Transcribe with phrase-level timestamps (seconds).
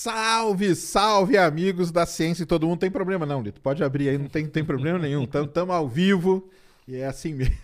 [0.00, 2.78] Salve, salve, amigos da ciência e todo mundo.
[2.78, 3.60] Tem problema não, Lito.
[3.60, 5.24] Pode abrir aí, não tem, tem problema nenhum.
[5.24, 6.48] Estamos ao vivo
[6.86, 7.58] e é assim mesmo.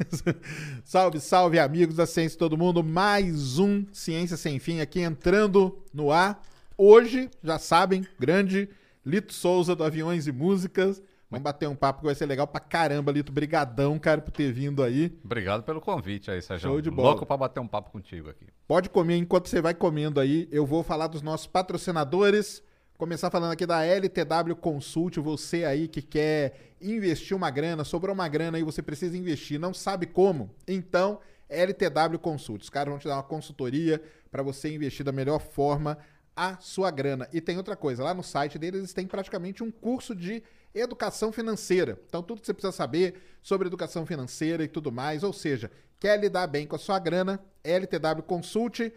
[0.85, 2.83] salve, salve, amigos da ciência e todo mundo.
[2.83, 6.43] Mais um Ciência Sem Fim aqui entrando no ar.
[6.77, 8.69] Hoje, já sabem, grande
[9.07, 11.01] Lito Souza do Aviões e Músicas.
[11.35, 13.33] Vamos bater um papo que vai ser legal pra caramba, Lito.
[13.33, 15.17] Brigadão, cara, por ter vindo aí.
[15.25, 16.71] Obrigado pelo convite aí, Sérgio.
[16.71, 17.11] Show de bola.
[17.11, 18.47] Louco pra bater um papo contigo aqui.
[18.67, 20.49] Pode comer enquanto você vai comendo aí.
[20.51, 22.63] Eu vou falar dos nossos patrocinadores.
[22.97, 25.19] Começar falando aqui da LTW Consult.
[25.19, 29.73] Você aí que quer investir uma grana, sobrou uma grana aí, você precisa investir, não
[29.75, 30.51] sabe como?
[30.69, 31.19] Então,
[31.49, 32.63] LTW Consult.
[32.63, 35.99] Os caras vão te dar uma consultoria para você investir da melhor forma
[36.37, 37.29] a sua grana.
[37.33, 40.43] E tem outra coisa, lá no site deles eles têm praticamente um curso de
[40.75, 41.99] educação financeira.
[42.09, 46.19] Então, tudo que você precisa saber sobre educação financeira e tudo mais, ou seja, quer
[46.19, 48.93] lidar bem com a sua grana, LTW Consult,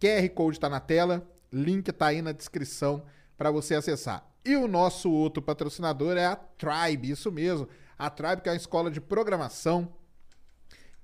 [0.00, 3.04] QR Code está na tela, link está aí na descrição
[3.36, 4.26] para você acessar.
[4.44, 7.68] E o nosso outro patrocinador é a Tribe, isso mesmo.
[7.96, 9.94] A Tribe que é uma escola de programação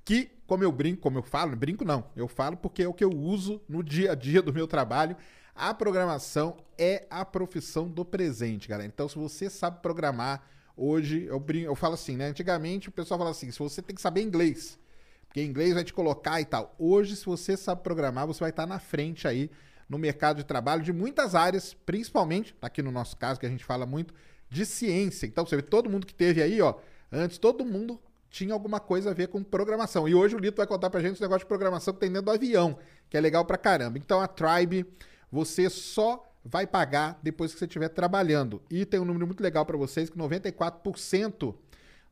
[0.04, 3.04] que, como eu brinco, como eu falo, brinco não, eu falo porque é o que
[3.04, 5.16] eu uso no dia a dia do meu trabalho.
[5.58, 8.86] A programação é a profissão do presente, galera.
[8.86, 10.40] Então, se você sabe programar,
[10.76, 12.28] hoje eu, eu falo assim, né?
[12.28, 14.78] Antigamente o pessoal fala assim: se você tem que saber inglês,
[15.26, 16.76] porque inglês vai te colocar e tal.
[16.78, 19.50] Hoje, se você sabe programar, você vai estar na frente aí
[19.88, 23.64] no mercado de trabalho de muitas áreas, principalmente, aqui no nosso caso, que a gente
[23.64, 24.14] fala muito
[24.48, 25.26] de ciência.
[25.26, 26.76] Então, você vê, todo mundo que teve aí, ó,
[27.10, 28.00] antes todo mundo
[28.30, 30.08] tinha alguma coisa a ver com programação.
[30.08, 32.26] E hoje o Lito vai contar pra gente esse negócio de programação que tem dentro
[32.26, 32.78] do avião,
[33.10, 33.98] que é legal pra caramba.
[33.98, 34.86] Então, a Tribe,
[35.30, 38.62] você só vai pagar depois que você estiver trabalhando.
[38.70, 41.54] E tem um número muito legal para vocês, que 94%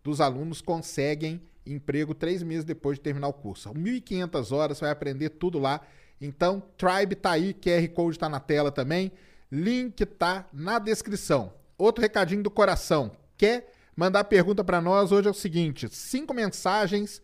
[0.04, 3.71] dos alunos conseguem emprego três meses depois de terminar o curso.
[3.71, 5.81] 1.500 horas, você vai aprender tudo lá.
[6.21, 9.12] Então, Tribe tá aí, QR Code tá na tela também.
[9.50, 11.53] Link tá na descrição.
[11.77, 13.12] Outro recadinho do coração.
[13.37, 15.12] Quer mandar pergunta para nós?
[15.12, 17.21] Hoje é o seguinte: cinco mensagens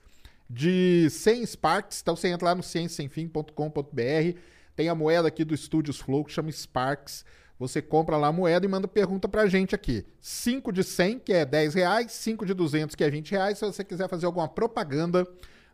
[0.49, 2.01] de 100 Sparks.
[2.03, 4.39] Então, você entra lá no cienciasemfim.com.br.
[4.75, 7.25] Tem a moeda aqui do Studios Flow que chama Sparks.
[7.59, 10.05] Você compra lá a moeda e manda pergunta pra gente aqui.
[10.21, 13.59] 5 de 100, que é 10 reais, 5 de 200, que é 20 reais.
[13.59, 15.27] Se você quiser fazer alguma propaganda,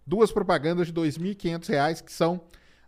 [0.07, 2.43] duas propagandas de 2.500 reais, que são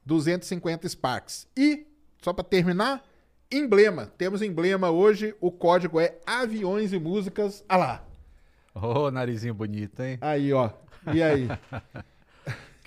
[0.05, 1.47] 250 Sparks.
[1.57, 1.87] E,
[2.21, 3.03] só para terminar,
[3.51, 4.13] emblema.
[4.19, 7.65] Temos emblema hoje, o código é Aviões e Músicas.
[7.69, 8.07] Ah lá,
[8.75, 10.19] Ô, narizinho bonito, hein?
[10.21, 10.71] aí ó.
[11.13, 11.49] E aí?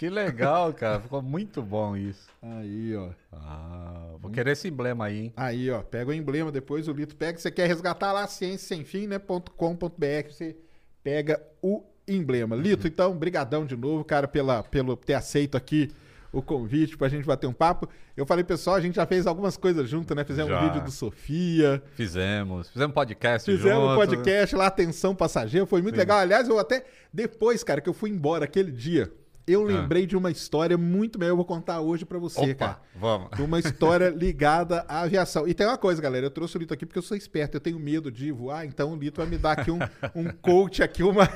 [0.03, 1.00] Que legal, cara.
[1.00, 2.28] Ficou muito bom isso.
[2.41, 3.08] aí ó.
[3.31, 5.34] Ah, vou querer esse emblema aí, hein?
[5.38, 7.38] Aí, ó, pega o emblema, depois o Lito pega.
[7.38, 9.18] Você quer resgatar lá, ciência sem fim, né?
[9.18, 9.88] .com.br,
[10.30, 10.58] você
[11.02, 12.53] pega o emblema.
[12.53, 15.90] Lito, então, brigadão de novo, cara, pela, pelo ter aceito aqui
[16.34, 17.88] o convite pra gente bater um papo.
[18.18, 20.25] Eu falei, pessoal, a gente já fez algumas coisas junto, né?
[20.25, 20.59] Fizemos Já.
[20.59, 22.69] um vídeo do Sofia, Fizemos.
[22.69, 23.96] Fizemos podcast fizemos um junto.
[23.96, 26.00] podcast lá, Atenção Passageiro, foi muito Sim.
[26.00, 26.18] legal.
[26.18, 29.09] Aliás, eu até, depois, cara, que eu fui embora aquele dia,
[29.46, 29.66] eu Ah.
[29.66, 32.80] lembrei de uma história muito melhor, eu vou contar hoje pra você, Opa, cara.
[32.96, 33.30] vamos.
[33.36, 35.48] de uma história ligada à aviação.
[35.48, 37.62] E tem uma coisa, galera, eu trouxe o Lito aqui porque eu sou esperto, eu
[37.62, 39.80] tenho medo de voar, então o Lito vai me dar aqui um,
[40.16, 41.24] um coach aqui, uma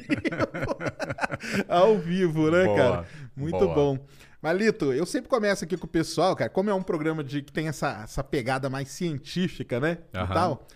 [1.69, 3.06] ao vivo, né, Boa, cara?
[3.37, 3.75] Muito boa.
[3.75, 3.98] bom.
[4.42, 7.42] Mas, Lito, eu sempre começo aqui com o pessoal, cara, como é um programa de
[7.42, 9.99] que tem essa, essa pegada mais científica, né?
[10.14, 10.34] E Aham.
[10.34, 10.67] tal.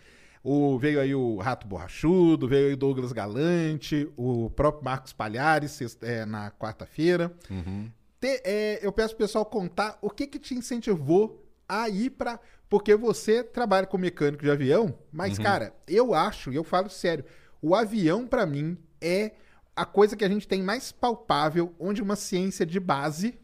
[0.45, 5.71] O, veio aí o Rato Borrachudo, veio aí o Douglas Galante, o próprio Marcos Palhares
[5.71, 7.33] sexta- é, na quarta-feira.
[7.51, 7.91] Uhum.
[8.21, 12.39] Te- é, eu peço pro pessoal contar o que que te incentivou a ir pra...
[12.69, 17.25] Porque você trabalha com mecânico de avião, mas, cara, eu acho, e eu falo sério,
[17.63, 19.33] o avião, pra mim, é
[19.77, 23.39] a coisa que a gente tem mais palpável, onde uma ciência de base,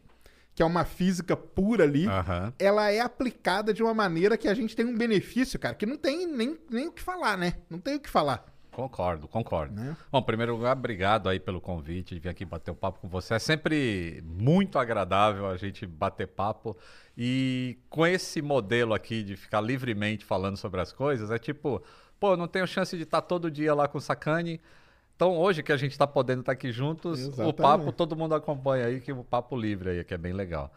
[0.61, 2.53] que é uma física pura ali, Aham.
[2.59, 5.97] ela é aplicada de uma maneira que a gente tem um benefício, cara, que não
[5.97, 7.55] tem nem, nem o que falar, né?
[7.67, 8.45] Não tem o que falar.
[8.71, 9.73] Concordo, concordo.
[9.73, 9.97] Né?
[10.11, 13.09] Bom, em primeiro lugar, obrigado aí pelo convite de vir aqui bater um papo com
[13.09, 13.33] você.
[13.33, 16.77] É sempre muito agradável a gente bater papo.
[17.17, 21.81] E com esse modelo aqui de ficar livremente falando sobre as coisas, é tipo,
[22.19, 24.61] pô, não tenho chance de estar todo dia lá com o Sacani.
[25.21, 27.57] Então, hoje que a gente está podendo estar aqui juntos, o Exatamente.
[27.57, 30.73] papo todo mundo acompanha aí, que o papo livre aí, que é bem legal.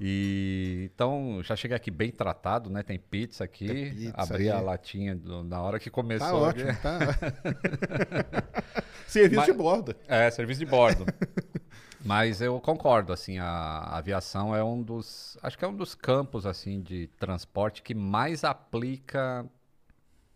[0.00, 2.82] E então já cheguei aqui bem tratado, né?
[2.82, 3.66] Tem pizza aqui.
[3.66, 6.46] Tem pizza abri a latinha do- na hora que Tá começou.
[6.46, 6.62] aqui.
[6.62, 6.98] ótimo, tá.
[9.06, 9.94] Serviço Mas- de bordo.
[10.08, 11.04] É, serviço de bordo.
[12.02, 15.94] Mas eu concordo, assim, a, a aviação é um dos, acho que é um dos
[15.94, 19.44] campos, assim, de transporte que mais aplica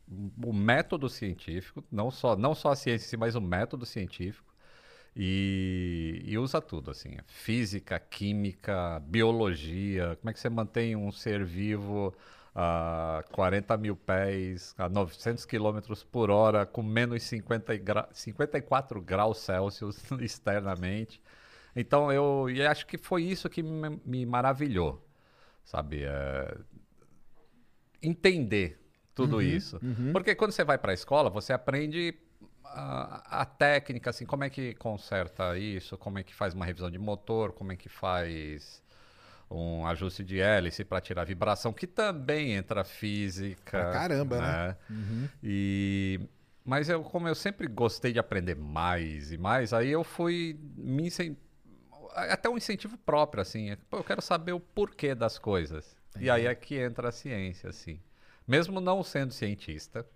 [0.08, 4.54] o método científico, não só, não só a ciência, em si, mas o método científico,
[5.14, 11.44] e, e usa tudo, assim, física, química, biologia, como é que você mantém um ser
[11.44, 12.14] vivo
[12.54, 19.00] a 40 mil pés, a 900 quilômetros por hora, com menos 50 e gra 54
[19.00, 21.20] graus Celsius externamente.
[21.74, 25.06] Então, eu e acho que foi isso que me, me maravilhou,
[25.64, 26.04] sabe?
[26.04, 26.56] É,
[28.02, 28.85] entender
[29.16, 29.80] tudo isso.
[30.12, 32.14] Porque quando você vai para a escola, você aprende
[32.64, 36.90] a, a técnica, assim, como é que conserta isso, como é que faz uma revisão
[36.90, 38.82] de motor, como é que faz
[39.50, 43.70] um ajuste de hélice para tirar vibração, que também entra física.
[43.70, 44.76] Pra caramba, né?
[45.42, 46.20] E
[46.64, 51.06] mas eu como eu sempre gostei de aprender mais e mais, aí eu fui me
[51.06, 51.36] incen-
[52.14, 55.96] até um incentivo próprio assim, é, pô, eu quero saber o porquê das coisas.
[56.18, 58.00] E aí é que entra a ciência assim.
[58.46, 60.06] Mesmo não sendo cientista,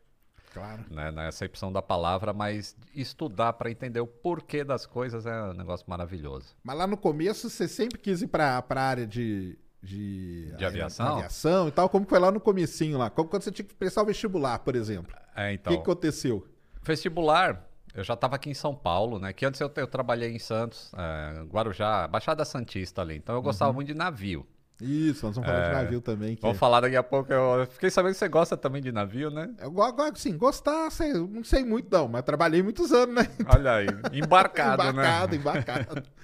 [0.52, 0.84] Claro.
[0.90, 5.54] né, na acepção da palavra, mas estudar para entender o porquê das coisas é um
[5.54, 6.56] negócio maravilhoso.
[6.62, 9.58] Mas lá no começo você sempre quis ir pra, pra área de.
[9.82, 11.16] De, De aviação?
[11.16, 11.88] aviação e tal.
[11.88, 13.08] Como foi lá no comecinho lá?
[13.08, 15.16] Como quando você tinha que prestar o vestibular, por exemplo.
[15.34, 15.72] É, O então.
[15.72, 16.46] que, que aconteceu?
[16.82, 19.32] Vestibular, eu já estava aqui em São Paulo, né?
[19.32, 23.16] Que antes eu, eu trabalhei em Santos, é, Guarujá, Baixada Santista ali.
[23.16, 24.46] Então eu gostava muito de navio.
[24.80, 26.36] Isso, nós vamos falar de navio também.
[26.36, 27.32] Que Vamos falar daqui a pouco.
[27.32, 29.52] Eu fiquei sabendo que você gosta também de navio, né?
[29.58, 33.28] Eu go- go- assim, gostar, sei, não sei muito não, mas trabalhei muitos anos, né?
[33.54, 35.36] Olha aí, embarcado, embarcado, né?
[35.38, 36.02] embarcado.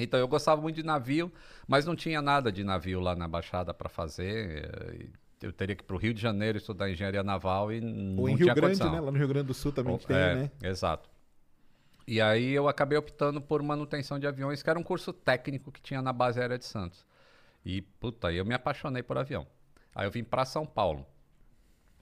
[0.00, 1.32] Então eu gostava muito de navio,
[1.66, 4.64] mas não tinha nada de navio lá na Baixada para fazer.
[4.72, 5.06] eh,
[5.42, 8.28] Eu teria que ir para o Rio de Janeiro estudar engenharia naval e não Ou
[8.28, 8.92] em Rio Grande, condição.
[8.92, 9.00] né?
[9.00, 10.50] Lá no Rio Grande do Sul também Ou- tem, é, né?
[10.62, 11.08] Exato.
[12.06, 15.80] E aí eu acabei optando por manutenção de aviões, que era um curso técnico que
[15.82, 17.04] tinha na base aérea de Santos.
[17.68, 19.46] E, puta, eu me apaixonei por avião.
[19.94, 21.06] Aí eu vim para São Paulo.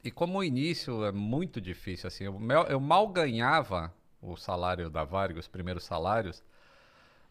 [0.05, 3.93] E como o início é muito difícil, assim, eu, eu mal ganhava
[4.23, 6.41] o salário da Varg, os primeiros salários,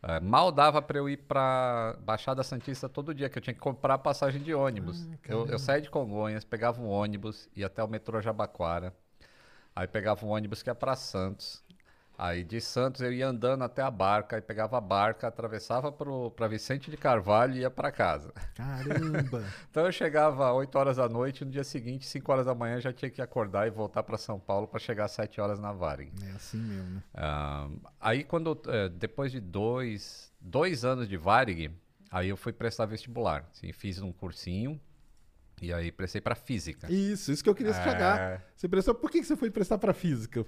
[0.03, 3.59] eh, mal dava para eu ir para Baixada Santista todo dia, que eu tinha que
[3.61, 5.07] comprar passagem de ônibus.
[5.29, 8.93] eu, eu saía de Congonhas, pegava um ônibus, ia até o metrô Jabaquara,
[9.73, 11.63] aí pegava um ônibus que ia para Santos.
[12.17, 16.47] Aí de Santos eu ia andando até a barca, aí pegava a barca, atravessava para
[16.47, 18.33] Vicente de Carvalho e ia para casa.
[18.55, 19.43] Caramba!
[19.69, 22.79] Então eu chegava às 8 horas da noite, no dia seguinte, 5 horas da manhã,
[22.79, 25.73] já tinha que acordar e voltar para São Paulo para chegar às 7 horas na
[25.73, 26.11] Varig.
[26.23, 27.03] é assim mesmo, né?
[27.13, 27.67] Ah,
[27.99, 31.71] aí quando eh, depois de dois, dois anos de Varig,
[32.09, 33.45] aí eu fui prestar vestibular.
[33.51, 34.79] Assim, fiz um cursinho
[35.61, 36.91] e aí prestei para física.
[36.91, 37.83] Isso, isso que eu queria É.
[37.83, 38.43] chegar.
[38.55, 40.45] Você prestou, por que você foi prestar pra física?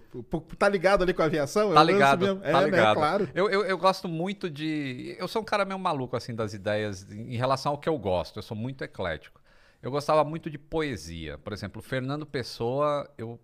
[0.58, 1.72] Tá ligado ali com a aviação?
[1.72, 2.42] É Tá o lance ligado, mesmo.
[2.42, 2.88] tá é, ligado.
[2.88, 2.94] né?
[2.94, 3.30] Claro.
[3.34, 5.16] Eu, eu, eu gosto muito de.
[5.18, 7.98] Eu sou um cara meio maluco, assim, das ideias em em relação ao que eu
[7.98, 8.38] gosto.
[8.40, 9.40] Eu sou muito eclético.
[9.82, 11.38] Eu gostava muito de poesia.
[11.38, 13.40] Por exemplo, Fernando Pessoa, eu.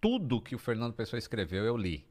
[0.00, 2.04] Tudo que o Fernando Pessoa escreveu, eu li.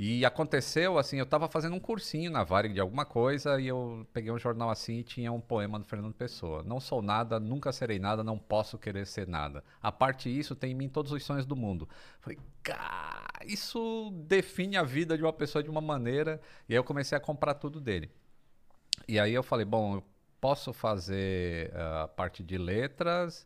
[0.00, 4.06] E aconteceu assim, eu estava fazendo um cursinho na Varig de alguma coisa e eu
[4.12, 6.62] peguei um jornal assim e tinha um poema do Fernando Pessoa.
[6.62, 9.64] Não sou nada, nunca serei nada, não posso querer ser nada.
[9.82, 11.88] A parte disso tem em mim todos os sonhos do mundo.
[12.20, 16.40] Falei, cara, isso define a vida de uma pessoa de uma maneira.
[16.68, 18.08] E aí eu comecei a comprar tudo dele.
[19.08, 20.04] E aí eu falei, bom, eu
[20.40, 23.44] posso fazer ah, a parte de letras,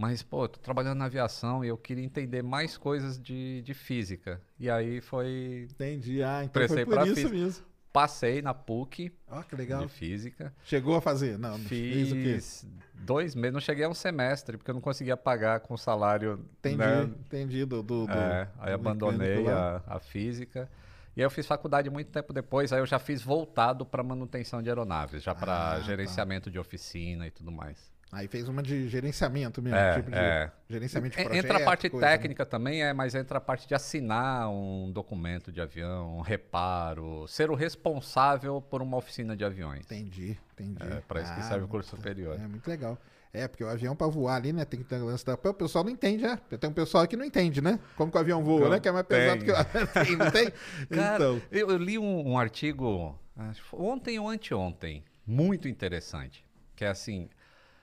[0.00, 3.74] mas, pô, eu tô trabalhando na aviação e eu queria entender mais coisas de, de
[3.74, 4.40] física.
[4.58, 5.68] E aí foi.
[5.70, 6.22] Entendi.
[6.22, 7.34] Ah, então foi por isso física.
[7.34, 7.64] mesmo.
[7.92, 9.82] Passei na PUC Ó, que legal.
[9.84, 10.54] de física.
[10.64, 11.36] Chegou a fazer?
[11.38, 11.66] Não, o quê?
[11.68, 16.44] Fiz dois meses, não cheguei a um semestre, porque eu não conseguia pagar com salário.
[16.60, 17.02] Entendi, né?
[17.02, 17.64] entendi.
[17.64, 19.82] Do, do, do- É, aí do abandonei mecânico lá.
[19.86, 20.70] a, a física.
[21.16, 24.62] E aí eu fiz faculdade muito tempo depois, aí eu já fiz voltado para manutenção
[24.62, 25.82] de aeronaves, já para Ah, tá.
[25.82, 27.90] gerenciamento de oficina e tudo mais.
[28.12, 30.50] Aí fez uma de gerenciamento mesmo, É, tipo de é.
[30.68, 31.44] gerenciamento de projeto.
[31.44, 32.12] entra a parte coisa, né?
[32.12, 37.26] técnica também, é, mas entra a parte de assinar um documento de avião, um reparo,
[37.28, 39.82] ser o responsável por uma oficina de aviões.
[39.84, 40.82] Entendi, entendi.
[40.82, 42.34] É, para isso que Ah, serve o curso muito- superior.
[42.34, 42.98] É muito legal.
[43.32, 44.64] É, porque o avião pra voar ali, né?
[44.64, 45.34] Tem que ter um lance da.
[45.34, 46.36] O pessoal não entende, né?
[46.58, 47.78] Tem um pessoal que não entende, né?
[47.96, 48.80] Como que o avião voa, Não né?
[48.80, 49.46] Que é mais pesado tem.
[49.46, 50.50] que o tem, não tem?
[50.90, 51.40] Cara, então.
[51.52, 56.88] eu, eu li um, um artigo acho que ontem ou anteontem, muito interessante, que é
[56.88, 57.28] assim,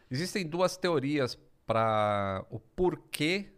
[0.09, 3.49] existem duas teorias para o porquê,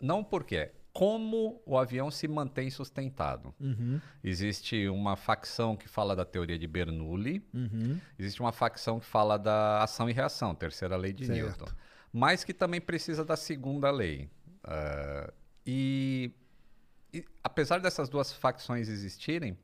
[0.00, 3.54] não o porquê, como o avião se mantém sustentado.
[3.58, 7.98] Uhum, Existe uma facção que fala da teoria de Bernoulli, uhum.
[8.18, 11.38] existe uma facção que fala da ação e reação, terceira lei de Certo.
[11.38, 11.66] Newton,
[12.12, 14.28] mas que também precisa da segunda lei.
[14.64, 15.32] Ah,
[15.66, 16.30] e,
[17.12, 19.56] e apesar dessas duas facções existirem,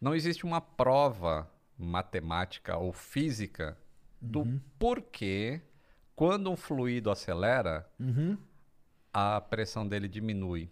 [0.00, 3.76] não existe uma prova matemática ou física
[4.24, 4.60] do Uhum.
[4.78, 5.60] porquê
[6.16, 8.36] quando um fluido acelera, Uhum.
[9.12, 10.70] a pressão dele diminui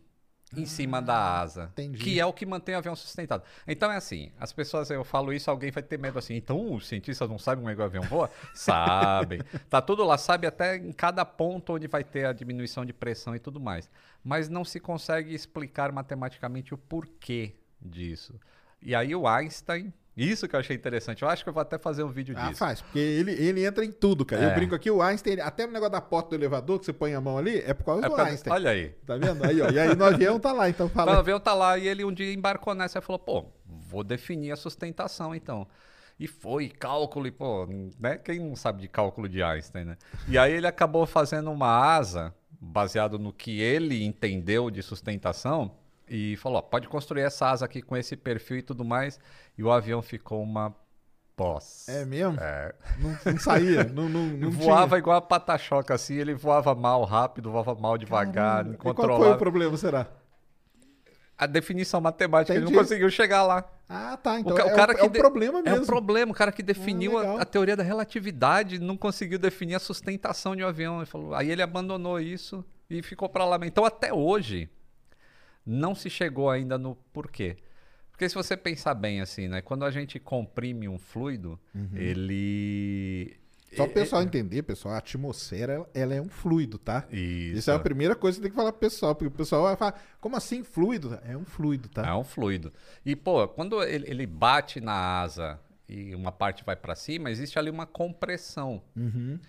[0.55, 1.99] em cima da asa, Ah, entendi.
[2.05, 3.43] que é o que mantém o avião sustentado.
[3.67, 6.87] Então é assim, as pessoas, eu falo isso, alguém vai ter medo assim, então os
[6.87, 8.31] cientistas não sabem como é que o avião voa?
[8.55, 9.41] Sabem.
[9.71, 13.35] Tá tudo lá, sabe até em cada ponto onde vai ter a diminuição de pressão
[13.35, 13.89] e tudo mais.
[14.23, 18.39] Mas não se consegue explicar matematicamente o porquê disso.
[18.83, 21.79] E aí o Einstein, isso que eu achei interessante, eu acho que eu vou até
[21.79, 22.59] fazer um vídeo Ah, disso.
[22.59, 24.43] faz, porque ele, ele entra em tudo, cara.
[24.43, 24.55] Eu É.
[24.55, 27.21] brinco aqui, o Einstein, até no negócio da porta do elevador, que você põe a
[27.21, 28.53] mão ali, é por causa É do pra- Einstein.
[28.53, 28.89] olha aí.
[29.07, 29.43] Tá vendo?
[29.45, 29.71] Aí, ó.
[29.71, 31.19] E aí no avião tá lá, então O fala.
[31.19, 34.57] avião tá lá e ele um dia embarcou nessa e falou, pô, vou definir a
[34.57, 35.67] sustentação então.
[36.21, 37.67] E foi cálculo, e pô,
[37.99, 38.17] né?
[38.19, 39.97] Quem não sabe de cálculo de Einstein, né?
[40.29, 45.75] E aí ele acabou fazendo uma asa, baseado no que ele entendeu de sustentação,
[46.09, 49.19] e falou, ó, pode construir essa asa aqui com esse perfil e tudo mais.
[49.57, 50.75] E o avião ficou uma
[51.37, 51.89] boss.
[51.89, 52.39] É mesmo?
[52.41, 52.75] É.
[52.99, 54.99] Não, não saía, não, não, não voava tinha.
[54.99, 58.69] igual a pata-choca, assim, ele voava mal rápido, voava mal devagar, Caramba.
[58.85, 60.07] não E qual foi o problema, será?
[61.39, 62.83] A definição matemática, ele não Entendi.
[62.85, 63.65] conseguiu chegar lá.
[63.89, 64.39] Ah, tá.
[64.39, 65.83] Então o, ca- o é, cara o, que é o problema É mesmo.
[65.83, 66.31] um problema.
[66.31, 67.39] O cara que definiu legal.
[67.39, 70.99] a, a teoria da relatividade não conseguiu definir a sustentação de um avião.
[70.99, 73.59] Ele falou, aí ele abandonou isso e ficou para lá.
[73.65, 74.71] Então, até hoje,
[75.65, 77.57] não se chegou ainda no porquê.
[78.11, 79.63] Porque se você pensar bem assim, né?
[79.63, 81.59] Quando a gente comprime um fluido,
[81.95, 83.37] ele...
[83.75, 87.07] Só o pessoal entender, pessoal, a atmosfera, ela é um fluido, tá?
[87.11, 87.59] Isso.
[87.59, 89.77] Isso é a primeira coisa que tem que falar pro pessoal, porque o pessoal vai
[89.77, 91.19] falar, como assim fluido?
[91.25, 92.07] É um fluido, tá?
[92.07, 92.71] É um fluido.
[93.05, 97.59] E, pô, quando ele, ele bate na asa e uma parte vai para cima, existe
[97.59, 98.83] ali uma compressão.
[98.95, 99.41] Uhum.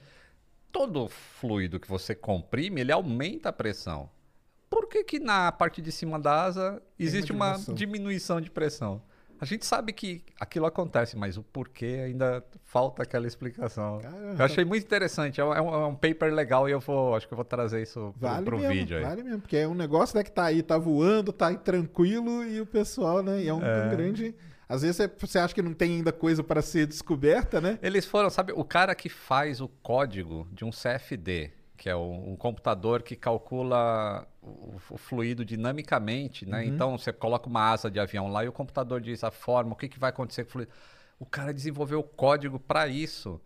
[0.72, 4.10] Todo fluido que você comprime, ele aumenta a pressão.
[4.74, 7.76] Por que, que na parte de cima da asa existe uma diminuição.
[7.76, 8.42] diminuição.
[8.42, 9.02] de pressão?
[9.42, 14.00] A gente sabe que aquilo acontece, mas o porquê ainda falta aquela explicação.
[14.00, 14.36] Caramba.
[14.42, 15.42] Eu achei muito interessante.
[15.42, 17.82] É um, é um- é paper legal e eu vou, acho que eu vou trazer
[17.82, 19.04] isso pro, Vale pro mesmo, vídeo aí.
[19.04, 22.42] vale mesmo, porque é um negócio né, que tá aí, tá voando, tá aí tranquilo
[22.46, 23.42] e o pessoal, né?
[23.44, 24.34] E é um, um grande.
[24.70, 27.78] Às vezes você, você acha que não tem ainda coisa para ser descoberta, né?
[27.82, 32.32] Eles foram, sabe, o cara que faz o código de um CFD, que é um,
[32.32, 36.66] um computador que calcula o, o fluido dinamicamente, né?
[36.66, 39.76] Então você coloca uma asa de avião lá e o computador diz a forma, o
[39.76, 40.72] que, que vai acontecer com o fluido.
[41.20, 43.40] O cara desenvolveu o código para isso.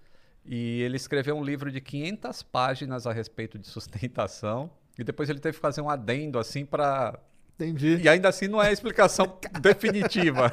[0.43, 4.71] E ele escreveu um livro de 500 páginas a respeito de sustentação.
[4.97, 7.19] E depois ele teve que fazer um adendo assim para
[7.59, 7.97] Entendi.
[7.97, 10.51] e ainda assim não é a explicação definitiva.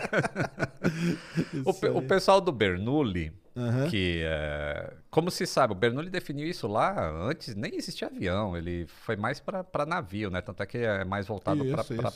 [1.65, 3.89] o, o pessoal do Bernoulli, Aham.
[3.89, 8.85] que é, como se sabe, o Bernoulli definiu isso lá antes, nem existia avião, ele
[8.87, 10.41] foi mais para navio, né?
[10.41, 11.65] Tanto é que é mais voltado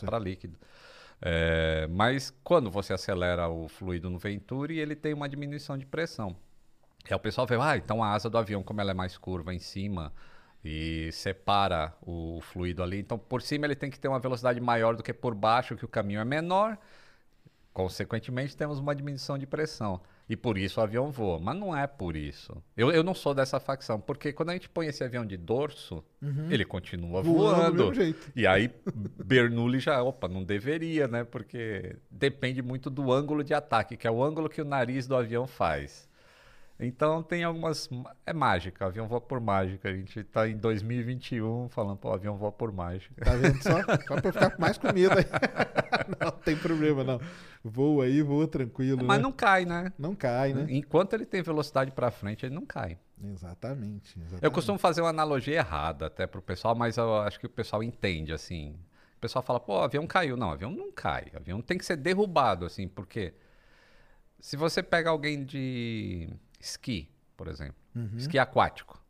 [0.04, 0.59] para líquido.
[1.21, 6.37] É, mas quando você acelera o fluido no Venturi, ele tem uma diminuição de pressão.
[7.09, 9.16] E aí o pessoal vê, ah, então a asa do avião, como ela é mais
[9.16, 10.12] curva em cima
[10.64, 14.97] e separa o fluido ali, então por cima ele tem que ter uma velocidade maior
[14.97, 16.76] do que por baixo, que o caminho é menor.
[17.73, 20.00] Consequentemente, temos uma diminuição de pressão.
[20.28, 21.38] E por isso o avião voa.
[21.40, 22.62] Mas não é por isso.
[22.76, 26.04] Eu, eu não sou dessa facção, porque quando a gente põe esse avião de dorso,
[26.50, 27.23] ele continua Uhum.
[27.23, 27.94] Voando do voando.
[27.94, 28.30] jeito.
[28.37, 28.70] E aí,
[29.25, 31.25] Bernoulli já, opa, não deveria, né?
[31.25, 35.16] Porque depende muito do ângulo de ataque, que é o ângulo que o nariz do
[35.16, 36.08] avião faz.
[36.80, 37.90] Então tem algumas.
[38.25, 39.88] É mágica, o avião voa por mágica.
[39.88, 43.25] A gente tá em 2021 falando, pô, o avião voa por mágica.
[43.25, 43.82] Tá vendo só?
[44.06, 45.25] Só pra eu ficar mais com medo aí.
[46.20, 47.20] não, tem problema, não.
[47.64, 49.04] Voa aí, voa tranquilo.
[49.04, 49.23] Mas né?
[49.23, 49.92] não cai, né?
[49.99, 50.66] Não cai, né?
[50.68, 52.97] Enquanto ele tem velocidade para frente, ele não cai.
[53.25, 54.44] Exatamente, exatamente.
[54.44, 57.82] Eu costumo fazer uma analogia errada até pro pessoal, mas eu acho que o pessoal
[57.82, 58.76] entende, assim.
[59.16, 60.37] O pessoal fala, pô, o avião caiu.
[60.37, 61.26] Não, o avião não cai.
[61.35, 63.35] O avião tem que ser derrubado, assim, porque
[64.38, 66.30] se você pega alguém de
[66.61, 67.77] esqui, por exemplo,
[68.17, 69.03] esqui aquático,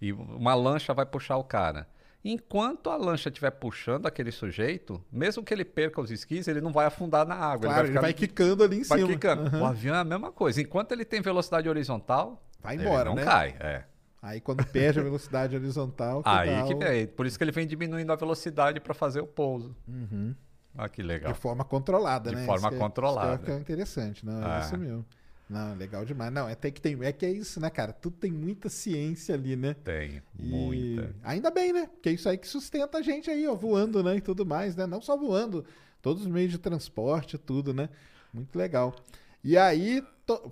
[0.00, 1.88] e uma lancha vai puxar o cara.
[2.26, 6.72] Enquanto a lancha estiver puxando aquele sujeito, mesmo que ele perca os esquis, ele não
[6.72, 7.68] vai afundar na água.
[7.68, 9.10] Claro, ele vai, quicando ali em vai cima.
[9.10, 9.42] quicando.
[9.46, 9.60] Aham.
[9.60, 10.58] O avião é a mesma coisa.
[10.62, 13.24] Enquanto ele tem velocidade horizontal, Vai ele embora, não né?
[13.24, 13.54] cai.
[13.60, 13.84] É.
[14.22, 17.06] Aí quando perde a velocidade horizontal, que Aí que vem.
[17.06, 19.76] Por isso que ele vem diminuindo a velocidade para fazer o pouso.
[19.86, 20.34] Uhum.
[20.78, 21.30] Ah, que legal.
[21.30, 22.46] De forma controlada, De né?
[22.46, 23.34] forma Isso é- controlada.
[23.34, 24.60] Isso que é, interessante, não, é É.
[24.62, 25.04] isso mesmo.
[25.48, 26.32] Não, legal demais.
[26.32, 27.92] Não, é, tem que tem, é que é isso, né, cara?
[27.92, 29.74] Tudo tem muita ciência ali, né?
[29.84, 31.14] Tem, E muita.
[31.22, 31.86] ainda bem, né?
[31.86, 34.16] Porque é isso aí que sustenta a gente aí, ó, voando, né?
[34.16, 34.86] E tudo mais, né?
[34.86, 35.64] Não só voando,
[36.00, 37.88] todos os meios de transporte, tudo, né?
[38.32, 38.94] Muito legal.
[39.42, 40.02] E aí.
[40.26, 40.50] to-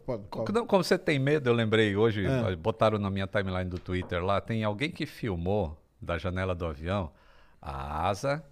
[0.52, 2.54] Não, como você tem medo, eu lembrei hoje, É.
[2.54, 7.10] botaram na minha timeline do Twitter lá, tem alguém que filmou da janela do avião
[7.60, 8.44] a asa,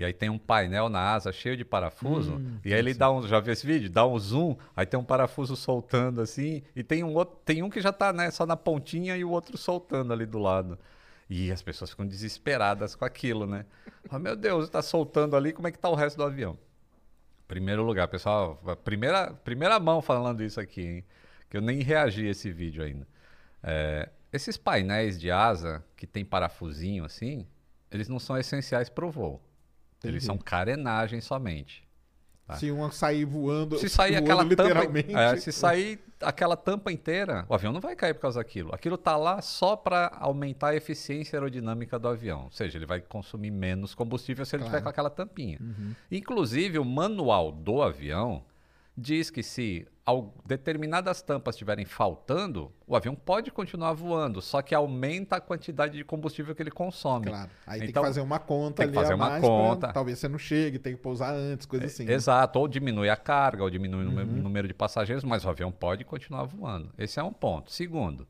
[0.00, 3.12] e aí tem um painel na asa cheio de parafuso, Hum, e aí ele dá
[3.12, 3.90] um, já viu esse vídeo?
[3.90, 7.68] Dá um zoom, aí tem um parafuso soltando assim, e tem um outro, tem um
[7.68, 10.78] que já tá, né, só na pontinha e o outro soltando ali do lado.
[11.28, 13.66] E as pessoas ficam desesperadas com aquilo, né?
[14.06, 16.58] Fala, meu Deus, tá soltando ali, como é que tá o resto do avião?
[17.46, 21.04] Primeiro lugar, pessoal, primeira, primeira mão falando isso aqui, hein?
[21.50, 23.06] Que eu nem reagi a esse vídeo ainda.
[23.62, 27.46] É, esses painéis de asa que tem parafusinho assim,
[27.90, 29.42] eles não são essenciais para o voo.
[30.02, 30.26] Eles Entendi.
[30.26, 31.82] são carenagem somente.
[32.46, 32.54] tá.
[32.56, 33.78] Se uma sair voando.
[33.78, 35.14] Se sair voando aquela tampa, literalmente.
[35.14, 38.74] é, se sair aquela tampa inteira, o avião não vai cair por causa daquilo.
[38.74, 43.00] Aquilo tá lá só para aumentar a eficiência aerodinâmica do avião, ou seja, ele vai
[43.00, 44.72] consumir menos combustível se ele Claro.
[44.72, 45.58] tiver com aquela tampinha.
[45.60, 45.94] Uhum.
[46.10, 48.44] Inclusive o manual do avião
[49.00, 49.86] diz que se
[50.44, 56.04] determinadas tampas estiverem faltando, o avião pode continuar voando, só que aumenta a quantidade de
[56.04, 57.26] combustível que ele consome.
[57.26, 57.50] Claro.
[57.66, 59.92] Aí tem Então, que fazer uma conta tem que ali fazer uma mais pra- conta.
[59.92, 62.04] talvez você não chegue, tem que pousar antes, coisa assim.
[62.04, 62.12] né?
[62.12, 64.42] Exato, ou diminui a carga, ou diminui o número- Uhum.
[64.42, 66.92] número de passageiros, mas o avião pode continuar voando.
[66.98, 67.70] Esse é um ponto.
[67.70, 68.26] Segundo,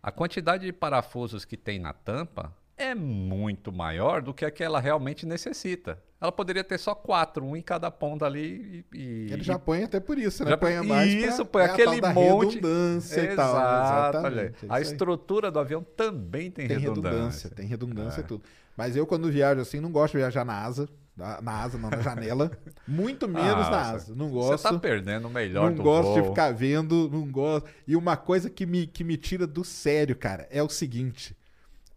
[0.00, 4.62] a quantidade de parafusos que tem na tampa é muito maior do que a que
[4.62, 6.00] ela realmente necessita.
[6.20, 9.28] Ela poderia ter só quatro, um em cada ponta ali e.
[9.30, 10.50] Ele já põe até por isso, né?
[10.50, 12.56] Já põe mais isso, põe é aquele monte.
[12.56, 13.50] redundância e tal.
[13.54, 14.24] Exato, aí.
[14.26, 14.64] Exatamente.
[14.64, 17.10] é A estrutura do avião também tem, Tem redundância.
[17.12, 18.24] redundância, tem redundância É.
[18.24, 18.42] e tudo.
[18.76, 20.88] Mas eu, quando viajo assim, não gosto de viajar na asa.
[21.16, 22.50] Na na asa, não, na janela.
[22.86, 24.14] Muito menos na Nossa, asa.
[24.14, 24.62] Não Você gosto.
[24.72, 26.28] tá perdendo o melhor não gosto de voo.
[26.30, 27.68] ficar vendo, não gosto.
[27.86, 31.36] E uma coisa que me, que me tira do sério, cara, é o seguinte: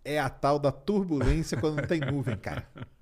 [0.05, 2.67] é a tal da turbulência quando não tem nuvem, cara.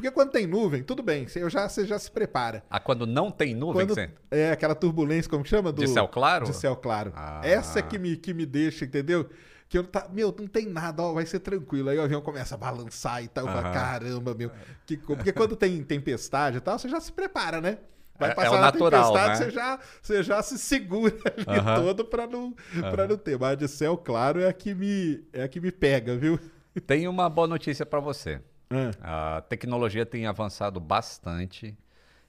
[0.00, 2.64] Porque quando tem nuvem, tudo bem, você, já, você já se prepara.
[2.70, 5.70] Ah, quando não tem nuvem, Quando, você- é aquela turbulência, como que chama?
[5.70, 6.46] Do, de céu claro?
[6.46, 7.12] De céu claro.
[7.14, 7.42] Ah.
[7.44, 9.28] Essa é que me, que me deixa, entendeu?
[9.68, 11.90] Que eu tá, meu, não tem nada, ó, vai ser tranquilo.
[11.90, 13.46] Aí o avião começa a balançar e tal.
[13.46, 14.50] Eu falo, caramba, meu.
[14.86, 17.76] Que, porque quando tem tempestade e tal, você já se prepara, né?
[18.18, 19.44] Vai É- é passar o na natural, tempestade, né?
[19.46, 21.14] você, já, você já se segura
[21.46, 21.74] ali Aham.
[21.84, 22.54] todo pra não,
[22.90, 23.38] pra não ter.
[23.38, 26.40] Mas de céu claro é a que me, é a que me pega, viu?
[26.86, 28.40] Tem uma boa notícia para você.
[28.72, 31.76] Ah, A tecnologia tem avançado bastante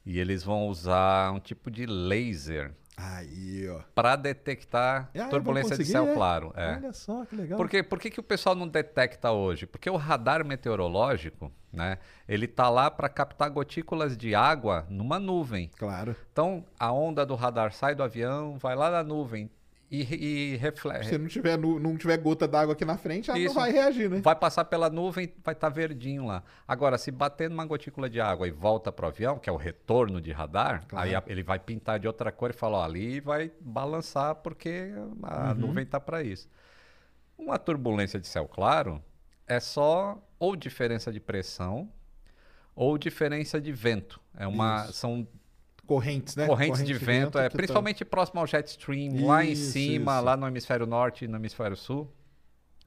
[0.05, 3.81] e eles vão usar um tipo de laser Aí, ó.
[3.95, 6.13] para detectar Ah, turbulência de céu é?
[6.13, 6.51] claro.
[6.55, 6.75] É.
[6.75, 7.57] Olha só que legal.
[7.57, 7.83] Por, quê?
[7.83, 9.65] Por que, que o pessoal não detecta hoje?
[9.67, 15.69] Porque o radar meteorológico, né, ele tá lá para captar gotículas de água numa nuvem.
[15.77, 16.15] Claro.
[16.31, 19.49] Então, a onda do radar sai do avião, vai lá na nuvem
[19.91, 21.09] e, e reflete.
[21.09, 23.53] Se não tiver, não tiver gota d'água aqui na frente, ela Isso.
[23.53, 24.21] não vai reagir, né?
[24.21, 26.41] Vai passar pela nuvem, vai estar verdinho lá.
[26.67, 30.21] Agora, se bater numa gotícula de água e volta pro avião, que é o retorno
[30.21, 31.07] de radar, Claro.
[31.09, 34.91] aí ele vai pintar de outra cor e falar, ó, ali vai balançar porque
[35.23, 35.55] a Uhum.
[35.55, 36.47] nuvem tá para isso.
[37.37, 39.03] Uma turbulência de céu claro
[39.47, 41.91] é só ou diferença de pressão
[42.73, 44.21] ou diferença de vento.
[44.37, 44.93] É uma Isso.
[44.93, 45.27] são
[45.95, 46.47] Correntes, né?
[46.47, 50.15] correntes de vento, é que tão- principalmente próximo ao jet stream, lá em Isso, cima,
[50.15, 50.23] isso.
[50.25, 52.09] lá no hemisfério norte e no hemisfério sul.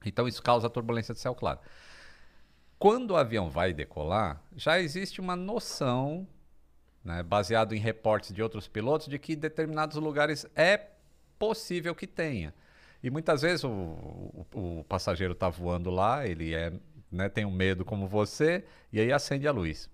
[0.03, 1.59] Então isso causa turbulência de céu claro.
[2.79, 6.27] Quando o avião vai decolar, já existe uma noção,
[7.03, 10.79] né, baseado em reportes de outros pilotos, de que em determinados lugares é
[11.37, 12.53] possível que tenha.
[13.03, 14.45] E muitas vezes o, o-
[14.79, 16.73] o passageiro está voando lá, ele é,
[17.11, 19.89] né, tem um medo como você, e aí acende a luz.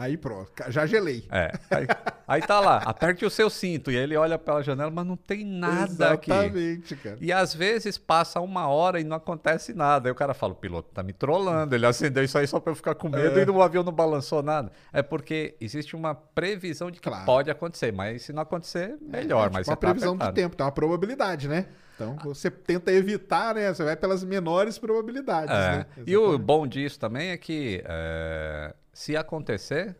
[0.00, 1.26] Aí pronto, já gelei.
[1.30, 1.50] É.
[1.70, 1.86] Aí,
[2.28, 3.90] aí tá lá, aperte o seu cinto.
[3.90, 6.30] E aí ele olha pela janela, mas não tem nada aqui.
[6.30, 7.18] Exatamente, cara.
[7.20, 10.08] E às vezes passa uma hora e não acontece nada.
[10.08, 12.70] Aí o cara fala, o piloto tá me trollando, ele acendeu isso aí só pra
[12.70, 13.42] eu ficar com medo É.
[13.44, 14.70] e o avião não balançou nada.
[14.92, 17.24] É porque existe uma previsão de que Claro.
[17.26, 19.40] pode acontecer, mas se não acontecer, melhor.
[19.40, 20.34] É, tipo mas uma tá previsão de apertado.
[20.36, 21.66] tempo, tem uma probabilidade, né?
[21.96, 23.74] Então você tenta evitar, né?
[23.74, 25.70] Você vai pelas menores probabilidades, É.
[25.78, 25.86] né?
[26.06, 26.42] E o Exatamente.
[26.44, 29.94] bom disso também é que é, se acontecer,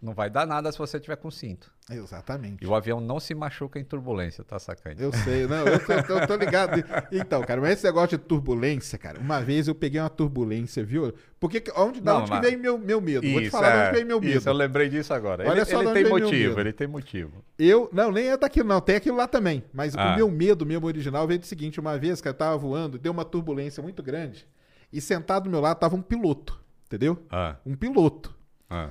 [0.00, 1.72] não vai dar nada se você tiver com cinto.
[1.90, 2.62] Exatamente.
[2.62, 5.02] E o avião não se machuca em turbulência, tá sacando?
[5.02, 6.84] Eu sei, não, eu tô, eu tô ligado.
[7.10, 11.12] Então, cara, mas esse negócio de turbulência, cara, uma vez eu peguei uma turbulência, viu?
[11.40, 13.28] Porque que- onde, da Não, onde mas- que vem meu, meu medo?
[13.28, 14.38] Vou te Isso, falar de é, onde vem meu medo.
[14.38, 15.42] Isso, eu lembrei disso agora.
[15.50, 17.44] Olha ele só ele tem motivo, ele tem motivo.
[17.58, 19.64] Eu, não, nem é daquilo, não, tem aquilo lá também.
[19.72, 20.14] Mas o Ah.
[20.14, 23.24] meu medo mesmo original veio do seguinte: uma vez que eu tava voando, deu uma
[23.24, 24.46] turbulência muito grande,
[24.92, 27.24] e sentado do meu lado tava um piloto, entendeu?
[27.30, 28.34] Ah, Um piloto.
[28.68, 28.90] ah.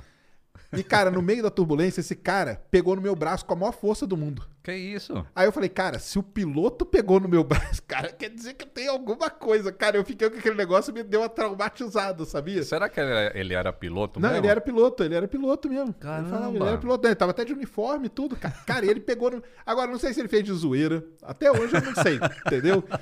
[0.72, 3.72] E, cara, no meio da turbulência, esse cara pegou no meu braço com a maior
[3.72, 4.46] força do mundo.
[4.68, 5.26] Que isso?
[5.34, 8.66] Aí eu falei, cara, se o piloto pegou no meu braço, cara, quer dizer que
[8.66, 9.72] tem alguma coisa.
[9.72, 12.62] Cara, eu fiquei com aquele negócio e me deu uma traumatizada, sabia?
[12.62, 14.44] Será que ele, ele era piloto Não, mesmo?
[14.44, 15.88] ele era piloto, ele era piloto mesmo.
[15.88, 16.28] Ele, Caramba.
[16.28, 18.54] falava, ele era piloto, ele tava até de uniforme e tudo, cara.
[18.66, 19.42] Cara, ele pegou no...
[19.64, 21.02] Agora, não sei se ele fez de zoeira.
[21.22, 22.84] Até hoje eu não sei, entendeu?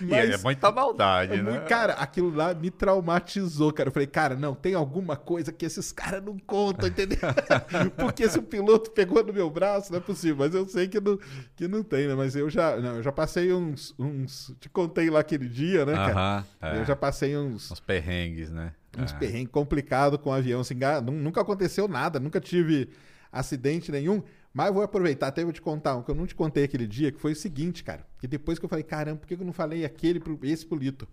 [0.00, 1.60] E é muita maldade, é né?
[1.68, 3.88] Cara, aquilo lá me traumatizou, cara.
[3.88, 7.18] Eu falei, cara, não, tem alguma coisa que esses caras não contam, entendeu?
[7.96, 10.36] Porque se o piloto pegou no meu braço, não é possível.
[10.36, 11.18] Mas eu sei que não,
[11.54, 12.14] que não tem, né?
[12.14, 14.54] Mas eu já, não, eu já passei uns, uns.
[14.60, 16.44] Te contei lá aquele dia, né, cara?
[16.62, 16.78] É.
[16.80, 18.72] Eu já passei uns, Uns perrengues, né?
[18.98, 19.16] uns É.
[19.18, 20.60] perrengues complicados com o avião.
[20.60, 22.88] Assim, nunca aconteceu nada, nunca tive
[23.32, 24.22] acidente nenhum.
[24.52, 27.12] Mas vou aproveitar, até vou te contar um que eu não te contei aquele dia,
[27.12, 28.06] que foi o seguinte, cara.
[28.18, 30.78] Que depois que eu falei, caramba, por que eu não falei aquele, pro- esse pro
[30.78, 31.06] Lito?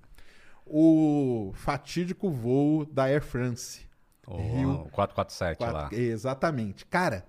[0.65, 3.81] O fatídico voo da Air France.
[4.25, 5.71] O Rio 447 lá.
[5.71, 6.86] Quatro- Exatamente.
[6.86, 7.25] Cara,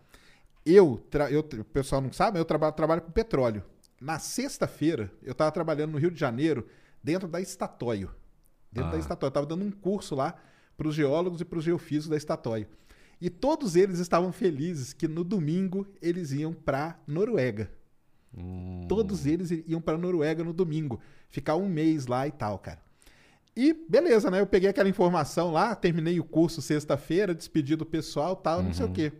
[0.64, 3.62] eu, eu, o pessoal não sabe, eu trabalho, trabalho com petróleo.
[4.00, 6.66] Na sexta-feira, eu tava trabalhando no Rio de Janeiro,
[7.02, 8.10] dentro da Estatoio.
[8.72, 8.92] Dentro Ah.
[8.92, 9.28] da Estatoio.
[9.28, 10.34] Eu tava dando um curso lá
[10.76, 12.66] para os geólogos e para os geofísicos da Estatoio.
[13.20, 17.70] E todos eles estavam felizes que no domingo eles iam para Noruega.
[18.36, 21.00] Hum, Todos eles iam para Noruega no domingo,
[21.30, 22.82] ficar um mês lá e tal, cara.
[23.56, 24.40] E beleza, né?
[24.40, 28.86] Eu peguei aquela informação lá, terminei o curso sexta-feira, despedi do pessoal, tal, não sei
[28.86, 29.12] o quê.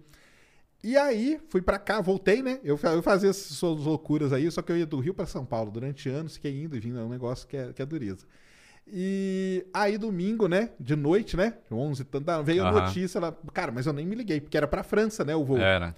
[0.85, 2.61] E aí, fui pra cá, voltei, né?
[2.63, 5.45] Eu, eu fazia essas suas loucuras aí, só que eu ia do Rio pra São
[5.47, 8.27] Paulo durante anos, fiquei indo e vindo, é um negócio que é, que é dureza.
[8.87, 10.71] E aí, domingo, né?
[10.79, 11.55] De noite, né?
[11.73, 13.33] 11 e tanto, veio a notícia lá.
[13.53, 15.35] Cara, mas eu nem me liguei, porque era pra França, né?
[15.35, 15.57] O voo.
[15.57, 15.95] Era.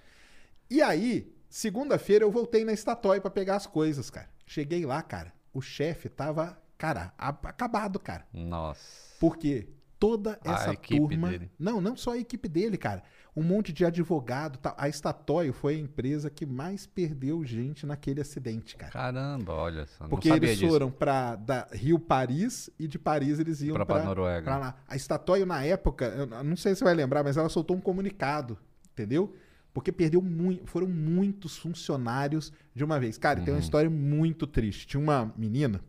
[0.71, 4.29] E aí, segunda-feira eu voltei na Statoil pra pegar as coisas, cara.
[4.47, 8.25] Cheguei lá, cara, o chefe tava, cara, a- acabado, cara.
[8.33, 8.81] Nossa.
[9.19, 9.69] Porque
[9.99, 11.51] toda A essa equipe turma, dele.
[11.59, 13.03] não, não só a equipe dele, cara,
[13.37, 14.75] um monte de advogado, tal.
[14.79, 18.91] A Statoil foi a empresa que mais perdeu gente naquele acidente, cara.
[18.91, 20.09] Caramba, olha só.
[20.09, 24.43] Porque eles foram pra da Rio Paris e de Paris eles iam pra Noruega.
[24.45, 24.75] pra lá.
[24.89, 27.81] A Statoil na época, eu não sei se você vai lembrar, mas ela soltou um
[27.81, 28.57] comunicado,
[28.93, 29.35] entendeu?
[29.75, 33.19] Porque perdeu muito, foram muitos funcionários de uma vez.
[33.19, 33.63] Cara, e tem uma Uhum.
[33.63, 34.87] história muito triste.
[34.87, 35.83] Tinha uma menina,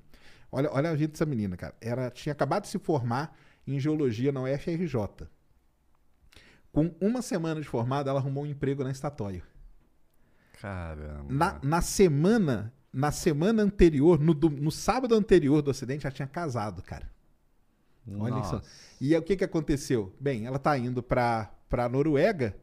[0.51, 1.73] olha, olha a vida dessa menina, cara.
[1.79, 3.33] Ela tinha acabado de se formar
[3.65, 5.27] em geologia na UFRJ.
[6.71, 9.41] Com uma semana de formada, ela arrumou um emprego na Statoil.
[10.62, 11.25] Caramba.
[11.30, 16.27] Na, na semana, na semana anterior, no, do- no sábado anterior do acidente, ela tinha
[16.27, 17.10] casado, cara.
[18.10, 18.53] Olha isso.
[18.56, 18.63] Nossa.
[19.01, 20.15] E o que que aconteceu?
[20.19, 22.56] Bem, ela tá indo pra, pra Noruega,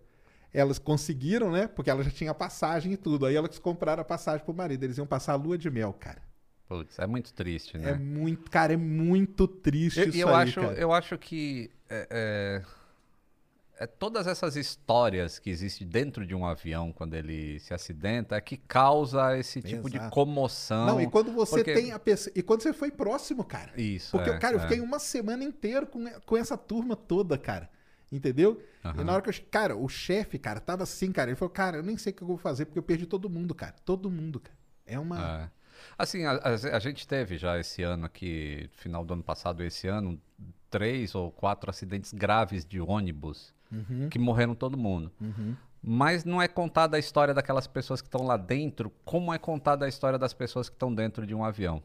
[0.52, 1.66] elas conseguiram, né?
[1.68, 3.26] Porque ela já tinha passagem e tudo.
[3.26, 4.82] Aí elas compraram a passagem pro marido.
[4.84, 6.22] Eles iam passar a lua de mel, cara.
[6.66, 7.90] Putz, é muito triste, né?
[7.90, 10.72] É muito, cara, é muito triste Eu, isso eu aí, acho, cara.
[10.74, 12.62] eu acho que é, é-
[13.78, 18.40] é todas essas histórias que existem dentro de um avião quando ele se acidenta é
[18.40, 20.87] que causa esse tipo de comoção.
[20.87, 22.32] Não, e quando você porque- tem a pessoa.
[22.37, 23.72] E quando você foi próximo, cara.
[23.80, 24.12] Isso.
[24.12, 24.62] Porque, é, cara, eu é.
[24.62, 27.68] fiquei uma semana inteira com, com essa turma toda, cara.
[28.12, 28.62] Entendeu?
[28.84, 29.04] E Aham.
[29.04, 29.34] na hora que eu.
[29.50, 31.30] Cara, o chefe, cara, tava assim, cara.
[31.30, 33.28] Ele falou, cara, eu nem sei o que eu vou fazer, porque eu perdi todo
[33.28, 33.74] mundo, cara.
[33.84, 34.56] Todo mundo, cara.
[34.87, 35.42] É uma.
[35.50, 35.50] É.
[35.98, 39.88] Assim, a, a- a gente teve já esse ano aqui, final do ano passado, esse
[39.88, 40.20] ano,
[40.70, 45.10] três ou quatro acidentes graves de ônibus Uhum, que morreram todo mundo.
[45.20, 45.56] uhum.
[45.87, 49.84] Mas não é contada a história daquelas pessoas que estão lá dentro, como é contada
[49.84, 51.82] a história das pessoas que estão dentro de um avião.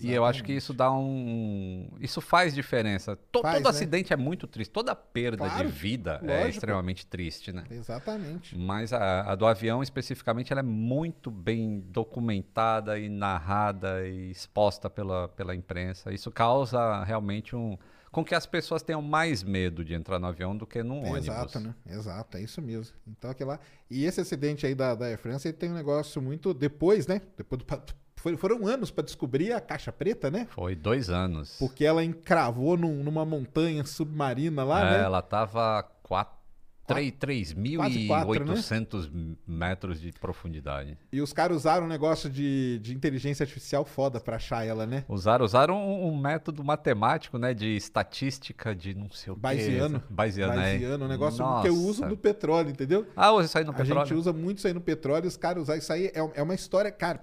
[0.00, 1.88] E eu acho que isso dá um.
[2.00, 3.16] Isso faz diferença.
[3.16, 3.70] Faz, todo né?
[3.70, 4.70] acidente é muito triste.
[4.70, 6.48] Toda perda Claro, de vida é lógico.
[6.48, 7.64] extremamente triste, né?
[7.70, 8.56] Exatamente.
[8.58, 14.90] Mas a, a do avião, especificamente, ela é muito bem documentada e narrada e exposta
[14.90, 16.12] pela, pela imprensa.
[16.12, 17.78] Isso causa realmente um.
[18.10, 21.28] Com que as pessoas tenham mais medo de entrar no avião do que num ônibus.
[21.28, 21.74] Exato, né?
[21.86, 22.96] Exato, é isso mesmo.
[23.06, 23.60] Então, aquele lá.
[23.90, 26.52] E esse acidente aí da, da Air France, ele tem um negócio muito.
[26.54, 27.20] Depois, né?
[27.36, 27.66] Depois do,
[28.38, 30.46] foram anos pra descobrir a caixa preta, né?
[30.50, 31.56] Foi dois anos.
[31.58, 35.04] Porque ela encravou num- numa montanha submarina lá, É, né?
[35.04, 36.37] Ela tava quatro,
[36.88, 38.54] 3 quase quatro, né?
[38.54, 40.96] 3.800 metros de profundidade.
[41.12, 45.04] E os caras usaram um negócio de, de inteligência artificial foda pra achar ela, né?
[45.08, 47.52] Usaram, usaram um, um método matemático, né?
[47.52, 49.40] De estatística de não sei o quê.
[49.42, 50.02] Bayesiano.
[50.08, 50.54] Bayesiano?
[50.54, 52.08] Bayesiano, um negócio que eu uso Nossa.
[52.08, 53.06] no petróleo, entendeu?
[53.14, 54.06] Ah, usa isso aí no A petróleo?
[54.06, 56.06] gente usa muito isso aí no petróleo, os caras usam isso aí.
[56.06, 57.20] É, é uma história, cara,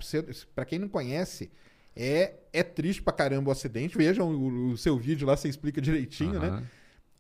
[0.54, 1.50] pra quem não conhece,
[1.96, 3.98] é, é triste pra caramba o acidente.
[3.98, 6.64] Vejam o, o seu vídeo lá, você explica direitinho, né?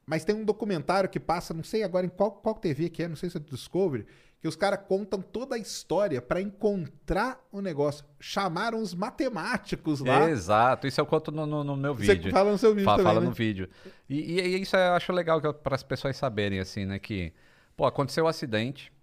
[0.05, 3.07] Mas tem um documentário que passa, não sei agora em qual, qual TV que é,
[3.07, 4.05] não sei se é do Discovery,
[4.39, 8.05] que os caras contam toda a história pra encontrar o negócio.
[8.19, 10.29] Chamaram os matemáticos lá.
[10.29, 12.31] Exato, isso eu conto no, no- no meu Você vídeo.
[12.31, 13.25] fala no seu vídeo Fa- também, Fala né?
[13.27, 13.67] no vídeo.
[14.07, 16.99] E, e- isso eu acho legal para as pessoas saberem, assim, né?
[16.99, 17.33] Que,
[17.75, 18.93] pô, aconteceu o acidente,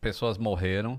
[0.00, 0.98] pessoas morreram,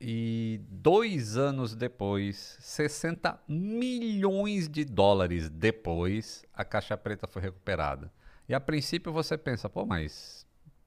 [0.00, 8.12] e dois anos depois, 60 milhões de dólares depois, a caixa preta foi recuperada.
[8.48, 10.46] E a princípio você pensa, pô, mas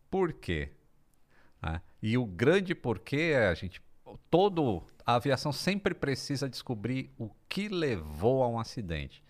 [0.09, 0.71] por quê?
[1.61, 1.81] né?
[2.01, 3.81] E o grande porquê é a gente.
[4.29, 4.83] Todo.
[5.05, 9.23] A aviação sempre precisa descobrir o que levou a um acidente.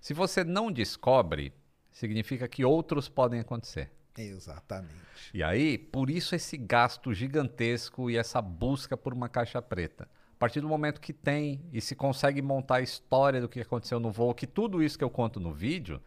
[0.00, 1.52] Se você não descobre,
[1.90, 3.90] significa que outros podem acontecer.
[4.16, 4.94] Exatamente.
[5.32, 10.04] E aí, por isso esse gasto gigantesco e essa busca por uma caixa preta.
[10.04, 13.98] A partir do momento que tem e se consegue montar a história do que aconteceu
[13.98, 16.02] no voo, que tudo isso que eu conto no vídeo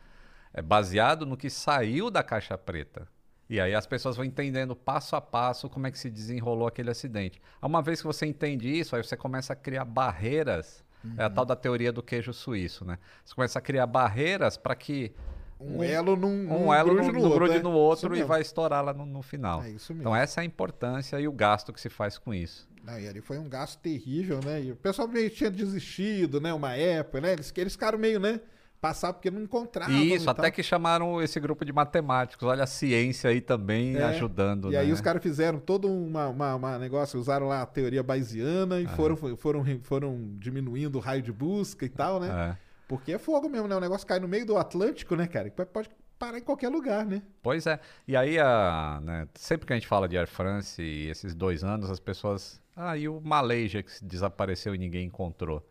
[0.53, 3.07] é baseado no que saiu da caixa preta.
[3.49, 6.89] E aí as pessoas vão entendendo passo a passo como é que se desenrolou aquele
[6.89, 7.41] acidente.
[7.61, 10.83] Uma vez que você entende isso, aí você começa a criar barreiras.
[11.17, 12.97] É a tal da teoria do queijo suíço, né?
[13.23, 15.13] Você começa a criar barreiras para que
[15.59, 17.39] Um elo num, um num elo grude no, no, no outro.
[17.39, 17.61] grude é.
[17.63, 19.63] no outro e vai estourar lá no, no final.
[19.63, 19.69] É.
[19.89, 22.67] Então essa é a importância e o gasto que se faz com isso.
[22.83, 24.63] Não, e ali foi um gasto terrível, né?
[24.63, 26.53] E o pessoal meio tinha desistido, né?
[26.53, 27.33] Uma época, né?
[27.33, 28.39] Eles, eles ficaram meio, né?
[28.79, 29.93] Passar porque não encontravam.
[29.93, 30.51] E e isso, até tal.
[30.51, 32.47] que chamaram esse grupo de matemáticos.
[32.47, 34.77] Olha a ciência aí também É, ajudando, E né?
[34.77, 38.87] aí os caras fizeram todo uma, uma, uma negócio, usaram lá a teoria bayesiana e
[38.87, 42.29] foram, foram, foram diminuindo o raio de busca e tal, né?
[42.53, 42.66] É.
[42.87, 43.75] Porque é fogo mesmo, né?
[43.75, 45.49] O negócio cai no meio do Atlântico, né, cara?
[45.49, 47.21] Que Pode parar em qualquer lugar, né?
[47.41, 47.79] Pois é.
[48.07, 51.63] E aí, a, né, sempre que a gente fala de Air France e esses dois
[51.63, 52.61] anos, as pessoas.
[52.75, 55.67] Ah, e o Malaysia que desapareceu e ninguém encontrou.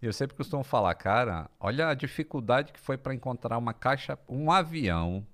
[0.00, 4.18] E eu sempre costumo falar, cara, olha a dificuldade que foi para encontrar uma caixa,
[4.28, 5.26] um avião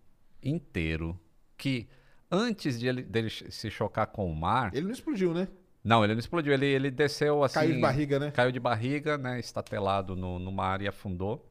[0.43, 1.19] inteiro
[1.57, 1.89] que
[2.31, 4.75] antes de ele, dele se chocar com o mar.
[4.75, 5.49] Ele não explodiu, né?
[5.85, 7.55] Não, ele não explodiu, ele, ele desceu assim.
[7.55, 8.31] Caiu de barriga, né?
[8.31, 9.41] Caiu de barriga, né?
[9.41, 11.49] Estatelado no, no mar e afundou.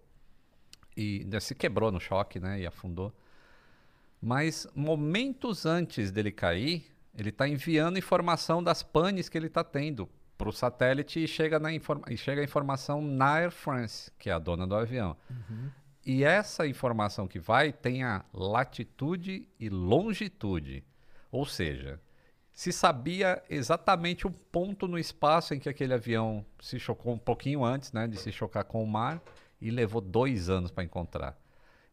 [0.96, 2.62] E né, se quebrou no choque, né?
[2.62, 3.14] E afundou.
[4.22, 6.86] Mas momentos antes dele cair,
[7.18, 11.60] ele está enviando informação das panes que ele está tendo para o satélite e chega,
[11.60, 15.16] na informa e chega a informação na Air France, que é a dona do avião.
[16.06, 20.84] E essa informação que vai tem a latitude e longitude.
[21.32, 22.00] Ou seja,
[22.54, 27.64] se sabia exatamente o ponto no espaço em que aquele avião se chocou um pouquinho
[27.64, 29.22] antes né, de se chocar com o mar
[29.62, 31.38] e levou dois anos para encontrar.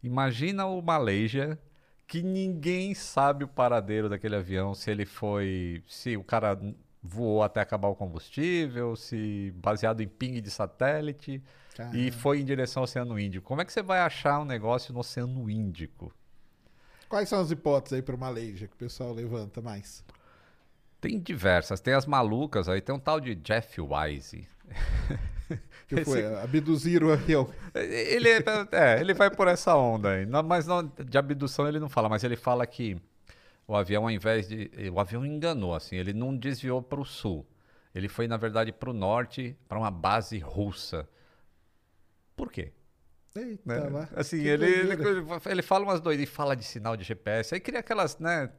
[0.02, 1.58] Imagina o Malaysia
[2.06, 6.58] que ninguém sabe o paradeiro daquele avião, se ele foi, se o cara
[7.02, 12.12] voou até acabar o combustível, se baseado em ping de satélite e Caramba.
[12.12, 13.46] foi em direção ao Oceano Índico.
[13.46, 16.12] Como é que você vai achar um negócio no Oceano Índico?
[17.08, 20.04] Quais são as hipóteses aí pro Malaysia que o pessoal levanta mais?
[21.00, 24.46] Tem diversas, tem as malucas aí, tem um tal de Jeff Wise.
[25.86, 27.48] Que Esse- foi abduzir o avião.
[27.74, 30.26] Ele, é, é, ele vai por essa onda aí.
[30.26, 33.00] Não, mas não, de abdução ele não fala, mas ele fala que
[33.66, 34.70] o avião, ao invés de.
[34.92, 37.46] O avião enganou, assim, ele não desviou para o sul.
[37.94, 41.08] Ele foi, na verdade, para o norte, para uma base russa.
[42.36, 42.72] Por quê?
[43.34, 43.88] Eita né?
[43.88, 44.08] lá.
[44.14, 44.96] Assim, ele, ele,
[45.46, 47.54] ele fala umas doidas, ele fala de sinal de GPS.
[47.54, 48.50] Aí cria aquelas, né,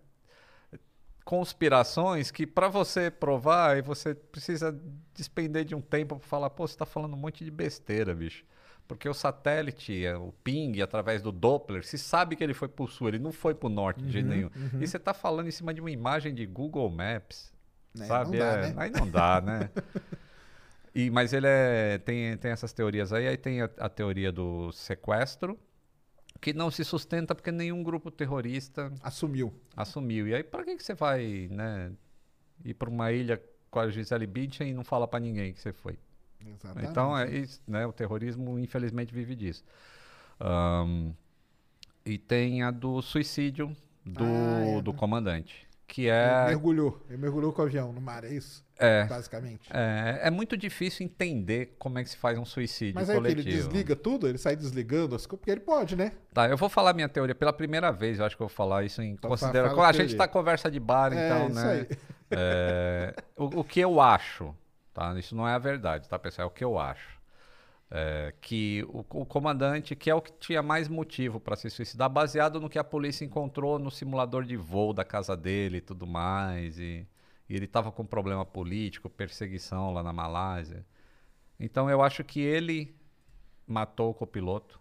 [1.29, 4.75] conspirações que para você provar, você precisa
[5.13, 8.43] despender de um tempo para falar, pô, você tá falando um monte de besteira, bicho.
[8.87, 12.87] Porque o satélite, é, o ping, através do Doppler, se sabe que ele foi pro
[12.87, 14.49] sul, ele não foi pro norte de jeito Uhum, nenhum.
[14.81, 17.53] E você tá falando em cima de uma imagem de Google Maps.
[17.99, 18.31] É, sabe?
[18.31, 18.73] não dá, É, né?
[18.75, 19.69] Aí não dá, né?
[20.95, 23.27] E, mas ele é, tem, tem essas teorias aí.
[23.27, 25.59] Aí tem a, a teoria do sequestro,
[26.41, 29.53] que não se sustenta porque nenhum grupo terrorista Assumiu.
[29.75, 30.27] assumiu.
[30.27, 31.91] E aí, para que, que você vai né,
[32.63, 35.73] ir para uma ilha com a Gisele Bündchen e não fala para ninguém que você
[35.73, 35.97] foi?
[36.45, 36.89] Exatamente.
[36.89, 37.85] Então, é isso, né?
[37.85, 39.63] O terrorismo, infelizmente, vive disso.
[40.39, 41.11] Ahn,
[42.05, 43.75] e tem a do suicídio
[44.05, 44.97] do, Ah, é, do né?
[44.97, 45.67] comandante.
[45.85, 47.03] que Ele é mergulhou.
[47.09, 48.63] Ele mergulhou com o avião no mar, é isso?
[48.79, 49.03] É.
[49.05, 49.69] Basicamente.
[49.73, 53.41] É, é muito difícil entender como é que se faz um suicídio Mas que coletivo.
[53.47, 56.13] ele desliga tudo, ele sai desligando as coisas, porque ele pode, né?
[56.33, 58.83] Tá, eu vou falar minha teoria pela primeira vez, eu acho que eu vou falar
[58.85, 59.75] isso em Então consideração.
[59.75, 60.17] fala a A gente teoria.
[60.17, 61.87] tá conversa de bar, É, então, né?
[62.31, 64.55] É, o, o que eu acho,
[64.93, 65.13] tá?
[65.19, 66.47] Isso não é a verdade, tá, pessoal?
[66.47, 67.19] É o que eu acho.
[67.91, 72.07] É, que o, o comandante, que é o que tinha mais motivo para se suicidar,
[72.07, 76.05] baseado no que a polícia encontrou no simulador de voo da casa dele e tudo
[76.05, 77.05] mais, e,
[77.49, 80.85] e ele estava com problema político, perseguição lá na Malásia.
[81.59, 82.95] Então eu acho que ele
[83.67, 84.79] matou o copiloto.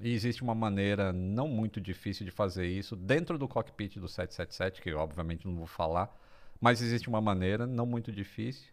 [0.00, 4.82] E existe uma maneira não muito difícil de fazer isso dentro do cockpit do 777,
[4.82, 6.14] que eu obviamente não vou falar,
[6.60, 8.72] mas existe uma maneira não muito difícil.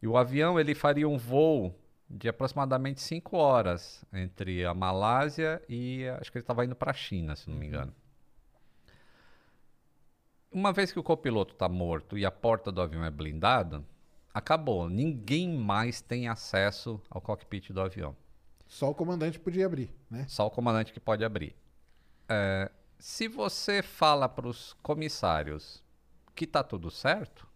[0.00, 1.78] E o avião ele faria um voo
[2.08, 6.94] de aproximadamente 5 horas entre a Malásia e acho que ele estava indo para a
[6.94, 7.92] China, se não me engano.
[10.52, 13.82] Uma vez que o copiloto está morto e a porta do avião é blindada,
[14.34, 14.88] acabou.
[14.88, 18.14] Ninguém mais tem acesso ao cockpit do avião.
[18.66, 20.26] Só o comandante podia abrir, né?
[20.28, 21.56] Só o comandante que pode abrir.
[22.28, 25.82] É, se você fala para os comissários
[26.34, 27.48] que tá tudo certo,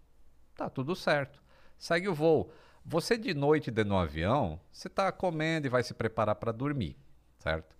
[0.55, 1.43] tá tudo certo.
[1.79, 2.51] Segue o voo.
[2.85, 6.97] Você de noite dentro do avião, você está comendo e vai se preparar para dormir,
[7.39, 7.77] certo?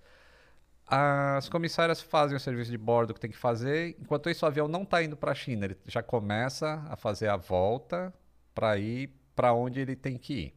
[0.87, 3.97] As comissárias fazem o serviço de bordo que tem que fazer.
[4.01, 5.65] Enquanto isso, o avião não está indo para a China.
[5.67, 8.15] Ele já começa a fazer a volta
[8.55, 10.55] para ir para onde ele tem que ir.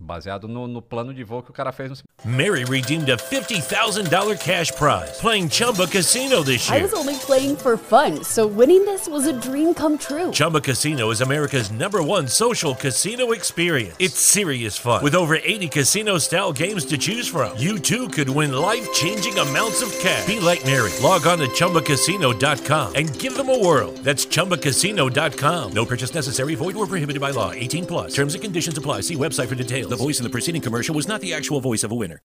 [0.00, 4.40] Baseado no, no plano de voo que o cara fez no Mary redeemed a $50,000
[4.40, 6.78] cash prize playing Chumba Casino this year.
[6.78, 10.30] I was only playing for fun, so winning this was a dream come true.
[10.32, 13.94] Chumba Casino is America's number one social casino experience.
[13.98, 15.04] It's serious fun.
[15.04, 19.38] With over 80 casino style games to choose from, you too could win life changing
[19.38, 20.26] amounts of cash.
[20.26, 20.90] Be like Mary.
[21.02, 23.92] Log on to chumbacasino.com and give them a whirl.
[24.02, 25.72] That's chumbacasino.com.
[25.72, 27.52] No purchase necessary, void or prohibited by law.
[27.52, 28.14] 18 plus.
[28.14, 29.02] Terms and conditions apply.
[29.02, 29.83] See website for details.
[29.88, 32.22] The voice in the preceding commercial was not the actual voice of a winner.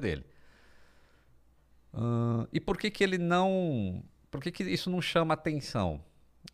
[0.00, 0.24] dele.
[1.92, 4.02] Ahn, e por que que ele não...
[4.30, 6.02] Por que que isso não chama atenção?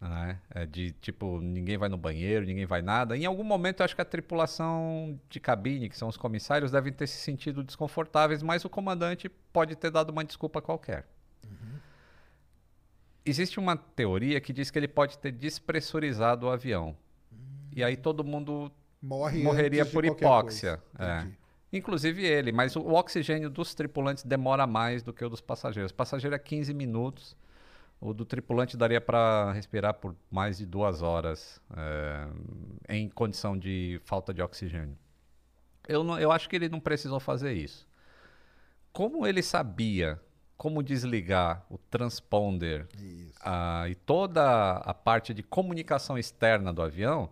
[0.00, 0.38] né?
[0.50, 3.16] É de, tipo, ninguém vai no banheiro, ninguém vai nada.
[3.16, 6.92] Em algum momento, eu acho que a tripulação de cabine, que são os comissários, devem
[6.92, 11.06] ter se sentido desconfortáveis, mas o comandante pode ter dado uma desculpa qualquer.
[13.26, 16.94] Existe uma teoria que diz que ele pode ter despressurizado o avião.
[17.74, 18.70] E aí todo mundo
[19.04, 20.82] Morre morreria por hipóxia.
[20.98, 21.26] é.
[21.70, 25.90] Inclusive ele, mas o, oxigênio dos tripulantes demora mais do que o dos passageiros.
[25.90, 27.36] O passageiro é 15 minutos,
[28.00, 32.28] o do tripulante daria para respirar por mais de duas horas é,
[32.88, 34.96] em condição de falta de oxigênio.
[35.88, 37.86] Eu, não- eu acho que ele não precisou fazer isso.
[38.92, 40.20] Como ele sabia
[40.56, 42.86] como desligar o transponder
[43.44, 47.28] ah, e toda a parte de comunicação externa do avião,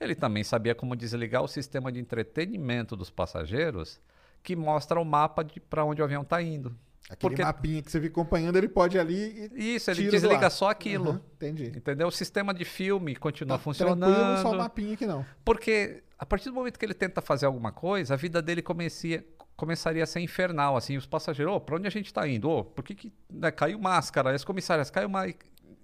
[0.00, 4.00] ele também sabia como desligar o sistema de entretenimento dos passageiros,
[4.42, 6.76] que mostra o mapa de para onde o avião está indo.
[7.08, 9.76] Aquele Porque- mapinha que você fica acompanhando, ele pode ali e.
[9.76, 11.10] Isso, ele desliga só aquilo.
[11.10, 11.66] Aham, entendi.
[11.66, 12.08] Entendeu?
[12.08, 14.12] O sistema de filme continua Tá funcionando.
[14.12, 15.24] Tranquilo, só o mapinha que não.
[15.44, 19.24] Porque a partir do momento que ele tenta fazer alguma coisa, a vida dele comecia,
[19.56, 22.50] começaria a ser infernal, assim, os passageiros, ô, pra onde a gente tá indo?
[22.50, 24.34] Ô, por que que né, caiu máscara?
[24.34, 25.26] As comissárias, caiu uma...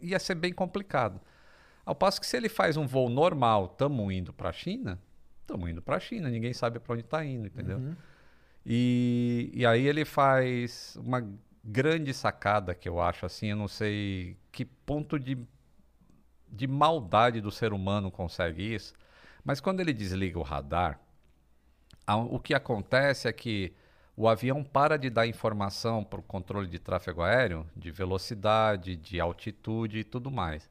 [0.01, 1.21] Ia ser bem complicado.
[1.85, 5.01] Ao passo que se ele faz um voo normal, tamo indo pra China,
[5.47, 7.79] tamo indo pra China, ninguém sabe pra onde tá indo, entendeu?
[8.65, 11.29] E, e aí ele faz uma
[11.65, 15.37] grande sacada que eu acho, assim, eu não sei que ponto de
[16.55, 18.93] de maldade do ser humano consegue isso,
[19.43, 21.01] mas quando ele desliga o radar,
[22.07, 23.73] a- o que acontece é que
[24.15, 29.19] o avião para de dar informação para o controle de tráfego aéreo, de velocidade, de
[29.19, 30.69] altitude e tudo mais.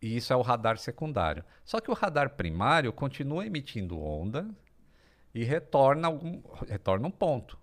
[0.00, 1.44] E isso é o radar secundário.
[1.64, 4.48] Só que o radar primário continua emitindo onda
[5.34, 7.58] e retorna, algum, retorna um ponto.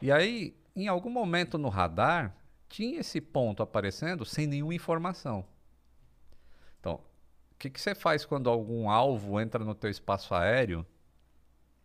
[0.00, 2.34] E aí, em algum momento no radar,
[2.68, 5.44] tinha esse ponto aparecendo sem nenhuma informação.
[6.80, 6.94] Então,
[7.52, 10.86] o que, que você faz quando algum alvo entra no teu espaço aéreo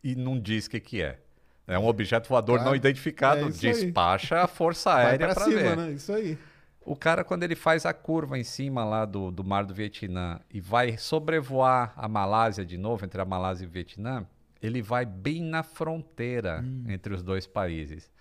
[0.04, 1.19] e não diz o que, que é?
[1.65, 2.69] É um objeto voador Claro.
[2.72, 3.74] não identificado, É isso aí.
[3.74, 5.78] despacha a força aérea para ver.
[5.78, 5.91] né?
[5.91, 6.38] Isso aí.
[6.86, 10.39] O cara, quando ele faz a curva em cima lá do, do mar do Vietnã
[10.52, 14.26] e vai sobrevoar a Malásia de novo, entre a Malásia e o Vietnã,
[14.62, 16.84] ele vai bem na fronteira Hum.
[16.88, 18.12] entre os dois países.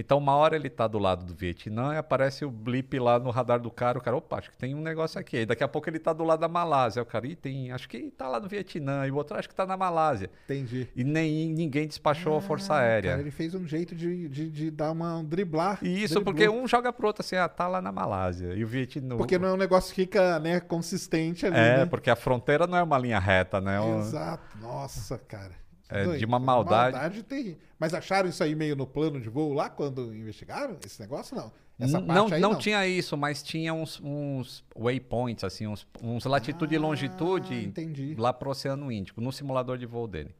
[0.00, 3.30] Então, uma hora ele tá do lado do Vietnã e aparece o blip lá no
[3.30, 3.98] radar do cara.
[3.98, 5.38] O cara, opa, acho que tem um negócio aqui.
[5.38, 7.02] Aí daqui a pouco ele tá do lado da Malásia.
[7.02, 9.04] O cara, Ih, tem, acho que tá lá no Vietnã.
[9.06, 10.30] E o outro, acho que tá na Malásia.
[10.44, 10.86] Entendi.
[10.94, 13.10] E nem, ninguém despachou a Força Ah, Aérea.
[13.10, 15.80] Cara, ele fez um jeito de, de, de dar uma um driblar.
[15.82, 16.24] E isso driblou.
[16.34, 18.54] porque um joga pro outro assim, ah, tá lá na Malásia.
[18.54, 19.16] E o Vietnã.
[19.16, 21.86] Porque não é um negócio que fica, né, consistente ali, É, né?
[21.86, 23.78] porque a fronteira não é uma linha reta, né?
[23.98, 24.56] Exato.
[24.60, 25.52] Nossa, cara.
[25.88, 26.92] É, de uma maldade.
[26.96, 27.58] Maldade terrível.
[27.78, 31.34] Mas acharam isso aí meio no plano de voo lá quando investigaram esse negócio?
[31.36, 31.50] Não.
[31.80, 32.58] Essa parte não, aí não, não.
[32.58, 38.14] tinha isso, mas tinha uns, uns waypoints, assim, uns, uns latitude e Ah, longitude entendi.
[38.18, 40.34] lá pro Oceano Índico, no simulador de voo dele.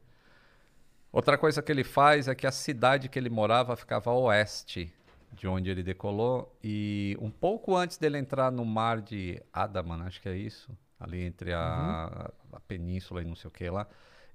[1.11, 4.93] Outra coisa que ele faz é que a cidade que ele morava ficava a oeste
[5.33, 10.21] de onde ele decolou e um pouco antes dele entrar no mar de Andaman, acho
[10.21, 10.69] que é isso,
[10.99, 12.57] ali entre a, Uhum.
[12.57, 13.87] a península e não sei o que lá,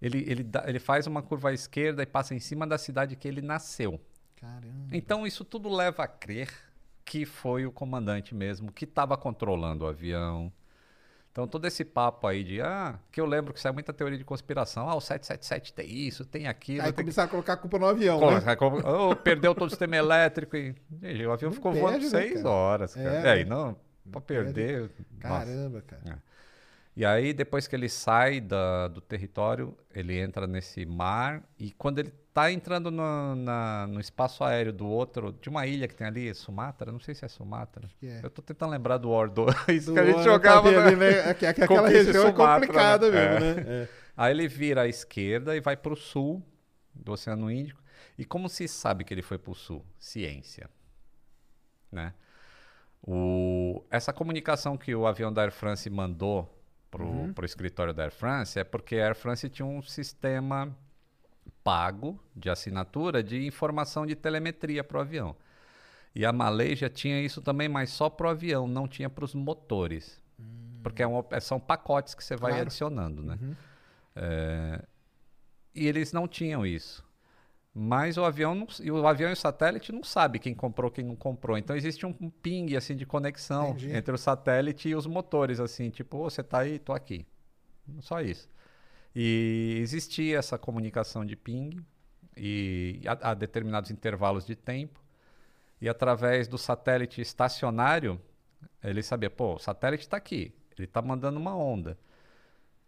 [0.06, 3.16] ele, ele, dá- ele faz uma curva à esquerda e passa em cima da cidade
[3.16, 4.00] que ele nasceu.
[4.36, 4.88] Caramba.
[4.92, 6.50] Então isso tudo leva a crer
[7.04, 10.52] que foi o comandante mesmo que estava controlando o avião.
[11.32, 14.24] Então todo esse papo aí de ah, que eu lembro que sai muita teoria de
[14.24, 17.56] conspiração, ah, o 777 tem isso, tem aquilo, Aí tem que começaram a colocar a
[17.56, 18.54] culpa no avião, Colo- né?
[18.56, 18.78] como-
[19.10, 22.08] oh, perdeu todo o sistema elétrico e Gente, o avião Não ficou perde, voando né,
[22.10, 22.48] seis cara?
[22.50, 23.22] horas, É, cara.
[23.22, 23.36] né?
[23.38, 23.76] É, e não
[24.12, 24.52] para perde.
[24.52, 24.80] perder.
[24.82, 25.46] nossa.
[25.46, 26.22] Caramba, cara.
[26.96, 31.42] E aí, depois que ele sai da- do território, ele entra nesse mar.
[31.58, 35.88] E quando ele tá entrando no, na- no espaço aéreo do outro, de uma ilha
[35.88, 37.88] que tem ali, Sumatra, não sei se é Sumatra.
[38.02, 38.20] é.
[38.22, 39.46] Eu tô tentando lembrar do War 2
[39.86, 40.72] Do que a gente jogava.
[40.72, 41.30] tá ali, né?
[41.30, 43.40] É que- é que Aquela Conquista região é Sumatra, complicada né?
[43.40, 43.54] mesmo, É.
[43.54, 43.64] né?
[43.84, 43.88] É.
[44.16, 46.40] Aí ele vira à esquerda e vai para o sul
[46.94, 47.82] do Oceano Índico.
[48.16, 49.84] E como se sabe que ele foi para o sul?
[49.98, 50.70] Ciência.
[51.90, 52.14] Né?
[53.02, 53.84] O...
[53.90, 56.53] Essa comunicação que o avião da Air France mandou
[56.94, 57.34] para o Uhum.
[57.44, 60.74] escritório da Air France é porque a Air France tinha um sistema
[61.64, 65.34] pago de assinatura de informação de telemetria para o avião.
[66.14, 69.34] E a Malaysia tinha isso também, mas só para o avião, não tinha para os
[69.34, 70.22] motores.
[70.82, 72.66] Porque é um- é- são pacotes que você vai Claro.
[72.66, 73.38] adicionando, né?
[73.40, 73.54] Uhum.
[74.14, 74.82] É,
[75.74, 77.04] e eles não tinham isso.
[77.76, 81.04] Mas o avião, não, e o avião e o satélite não sabe quem comprou, quem
[81.04, 81.58] não comprou.
[81.58, 83.92] Então existe um, um ping assim de conexão Entendi.
[83.92, 87.26] entre o satélite e os motores, assim, tipo, "Ô, você tá aí, tô aqui.
[88.00, 88.48] Só isso.
[89.14, 91.84] E existia essa comunicação de ping
[92.36, 95.02] e a, a determinados intervalos de tempo.
[95.80, 98.20] E através do satélite estacionário,
[98.82, 101.98] ele sabia, pô, o satélite está aqui, ele está mandando uma onda.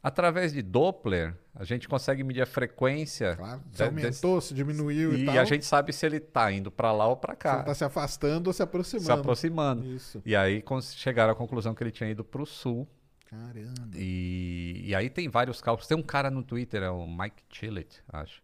[0.02, 3.34] Através de Doppler, a gente consegue medir a frequência.
[3.34, 3.60] Claro.
[3.72, 5.38] Se de- aumentou, se diminuiu e, e tal.
[5.38, 7.74] a gente sabe se ele está indo para lá ou para Se cá, ele tá
[7.74, 9.04] se afastando ou se aproximando.
[9.06, 9.84] se aproximando.
[9.86, 10.22] Isso.
[10.24, 10.62] E aí
[10.94, 12.86] chegaram à conclusão que ele tinha ido para o sul.
[13.28, 13.90] Caramba.
[13.96, 15.88] E, e aí tem vários cálculos.
[15.88, 18.40] Tem um cara no Twitter, é o Mike Chillett, acho.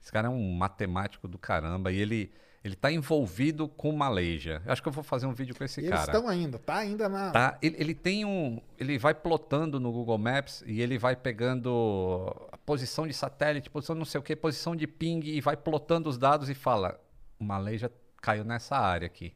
[0.00, 2.32] Esse cara é um matemático do caramba e ele
[2.64, 4.62] ele tá envolvido com Malaysia.
[4.64, 6.12] Eu acho que eu vou fazer um vídeo com esse E eles cara.
[6.12, 7.30] estão ainda, tá ainda na.
[7.32, 8.60] Tá, ele, ele tem um.
[8.78, 13.96] Ele vai plotando no Google Maps e ele vai pegando a posição de satélite, posição
[13.96, 17.00] não sei o que, posição de ping e vai plotando os dados e fala:
[17.38, 17.90] Malaysia
[18.20, 19.34] caiu nessa área aqui.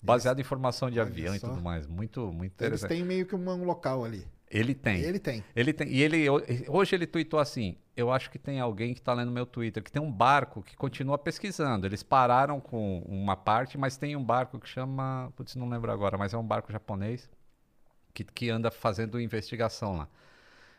[0.00, 1.48] Baseado em informação de Olha avião e só.
[1.48, 1.86] tudo mais.
[1.86, 2.88] Muito, muito Eles interessante.
[2.88, 4.26] têm meio que um local ali.
[4.54, 5.00] Ele tem.
[5.00, 5.44] Ele tem.
[5.56, 5.88] Ele tem.
[5.88, 9.32] E ele ho- hoje ele tweetou assim: Eu acho que tem alguém que está lendo
[9.32, 11.86] meu Twitter, que tem um barco que continua pesquisando.
[11.86, 15.32] Eles pararam com uma parte, mas tem um barco que chama.
[15.36, 17.28] Putz, não lembro agora, mas é um barco japonês
[18.12, 20.08] que, que anda fazendo investigação lá.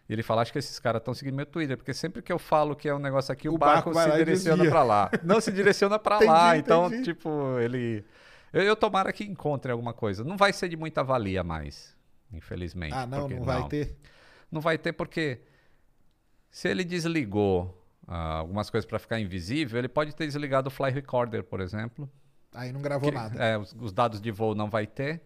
[0.07, 2.37] E ele fala, acho que esses caras estão seguindo meu Twitter, porque sempre que eu
[2.37, 5.09] falo que é um negócio aqui, o, O barco barco, se direciona para lá.
[5.23, 6.55] Não se direciona para lá.
[6.57, 7.03] Então, entendi.
[7.05, 8.05] tipo, ele.
[8.53, 10.23] Eu, eu tomara que encontre alguma coisa.
[10.23, 11.94] Não vai ser de muita valia mais,
[12.31, 12.93] infelizmente.
[12.93, 13.95] Ah, não, não vai ter.
[14.51, 15.41] não vai ter porque
[16.49, 20.91] se ele desligou ah, algumas coisas para ficar invisível, ele pode ter desligado o fly
[20.91, 22.09] recorder, por exemplo.
[22.53, 23.43] Aí não gravou Que- nada.
[23.43, 25.21] é, os, os dados de voo não vai ter.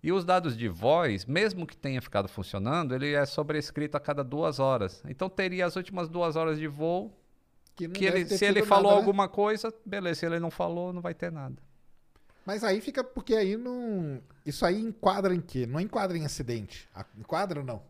[0.00, 4.22] E os dados de voz, mesmo que tenha ficado funcionando, ele é sobrescrito a cada
[4.22, 5.02] duas horas.
[5.08, 7.12] Então teria as últimas duas horas de voo.
[7.74, 9.00] Que não Que ele, se ele falou nada, né?
[9.00, 10.20] alguma coisa, beleza.
[10.20, 11.60] Se ele não falou, não vai ter nada.
[12.48, 14.22] Mas aí fica porque aí não.
[14.46, 15.66] Isso aí enquadra em quê?
[15.66, 16.88] Não enquadra em acidente.
[17.14, 17.82] Enquadra ou não?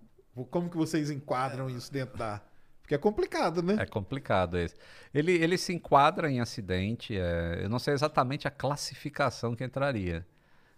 [0.51, 2.43] Como que vocês enquadram isso dentro da.
[2.83, 3.77] Porque é complicado, né?
[3.79, 4.75] É complicado esse.
[5.15, 10.27] Ele, ele se enquadra em acidente, é, eu não sei exatamente a classificação que entraria.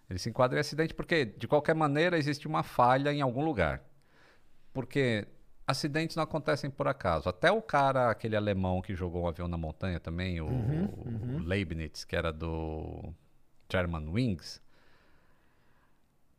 [0.07, 3.81] Ele se enquadra em acidente porque, de qualquer maneira, existe uma falha em algum lugar.
[4.71, 5.27] Porque
[5.65, 7.27] acidentes não acontecem por acaso.
[7.27, 12.05] Até o cara, aquele alemão que jogou um avião na montanha também, o, o Leibniz,
[12.05, 13.11] que era do
[13.71, 14.61] German Wings,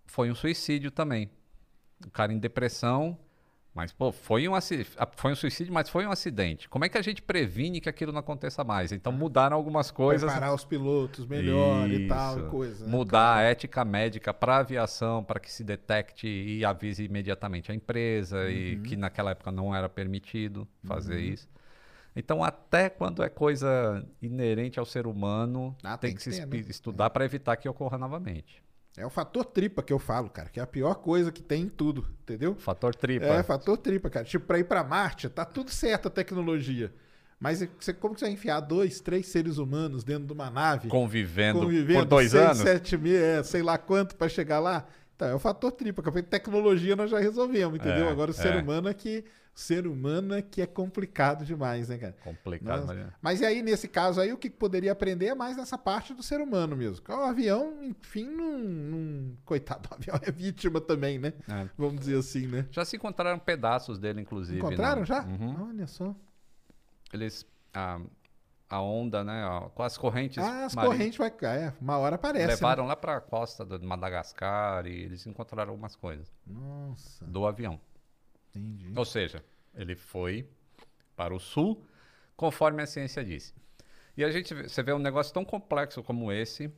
[0.06, 1.30] foi um suicídio também.
[2.06, 3.18] O cara em depressão
[3.74, 4.52] Mas, pô, foi um,
[5.16, 6.68] foi um suicídio, mas foi um acidente.
[6.68, 8.92] Como é que a gente previne que aquilo não aconteça mais?
[8.92, 10.30] Então mudaram algumas coisas.
[10.30, 12.50] Preparar os pilotos melhor e tal, e Isso.
[12.50, 12.84] coisa.
[12.84, 12.90] né?
[12.90, 18.50] Mudar a ética médica para aviação, para que se detecte e avise imediatamente a empresa,
[18.50, 18.82] e Uhum.
[18.82, 21.48] que naquela época não era permitido fazer isso.
[22.14, 26.46] Então, até quando é coisa inerente ao ser humano, Ah, tem, tem que que se
[26.46, 26.64] ter, né?
[26.68, 28.62] estudar para evitar que ocorra novamente.
[28.96, 31.62] É o fator tripa que eu falo, cara, que é a pior coisa que tem
[31.62, 32.54] em tudo, entendeu?
[32.56, 33.24] Fator tripa.
[33.24, 34.26] É, fator tripa, cara.
[34.26, 36.92] Tipo, pra ir pra Marte, tá tudo certo a tecnologia.
[37.40, 40.88] Mas você, como que você vai enfiar dois, três seres humanos dentro de uma nave?
[40.88, 42.58] Convivendo, convivendo por dois seis, anos.
[42.58, 44.86] sete mil, é, sei lá quanto pra chegar lá?
[45.16, 48.06] Então, é o fator tripa, porque tecnologia nós já resolvemos, entendeu?
[48.06, 48.60] É, Agora o ser é.
[48.60, 49.24] humano é que.
[49.54, 52.16] Ser humano é que é complicado demais, né, cara?
[52.24, 53.12] Complicado, mas...
[53.20, 56.22] Mas e aí, nesse caso aí, o que poderia aprender é mais nessa parte do
[56.22, 57.04] ser humano mesmo.
[57.06, 58.58] O avião, enfim, não.
[58.58, 61.34] não- Coitado, o avião é vítima também, né?
[61.48, 61.68] É.
[61.76, 62.66] Vamos dizer assim, né?
[62.70, 64.58] Já se encontraram pedaços dele, inclusive.
[64.58, 65.06] Encontraram né?
[65.06, 65.22] já?
[65.22, 65.68] Uhum.
[65.68, 66.16] Olha só.
[67.12, 67.46] Eles.
[67.74, 68.00] A,
[68.70, 69.42] a onda, né?
[69.74, 70.42] com as correntes.
[70.42, 71.30] Ah, as correntes vai.
[71.42, 72.46] É, uma hora aparece.
[72.46, 72.54] né?
[72.54, 77.78] Levaram lá para a costa de Madagascar e eles encontraram algumas coisas Nossa, do avião.
[78.54, 78.92] Entendi.
[78.96, 79.44] Ou seja,
[79.74, 80.48] ele foi
[81.16, 81.86] para o sul,
[82.36, 83.54] conforme a ciência disse.
[84.16, 86.72] E a gente, vê- você vê um negócio tão complexo como esse,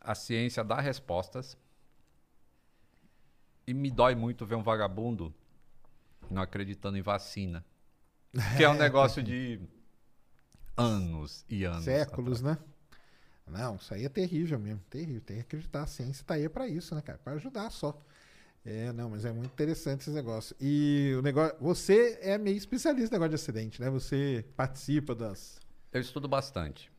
[0.00, 1.56] a ciência dá respostas,
[3.66, 5.32] e me dói muito ver um vagabundo
[6.30, 7.64] não acreditando em vacina.
[8.56, 9.60] Que é um negócio de
[10.76, 11.84] anos e anos.
[11.84, 12.58] Séculos, né?
[13.46, 14.80] Não, isso aí é terrível mesmo.
[14.88, 15.20] Terrível.
[15.20, 15.82] Tem que acreditar.
[15.82, 17.18] A ciência tá aí pra isso, né, cara?
[17.18, 18.00] Pra ajudar só.
[18.64, 20.54] É, não, mas é muito interessante esse negócio.
[20.60, 21.56] E o negócio.
[21.60, 23.90] Você é meio especialista no negócio de acidente, né?
[23.90, 25.58] Você participa das.
[25.92, 26.90] Eu estudo bastante,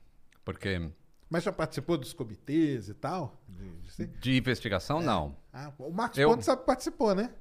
[0.44, 0.90] porque
[1.30, 3.42] Mas já participou dos comitês e tal?
[3.48, 5.36] De, de de investigação, não.
[5.54, 7.34] Ah, o Marcos Eu- Pontes participou, né?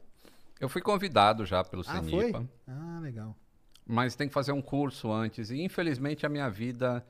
[0.60, 2.38] Eu fui convidado já pelo Ah, CENIPA.
[2.38, 2.48] foi?
[2.68, 3.36] Ah, legal.
[3.84, 5.50] mas tem que fazer um curso antes.
[5.50, 7.04] E infelizmente a minha vida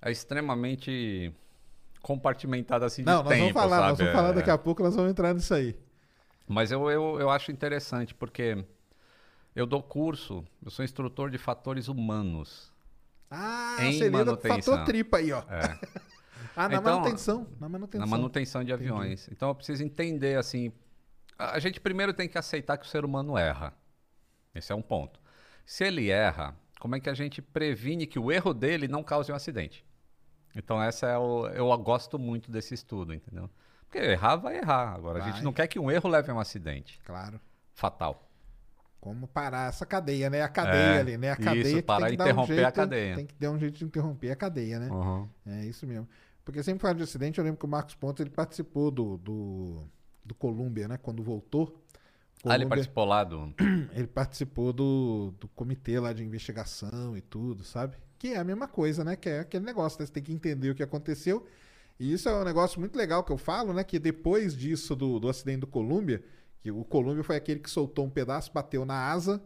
[0.00, 1.34] é extremamente
[2.00, 3.98] compartimentada assim de Não, nós tempo, vamos falar, nós sabe?
[3.98, 4.32] vamos falar É.
[4.34, 5.76] daqui a pouco, nós vamos entrar nisso aí.
[6.46, 8.64] Mas eu, eu, eu acho interessante porque
[9.54, 12.72] eu dou curso, eu sou instrutor de fatores humanos.
[13.30, 14.74] Ah, Em você manutenção.
[14.76, 15.40] fator tripa aí, ó.
[15.48, 15.78] É,
[16.54, 17.46] Ah, na Então, manutenção.
[17.60, 18.06] Na manutenção.
[18.06, 19.28] na manutenção de aviões.
[19.30, 20.72] Então eu preciso entender assim.
[21.38, 23.74] A a gente primeiro tem que aceitar que o ser humano erra.
[24.54, 25.20] Esse é um ponto.
[25.66, 29.30] Se ele erra, como é que a gente previne que o erro dele não cause
[29.30, 29.84] um acidente?
[30.54, 33.50] Então essa é o, eu gosto muito desse estudo, entendeu?
[33.88, 34.94] Porque errar vai errar.
[34.94, 35.32] Agora a Vai.
[35.32, 37.40] gente não quer que um erro leve a um acidente Claro.
[37.74, 38.22] fatal.
[39.00, 40.42] Como parar essa cadeia, né?
[40.42, 41.30] A cadeia É, ali, né?
[41.30, 43.14] A isso, cadeia que parar e dar um interromper a jeito, cadeia.
[43.16, 44.88] Tem que dar um jeito de interromper a cadeia, né?
[45.46, 46.08] É isso mesmo.
[46.44, 49.84] Porque sempre fala de acidente, eu lembro que o Marcos Pontes ele participou do, do,
[50.24, 50.96] do Colômbia, né?
[50.96, 51.84] Quando voltou.
[52.44, 53.54] Ah, ele Colômbia, participou lá do.
[53.92, 57.96] ele participou do, do comitê lá de investigação e tudo, sabe?
[58.18, 59.14] Que é a mesma coisa, né?
[59.14, 60.06] Que é aquele negócio, né?
[60.06, 61.46] Você tem que entender o que aconteceu.
[61.98, 63.82] E isso é um negócio muito legal que eu falo, né?
[63.82, 66.22] Que depois disso, do, do acidente do Colômbia,
[66.60, 69.42] que o Colômbia foi aquele que soltou um pedaço, bateu na asa,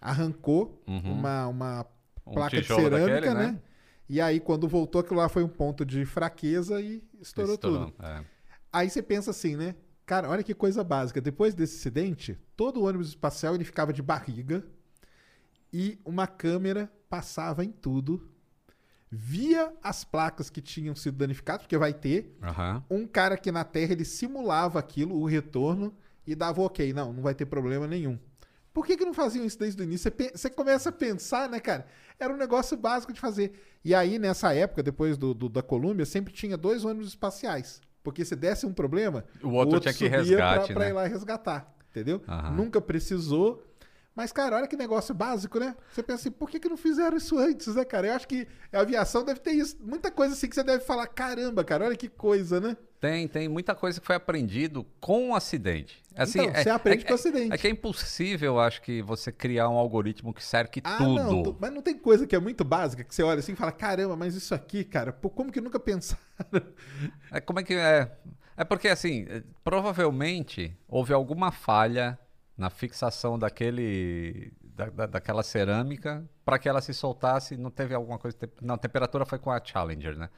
[0.00, 1.86] arrancou uma, uma
[2.26, 3.52] Um placa de cerâmica, daquele, né?
[3.52, 3.62] né?
[4.08, 7.94] E aí, quando voltou, aquilo lá foi um ponto de fraqueza e estourou, tudo.
[8.02, 8.24] É.
[8.72, 9.74] Aí você pensa assim, né?
[10.04, 11.20] Cara, olha que coisa básica.
[11.20, 14.64] Depois desse acidente, todo o ônibus espacial ele ficava de barriga
[15.72, 18.28] e uma câmera passava em tudo,
[19.14, 22.34] via as placas que tinham sido danificadas, porque vai ter.
[22.42, 22.82] Aham.
[22.90, 25.94] Um cara aqui na Terra ele simulava aquilo, o retorno,
[26.26, 26.94] e dava ok.
[26.94, 28.18] Não, não vai ter problema nenhum.
[28.72, 30.10] Por que, que não faziam isso desde o início?
[30.34, 31.86] Você, começa a pensar, né, cara?
[32.18, 33.52] Era um negócio básico de fazer.
[33.84, 37.82] E aí, nessa época, depois do, do- da Colômbia, sempre tinha dois ônibus espaciais.
[38.02, 40.90] Porque se desse um problema, O outro tinha que resgate, pra, pra né?
[40.90, 41.74] ir lá resgatar.
[41.90, 42.22] Entendeu?
[42.26, 42.52] Aham.
[42.56, 43.62] Nunca precisou.
[44.14, 45.74] Mas, cara, olha que negócio básico, né?
[45.90, 48.08] Você pensa assim, por que, que não fizeram isso antes, né, cara?
[48.08, 49.76] Eu acho que a aviação deve ter isso.
[49.80, 52.76] Muita coisa assim que você deve falar, caramba, cara, olha que coisa, né?
[53.00, 56.00] Tem, tem muita coisa que foi aprendido com o acidente.
[56.14, 57.52] Assim, Então, você aprende com o acidente.
[57.52, 61.14] É que é impossível, acho que, você criar um algoritmo que cerque Ah, tudo.
[61.18, 63.56] não, tu- mas não tem coisa que é muito básica que você olha assim e
[63.56, 66.20] fala, caramba, mas isso aqui, cara, pô, como que nunca pensaram?
[67.32, 68.12] É como é que é?
[68.56, 72.18] É porque assim, eh, provavelmente houve alguma falha
[72.56, 77.56] na fixação daquele da, da- daquela cerâmica para que ela se soltasse.
[77.56, 78.36] Não teve alguma coisa?
[78.36, 80.28] te- Não, a temperatura foi com a Challenger, né?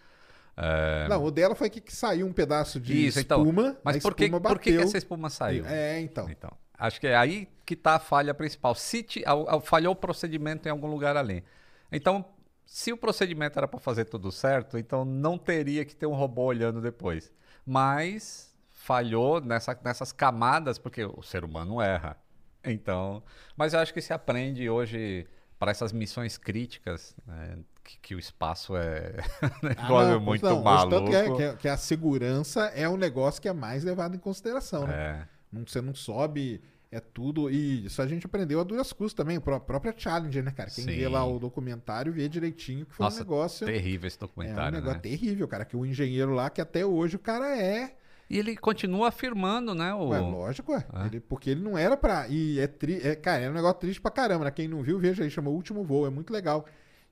[0.57, 3.41] É, Não, o dela foi que, que saiu um pedaço de Isso, então.
[3.43, 3.77] espuma.
[3.83, 4.89] Mas a por que, espuma por que, que bateu.
[4.89, 5.67] essa espuma saiu?
[5.67, 6.31] É, então.
[6.31, 8.75] Então, acho que é aí que está a falha principal.
[8.75, 11.43] Se al- falhou o procedimento em algum lugar ali.
[11.91, 12.25] Então,
[12.65, 16.45] se o procedimento era para fazer tudo certo, então não teria que ter um robô
[16.45, 17.33] olhando depois.
[17.67, 18.54] Mas
[18.85, 22.17] falhou nessa- nessas camadas, porque o ser humano erra.
[22.63, 23.23] Então,
[23.57, 25.27] mas eu acho que se aprende hoje
[25.59, 29.15] para essas missões críticas, né, que, que o espaço é
[29.91, 30.91] um Ah, não, muito não, maluco.
[30.97, 34.15] Tanto que, é- que é- que a segurança é o negócio que é mais levado
[34.17, 34.95] em consideração, né?
[35.23, 35.29] É.
[35.53, 37.51] Não- Você não sobe, é tudo.
[37.51, 40.69] E isso a gente aprendeu a duras custas também, a pró- própria Challenger, né, cara?
[40.71, 40.97] Quem Sim.
[40.97, 43.67] vê lá o documentário vê direitinho que foi Nossa, um negócio.
[43.67, 45.01] terrível esse É um documentário, negócio né?
[45.01, 45.65] terrível, cara.
[45.65, 47.97] Que o engenheiro lá, que até hoje o cara é.
[48.29, 49.93] E ele continua afirmando, né?
[49.95, 50.09] O...
[50.09, 50.85] Ué, lógico, ué.
[50.93, 51.07] É.
[51.07, 52.27] Ele- porque ele não era pra.
[52.29, 53.01] E é, tri...
[53.07, 54.51] é Cara, é um negócio triste pra caramba, né?
[54.51, 56.07] Quem não viu, veja aí, chama O Último Voo.
[56.07, 56.65] É muito legal.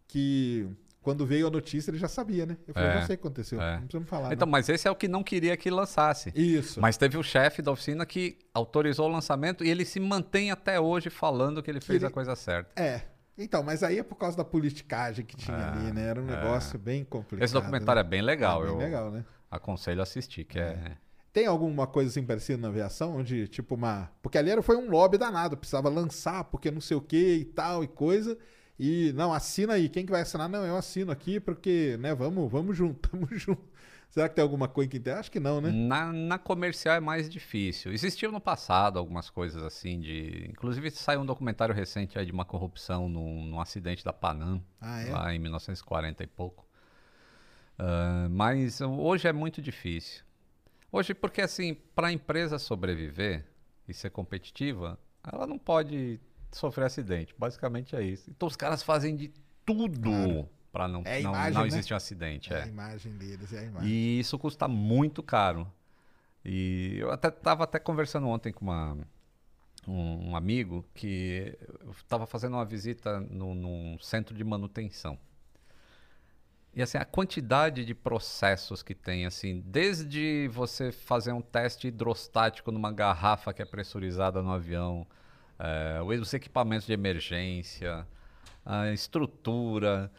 [0.09, 0.69] Que
[1.01, 2.57] quando veio a notícia, ele já sabia, né?
[2.67, 2.93] Eu falei, É.
[2.95, 3.61] já sei o que aconteceu.
[3.61, 3.73] É.
[3.73, 4.33] Não precisamos falar.
[4.33, 4.53] Então, não.
[4.53, 6.33] mas esse é o que não queria que lançasse.
[6.35, 6.81] Isso.
[6.81, 10.79] Mas teve o chefe da oficina que autorizou o lançamento e ele se mantém até
[10.81, 12.81] hoje falando que ele fez ele- a coisa certa.
[12.81, 13.03] É.
[13.37, 16.03] Então, mas aí é por causa da politicagem que tinha É, ali, né?
[16.07, 16.37] Era um é.
[16.37, 17.43] negócio bem complicado.
[17.45, 18.09] Esse documentário é né?
[18.09, 18.63] bem legal.
[18.63, 19.25] É bem eu legal, né?
[19.53, 20.97] Aconselho a assistir, que é.
[21.33, 24.11] Tem alguma coisa assim parecida na aviação, onde, tipo, uma.
[24.21, 27.45] Porque ali era, foi um lobby danado, precisava lançar, porque não sei o que e
[27.45, 28.37] tal e coisa.
[28.79, 29.89] E, não, assina aí.
[29.89, 30.49] Quem que vai assinar?
[30.49, 33.63] Não, eu assino aqui, porque, né, vamos, vamos junto, tamo junto.
[34.11, 35.15] Será que tem alguma coisa que tem?
[35.15, 35.71] Acho que não, né?
[35.71, 37.95] Na, na comercial é mais difícil.
[37.95, 40.49] Existiu no passado algumas coisas assim de.
[40.51, 45.01] Inclusive saiu um documentário recente aí de uma corrupção num, num acidente da Panam, Ah,
[45.01, 45.11] é?
[45.11, 46.67] lá em 1940 e pouco.
[47.79, 50.23] Ah, mas hoje é muito difícil.
[50.91, 53.47] Hoje, porque assim, para a empresa sobreviver
[53.89, 54.99] e ser competitiva,
[55.33, 56.21] ela não pode
[56.51, 57.35] sofrer acidente.
[57.37, 58.31] Basicamente é isso.
[58.31, 59.33] Então os caras fazem de
[59.65, 61.67] tudo para não, É não, imagem, não né?
[61.69, 62.53] existir um acidente.
[62.53, 62.63] É é.
[62.63, 63.91] a imagem deles, é a imagem.
[63.91, 65.71] E isso custa muito caro.
[66.45, 68.99] E eu até estava até conversando ontem com uma,
[69.87, 71.57] um, um amigo que
[71.97, 75.19] estava fazendo uma visita no, num centro de manutenção.
[76.75, 82.73] E assim, a quantidade de processos que tem, assim, desde você fazer um teste hidrostático
[82.73, 85.07] numa garrafa que é pressurizada no avião,
[85.59, 88.07] eh, os equipamentos de emergência,
[88.65, 90.11] a estrutura,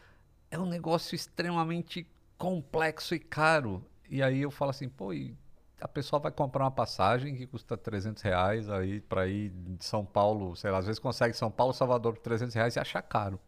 [0.50, 2.06] é um negócio extremamente
[2.38, 3.84] complexo e caro.
[4.08, 5.36] E aí eu falo assim, pô, e
[5.80, 10.04] a pessoa vai comprar uma passagem que custa 300 reais aí para ir de São
[10.04, 13.40] Paulo, sei lá, às vezes consegue São Paulo, Salvador por 300 reais e achar caro.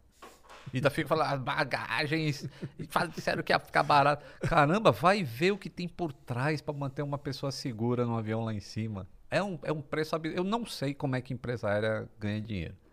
[0.73, 2.47] E ainda fica falando, ah, bagagens,
[2.77, 4.25] e fala, disseram que ia ficar barato.
[4.41, 8.43] Caramba, vai ver o que tem por trás para manter uma pessoa segura no avião
[8.43, 9.07] lá em cima.
[9.29, 10.37] É um, é um preço absurdo.
[10.37, 12.75] Eu não sei como é que empresa aérea ganha dinheiro.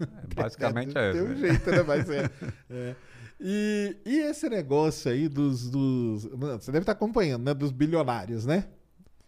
[0.00, 1.24] É, basicamente é, Tem isso.
[1.24, 1.36] um né?
[1.36, 1.82] jeito, né?
[1.82, 2.30] Mas é.
[2.70, 2.94] é.
[3.40, 6.24] E, e esse negócio aí dos, dos.
[6.24, 7.54] Você deve estar acompanhando, né?
[7.54, 8.68] Dos bilionários, né?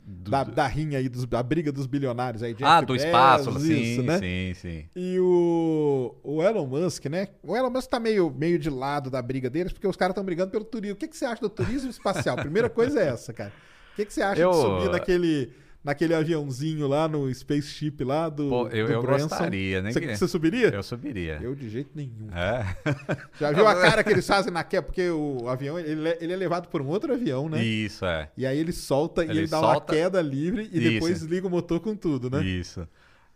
[0.04, 2.52] Da, da rinha aí, dos, da briga dos bilionários aí.
[2.52, 4.18] Jeff Ah, do espaço, Bezos, sim, isso, né?
[4.18, 4.84] sim, sim.
[4.96, 7.28] E o, o Elon Musk, né?
[7.42, 10.24] O Elon Musk tá meio, meio de lado da briga deles, porque os caras estão
[10.24, 10.94] brigando pelo turismo.
[10.94, 12.36] O que, que você acha do turismo espacial?
[12.36, 13.52] Primeira coisa é essa, cara.
[13.92, 15.52] O que, que você acha Eu- de subir naquele,
[15.82, 18.48] naquele aviãozinho lá no spaceship lá do.
[18.48, 19.28] Pô, eu, do eu Branson?
[19.28, 19.92] gostaria, né?
[19.92, 20.68] Você, que- você subiria?
[20.68, 21.38] Eu subiria.
[21.42, 22.28] Eu de jeito nenhum.
[22.34, 22.76] É.
[23.40, 24.82] Já viu a cara que eles fazem na queda?
[24.82, 27.62] Porque o avião ele, é- ele é levado por um outro avião, né?
[27.64, 28.28] Isso, é.
[28.36, 30.90] E aí ele solta e Ele ele dá uma solta- queda livre e Isso.
[30.92, 32.42] depois liga o motor com tudo, né?
[32.44, 32.86] Isso.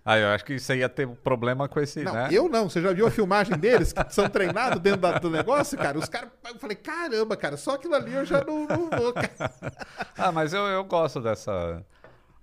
[0.07, 2.29] Ah, eu acho que você ia ter um problema com esse, Não, né?
[2.31, 2.69] eu não.
[2.69, 5.99] Você já viu a filmagem deles que são treinados dentro da- do negócio, cara?
[5.99, 6.29] Os caras.
[6.47, 9.33] Eu falei, caramba, cara, só aquilo ali eu já não, não vou, cara.
[10.19, 11.83] Ah, mas eu, eu gosto dessa.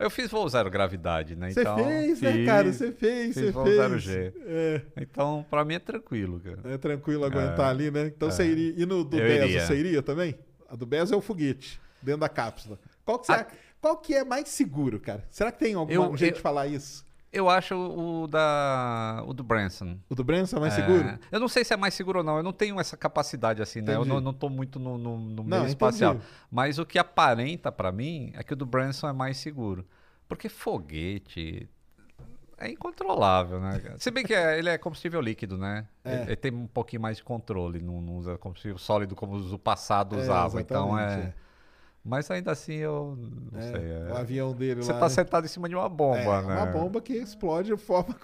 [0.02, 1.52] Eu fiz voo zero gravidade, né?
[1.52, 2.74] Você Então, fez, né, fiz- cara?
[2.74, 3.76] Você fez, você voo fez.
[3.76, 4.34] zero G.
[4.46, 6.60] É, Então, pra mim é tranquilo, cara.
[6.74, 8.08] é tranquilo aguentar ali, né?
[8.08, 8.74] Então você iria.
[8.78, 9.66] E no do Eu Bezos, iria.
[9.68, 10.38] você iria também?
[10.70, 12.80] A do Bezos é o foguete, dentro da cápsula.
[13.06, 13.48] Qual que, você, Ah.
[13.80, 15.24] qual que é mais seguro, cara?
[15.30, 17.06] Será que tem algum Eu- jeito eu- de falar isso?
[17.34, 19.24] Eu acho o da.
[19.26, 19.98] o do Branson.
[20.10, 21.20] O do Branson é mais É, seguro?
[21.32, 22.36] Eu não sei se é mais seguro ou não.
[22.38, 23.94] Eu não tenho essa capacidade assim, né?
[23.96, 24.10] Eu Entendi.
[24.16, 25.70] não, não tô muito no, no, no Não, meio entendi.
[25.72, 26.18] espacial.
[26.52, 29.86] Mas o que aparenta pra mim é que o do Branson é mais seguro.
[30.28, 31.70] Porque foguete
[32.58, 33.82] é incontrolável, né?
[33.98, 35.88] Se bem que é- ele é combustível líquido, né?
[36.04, 36.14] É.
[36.14, 39.58] Ele, ele tem um pouquinho mais de controle, não, não usa combustível sólido como o
[39.58, 40.60] passado É, usava.
[40.62, 41.34] então é.
[42.04, 43.16] Mas ainda assim eu
[43.52, 43.92] não É, sei.
[43.92, 44.98] é- O avião dele Você lá.
[45.00, 45.10] tá né?
[45.12, 46.56] sentado em cima de uma bomba, é, né?
[46.56, 48.16] uma bomba que explode de forma.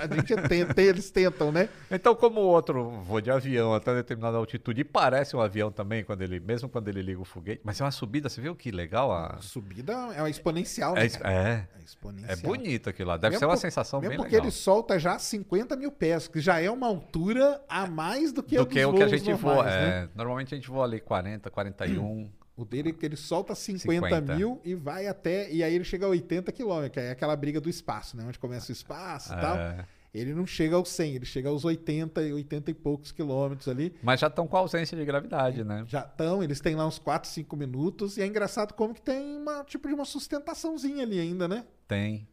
[0.00, 1.68] A gente tenta, eles tentam, né?
[1.90, 6.04] Então, como o outro voa de avião até determinada altitude, e parece um avião também,
[6.04, 8.70] quando ele, mesmo quando ele liga o foguete, mas é uma subida, você viu que
[8.70, 9.10] legal?
[9.10, 9.34] A...
[9.38, 11.08] A subida é uma exponencial, É, né?
[11.08, 11.32] cara?
[11.34, 12.30] é, É exponencial.
[12.32, 13.16] é bonito aquilo lá.
[13.16, 14.46] Deve Mesmo ser uma por- sensação Mesmo bem porque legal.
[14.46, 18.56] ele solta já 50 mil pés, que já é uma altura a mais do que,
[18.56, 19.54] a Do dos que o que a gente voa.
[19.56, 19.88] normais, né?
[20.04, 22.30] é, Normalmente a gente voa ali 40, 41.
[22.56, 24.36] O dele é que ele solta 50, 50.
[24.36, 25.50] mil e vai até.
[25.52, 28.24] E aí ele chega a 80 quilômetros, que é aquela briga do espaço, né?
[28.26, 29.56] Onde começa o espaço e tal.
[29.56, 29.86] é.
[30.14, 33.94] Ele não chega aos 100, ele chega aos 80, e 80 e poucos quilômetros ali.
[34.02, 35.84] Mas já estão com ausência de gravidade, né?
[35.86, 38.16] Já estão, eles têm lá uns 4, 5 minutos.
[38.16, 41.66] E é engraçado como que tem uma tipo de uma sustentaçãozinha ali ainda, né?
[41.86, 42.26] Tem.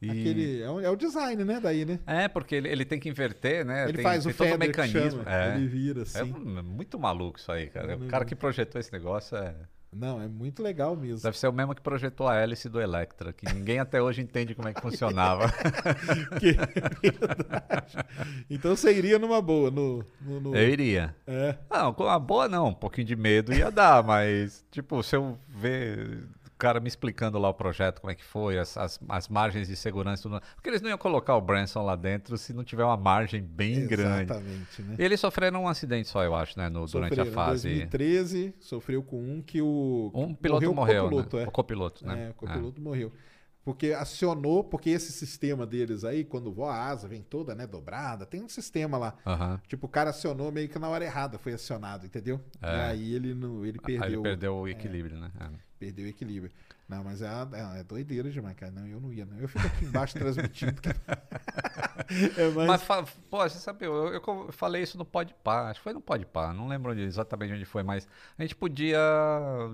[0.00, 1.58] E- Aquele, é, o, é o design, né?
[1.60, 1.98] Daí, né?
[2.06, 3.84] É, porque ele, ele tem que inverter, né?
[3.84, 5.22] Ele tem, faz tem o todo que mecanismo.
[5.24, 5.56] chama, é.
[5.56, 6.22] ele vira É assim.
[6.32, 7.96] um- muito maluco isso aí, cara.
[7.96, 9.54] Não, O cara que projetou esse negócio é...
[9.90, 11.22] Não, é muito legal mesmo.
[11.22, 14.54] deve ser o mesmo que projetou a hélice do Electra, que ninguém até hoje entende
[14.54, 15.46] como é que funcionava.
[16.38, 16.52] Que-
[17.10, 17.96] Verdade.
[18.50, 20.04] Então você iria numa boa no.
[20.20, 21.16] no, no- Eu iria.
[21.26, 21.56] É.
[21.70, 25.38] Não, com a boa não, um pouquinho de medo ia dar, mas, tipo, se eu
[25.48, 29.28] ver o cara me explicando lá o projeto, como é que foi, as, as, as
[29.28, 30.42] margens de segurança e tudo.
[30.56, 33.86] Porque eles não iam colocar o Branson lá dentro se não tiver uma margem bem
[33.86, 34.32] grande.
[34.32, 34.96] Exatamente, né?
[34.98, 37.68] Eles sofreram um acidente só, eu acho, né, no, durante a em fase.
[37.68, 40.10] 2013, sofreu com um que o.
[40.12, 41.44] Um piloto morreu, o copiloto, né?
[41.44, 41.46] é.
[41.46, 42.26] O copiloto, né?
[42.26, 43.12] É, o copiloto morreu.
[43.68, 48.24] Porque acionou, porque esse sistema deles aí, quando voa a asa, vem toda, né, dobrada,
[48.24, 49.14] tem um sistema lá.
[49.26, 49.28] É.
[49.30, 49.60] Aham.
[49.68, 52.40] Tipo, o cara acionou meio que na hora errada, foi acionado, entendeu?
[52.62, 52.80] E É.
[52.86, 55.30] aí ele, não, ele Aí perdeu, ele perdeu o equilíbrio, né?
[55.38, 55.50] É.
[55.78, 56.50] perdeu o equilíbrio.
[56.88, 58.72] Não, mas é, é, é doideira demais, cara.
[58.72, 59.38] Não, eu não ia, não.
[59.38, 60.80] Eu fico aqui embaixo transmitindo.
[62.36, 62.68] é mais...
[62.68, 66.00] Mas, fa- pô, você sabe, eu, eu falei isso no Podpah, acho que foi no
[66.00, 68.08] Podpah, não lembro onde- exatamente onde foi, mas
[68.38, 68.98] a gente podia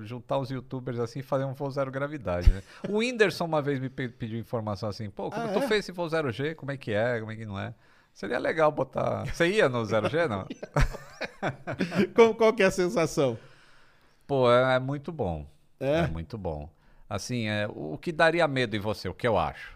[0.02, 2.62] juntar os youtubers assim e fazer um voo zero gravidade, né?
[2.88, 5.68] O Whindersson uma vez me pe- pediu informação assim, pô, como Ah, tu é?
[5.68, 7.74] fez esse voo zero G, como é que é, como é que não é?
[8.12, 9.24] Seria legal botar...
[9.26, 10.46] Você ia no zero G, não?
[12.14, 13.38] qual, qual que é a sensação?
[14.26, 15.46] Pô, é, é muito bom,
[15.80, 16.00] É?
[16.00, 16.68] é muito bom.
[17.08, 19.74] Assim, é, o que daria medo em você, o que eu acho?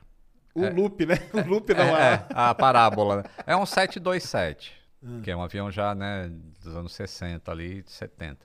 [0.55, 1.15] O loop, né?
[1.35, 2.15] O loop não É, é.
[2.15, 3.19] é, a parábola.
[3.19, 3.23] né?
[3.47, 5.21] É um 727, Hum.
[5.23, 6.29] que é um avião já, né,
[6.61, 8.45] dos anos 60 ali, 70.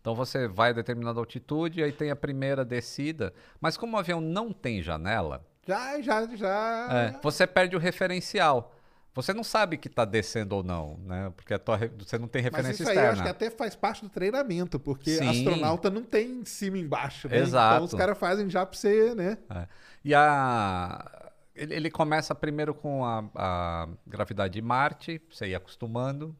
[0.00, 4.20] Então você vai a determinada altitude, aí tem a primeira descida, mas como o avião
[4.20, 6.88] não tem janela, Já, já, já.
[7.16, 8.75] é, você perde o referencial.
[9.16, 11.32] Você não sabe que está descendo ou não, né?
[11.34, 13.34] Porque tua você não tem Mas referência isso aí eu acho externa.
[13.34, 15.28] que até faz parte do treinamento, porque Sim.
[15.28, 17.38] astronauta não tem em cima e embaixo, né?
[17.38, 17.76] Exato.
[17.76, 19.38] Então os caras fazem já pra você, né?
[19.48, 19.66] É.
[20.04, 21.32] E a...
[21.54, 26.36] Ele, ele começa primeiro com a, a gravidade de Marte, você ir acostumando,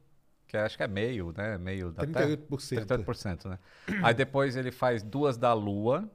[0.47, 1.57] que acho que é meio, né?
[1.57, 2.37] Meio da Terra.
[2.37, 3.05] 38%.
[3.05, 3.59] 38%, né?
[4.03, 6.07] Aí depois ele faz duas da Lua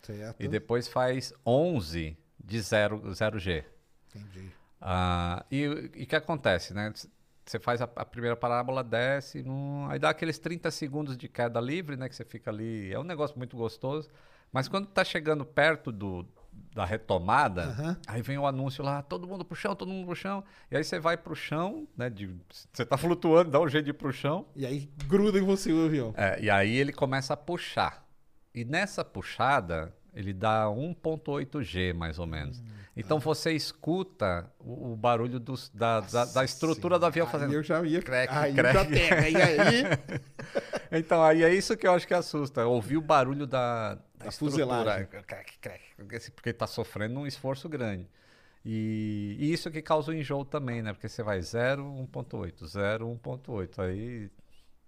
[0.00, 0.42] Certo.
[0.42, 3.62] e depois faz 11 de 0, 0G.
[4.08, 4.61] Entendi.
[4.84, 6.92] Ah, e o que acontece, né?
[7.44, 11.60] Você faz a, a primeira parábola, desce, num- aí dá aqueles 30 segundos de queda
[11.60, 12.08] livre, né?
[12.08, 12.92] Que você fica ali.
[12.92, 14.08] É um negócio muito gostoso.
[14.52, 16.26] Mas quando tá chegando perto do,
[16.74, 17.96] da retomada, Aham.
[18.06, 20.44] aí vem o anúncio lá, todo mundo pro chão, todo mundo pro chão.
[20.70, 22.10] E aí você vai pro chão, né?
[22.10, 22.36] de-
[22.72, 24.46] você tá flutuando, dá um jeito de ir pro chão.
[24.54, 26.12] E aí gruda em você o avião.
[26.16, 28.04] É, e aí ele começa a puxar.
[28.54, 32.62] E nessa puxada, ele dá 1.8 G, mais ou menos.
[32.94, 37.54] Então você escuta o, o barulho dos- da, da, da estrutura do avião Aí fazendo.
[37.54, 38.02] eu já ia.
[38.02, 38.74] Crack, aí crack.
[38.74, 39.28] já pega.
[39.30, 39.84] E aí.
[40.94, 42.66] Então, aí é isso que eu acho que assusta.
[42.66, 44.64] Ouvir o barulho da, da, Da estrutura.
[44.66, 45.06] fuselagem.
[45.06, 48.06] Crack, crack, porque está sofrendo um esforço grande.
[48.62, 50.92] E, e isso que causa o enjoo também, né?
[50.92, 51.82] Porque você vai 0,
[52.12, 53.78] 1.8, 0, 1.8.
[53.82, 54.30] Aí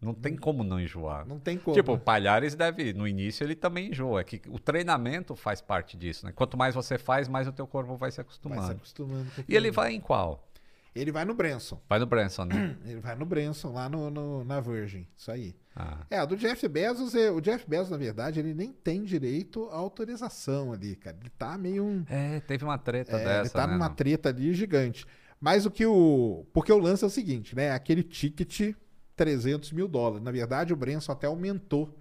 [0.04, 1.26] não tem como não enjoar.
[1.26, 1.74] Não tem como.
[1.74, 4.20] Tipo, o Palhares deve, no início ele também enjoa.
[4.20, 6.32] É que o treinamento faz parte disso, né?
[6.32, 8.66] Quanto mais você faz, mais o teu corpo vai se vai acostumando.
[8.66, 9.26] se acostumando.
[9.48, 10.46] E ele vai em qual?
[10.94, 11.80] Ele vai no Branson.
[11.88, 12.76] Vai no Branson, né?
[12.86, 15.04] Ele vai no Branson, lá no, no- na Virgin.
[15.16, 15.52] Isso aí.
[15.74, 16.06] Ah.
[16.08, 19.74] É, do Jeff Bezos, é- o Jeff Bezos, na verdade, ele nem tem direito à
[19.74, 21.16] autorização ali, cara.
[21.20, 22.04] Ele tá meio um.
[22.08, 23.72] É, teve uma treta É, dessa, ele tá né?
[23.72, 23.94] numa não?
[23.96, 25.04] treta ali gigante.
[25.40, 26.46] Mas o que o.
[26.52, 27.72] Porque o lance é o seguinte, né?
[27.72, 28.74] Aquele ticket
[29.16, 30.22] 300 mil dólares.
[30.22, 31.94] Na verdade, o Branson até aumentou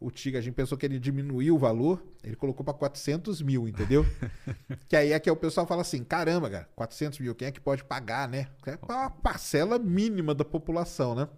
[0.00, 0.38] o ticket.
[0.38, 4.06] A gente pensou que ele diminuiu o valor, ele colocou para 400 mil, entendeu?
[4.88, 7.60] que aí é que o pessoal fala assim: caramba, cara, 400 mil, quem é que
[7.60, 8.48] pode pagar, né?
[8.66, 11.28] É uma parcela mínima da população, né?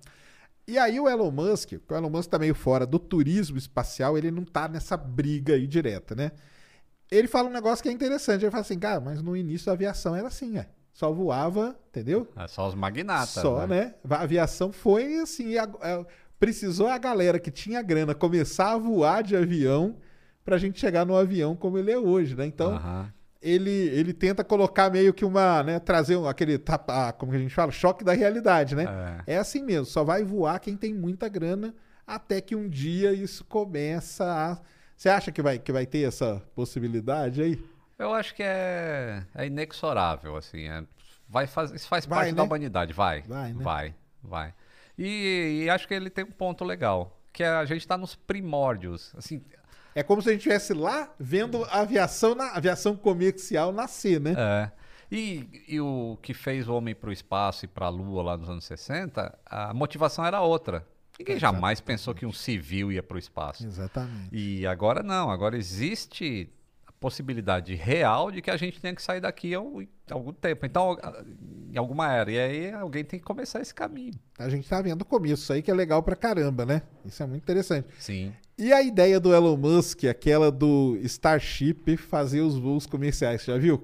[0.67, 4.31] E aí o Elon Musk, o Elon Musk tá meio fora do turismo espacial, ele
[4.31, 6.31] não tá nessa briga aí direta, né?
[7.11, 8.43] Ele fala um negócio que é interessante.
[8.43, 10.69] Ele fala assim, cara, mas no início a aviação era assim, é.
[11.01, 12.29] Só voava, entendeu?
[12.37, 13.31] É só os magnatas.
[13.31, 13.95] Só, né?
[14.07, 15.57] A aviação foi assim.
[15.57, 16.05] a- a-
[16.39, 19.97] precisou a galera que tinha grana começar a voar de avião
[20.45, 22.45] pra gente chegar no avião como ele é hoje, né?
[22.45, 22.73] Então,
[23.41, 25.79] ele, ele tenta colocar meio que uma, né?
[25.79, 27.73] Trazer um- aquele, tapa- como que a gente fala?
[27.73, 29.23] Choque da realidade, né?
[29.27, 29.35] É.
[29.37, 31.75] É assim mesmo, só vai voar quem tem muita grana
[32.07, 34.59] até que um dia isso começa a.
[34.95, 37.59] Você acha que vai, que vai ter essa possibilidade aí?
[38.01, 40.69] Eu acho que é, é inexorável, assim.
[40.69, 40.83] é-
[41.29, 42.37] vai faz, isso faz Vai, parte né?
[42.37, 43.23] da humanidade, vai.
[43.23, 43.63] Vai, né?
[43.63, 44.55] Vai, vai.
[44.99, 48.15] E, e acho que ele tem um ponto legal, que é a gente está nos
[48.15, 49.13] primórdios.
[49.17, 49.43] Assim,
[49.95, 54.35] É como se a gente estivesse lá vendo a aviação, na, aviação comercial nascer, né?
[54.37, 54.71] é.
[55.13, 58.37] E, e o que fez o homem para o espaço e para a Lua lá
[58.37, 60.87] nos anos 60, a motivação era outra.
[61.19, 63.67] Ninguém jamais pensou que um civil ia para o espaço.
[63.67, 64.29] Exatamente.
[64.33, 66.49] E agora não, agora existe
[67.01, 70.67] possibilidade real de que a gente tenha que sair daqui há um- algum tempo.
[70.67, 70.97] Então,
[71.73, 72.31] em alguma era.
[72.31, 74.13] E aí alguém tem que começar esse caminho.
[74.39, 76.83] A gente tá vendo o começo, isso aí que é legal pra caramba, né?
[77.05, 77.89] Isso é muito interessante.
[77.99, 78.33] Sim.
[78.59, 83.57] E a ideia do Elon Musk, aquela do Starship fazer os voos comerciais, você já
[83.59, 83.83] viu?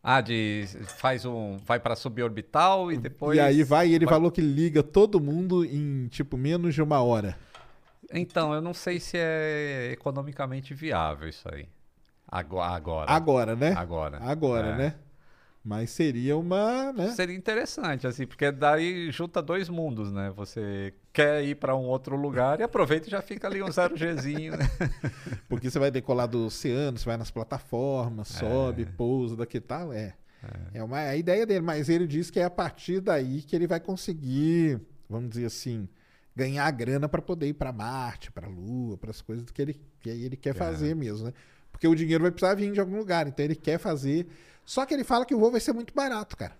[0.00, 0.64] Ah, de
[0.98, 1.56] faz um.
[1.64, 3.36] Vai para suborbital e depois.
[3.36, 7.02] e aí vai, e ele falou que liga todo mundo em, tipo, menos de uma
[7.02, 7.36] hora.
[8.12, 11.66] Então, eu não sei se é economicamente viável isso aí.
[12.38, 13.10] Ago- Agora.
[13.10, 13.72] Agora, né?
[13.76, 14.18] Agora.
[14.22, 14.76] Agora, É.
[14.76, 14.94] né?
[15.64, 17.10] Mas seria uma, né?
[17.10, 20.32] Seria interessante, assim, porque daí junta dois mundos, né?
[20.36, 23.96] Você quer ir para um outro lugar e aproveita e já fica ali um zero
[23.96, 24.64] Gzinho, né?
[25.48, 29.92] Porque você vai decolar do oceano, você vai nas plataformas, sobe, pousa, daqui e tal.
[29.92, 30.14] É.
[30.72, 33.56] É, uma, é a ideia dele, mas ele diz que é a partir daí que
[33.56, 34.80] ele vai conseguir,
[35.10, 35.88] vamos dizer assim,
[36.36, 40.08] ganhar grana para poder ir para Marte, para Lua, para as coisas que ele, que
[40.10, 41.32] ele quer fazer mesmo, né?
[41.76, 44.26] Porque o dinheiro vai precisar vir de algum lugar, então ele quer fazer.
[44.64, 46.56] Só que ele fala que o voo vai ser muito barato, cara.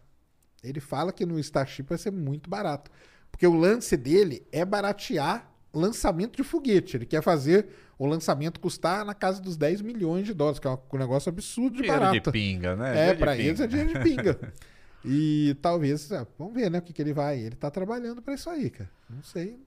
[0.63, 2.91] Ele fala que no Starship vai ser muito barato.
[3.31, 6.99] Porque o lance dele é baratear lançamento de foguete.
[6.99, 7.67] Ele quer fazer
[7.99, 11.77] o lançamento custar na casa dos 10 milhões de dólares, que é um negócio absurdo
[11.77, 12.21] de Dinheiro barato.
[12.21, 13.09] de pinga, né?
[13.09, 13.37] É, de pinga.
[13.37, 14.53] eles é dinheiro de pinga.
[15.03, 17.39] e talvez, ah, vamos ver, né, o que, que ele vai.
[17.39, 18.91] Ele tá trabalhando pra isso aí, cara.
[19.09, 19.59] Não sei.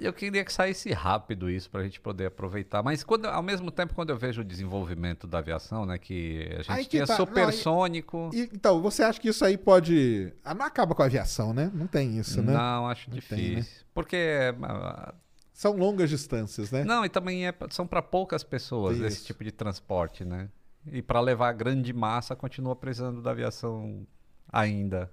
[0.00, 2.82] Eu queria que saísse rápido isso para a gente poder aproveitar.
[2.82, 5.98] Mas quando, ao mesmo tempo, quando eu vejo o desenvolvimento da aviação, né?
[5.98, 7.18] Que a gente Aí tinha tá.
[7.18, 8.30] Não, supersônico.
[8.32, 10.32] E, então, você acha que isso aí pode.
[10.44, 11.70] Ah, não acaba com a aviação, né?
[11.74, 12.52] Não tem isso, né?
[12.52, 13.36] Não, acho Não difícil.
[13.36, 13.66] tem, né?
[13.92, 14.16] Porque.
[14.62, 15.14] ah,
[15.52, 16.84] São longas distâncias, né?
[16.84, 19.06] Não, e também é, são para poucas pessoas Isso.
[19.06, 20.48] esse tipo de transporte, né?
[20.86, 24.06] E para levar grande massa, continua precisando da aviação
[24.52, 25.10] ainda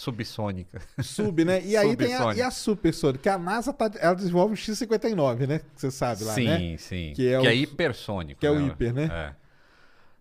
[0.00, 0.80] subsônica.
[1.02, 1.62] Sub, né?
[1.62, 5.46] E aí tem a, e a supersônica, que a NASA tá, ela desenvolve o X-59,
[5.46, 5.58] né?
[5.58, 6.76] Que você sabe lá, sim, né?
[6.78, 7.12] sim.
[7.14, 8.40] Que é o- hipersônico.
[8.40, 8.66] que é o né?
[8.68, 9.08] hiper, né?
[9.12, 9.34] É.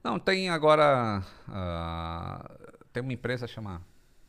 [0.03, 1.23] Não, tem agora.
[1.47, 2.51] ah,
[2.91, 3.81] tem uma empresa chamada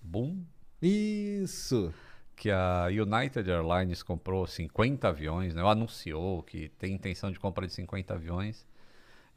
[0.03, 0.42] Boom,
[0.80, 1.92] Isso.
[2.36, 5.62] que a United Airlines comprou 50 aviões, né?
[5.62, 8.66] Ou anunciou que tem intenção de compra de 50 aviões.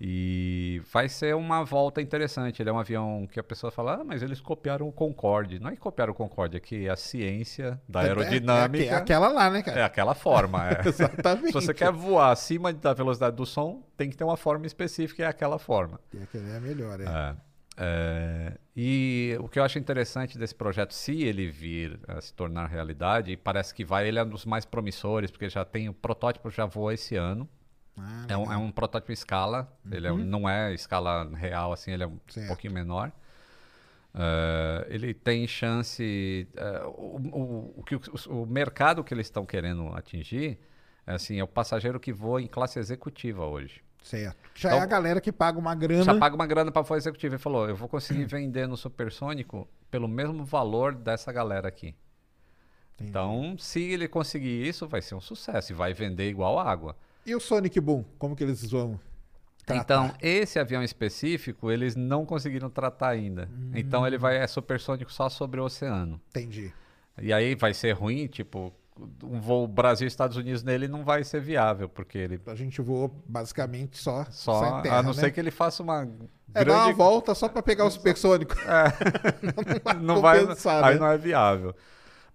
[0.05, 2.61] E vai ser uma volta interessante.
[2.61, 5.59] Ele é um avião que a pessoa fala, ah, mas eles copiaram o Concorde.
[5.61, 8.87] Não é que copiaram o Concorde, é que a ciência da É- é- aerodinâmica É,
[8.89, 9.85] aque- aquela lá, né, é cara?
[9.85, 10.67] aquela forma.
[10.69, 10.81] é.
[10.85, 11.47] Exatamente.
[11.47, 15.23] Se você quer voar acima da velocidade do som, tem que ter uma forma específica
[15.23, 15.97] é aquela forma.
[16.13, 17.05] E aquela é a melhor, é.
[17.05, 17.35] É.
[17.75, 22.67] É, e o que eu acho interessante desse projeto, se ele vir a se tornar
[22.67, 25.93] realidade, e parece que vai, ele é um dos mais promissores, porque já tem o
[25.93, 27.47] protótipo já voa esse ano.
[27.97, 31.71] Ah, É um, é um protótipo em escala, ele é um- não é escala real,
[31.73, 32.47] assim, ele é um Certo.
[32.47, 33.11] pouquinho menor.
[34.15, 36.47] É, ele tem chance.
[36.55, 37.83] é, o, o,
[38.29, 40.59] o o, mercado que eles estão querendo atingir
[41.05, 43.81] é, assim, é o passageiro que voa em classe executiva hoje.
[44.03, 44.37] Certo.
[44.53, 46.03] Já Então- é a galera que paga uma grana.
[46.03, 47.35] Já paga uma grana para voar executivo.
[47.35, 51.95] Ele falou: eu vou conseguir vender no supersônico pelo mesmo valor dessa galera aqui.
[52.95, 53.09] Entendi.
[53.09, 56.95] Então, se ele conseguir isso, vai ser um sucesso e vai vender igual água.
[57.25, 58.03] E o Sonic Boom?
[58.17, 58.99] Como que eles vão
[59.65, 59.81] tratar?
[59.81, 63.49] Então, esse avião específico, eles não conseguiram tratar ainda.
[63.73, 66.19] Então, ele vai é supersônico só sobre o oceano.
[66.29, 66.73] Entendi.
[67.21, 68.73] E aí vai ser ruim, tipo,
[69.23, 73.97] um voo Brasil-Estados Unidos nele não vai ser viável, porque ele A gente voou basicamente
[73.97, 75.21] só, só, terra, a não né?
[75.21, 76.01] ser que ele faça uma
[76.53, 78.55] É, dá uma grande volta só pra pegar o supersônico.
[80.01, 80.99] não vai, compensar, aí né?
[80.99, 81.75] não é viável.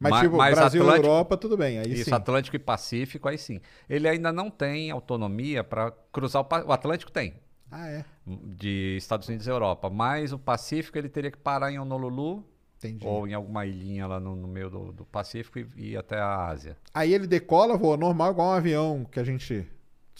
[0.00, 1.78] Mas, Ma- tipo, mas Brasil e Atlântico- Europa, tudo bem.
[1.78, 2.14] Aí Isso, sim.
[2.14, 3.60] Atlântico e Pacífico, aí sim.
[3.88, 7.34] Ele ainda não tem autonomia para cruzar o, o Atlântico tem
[7.70, 8.04] Ah, é.
[8.26, 12.44] de Estados Unidos e Europa, mas o Pacífico ele teria que parar em Honolulu
[12.78, 13.04] Entendi.
[13.06, 16.16] ou em alguma ilhinha lá no, no meio do, do Pacífico e e ir até
[16.18, 16.76] a Ásia.
[16.94, 19.66] Aí ele decola, voa normal, igual um avião que a gente...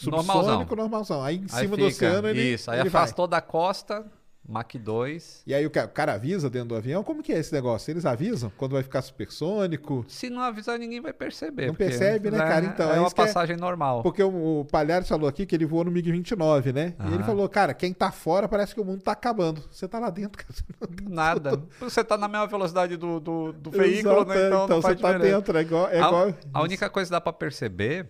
[0.05, 0.43] Normalzão.
[0.45, 1.23] Subsônico, normalzão.
[1.25, 3.03] Aí em Aí cima do fica- oceano ele Isso, aí ele vai.
[3.03, 4.07] afastou da costa,
[4.49, 5.43] Mach 2.
[5.47, 7.05] E aí o ca- o cara avisa dentro do avião?
[7.05, 7.91] Como que é esse negócio?
[7.91, 10.05] Eles avisam quando vai ficar supersônico?
[10.09, 11.67] Se não avisar, ninguém vai perceber.
[11.67, 12.65] Não percebe, né, cara?
[12.65, 14.03] Então, é é uma é- passagem normal.
[14.03, 16.95] Porque o, o Palhares falou aqui que ele voou no MiG-29, né?
[17.11, 19.63] E ele falou, cara, quem tá fora parece que o mundo tá acabando.
[19.71, 20.91] Você tá lá dentro, cara.
[21.09, 21.63] Nada.
[21.81, 24.47] Você tá na mesma velocidade do, do, do veículo, Exato, né?
[24.47, 25.37] Então, não você tá diferença.
[25.37, 25.89] dentro, é igual...
[25.89, 28.07] É a, igual a única coisa que dá pra perceber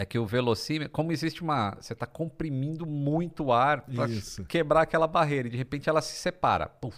[0.00, 4.06] é que o velocímetro, como existe uma, você tá comprimindo muito o ar para
[4.46, 6.66] quebrar aquela barreira e de repente ela se separa.
[6.68, 6.96] Puf.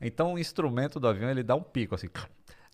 [0.00, 2.08] Então o instrumento do avião ele dá um pico assim.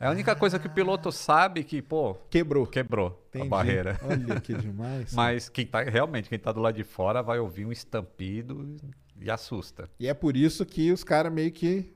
[0.00, 2.66] É a única coisa que o piloto sabe que, pô, Quebrou.
[2.66, 3.46] quebrou Entendi.
[3.46, 4.00] a barreira.
[4.02, 5.12] Olha que demais.
[5.12, 8.76] Mas quem tá realmente, quem tá do lado de fora vai ouvir um estampido
[9.20, 9.88] e assusta.
[9.98, 11.92] E é por isso que os caras meio que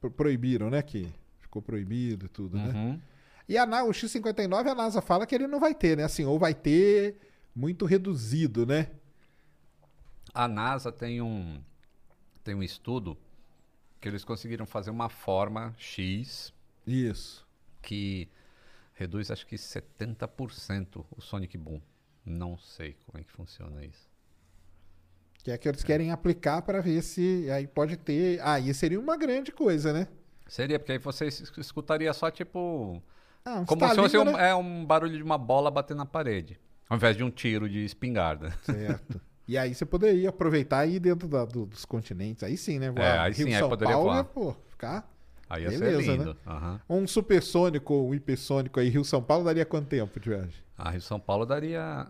[0.00, 0.82] pro- proibiram, né?
[0.82, 1.08] Que
[1.40, 3.00] ficou proibido e tudo, né?
[3.48, 6.04] E a, o X-59, a NASA fala que ele não vai ter, né?
[6.04, 7.16] Assim, ou vai ter
[7.54, 8.88] muito reduzido, né?
[10.34, 11.62] A NASA tem um,
[12.44, 13.16] tem um estudo
[14.00, 16.52] que eles conseguiram fazer uma forma X
[16.86, 17.46] Isso.
[17.82, 18.28] que
[18.94, 21.80] reduz acho que 70% o Sonic Boom.
[22.24, 24.08] Não sei como é que funciona isso.
[25.42, 28.40] Que é que eles querem aplicar para ver se aí pode ter.
[28.42, 30.08] Aí seria uma grande coisa, né?
[30.48, 33.02] Seria, porque aí você es- escutaria só tipo.
[33.48, 34.48] Ah, um Como se fosse um, né?
[34.50, 36.58] é, um barulho de uma bola batendo na parede.
[36.90, 38.50] Ao invés de um tiro de espingarda.
[38.62, 39.20] Certo.
[39.48, 42.42] E aí você poderia aproveitar e ir dentro da- do- dos continentes.
[42.42, 42.92] Aí sim, né?
[42.96, 44.18] É, aí sim, aí São poderia Paulo, voar.
[44.20, 45.08] é, pô, ficar.
[45.48, 46.16] Aí ia Beleza, ser né?
[46.16, 46.36] lindo.
[46.44, 46.80] Aham.
[46.90, 50.54] Um supersônico ou um hipersônico aí, Rio-São Paulo, daria quanto tempo de viagem?
[50.76, 52.08] Ah, Rio São Paulo daria.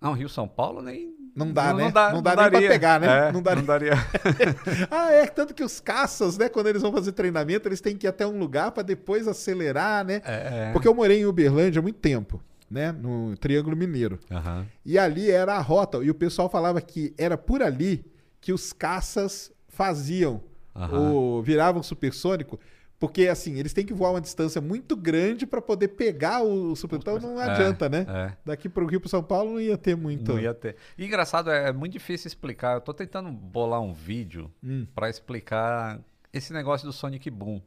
[0.00, 1.12] Não, Rio São Paulo nem.
[1.34, 1.90] Não dá, né?
[1.90, 2.68] dá- Não dá nem pra daria.
[2.68, 3.28] pegar, né?
[3.28, 3.60] É, Não daria.
[3.60, 3.92] não daria.
[4.90, 5.26] Ah, é.
[5.26, 6.48] Tanto que os caças, né?
[6.48, 10.04] Quando eles vão fazer treinamento, eles têm que ir até um lugar para depois acelerar,
[10.04, 10.20] né?
[10.24, 10.70] É.
[10.72, 12.92] Porque eu morei em Uberlândia há muito tempo, né?
[12.92, 14.18] No Triângulo Mineiro.
[14.30, 14.66] Aham.
[14.84, 15.98] E ali era a rota.
[15.98, 18.04] E o pessoal falava que era por ali
[18.40, 20.40] que os caças faziam,
[20.74, 20.98] Aham.
[21.00, 22.58] ou viravam supersônico.
[23.00, 27.24] Porque, assim, eles têm que voar uma distância muito grande para poder pegar o supersônico.
[27.26, 28.04] Então não É, adianta, né?
[28.06, 28.36] É.
[28.44, 30.34] Daqui pro Rio pro São Paulo não ia ter muito.
[30.34, 30.76] Não ia ter.
[30.98, 32.74] E engraçado, é, é muito difícil explicar.
[32.74, 34.86] Eu tô tentando bolar um vídeo Hum.
[34.94, 35.98] pra explicar
[36.30, 37.62] esse negócio do Sonic Boom.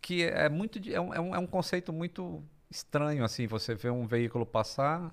[0.00, 0.78] Que é muito.
[0.88, 2.40] É um, é um, é um conceito muito
[2.70, 3.48] estranho, assim.
[3.48, 5.12] Você vê um veículo passar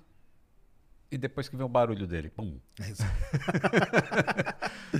[1.12, 2.30] e depois que vê o barulho dele.
[2.30, 2.58] Pum.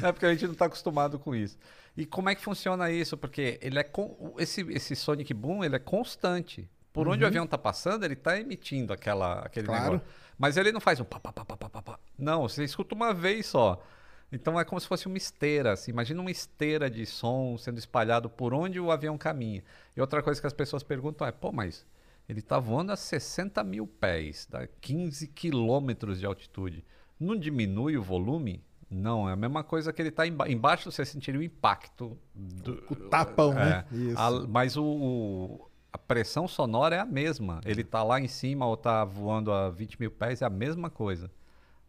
[0.03, 1.59] É porque a gente não está acostumado com isso.
[1.97, 3.17] E como é que funciona isso?
[3.17, 6.69] Porque ele é con- esse, esse Sonic Boom ele é constante.
[6.93, 9.75] Por onde o avião está passando, ele está emitindo aquela, aquele Uhum.
[9.75, 9.93] Claro.
[9.95, 10.13] negócio.
[10.39, 11.99] Mas ele não faz um pá, pá, pá, pá, pá, pá.
[12.19, 13.83] Não, você escuta uma vez só.
[14.31, 15.73] Então é como se fosse uma esteira.
[15.73, 15.91] Assim.
[15.91, 19.63] Imagina uma esteira de som sendo espalhado por onde o avião caminha.
[19.97, 21.87] E outra coisa que as pessoas perguntam é: pô, mas
[22.29, 26.85] ele está voando a 60 mil pés, dá 15 quilômetros de altitude.
[27.19, 28.65] Não diminui o volume?
[28.91, 32.19] Não, é a mesma coisa que ele está emba embaixo, você sentiria o impacto.
[32.35, 33.85] Do, O tapão, né?
[33.91, 34.19] É, Isso.
[34.19, 37.61] a- mas o, o- a pressão sonora é a mesma.
[37.65, 40.91] Ele tá lá em cima ou tá voando a 20 mil pés, é a mesma
[40.91, 41.31] coisa.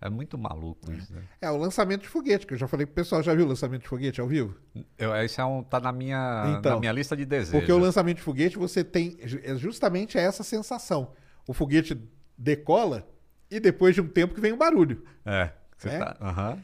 [0.05, 1.21] É muito maluco isso, né?
[1.41, 3.23] É, o lançamento de foguete, que eu já falei pro pessoal.
[3.23, 4.53] Já viu o lançamento de foguete ao vivo?
[4.97, 7.51] Eu, esse é um, tá na minha, Então, na minha lista de desejos.
[7.51, 11.13] Porque o lançamento de foguete você tem é justamente essa sensação.
[11.47, 11.97] O foguete
[12.37, 13.07] decola
[13.49, 15.03] e depois de um tempo que vem o barulho.
[15.25, 15.51] É.
[15.77, 15.97] Você É?
[15.99, 16.17] tá.
[16.19, 16.57] aham.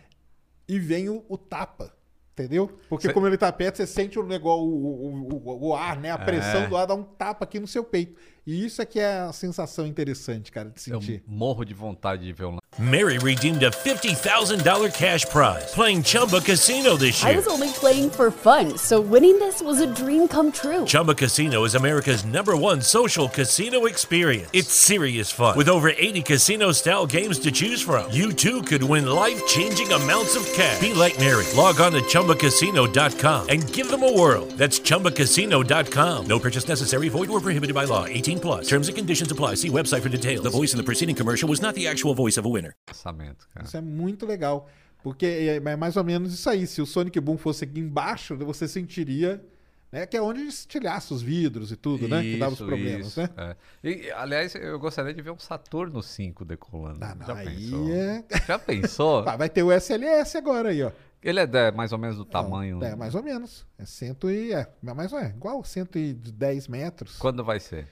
[0.67, 1.93] E vem o, o tapa.
[2.33, 2.77] Entendeu?
[2.89, 5.97] Porque Cê- como ele tá perto, você sente o negócio, o, o, o- o ar,
[5.99, 6.09] né?
[6.11, 6.67] A pressão É.
[6.67, 8.15] do ar dá um tapa aqui no seu peito.
[8.45, 11.23] E isso é que é a sensação interessante, cara, de Eu sentir.
[11.27, 12.57] morro de vontade de ver um.
[12.77, 17.33] Mary redeemed a $50,000 cash prize playing Chumba Casino this year.
[17.33, 20.85] I was only playing for fun, so winning this was a dream come true.
[20.85, 24.49] Chumba Casino is America's number one social casino experience.
[24.53, 25.57] It's serious fun.
[25.57, 29.91] With over 80 casino style games to choose from, you too could win life changing
[29.91, 30.79] amounts of cash.
[30.79, 31.45] Be like Mary.
[31.57, 34.45] Log on to chumbacasino.com and give them a whirl.
[34.57, 36.25] That's chumbacasino.com.
[36.27, 38.05] No purchase necessary, void or prohibited by law.
[38.05, 38.67] 18 plus.
[38.67, 39.55] Terms and conditions apply.
[39.55, 40.41] See website for details.
[40.43, 42.73] The voice in the preceding commercial was not the actual voice of a winner.
[42.87, 43.65] Lançamento, cara.
[43.65, 44.67] Isso é muito legal.
[45.03, 46.67] Porque é é mais ou menos isso aí.
[46.67, 49.43] Se o Sonic Boom fosse aqui embaixo, você sentiria.
[49.91, 52.21] Né, que é onde estilhaça os vidros e tudo, né?
[52.21, 53.29] Que dava os Isso, problemas, isso, né?
[53.37, 53.55] é.
[53.89, 56.99] E, aliás, eu gostaria de ver um Saturno 5 decolando.
[57.01, 57.89] Ah, não, Já aí pensou?
[57.91, 59.23] é- Já pensou?
[59.27, 60.91] Ah, vai ter o SLS agora aí, ó.
[61.23, 62.83] Ele é de- mais ou menos do tamanho.
[62.83, 63.65] É, mais ou menos.
[63.79, 64.53] É cento e.
[64.53, 67.17] É, mas é igual 110 metros.
[67.17, 67.87] Quando vai ser?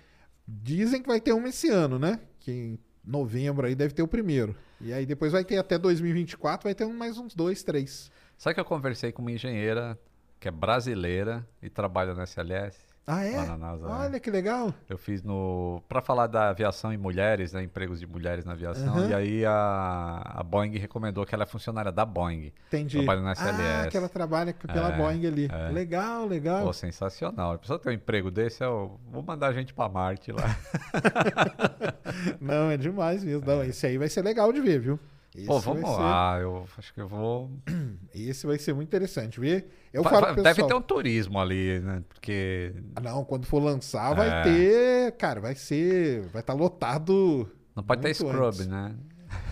[0.48, 2.20] Dizem que vai ter um esse ano, né?
[2.40, 4.56] Que em novembro aí deve ter o primeiro.
[4.80, 8.12] E aí depois vai ter até 2024, vai ter mais uns dois, três.
[8.38, 10.00] Sabe que eu conversei com uma engenheira
[10.40, 12.87] que é brasileira e trabalha no SLS?
[13.10, 13.38] Ah, é?
[13.46, 14.74] Na NASA, Olha que legal.
[14.90, 15.82] Eu fiz no.
[15.88, 17.64] Pra falar da aviação e mulheres, né?
[17.64, 18.98] Empregos de mulheres na aviação.
[18.98, 19.08] Aham.
[19.10, 22.52] E aí a, a Boeing recomendou que ela é funcionária da Boeing.
[22.68, 22.98] Entendi.
[22.98, 23.90] Trabalha no Ah, SLS.
[23.92, 25.48] que ela trabalha pela É, Boeing ali.
[25.50, 25.70] é.
[25.72, 26.66] Legal, legal.
[26.66, 27.54] Pô, sensacional.
[27.54, 30.44] A pessoa tem um emprego desse, eu vou mandar a gente pra Marte lá.
[32.42, 33.46] Não, é demais mesmo.
[33.46, 35.00] Não, esse aí vai ser legal de ver, viu?
[35.38, 36.40] Esse Pô, vai vamos ser- lá.
[36.42, 37.52] Eu acho que eu vou.
[38.14, 39.70] Esse vai ser muito interessante, ver.
[39.94, 42.04] Eu Fa- falo fa- pro Deve pessoal, ter um turismo ali, né?
[42.10, 42.74] Porque.
[42.96, 44.44] Ah, Não, quando for lançar, vai É.
[44.44, 45.12] ter.
[45.18, 46.22] Cara, vai ser.
[46.34, 47.48] Vai estar lotado.
[47.76, 48.66] Não pode ter scrub, antes.
[48.68, 48.96] né?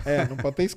[0.06, 0.64] É, não pode ter.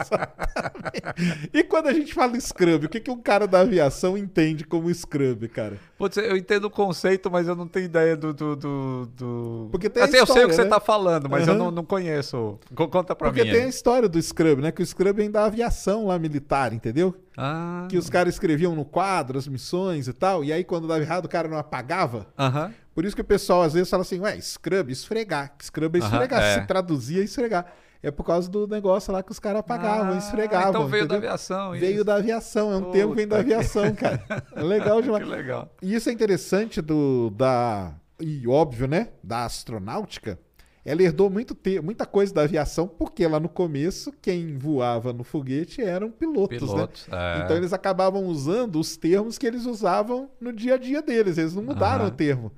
[0.00, 1.50] Exatamente.
[1.52, 4.92] E quando a gente fala scrub, o que, que um cara da aviação entende como
[4.92, 5.76] scrub, cara?
[5.98, 8.32] Putz, eu entendo o conceito, mas eu não tenho ideia do.
[8.32, 10.70] do, do, do- Porque tem a assim, eu sei o que história, você né?
[10.70, 11.64] tá falando, mas eu Aham.
[11.64, 12.58] não, não conheço.
[12.74, 13.50] Co- Conta pra Porque mim.
[13.50, 13.70] tem a aí.
[13.70, 14.72] história do scrub, né?
[14.72, 17.14] Que o scrub vem da aviação lá militar, entendeu?
[17.36, 17.86] Ah.
[17.88, 21.26] Que os caras escreviam no quadro as missões e tal, e aí quando dava errado
[21.26, 22.26] o cara não apagava.
[22.38, 22.72] Aham.
[22.94, 25.54] Por isso que o pessoal às vezes fala assim, ué, scrub, esfregar.
[25.62, 26.42] Scrub é esfregar.
[26.42, 26.60] é.
[26.60, 27.72] Se traduzia, esfregar.
[28.02, 30.70] É por causa do negócio lá que os caras pagavam, Ah, esfregavam.
[30.70, 31.28] Então veio da entendeu?
[31.30, 31.70] aviação.
[31.72, 32.04] Veio isso.
[32.04, 34.22] da aviação, é um termo que vem da Puta aviação, cara.
[34.56, 35.22] É legal demais.
[35.22, 35.74] Que legal.
[35.82, 40.38] E isso é interessante do da e óbvio, né, da astronáutica.
[40.84, 45.22] Ela herdou muito te, muita coisa da aviação, porque lá no começo quem voava no
[45.22, 47.06] foguete eram pilotos, Pilotos.
[47.06, 47.38] né?
[47.38, 47.44] é.
[47.44, 51.54] Então eles acabavam usando os termos que eles usavam no dia a dia deles, eles
[51.54, 52.08] não mudaram Aham.
[52.12, 52.52] o termo.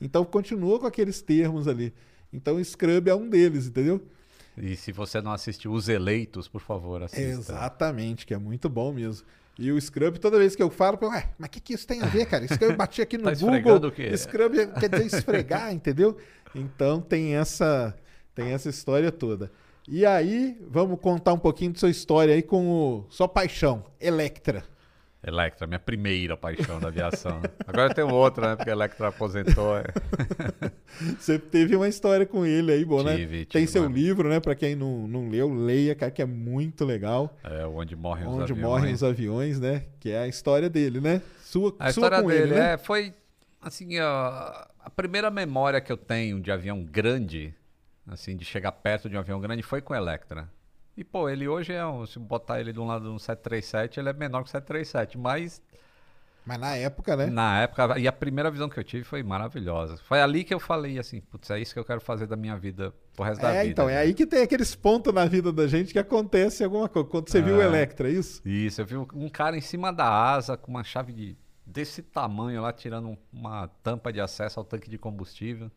[0.00, 1.92] Então continuou com aqueles termos ali.
[2.32, 4.00] Então Scrub é um deles, entendeu?
[4.56, 7.22] E se você não assistiu Os Eleitos, por favor, assista.
[7.22, 9.26] Exatamente, que é muito bom mesmo.
[9.58, 11.86] E o Scrub, toda vez que eu falo, eu, ué, mas o que, que isso
[11.86, 12.44] tem a ver, cara?
[12.60, 13.88] Eu bati aqui no Tá Google.
[13.88, 14.16] o quê?
[14.16, 16.16] Scrub quer dizer esfregar, entendeu?
[16.54, 17.96] Então tem essa,
[18.34, 19.50] tem essa história toda.
[19.86, 24.64] E aí, vamos contar um pouquinho de sua história aí com o sua paixão, Electra.
[25.26, 27.40] Electra, minha primeira paixão da aviação.
[27.66, 28.56] Agora tem outra, né?
[28.56, 29.76] Porque a Electra aposentou.
[29.78, 29.84] é.
[31.18, 33.16] Você teve uma história com ele aí, bom, né?
[33.16, 33.94] Tive, Tem seu mano.
[33.94, 34.38] livro, né?
[34.38, 37.36] Pra quem não, não leu, leia, cara, que é muito legal.
[37.42, 38.60] É, onde morrem os Onde aviões.
[38.62, 39.84] morrem os aviões, né?
[39.98, 41.20] Que é a história dele, né?
[41.42, 42.72] Sua, A sua história com dele ele, né?
[42.74, 43.12] é, foi
[43.62, 47.54] assim, a, a primeira memória que eu tenho de avião grande,
[48.06, 50.48] assim, de chegar perto de um avião grande, foi com o Electra.
[50.96, 53.98] E, pô, ele hoje é, um, se botar ele de um lado de um 737,
[53.98, 55.60] ele é menor que o 737, mas
[56.46, 57.26] Mas na época, né?
[57.26, 59.96] na época, e a primeira visão que eu tive foi maravilhosa.
[60.04, 62.56] Foi ali que eu falei assim, putz, é isso que eu quero fazer da minha
[62.56, 63.70] vida, pro resto da É, vida.
[63.72, 63.98] então, é né?
[63.98, 67.08] aí que tem aqueles pontos na vida da gente que acontece alguma coisa.
[67.08, 67.64] Quando você viu o É.
[67.64, 68.40] Electra, é isso?
[68.46, 71.36] Isso, eu vi um cara em cima da asa com uma chave de,
[71.66, 75.72] desse tamanho lá, tirando um- uma tampa de acesso ao tanque de combustível,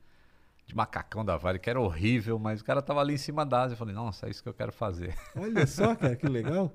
[0.67, 3.63] de macacão da Vale, que era horrível, mas o cara tava ali em cima da
[3.63, 3.73] asa.
[3.73, 5.15] Eu falei, nossa, é isso que eu quero fazer.
[5.35, 6.73] Olha só, cara, que legal.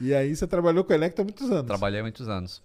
[0.00, 1.66] E aí você trabalhou com o Electra há muitos anos.
[1.66, 2.62] Trabalhei há muitos anos.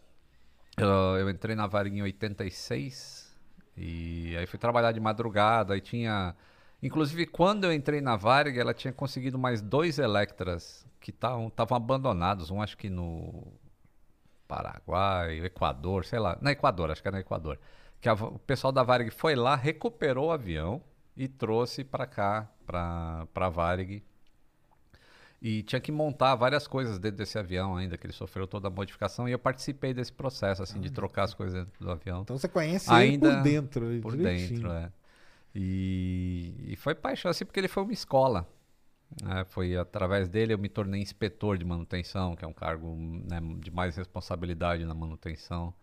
[0.77, 0.87] Eu,
[1.19, 3.37] eu entrei na Varig em 86
[3.75, 6.33] e aí fui trabalhar de madrugada e tinha...
[6.81, 12.49] Inclusive, quando eu entrei na Varig, ela tinha conseguido mais dois Electras que estavam abandonados.
[12.49, 13.53] Um acho que no
[14.47, 16.37] Paraguai, Equador, sei lá.
[16.41, 17.59] Na Equador, acho que era no Equador.
[18.03, 20.81] Que a- o pessoal da Varig foi lá, recuperou o avião
[21.15, 24.03] e trouxe para cá, para a Varig.
[25.41, 28.71] E tinha que montar várias coisas dentro desse avião ainda, que ele sofreu toda a
[28.71, 29.27] modificação.
[29.27, 32.23] E eu participei desse processo, assim, de trocar as coisas dentro do avião.
[32.23, 34.01] Então você conhece Ainda ele por dentro.
[34.01, 34.59] Por direitinho.
[34.59, 34.91] dentro, é.
[35.55, 38.45] E, e foi paixão, assim, porque ele foi uma escola.
[39.21, 39.45] né?
[39.45, 43.71] Foi através dele eu me tornei inspetor de manutenção, que é um cargo né, de
[43.71, 45.73] mais responsabilidade na manutenção.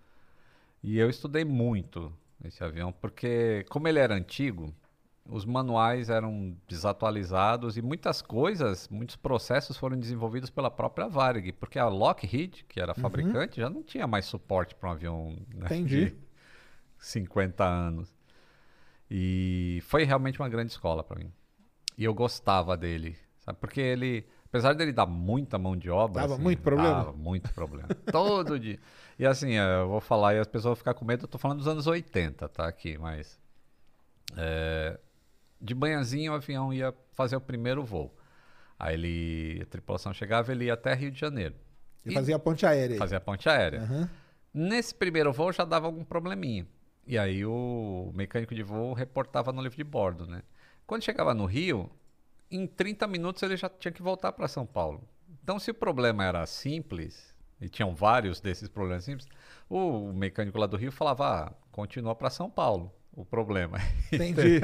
[0.82, 2.12] E eu estudei muito
[2.44, 4.74] esse avião, porque como ele era antigo,
[5.30, 11.78] os manuais eram desatualizados e muitas coisas, muitos processos foram desenvolvidos pela própria Varig, porque
[11.78, 15.66] a Lockheed, que era a fabricante, já não tinha mais suporte para um avião né,
[15.66, 16.06] Entendi.
[16.06, 16.16] de
[16.98, 18.12] 50 anos.
[19.10, 21.32] E foi realmente uma grande escola para mim.
[21.98, 23.58] E eu gostava dele, sabe?
[23.58, 26.94] Porque ele, apesar dele dar muita mão de obra, Dava assim, muito problema?
[26.94, 27.88] Dava muito problema.
[28.10, 28.78] Todo dia.
[29.20, 31.36] E assim, eh, eu vou falar e as pessoas vão ficar com medo, eu tô
[31.36, 33.38] falando dos anos 80, tá aqui, mas
[34.34, 34.98] eh,
[35.60, 38.16] de manhãzinha o avião ia fazer o primeiro voo.
[38.78, 41.54] Aí ele, a tripulação chegava, ele ia até Rio de Janeiro.
[42.02, 42.96] E fazia a ponte aérea.
[42.96, 43.82] Fazia a ponte aérea.
[43.82, 44.10] Aham.
[44.54, 46.66] Nesse primeiro voo já dava algum probleminha.
[47.06, 50.42] E aí o mecânico de voo reportava no livro de bordo, né?
[50.86, 51.90] Quando chegava no Rio,
[52.50, 55.06] em 30 minutos ele já tinha que voltar para São Paulo.
[55.42, 57.29] Então, se o problema era simples,
[57.60, 59.28] e tinham vários desses problemas simples,
[59.68, 63.76] o mecânico lá do Rio falava, ah, continua para São Paulo o problema.
[64.12, 64.60] Entendi.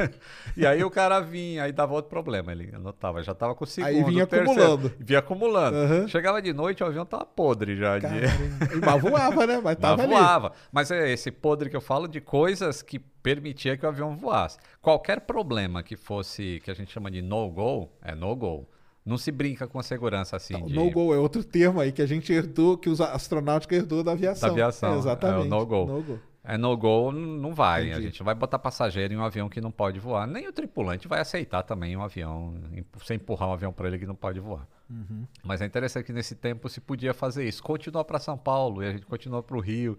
[0.57, 3.67] e aí o cara vinha, aí dava outro problema, ele anotava, já tava com o
[3.67, 4.93] segundo, Aí vinha terceiro, acumulando.
[4.99, 5.77] Vinha acumulando.
[5.77, 6.09] Aham.
[6.09, 7.99] Chegava de noite, o avião tava podre já.
[7.99, 8.75] de- Caramba.
[8.75, 9.55] E- Mas voava, né?
[9.57, 10.13] Mas mas tava ali.
[10.15, 10.53] voava.
[10.73, 14.59] Mas é esse podre que eu falo de coisas que permitia que o avião voasse.
[14.81, 18.67] Qualquer problema que fosse, que a gente chama de no-go, é no-go.
[19.07, 20.61] Não se brinca com a segurança assim.
[20.65, 20.75] De...
[20.75, 24.11] No go é outro termo aí que a gente herdou, que os astronáutica herdou da
[24.13, 24.49] aviação.
[24.49, 25.43] Da aviação, É, exatamente.
[25.45, 25.87] é o no-go.
[25.87, 26.19] No-go.
[26.49, 27.83] É no-go, não vai.
[27.83, 28.03] A Entendi.
[28.07, 30.27] gente não vai botar passageiro em um avião que não pode voar.
[30.27, 33.99] Nem o tripulante vai aceitar também um avião, em- você empurrar um avião para ele
[33.99, 34.67] que não pode voar.
[34.91, 35.25] Uhum.
[35.45, 37.63] Mas é interessante que nesse tempo se podia fazer isso.
[37.63, 39.97] Continua para São Paulo e a gente continua para o Rio.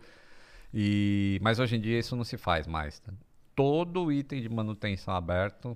[0.74, 1.40] E...
[1.42, 3.00] Mas hoje em dia isso não se faz mais.
[3.00, 3.12] tá?
[3.56, 5.76] Todo item de manutenção aberto,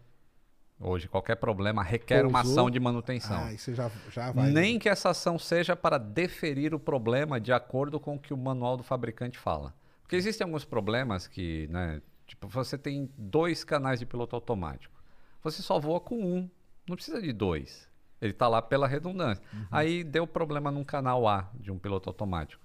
[0.81, 2.59] hoje qualquer problema requer uma Pousou.
[2.59, 3.37] ação de manutenção.
[3.37, 4.49] Ah, você já, já vai.
[4.49, 8.37] Nem que essa ação seja para deferir o problema de acordo com o que o
[8.37, 9.73] manual do fabricante fala.
[10.01, 12.01] Porque existem alguns problemas que, né?
[12.27, 15.01] Tipo, você tem dois canais de piloto automático.
[15.43, 16.49] Você só voa com um,
[16.87, 17.89] não precisa de dois.
[18.21, 19.43] Ele está lá pela redundância.
[19.71, 22.61] Aí deu problema num canal A de um piloto automático.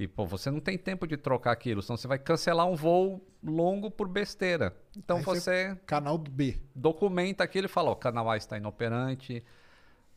[0.00, 3.22] E, pô, você não tem tempo de trocar aquilo, senão você vai cancelar um voo
[3.44, 4.74] longo por besteira.
[4.96, 6.58] Então Aí você- Canal B.
[6.74, 9.44] documenta aquilo e fala, ó, o canal A está inoperante,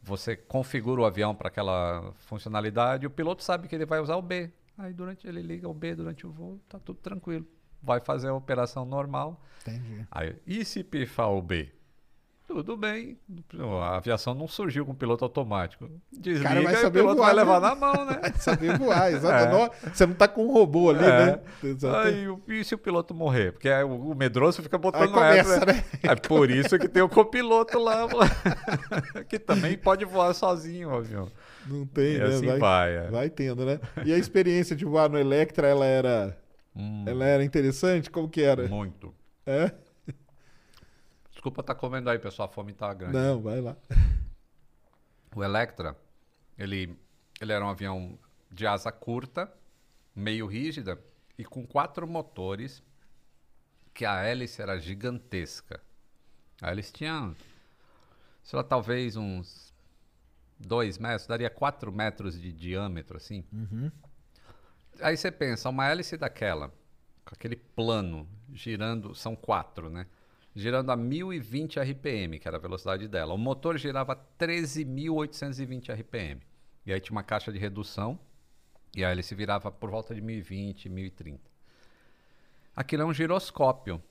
[0.01, 4.21] você configura o avião para aquela funcionalidade, o piloto sabe que ele vai usar o
[4.21, 4.49] B.
[4.77, 7.45] Aí durante ele liga o B durante o voo, tá tudo tranquilo.
[7.81, 9.43] Vai fazer a operação normal.
[9.63, 10.07] Entendi.
[10.09, 11.69] Aí, e se pifar o B?
[12.53, 13.17] Tudo bem.
[13.81, 15.89] A aviação não surgiu com piloto automático.
[16.11, 17.67] Desliga cara vai e o saber piloto voar, vai levar né?
[17.67, 18.19] na mão, né?
[18.21, 19.55] Vai saber voar, exato.
[19.87, 19.89] É.
[19.91, 21.25] Você não tá com um robô ali, É.
[21.25, 21.39] né?
[22.03, 22.27] Aí,
[22.59, 23.53] e se o piloto morrer?
[23.53, 25.83] Porque aí o, medroso fica botando Aí começa, essa, né?
[26.03, 28.07] É por isso que tem o copiloto lá,
[29.27, 31.31] que também pode voar sozinho o avião.
[31.65, 32.25] Não tem, E né?
[32.25, 33.07] assim vai, vai, é.
[33.09, 33.79] vai tendo, né?
[34.05, 36.37] E a experiência de voar no Electra, ela era,
[36.75, 38.09] Hum, ela era interessante?
[38.11, 38.67] Como que era?
[38.67, 39.13] muito.
[39.45, 39.71] É?
[41.43, 42.47] Desculpa estar comendo aí, pessoal.
[42.47, 43.17] A fome tá grande.
[43.17, 43.75] Não, vai lá.
[45.35, 45.93] O Electra,
[46.57, 46.97] ele,
[47.41, 48.17] ele era um avião
[48.49, 49.53] de asa curta,
[50.15, 50.97] meio rígida
[51.37, 52.81] e com quatro motores,
[53.93, 55.81] que a hélice era gigantesca.
[56.61, 57.35] A hélice tinha,
[58.41, 59.73] sei lá, talvez uns
[60.57, 63.43] dois metros, daria quatro metros de diâmetro, assim.
[65.01, 66.69] Aí você pensa, uma hélice daquela,
[67.25, 70.07] com aquele plano girando, são quatro, né?
[70.55, 73.33] Girando a 1020 RPM, que era a velocidade dela.
[73.33, 76.41] O motor girava 13.820 RPM.
[76.85, 78.19] E aí tinha uma caixa de redução,
[78.95, 81.39] e a hélice virava por volta de 1020, 1030.
[82.75, 84.01] Aquilo é um giroscópio.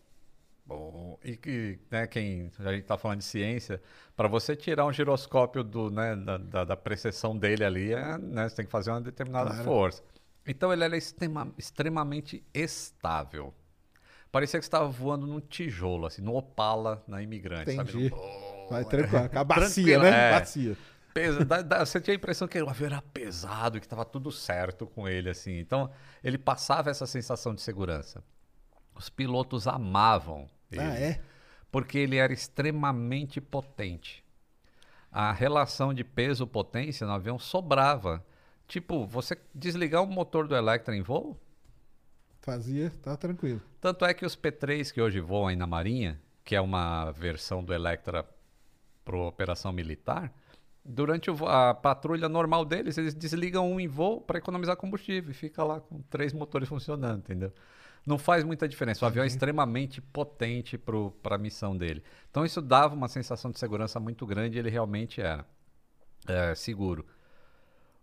[0.65, 3.83] Bom, e que, né, quem a gente está falando de ciência,
[4.17, 8.49] para você tirar um giroscópio do, né, da, da, da precessão dele ali, é, né,
[8.49, 9.65] você tem que fazer uma determinada Claro.
[9.65, 10.03] força.
[10.47, 13.53] Então ele era extrema- extremamente estável.
[14.33, 17.71] Parecia que você estava voando num tijolo, assim, no Opala, na Imigrante.
[17.71, 18.09] Entendi.
[18.09, 18.23] Sabe?
[18.71, 19.29] Vai tranquilo.
[19.39, 20.09] A bacia, né?
[20.09, 20.31] é.
[20.41, 20.77] Bacia.
[21.13, 21.47] Pesa-
[21.85, 25.29] você tinha a impressão que o avião era pesado, que estava tudo certo com ele,
[25.29, 25.59] assim.
[25.59, 25.91] Então,
[26.25, 28.25] ele passava essa sensação de segurança.
[28.95, 31.21] Os pilotos amavam ele, Ah, é?
[31.71, 34.25] porque ele era extremamente potente.
[35.11, 38.25] A relação de peso-potência no avião sobrava.
[38.67, 41.39] Tipo, você desligar o motor do Electra em voo,
[42.43, 43.63] Fazia, tá tranquilo.
[43.81, 47.63] tanto é que os P3 que hoje voam aí na Marinha, que é uma versão
[47.63, 48.29] do Electra
[49.05, 50.33] para operação militar,
[50.85, 55.63] durante a patrulha normal deles, eles desligam um em voo para economizar combustível e fica
[55.63, 57.53] lá com três motores funcionando, entendeu?
[58.05, 59.05] Não faz muita diferença.
[59.05, 62.03] O avião é extremamente potente para a missão dele.
[62.29, 65.47] Então isso dava uma sensação de segurança muito grande e ele realmente era
[66.27, 67.07] é, seguro.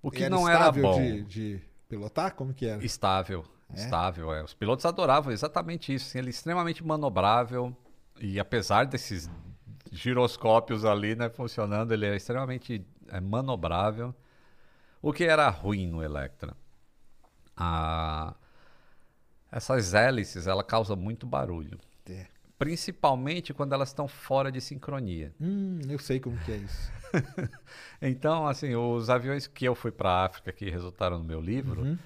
[0.02, 0.98] O que era não era bom.
[0.98, 2.34] De, de pilotar?
[2.34, 2.82] Como que era?
[2.86, 3.44] Estável?
[3.74, 4.44] Estável, é.
[4.44, 6.08] Os pilotos adoravam exatamente isso.
[6.08, 7.76] assim, ele é extremamente manobrável
[8.20, 9.30] e apesar desses
[9.92, 14.14] giroscópios ali, né, funcionando, ele é extremamente é, manobrável.
[15.02, 16.56] O que era ruim no Electra?
[17.56, 18.36] A...
[19.52, 21.80] Essas hélices, ela causa muito barulho.
[22.10, 22.28] É.
[22.58, 25.34] Principalmente quando elas estão fora de sincronia.
[25.40, 26.92] Hum, eu sei como que é isso.
[28.02, 31.82] Então, assim, os aviões que eu fui para a África que resultaram no meu livro,
[31.82, 31.98] Uhum.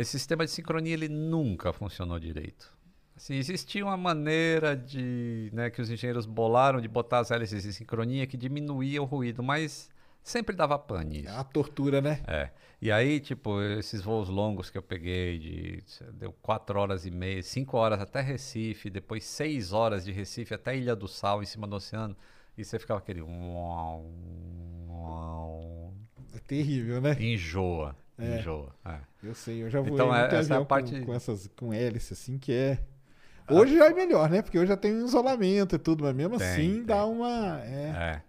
[0.00, 2.76] Esse sistema de sincronia ele nunca funcionou direito.
[3.16, 7.72] Assim, existia uma maneira de, né, que os engenheiros bolaram de botar as hélices em
[7.72, 9.90] sincronia que diminuía o ruído, mas
[10.22, 11.32] sempre dava pane isso.
[11.32, 12.22] uma tortura, né?
[12.28, 12.50] É.
[12.80, 17.42] E aí, tipo, esses voos longos que eu peguei de deu quatro horas e meia,
[17.42, 21.66] cinco horas até Recife, depois seis horas de Recife até Ilha do Sal, em cima
[21.66, 22.16] do oceano,
[22.56, 23.22] e você ficava aquele
[26.34, 27.16] É terrível, né?
[27.18, 28.38] enjoa, É.
[28.38, 28.74] enjoa.
[28.84, 28.96] é.
[29.22, 31.72] Eu sei, eu já voei Então, é- essa é a parte- com, com essas com
[31.72, 32.78] hélice, assim, que é...
[33.50, 34.42] Hoje já é melhor, né?
[34.42, 36.84] Porque hoje já tem um isolamento e tudo, mas mesmo Tem, assim tem.
[36.84, 37.60] dá uma...
[37.62, 37.90] É.
[38.14, 38.22] É.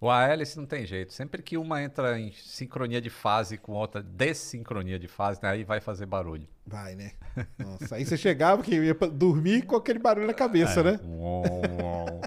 [0.00, 1.12] O a hélice não tem jeito.
[1.14, 5.64] Sempre que uma entra em sincronia de fase com outra desincronia de fase, né, aí
[5.64, 6.46] vai fazer barulho.
[6.66, 7.12] Vai, né?
[7.58, 11.00] Nossa, aí você chegava que ia dormir com aquele barulho na cabeça, né?
[11.04, 12.20] Uou, uou.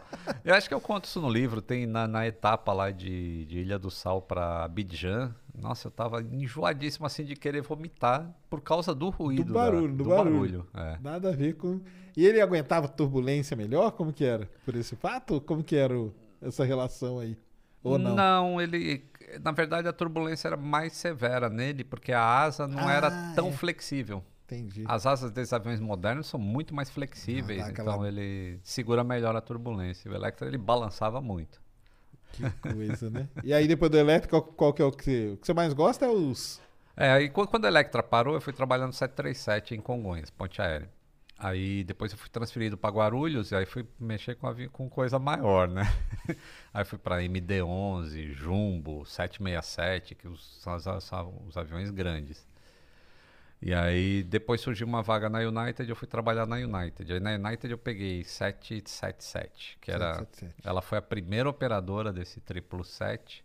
[0.44, 1.61] Eu acho que eu conto isso no livro.
[1.61, 5.35] Tem na, na etapa lá de, de Ilha do Sal para Abidjan.
[5.57, 9.45] Nossa, eu tava enjoadíssimo assim de querer vomitar por causa do ruído.
[9.45, 10.67] da- barulho, do barulho.
[10.73, 10.97] É.
[11.01, 11.81] Nada a ver com...
[12.15, 13.91] E ele aguentava turbulência melhor?
[13.91, 14.49] Como que era?
[14.65, 15.41] Por esse fato?
[15.41, 17.38] Como que era o- essa relação aí?
[17.84, 18.59] Ou não?
[18.61, 19.05] ele.
[19.41, 23.49] Na verdade, a turbulência era mais severa nele, porque a asa não Ah, era tão
[23.49, 23.51] é.
[23.51, 24.23] flexível.
[24.45, 24.84] Entendi.
[24.88, 29.03] As asas desses aviões modernos são muito mais flexíveis, Ah, dá aquela- então ele segura
[29.03, 30.09] melhor a turbulência.
[30.09, 31.61] O Electra ele balançava muito.
[32.33, 33.27] Que coisa, né?
[33.43, 35.27] E aí depois do elétrico, qual, que é o que você...
[35.33, 36.61] O que você mais gosta é os...
[36.95, 40.89] É, aí quando, a Electra parou, eu fui trabalhando 737 em Congonhas, ponte aérea.
[41.37, 45.19] Aí depois eu fui transferido para Guarulhos e aí fui mexer com, avi- com coisa
[45.19, 45.83] maior, né?
[46.73, 50.75] aí fui para MD-11, Jumbo, 767, que os- são
[51.47, 52.47] os aviões grandes.
[53.61, 57.11] E aí depois surgiu uma vaga na United, eu fui trabalhar na United.
[57.11, 60.67] Aí na United eu peguei 777, que era 777.
[60.67, 63.43] ela foi a primeira operadora desse 777.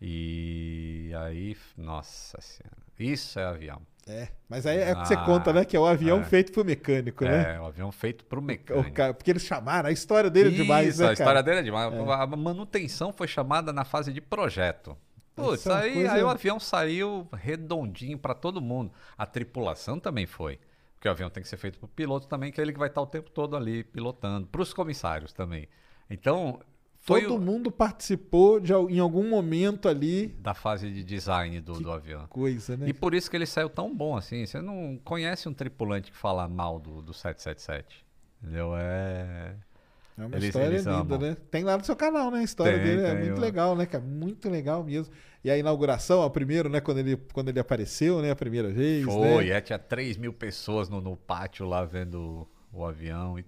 [0.00, 3.82] E aí, nossa senhora, isso é avião.
[4.06, 5.64] É, mas aí é o que você Ah, conta, né?
[5.64, 6.24] Que é o avião é.
[6.24, 7.56] feito pro mecânico, né?
[7.56, 8.92] É, um avião feito pro O mecânico.
[8.92, 11.42] cara- porque eles chamaram, a história dele é demais, Isso, né, a história cara?
[11.42, 11.92] dele é demais.
[11.92, 14.96] A manutenção foi chamada na fase de projeto.
[15.44, 18.92] Putz, é aí, coisa- aí o avião saiu redondinho para todo mundo.
[19.16, 20.58] A tripulação também foi.
[20.94, 22.78] Porque o avião tem que ser feito para o piloto também, que é ele que
[22.78, 24.46] vai estar o tempo todo ali pilotando.
[24.48, 25.68] Para os comissários também.
[26.10, 26.60] Então,
[27.06, 30.26] Todo o- mundo participou de, em algum momento ali.
[30.40, 32.26] da fase de design do, do avião.
[32.26, 32.88] Coisa, né?
[32.88, 34.44] E por isso que ele saiu tão bom assim.
[34.44, 38.04] Você não conhece um tripulante que fala mal do, do 777.
[38.42, 38.76] Entendeu?
[38.76, 39.54] É.
[40.18, 41.18] É uma Eles- história eles linda, amam.
[41.18, 41.36] né?
[41.48, 42.40] Tem lá no seu canal, né?
[42.40, 43.40] A história Tem, dele é tem, muito ó.
[43.40, 44.02] legal, né, cara?
[44.04, 45.14] Muito legal mesmo.
[45.44, 46.80] E a inauguração, ó, primeiro, né?
[46.80, 48.30] Quando ele, quando ele apareceu, né?
[48.30, 49.56] A primeira vez, Foi, né?
[49.56, 53.38] é, tinha 3 mil pessoas no, no pátio lá vendo o avião.
[53.38, 53.44] E,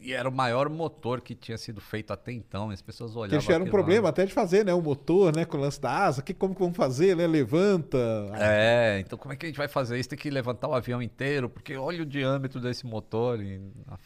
[0.00, 2.70] e era o maior motor que tinha sido feito até então.
[2.70, 3.34] As pessoas olhavam.
[3.34, 3.84] Eles tiveram um aquilo lá.
[3.84, 4.74] problema até de fazer, né?
[4.74, 5.44] O motor, né?
[5.44, 6.22] Com o lance da asa.
[6.22, 7.26] Que, como que vamos fazer, né?
[7.26, 7.98] Levanta.
[8.34, 10.08] É, então como é que a gente vai fazer isso?
[10.08, 13.40] Tem que levantar o avião inteiro, porque olha o diâmetro desse motor.
[13.40, 13.98] E, ah,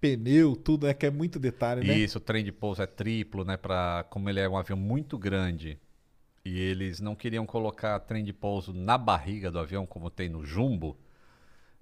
[0.00, 0.94] Pneu, tudo, né?
[0.94, 1.96] Que é muito detalhe, né?
[1.96, 3.56] Isso, o trem de pouso é triplo, né?
[3.56, 5.78] Pra, como ele é um avião muito grande
[6.46, 10.44] e eles não queriam colocar trem de pouso na barriga do avião, como tem no
[10.44, 10.96] Jumbo,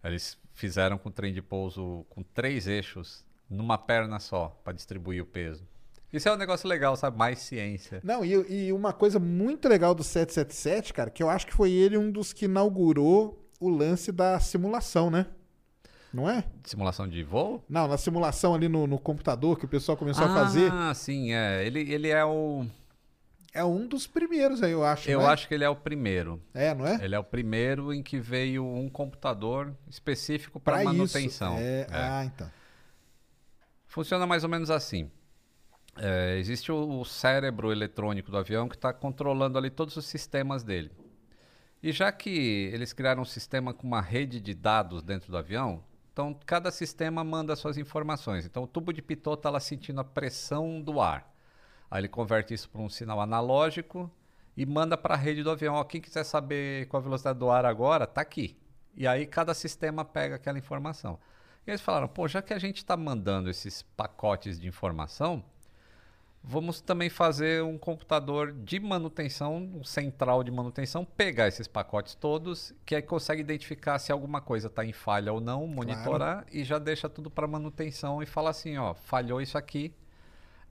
[0.02, 5.26] eles fizeram com trem de pouso com três eixos numa perna só, para distribuir o
[5.26, 5.62] peso.
[6.10, 7.18] Isso é um negócio legal, sabe?
[7.18, 8.00] Mais ciência.
[8.02, 8.32] Não, e,
[8.68, 12.10] e uma coisa muito legal do 777, cara, que eu acho que foi ele um
[12.10, 15.26] dos que inaugurou o lance da simulação, né?
[16.10, 16.44] Não é?
[16.62, 17.62] Simulação de voo?
[17.68, 20.72] Não, na simulação ali no, no computador que o pessoal começou a fazer.
[20.72, 21.66] Ah, sim, é.
[21.66, 22.64] Ele, ele é o.
[23.54, 25.08] É um dos primeiros aí, eu acho.
[25.08, 25.32] Eu não é?
[25.32, 26.42] acho que ele é o primeiro.
[26.52, 26.98] É, não é?
[27.00, 31.56] Ele é o primeiro em que veio um computador específico para manutenção.
[31.56, 31.86] É, É.
[31.90, 32.50] Ah, então.
[33.86, 35.08] Funciona mais ou menos assim.
[35.96, 40.64] É, existe o, o cérebro eletrônico do avião que está controlando ali todos os sistemas
[40.64, 40.90] dele.
[41.80, 45.84] E já que eles criaram um sistema com uma rede de dados dentro do avião,
[46.12, 48.44] então cada sistema manda suas informações.
[48.44, 51.33] Então o tubo de pitot está lá sentindo a pressão do ar.
[51.94, 54.10] Aí ele converte isso para um sinal analógico
[54.56, 55.76] e manda para a rede do avião.
[55.76, 58.58] Ó, quem quiser saber qual a velocidade do ar agora, tá aqui.
[58.96, 61.20] E aí cada sistema pega aquela informação.
[61.64, 65.44] E eles falaram, pô, já que a gente está mandando esses pacotes de informação,
[66.42, 72.74] vamos também fazer um computador de manutenção, um central de manutenção, pegar esses pacotes todos,
[72.84, 76.80] que aí consegue identificar se alguma coisa está em falha ou não, monitorar e já
[76.80, 79.94] deixa tudo para manutenção e fala assim, ó, falhou isso aqui,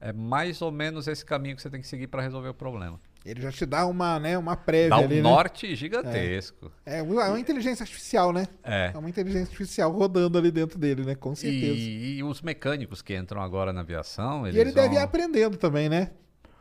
[0.06, 3.00] é mais ou menos esse caminho que você tem que seguir para resolver o problema.
[3.24, 5.22] Ele já te dá uma, né, uma prévia Dá um ali, né?
[5.22, 6.70] norte gigantesco.
[6.84, 8.46] É uma é uma inteligência artificial, né?
[8.62, 8.90] É.
[8.94, 11.14] É uma inteligência artificial rodando ali dentro dele, né?
[11.14, 11.72] Com certeza.
[11.78, 15.04] E, e os mecânicos que entram agora na aviação, E eles ele deve ir vão-
[15.04, 16.10] aprendendo também, né?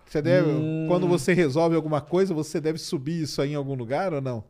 [0.05, 0.85] Você deve, Hum.
[0.87, 4.43] quando você resolve alguma coisa, você deve subir isso aí em algum lugar ou não?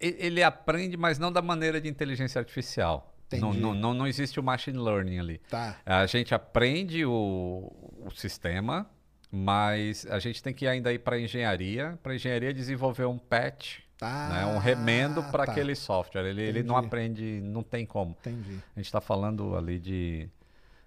[0.00, 3.15] E- Ele aprende, mas não da maneira de inteligência artificial.
[3.32, 5.38] Não, não, não, existe o machine learning ali.
[5.50, 5.76] Tá.
[5.84, 7.72] A gente aprende o,
[8.04, 8.88] o sistema,
[9.30, 14.46] mas a gente tem que ainda ir para engenharia, para engenharia desenvolver um patch, né,
[14.46, 15.52] um remendo para tá.
[15.52, 16.26] aquele software.
[16.26, 18.16] Ele, ele não aprende, não tem como.
[18.20, 18.60] Entendi.
[18.74, 20.28] A gente está falando ali de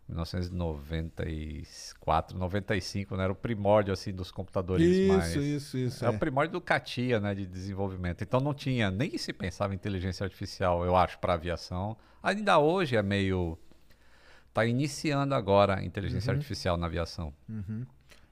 [0.10, 3.24] 1994, 95, né?
[3.24, 5.36] Era o primórdio assim dos computadores Isso, mais.
[5.36, 6.04] isso, isso.
[6.04, 6.12] É, é.
[6.12, 8.24] o primórdio do CATIA, né, de desenvolvimento.
[8.24, 11.96] Então não tinha, nem se pensava em inteligência artificial, eu acho, para aviação.
[12.22, 13.58] Ainda hoje é meio
[14.54, 16.38] tá iniciando agora a inteligência Uhum.
[16.38, 17.32] artificial na aviação.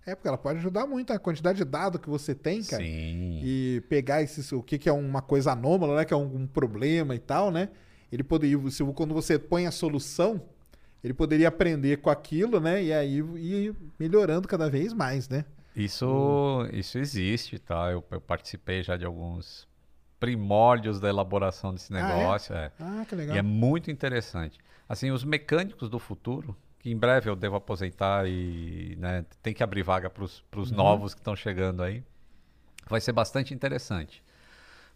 [0.05, 2.83] É, porque ela pode ajudar muito a quantidade de dado que você tem, cara.
[2.83, 3.39] Sim.
[3.43, 6.05] E pegar esses, o que, que é uma coisa anômala, né?
[6.05, 7.69] Que é um, um problema e tal, né?
[8.11, 10.41] Ele poderia, se, quando você põe a solução,
[11.03, 12.83] ele poderia aprender com aquilo, né?
[12.83, 15.45] E aí ir melhorando cada vez mais, né?
[15.75, 17.91] Isso, isso existe, tá?
[17.91, 19.67] Eu, eu participei já de alguns
[20.19, 22.03] primórdios da elaboração desse Ah, é?
[22.03, 22.55] negócio.
[22.55, 22.71] é.
[22.79, 23.35] Ah, que legal.
[23.35, 24.57] E é muito interessante.
[24.89, 29.61] Assim, os mecânicos do futuro, que em breve eu devo aposentar e né, tem que
[29.61, 30.75] abrir vaga para os Uhum.
[30.75, 32.03] novos que estão chegando aí,
[32.89, 34.23] vai ser bastante interessante.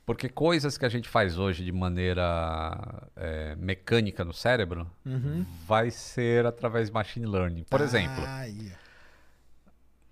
[0.05, 4.89] Porque coisas que a gente faz hoje de maneira é, mecânica no cérebro,
[5.67, 7.63] vai ser através de machine learning.
[7.63, 8.71] Por exemplo, Ah, aí.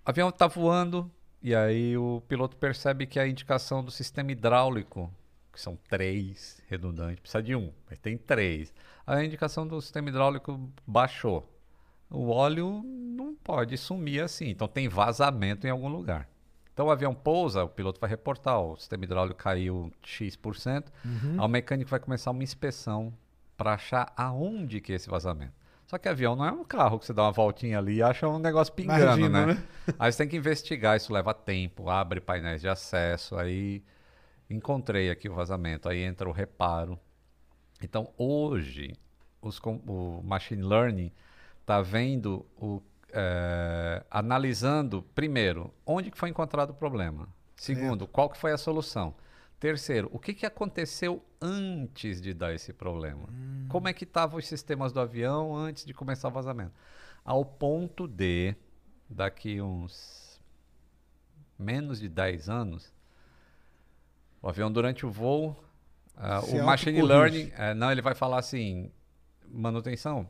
[0.06, 1.12] o avião está voando
[1.42, 5.12] e aí o piloto percebe que a indicação do sistema hidráulico,
[5.52, 8.74] que são três redundantes, precisa de um, mas tem três.
[9.06, 11.52] A indicação do sistema hidráulico baixou.
[12.12, 16.28] O óleo não pode sumir assim, então tem vazamento em algum lugar.
[16.80, 21.34] Então o avião pousa, o piloto vai reportar, o sistema hidráulico caiu X%, Uhum.
[21.34, 23.14] aí o mecânico vai começar uma inspeção
[23.58, 25.52] para achar aonde que é esse vazamento.
[25.86, 28.30] Só que avião não é um carro que você dá uma voltinha ali e acha
[28.30, 29.54] um negócio pingando, Imagina, né?
[29.56, 29.64] né?
[30.00, 33.84] Aí você tem que investigar, isso leva tempo, abre painéis de acesso, aí
[34.50, 36.98] encontrei aqui o vazamento, aí entra o reparo.
[37.84, 38.96] Então hoje
[39.42, 41.12] os o machine learning
[41.60, 42.82] está vendo o
[43.12, 49.16] eh, analisando primeiro onde que foi encontrado o problema, segundo qual que foi a solução,
[49.60, 53.28] terceiro o que que aconteceu antes de dar esse problema,
[53.68, 56.74] como é que estavam os sistemas do avião antes de começar o vazamento,
[57.24, 58.56] ao ponto de
[59.10, 60.40] daqui uns
[61.58, 62.94] menos de 10 anos
[64.42, 65.62] o avião durante o voo
[66.44, 68.92] Se o machine learning eh, não ele vai falar assim
[69.48, 70.28] manutenção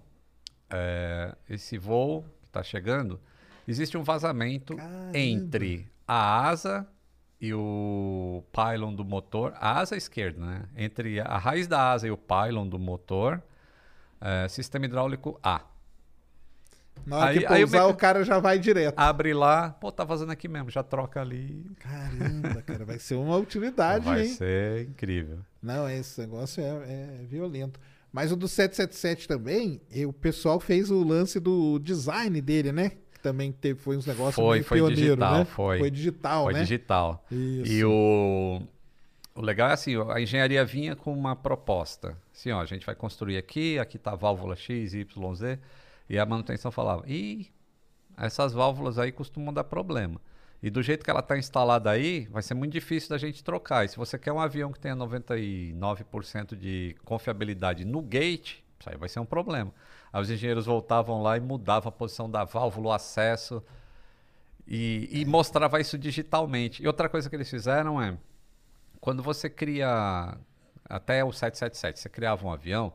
[0.69, 3.19] é, esse voo está chegando,
[3.67, 5.17] existe um vazamento Caramba.
[5.17, 6.87] entre a asa
[7.39, 10.63] e o pylon do motor, a asa esquerda, né?
[10.75, 13.41] Entre a raiz da asa e o pylon do motor,
[14.19, 15.61] é, sistema hidráulico A.
[17.05, 18.99] Na hora Aí- que pousar, o, cara já vai direto.
[18.99, 21.65] Abre lá, pô, tá vazando aqui mesmo, já troca ali.
[21.79, 24.27] Caramba, cara, vai ser uma utilidade, Vai hein?
[24.33, 25.39] ser incrível.
[25.61, 26.67] Não, esse negócio é,
[27.21, 27.79] é violento.
[28.11, 32.91] Mas o do 777 também, e o pessoal fez o lance do design dele, né?
[33.13, 35.45] Que também teve, foi uns negócios Foi, foi pioneiro, digital, né?
[35.45, 35.79] foi.
[35.79, 36.61] Foi digital, Foi né?
[36.61, 37.25] digital.
[37.31, 37.71] Isso.
[37.71, 38.61] E o,
[39.35, 42.17] o legal é assim, a engenharia vinha com uma proposta.
[42.33, 45.59] Assim, ó, a gente vai construir aqui, aqui tá a válvula X, Y, Z.
[46.09, 47.47] E a manutenção falava, ih,
[48.17, 50.19] essas válvulas aí costumam dar problema.
[50.61, 53.85] E do jeito que ela está instalada aí, vai ser muito difícil da gente trocar.
[53.85, 58.97] E se você quer um avião que tenha 99% de confiabilidade no gate, isso aí
[58.97, 59.73] vai ser um problema.
[60.11, 63.63] Aí os engenheiros voltavam lá e mudavam a posição da válvula, o acesso,
[64.67, 66.83] e, e mostrava isso digitalmente.
[66.83, 68.17] E outra coisa que eles fizeram é,
[68.99, 70.37] quando você cria,
[70.85, 72.91] até o 777, você criava um avião,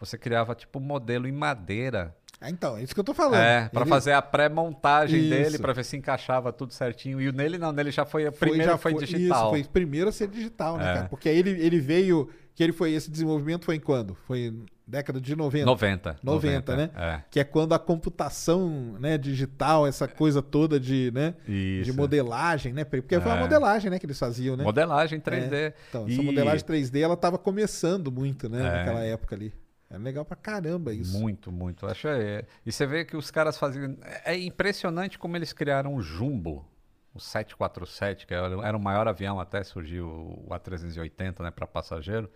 [0.00, 2.14] você criava tipo um modelo em madeira
[2.50, 3.40] então, é isso que eu tô falando.
[3.40, 5.30] é, para Ele fazer a pré-montagem Isso.
[5.30, 7.20] dele, para ver se encaixava tudo certinho.
[7.20, 9.50] E o nele não, nele já foi, foi- primeiro já foi, Isso, digital.
[9.50, 10.94] foi o primeiro a ser digital, né, É.
[10.94, 11.08] cara?
[11.08, 14.14] Porque aí ele, ele veio, que ele foi, esse desenvolvimento foi em quando?
[14.26, 14.52] Foi
[14.86, 15.64] década de 90.
[15.64, 16.16] 90.
[16.22, 16.90] 90, né?
[16.94, 17.20] É.
[17.30, 21.90] Que é quando a computação né, digital, essa coisa toda de, né, Isso.
[21.90, 22.84] de modelagem, né?
[22.84, 23.40] Porque foi a É.
[23.40, 24.64] modelagem né, que eles faziam, né?
[24.64, 25.54] Modelagem 3D.
[25.54, 25.74] É.
[25.88, 28.58] Então, essa E modelagem 3D, ela tava começando muito, né?
[28.60, 28.62] É.
[28.78, 29.52] Naquela época ali.
[29.94, 31.16] É legal pra caramba isso.
[31.16, 31.86] Muito, muito.
[31.86, 32.44] Acho é.
[32.66, 33.96] E você vê que os caras faziam.
[34.24, 36.66] É impressionante como eles criaram o Jumbo,
[37.14, 42.28] o 747, que era o maior avião até surgiu o A380, né, para passageiro,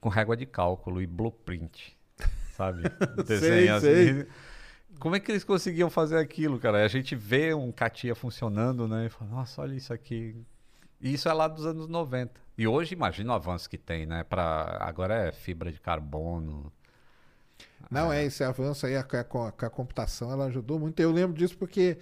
[0.00, 1.96] com régua de cálculo e blueprint,
[2.56, 2.82] sabe?
[3.24, 4.10] Desenho sei.
[4.10, 4.26] assim.
[4.98, 6.84] Como é que eles conseguiam fazer aquilo, cara?
[6.84, 9.06] A gente vê um CATIA funcionando, né?
[9.06, 10.36] E fala, nossa, olha isso aqui.
[11.00, 12.41] E isso é lá dos anos 90.
[12.56, 14.24] E hoje, imagina o avanço que tem, né?
[14.24, 16.72] Pra, agora é fibra de carbono.
[17.90, 18.94] Não, é esse avanço aí
[19.28, 20.98] com a, a- a computação, ela ajudou muito.
[21.00, 21.98] Eu lembro disso porque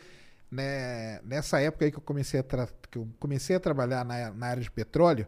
[0.50, 2.44] né, nessa época aí que eu comecei a,
[2.90, 5.26] que eu comecei a trabalhar na, na área de petróleo,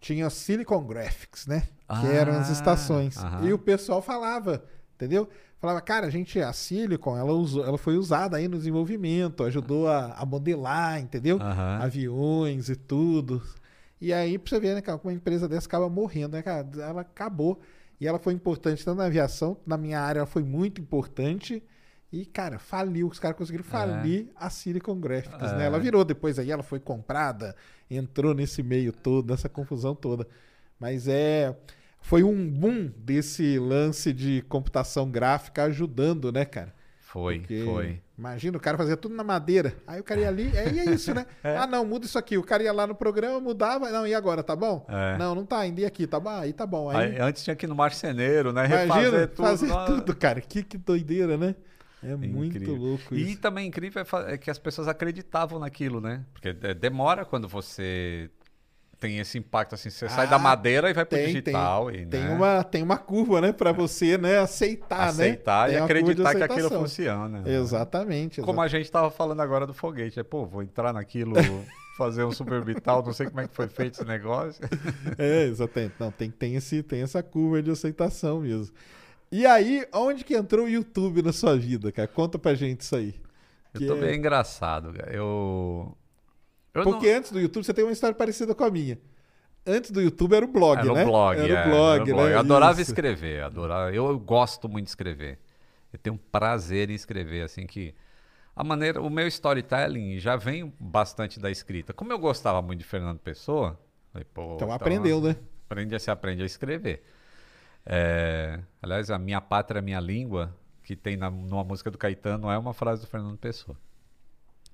[0.00, 1.64] tinha Silicon Graphics, né?
[1.92, 3.26] Que eram as Ah, estações.
[3.26, 3.44] aham.
[3.46, 4.64] E o pessoal falava,
[4.96, 5.28] entendeu?
[5.60, 9.88] Falava, cara, a gente, a Silicon, ela, usou, ela foi usada aí no desenvolvimento, ajudou
[9.88, 11.38] a, a modelar, entendeu?
[11.38, 11.78] Aham.
[11.78, 13.42] Aviões e tudo.
[14.00, 16.66] E aí, pra você ver, né, cara, como uma empresa dessa acaba morrendo, né, cara?
[16.78, 17.60] Ela acabou.
[18.00, 21.62] E ela foi importante tanto na aviação, na minha área ela foi muito importante.
[22.10, 23.06] E, cara, faliu.
[23.08, 25.64] Os caras conseguiram falir a Silicon Graphics, né?
[25.64, 25.66] É.
[25.66, 27.54] Ela virou depois aí, ela foi comprada,
[27.90, 30.26] entrou nesse meio todo, nessa confusão toda.
[30.78, 31.56] Mas é.
[32.02, 36.74] Foi um boom desse lance de computação gráfica ajudando, né, cara?
[37.12, 38.00] Foi, Porque, foi.
[38.16, 39.74] Imagina, o cara fazia tudo na madeira.
[39.84, 41.26] Aí o cara ia ali, é, e é isso, né?
[41.42, 42.38] Ah, não, muda isso aqui.
[42.38, 43.90] O cara ia lá no programa, mudava.
[43.90, 44.86] Não, e agora, tá bom?
[44.88, 45.18] É.
[45.18, 45.80] Não, não tá ainda.
[45.80, 46.30] E aqui, tá bom?
[46.30, 46.88] Aí tá bom.
[46.88, 48.64] Aí, Aí, antes tinha que ir no marceneiro, né?
[48.66, 49.46] imagina, Refazer tudo.
[49.46, 49.92] fazer nossa.
[49.92, 50.40] tudo, cara.
[50.40, 51.56] Que, que doideira, né?
[52.02, 52.76] É muito Incrível.
[52.76, 53.40] louco E isso.
[53.40, 56.24] também incrível é é que as pessoas acreditavam naquilo, né?
[56.32, 58.30] Porque é, demora quando você
[59.00, 61.90] tem esse impacto assim, você sai Ah, da madeira e vai pro Tem, digital.
[61.90, 62.34] tem, e, tem, né?
[62.34, 63.50] uma, tem uma curva, né?
[63.50, 64.38] Pra você, né?
[64.38, 65.72] Aceitar, aceitar né?
[65.72, 67.40] e Tem acreditar que aquilo funciona.
[67.40, 67.54] né?
[67.54, 68.42] Exatamente.
[68.42, 70.20] Como a gente estava falando agora do foguete.
[70.20, 71.32] É, pô, vou entrar naquilo,
[71.96, 74.60] fazer um super vital, não sei como é que foi feito esse negócio.
[75.18, 75.94] É, exatamente.
[75.98, 78.74] Não, tem, tem, esse, tem essa curva de aceitação mesmo.
[79.32, 82.06] E aí, onde que entrou o YouTube na sua vida, cara?
[82.08, 83.14] Conta pra gente isso aí.
[83.80, 85.12] Eu é- bem engraçado, cara.
[85.12, 85.96] Eu.
[86.74, 88.98] Eu Porque antes do YouTube você tem uma história parecida com a minha.
[89.66, 91.02] Antes do YouTube era o blog, Era né?
[91.02, 92.34] o blog, Era é, o blog, era né?
[92.34, 92.90] Eu adorava Isso.
[92.90, 93.92] escrever, adorava.
[93.92, 95.38] Eu, eu gosto muito de escrever.
[95.92, 97.94] Eu tenho um prazer em escrever, assim que
[98.54, 101.92] a maneira, o meu storytelling já vem bastante da escrita.
[101.92, 103.78] Como eu gostava muito de Fernando Pessoa,
[104.12, 105.36] falei, pô, Então aprendeu, né?
[105.66, 107.02] Aprende, você aprende a escrever.
[107.86, 112.58] É, aliás, a minha pátria, minha língua, que tem na, numa música do Caetano, é
[112.58, 113.76] uma frase do Fernando Pessoa.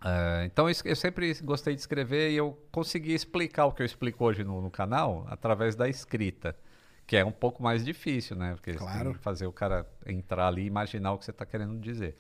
[0.05, 3.87] É, então eu, eu sempre gostei de escrever e eu consegui explicar o que eu
[3.87, 6.55] explico hoje no, no canal através da escrita,
[7.07, 8.53] que é um pouco mais difícil, né?
[8.55, 9.15] Porque Claro.
[9.15, 12.17] fazer o cara entrar ali e imaginar o que você está querendo dizer.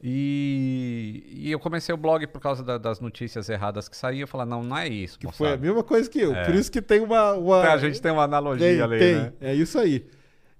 [0.00, 4.20] E, e eu comecei o blog por causa da- das notícias erradas que saíam.
[4.20, 5.18] Eu falei, não, não é isso.
[5.18, 5.38] Que moçada.
[5.50, 6.32] foi a mesma coisa que eu.
[6.44, 7.32] Por isso que tem uma.
[7.32, 7.62] uma...
[7.72, 9.14] A gente tem uma analogia Tem, ali, tem.
[9.16, 9.32] né?
[9.40, 10.06] É isso aí.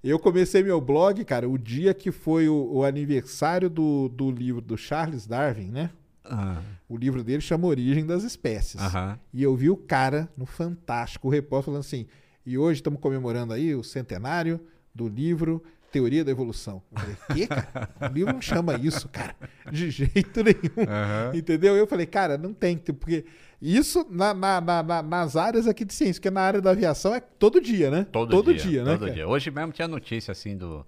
[0.03, 4.61] Eu comecei meu blog, cara, o dia que foi o, o aniversário do, do livro
[4.61, 5.89] do Charles Darwin, né?
[6.23, 8.79] Ah, O livro dele chama Origem das Espécies.
[8.79, 9.19] Aham.
[9.33, 12.05] E eu vi o cara no Fantástico, o repórter falando assim:
[12.45, 14.59] e hoje estamos comemorando aí o centenário
[14.93, 15.61] do livro
[15.91, 16.83] Teoria da Evolução.
[16.91, 17.89] Eu falei, quê, cara?
[18.09, 19.35] O livro não chama isso, cara.
[19.71, 20.87] De jeito nenhum.
[20.87, 21.31] Aham.
[21.35, 21.75] Entendeu?
[21.75, 23.25] Eu falei, cara, não tem, porque
[23.61, 27.13] isso na- na- na- na- nas áreas aqui de ciência, porque na área da aviação
[27.13, 28.05] é todo dia, né?
[28.11, 28.91] Todo, dia, né?
[28.91, 29.11] Todo cara?
[29.11, 29.27] dia.
[29.27, 30.85] Hoje mesmo tinha notícia assim do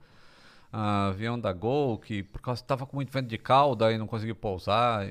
[0.71, 4.07] ah, avião da Gol que por causa estava com muito vento de cauda e não
[4.07, 5.07] conseguiu pousar.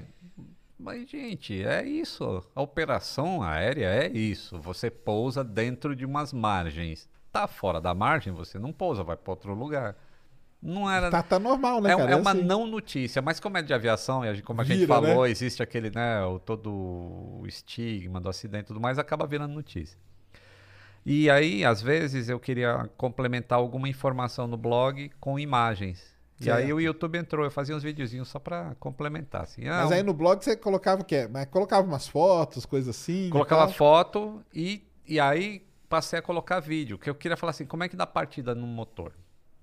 [0.78, 2.42] Mas, gente, é isso.
[2.54, 4.58] A operação aérea é isso.
[4.60, 7.06] Você pousa dentro de umas margens.
[7.30, 9.94] Tá fora da margem, você não pousa, vai para outro lugar.
[10.62, 11.10] Não era.
[11.10, 12.10] Tá, tá normal, né, é, cara?
[12.12, 12.42] é uma assim.
[12.42, 15.30] não notícia, mas como é de aviação, e como a gente Vira, falou, né?
[15.30, 19.98] existe aquele, né, o, todo o estigma do acidente e tudo mais, acaba virando notícia.
[21.04, 26.14] E aí, às vezes, eu queria complementar alguma informação no blog com imagens.
[26.40, 26.74] E aí Certo.
[26.74, 29.42] o YouTube entrou, eu fazia uns videozinhos só para complementar.
[29.42, 31.28] Assim, ah, Mas aí no blog você colocava o quê?
[31.30, 33.26] Mas colocava umas fotos, coisas assim.
[33.26, 33.74] e colocava tal.
[33.74, 37.88] foto e, e aí passei a colocar vídeo, que eu queria falar assim, como é
[37.88, 39.12] que dá partida no motor?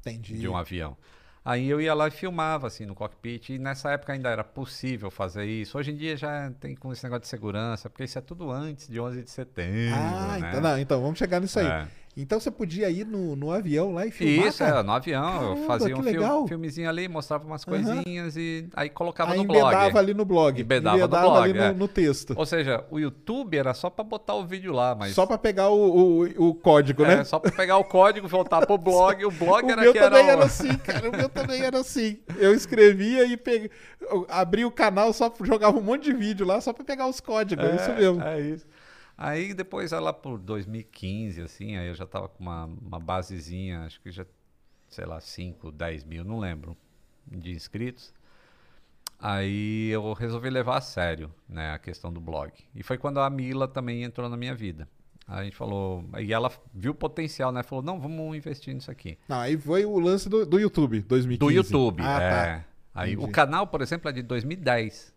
[0.01, 0.37] Entendi.
[0.37, 0.95] de um avião.
[1.43, 5.09] Aí eu ia lá e filmava assim no cockpit e nessa época ainda era possível
[5.09, 5.77] fazer isso.
[5.77, 8.85] Hoje em dia já tem com esse negócio de segurança, porque isso é tudo antes
[8.87, 10.49] de 11 de setembro, Ah, né?
[10.49, 11.65] então, não, então vamos chegar nisso aí.
[11.67, 11.87] É.
[12.19, 14.47] Então você podia ir no, no avião lá e filmar.
[14.47, 14.71] Isso, cara?
[14.71, 16.47] era no avião, Caramba, eu fazia um fil- legal.
[16.47, 19.97] filmezinho ali, mostrava umas coisinhas e aí colocava Aí no embedava blog.
[19.99, 20.59] ali no blog.
[20.61, 21.73] Embedava no blog, ali no, é.
[21.73, 22.33] no texto.
[22.35, 25.69] Ou seja, o YouTube era só pra botar o vídeo lá, mas Só pra pegar
[25.69, 27.23] o, o, o código, é, né?
[27.23, 29.23] só pra pegar o código, voltar pro blog.
[29.23, 31.09] O blog O era meu que também era, era, assim, cara.
[31.09, 32.17] O meu também era assim.
[32.37, 33.69] Eu escrevia e peguei,
[34.01, 37.19] eu abria o canal, só jogava um monte de vídeo lá só pra pegar os
[37.19, 37.63] códigos.
[37.63, 38.23] É, isso mesmo.
[38.23, 38.65] É isso.
[39.17, 43.99] Aí depois, lá por 2015, assim, aí eu já tava com uma, uma basezinha, acho
[43.99, 44.25] que já,
[44.87, 46.77] sei lá, 5, 10 mil, não lembro,
[47.25, 48.13] de inscritos.
[49.19, 52.51] Aí eu resolvi levar a sério, né, a questão do blog.
[52.75, 54.87] E foi quando a Mila também entrou na minha vida.
[55.27, 57.61] Aí a gente falou, e ela viu o potencial, né?
[57.61, 59.17] Falou, não, vamos investir nisso aqui.
[59.27, 61.37] Não, aí foi o lance do, do YouTube, 2015.
[61.37, 62.29] Do YouTube, Ah, é.
[62.29, 62.65] tá.
[62.93, 65.13] Aí o canal, por exemplo, é de 2010.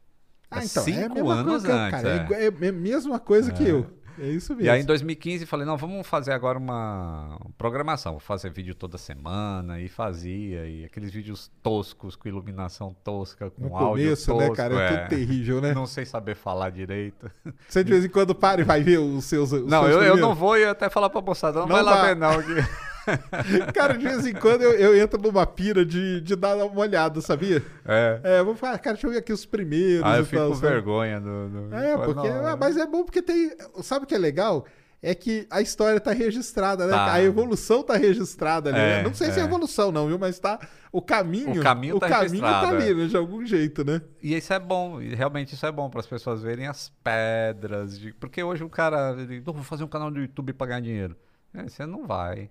[0.50, 1.90] Ah, É então, é a cinco mesma anos coisa, antes.
[2.02, 2.28] cara.
[2.34, 2.66] É, é.
[2.66, 3.86] é a mesma coisa que eu.
[4.18, 4.66] É isso mesmo.
[4.66, 8.98] E aí em 2015 falei, não, vamos fazer agora uma programação, vou fazer vídeo toda
[8.98, 14.50] semana e fazia, e aqueles vídeos toscos, com iluminação tosca, com no áudio começo, tosco,
[14.50, 14.74] né, cara?
[14.74, 14.96] É, é.
[14.98, 15.72] tudo terrível, né?
[15.74, 17.30] Não sei saber falar direito.
[17.66, 19.52] Você de vez em quando para e vai ver os seus.
[19.52, 21.82] os não, seus eu, eu não vou e até falar pra moçada, não, Não vai
[21.82, 22.42] lá ver não.
[22.42, 22.54] Que...
[23.74, 27.20] Cara, de vez em quando eu, eu entro numa pira de, de dar uma olhada,
[27.20, 27.62] sabia?
[27.86, 28.20] É.
[28.22, 30.04] É, eu vou falar, cara, deixa eu ver aqui os primeiros.
[30.04, 30.68] Ah, eu e fico tal, com sabe?
[30.68, 31.48] vergonha do...
[31.48, 32.28] do- É, Fala, porque.
[32.28, 33.52] não, ah, mas é bom porque tem.
[33.82, 34.66] Sabe o que é legal?
[35.02, 36.92] É que a história tá registrada, né?
[36.92, 37.14] Tá.
[37.14, 38.78] A evolução tá registrada ali.
[38.78, 39.02] É, né?
[39.02, 39.46] Não sei se é é.
[39.46, 40.18] evolução, não, viu?
[40.18, 40.58] Mas tá.
[40.92, 41.58] O caminho.
[41.58, 42.94] O caminho tá caminho tá ali, é.
[42.94, 43.06] né?
[43.06, 44.02] De algum jeito, né?
[44.22, 47.98] E isso é bom, e realmente isso é bom para as pessoas verem as pedras.
[47.98, 48.12] De...
[48.12, 51.16] Porque hoje o cara, ele, "Não, vou fazer um canal do YouTube para ganhar dinheiro.
[51.54, 52.50] É, você não vai.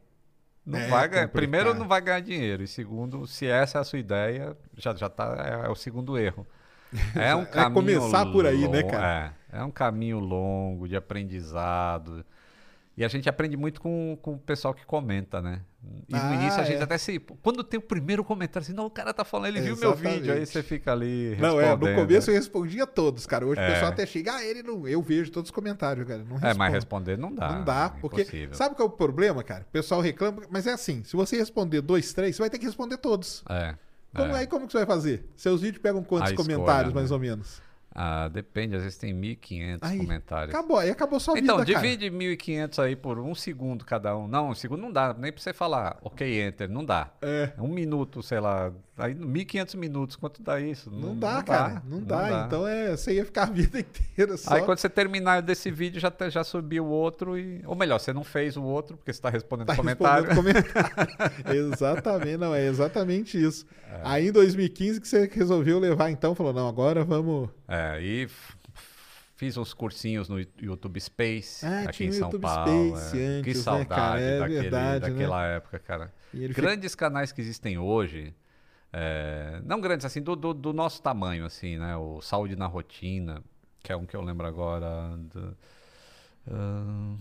[0.70, 1.28] Não É vai ganhar.
[1.30, 2.64] Primeiro, não vai ganhar dinheiro.
[2.64, 6.18] E segundo, se essa é a sua ideia, já, já tá, é, é o segundo
[6.18, 6.46] erro.
[7.16, 9.34] É um É caminho começar por aí, né, lon- cara?
[9.54, 12.26] É, é um caminho longo de aprendizado.
[13.00, 15.62] E a gente aprende muito com, com o pessoal que comenta, né?
[16.10, 16.84] E no Ah, início a gente é.
[16.84, 17.18] até se.
[17.18, 20.10] Quando tem o primeiro comentário, assim, não, o cara tá falando, ele viu meu vídeo,
[20.12, 20.48] aí Exatamente.
[20.50, 21.38] você fica ali.
[21.40, 21.70] Não, é.
[21.78, 22.36] No começo né?
[22.36, 23.46] eu respondia todos, cara.
[23.48, 23.72] Hoje o É.
[23.72, 24.86] pessoal até chega, ah, ele não.
[24.86, 26.26] Eu vejo todos os comentários, cara.
[26.26, 27.54] Não É, mas responder não dá.
[27.54, 28.22] Não dá, é porque.
[28.24, 28.54] impossível.
[28.54, 29.62] Sabe qual é o problema, cara?
[29.62, 32.66] O pessoal reclama, mas é assim: se você responder dois, três, você vai ter que
[32.66, 33.46] responder todos.
[33.50, 33.76] É.
[34.14, 34.40] Como, é.
[34.40, 35.26] Aí como que você vai fazer?
[35.38, 37.00] Seus vídeos pegam quantos A escolha, comentários, né?
[37.00, 37.62] mais ou menos?
[38.02, 40.56] Ah, depende, às vezes tem 1.500 Aí, comentários.
[40.56, 41.86] Acabou, aí acabou sua Então, vida, cara.
[41.86, 44.26] divide 1.500 aí por um segundo cada um.
[44.26, 47.12] Não, um segundo não dá, nem pra você falar, ok, enter, não dá.
[47.22, 47.52] É.
[47.58, 50.92] Um minuto, sei lá, Aí 1.500 minutos, quanto dá isso?
[50.92, 51.82] Não, dá, cara.
[51.88, 52.44] Não, dá.
[52.46, 54.54] Então é, você ia ficar a vida inteira só.
[54.54, 57.62] Aí quando você terminar desse vídeo, já, já subiu o outro e.
[57.66, 60.26] Ou melhor, você não fez o outro, porque você está respondendo Tá comentário.
[60.26, 61.14] respondendo comentário.
[61.74, 63.66] exatamente, não, é exatamente isso.
[63.92, 64.02] É.
[64.04, 67.50] Aí em 2015 que você resolveu levar, então, falou, não, agora vamos...
[67.68, 68.28] É, e
[69.36, 72.98] fiz uns cursinhos no YouTube Space, Ah, aqui em São YouTube Paulo.
[72.98, 73.26] Space é.
[73.26, 74.20] antes, que né, saudade cara?
[74.20, 75.10] É daquele, verdade, né?
[75.12, 76.14] daquela época, cara.
[76.34, 78.34] Ele fica- Grandes canais que existem hoje,
[78.94, 81.96] é, não grandes assim, do, do, do nosso tamanho, assim, né?
[81.98, 83.44] O Saúde na Rotina,
[83.84, 85.18] que é um que eu lembro agora.
[85.18, 85.58] do-
[86.48, 87.18] ahn,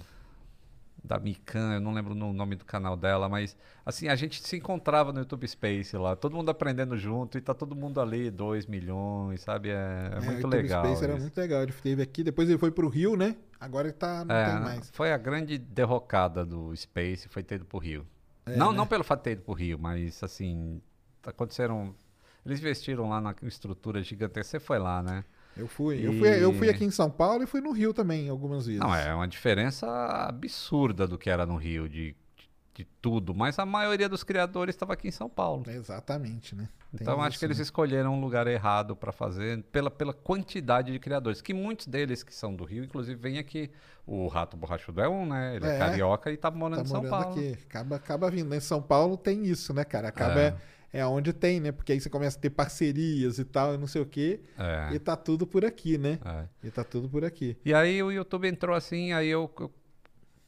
[1.02, 4.56] da Mikan, eu não lembro o nome do canal dela, mas assim, a gente se
[4.56, 8.66] encontrava no YouTube Space lá, todo mundo aprendendo junto e tá todo mundo ali, 2
[8.66, 9.70] milhões, sabe?
[9.70, 10.84] É, é É, o muito YouTube legal.
[10.84, 11.22] Space era isso.
[11.22, 11.62] muito legal.
[11.62, 13.36] Ele teve aqui, depois ele foi pro Rio, né?
[13.60, 14.90] Agora ele tá, não É, tem mais.
[14.90, 18.06] Foi a grande derrocada do Space, foi ter ido pro Rio.
[18.46, 18.78] É, não, né?
[18.78, 20.80] não pelo fato de ter ido pro Rio, mas assim,
[21.28, 21.94] aconteceram.
[22.44, 24.58] Eles investiram lá na estrutura gigantesca.
[24.58, 25.24] Você foi lá, né?
[25.56, 25.98] Eu fui.
[26.06, 26.28] Eu E- fui.
[26.44, 28.80] Eu fui aqui em São Paulo e fui no Rio também, algumas vezes.
[28.80, 29.86] Não, é uma diferença
[30.28, 33.34] absurda do que era no Rio, de, de, de tudo.
[33.34, 35.64] Mas a maioria dos criadores estava aqui em São Paulo.
[35.68, 36.68] Exatamente, né?
[36.92, 37.62] Tem Então acho isso, que eles né?
[37.64, 41.42] escolheram um lugar errado para fazer pela, pela quantidade de criadores.
[41.42, 43.70] Que muitos deles que são do Rio, inclusive, vêm aqui.
[44.06, 45.56] O Rato Borrachudo é um, né?
[45.56, 45.78] Ele é, É.
[45.78, 47.30] carioca e tá morando Tá em São morando Paulo.
[47.40, 47.58] aqui.
[47.68, 48.54] Acaba, acaba vindo.
[48.54, 50.08] Em São Paulo tem isso, né, cara?
[50.08, 50.40] Acaba.
[50.40, 50.56] É.
[50.92, 51.04] É.
[51.06, 51.72] onde tem, né?
[51.72, 54.40] Porque aí você começa a ter parcerias e tal, e não sei o quê.
[54.58, 54.94] É.
[54.94, 56.18] E tá tudo por aqui, né?
[56.24, 56.66] É.
[56.68, 57.56] E tá tudo por aqui.
[57.64, 59.72] E aí o YouTube entrou assim, aí eu, eu-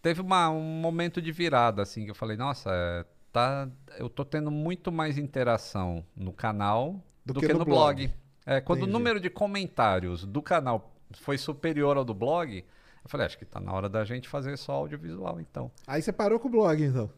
[0.03, 3.69] teve uma, um momento de virada assim que eu falei, nossa, é, tá,
[3.99, 8.13] eu tô tendo muito mais interação no canal do, que, no, blog.
[8.47, 8.91] É, quando Entendi.
[8.91, 12.65] o número de comentários do canal foi superior ao do blog,
[13.05, 15.71] eu falei, acho que tá na hora da gente fazer só audiovisual então.
[15.87, 17.11] Aí você parou com o blog, então.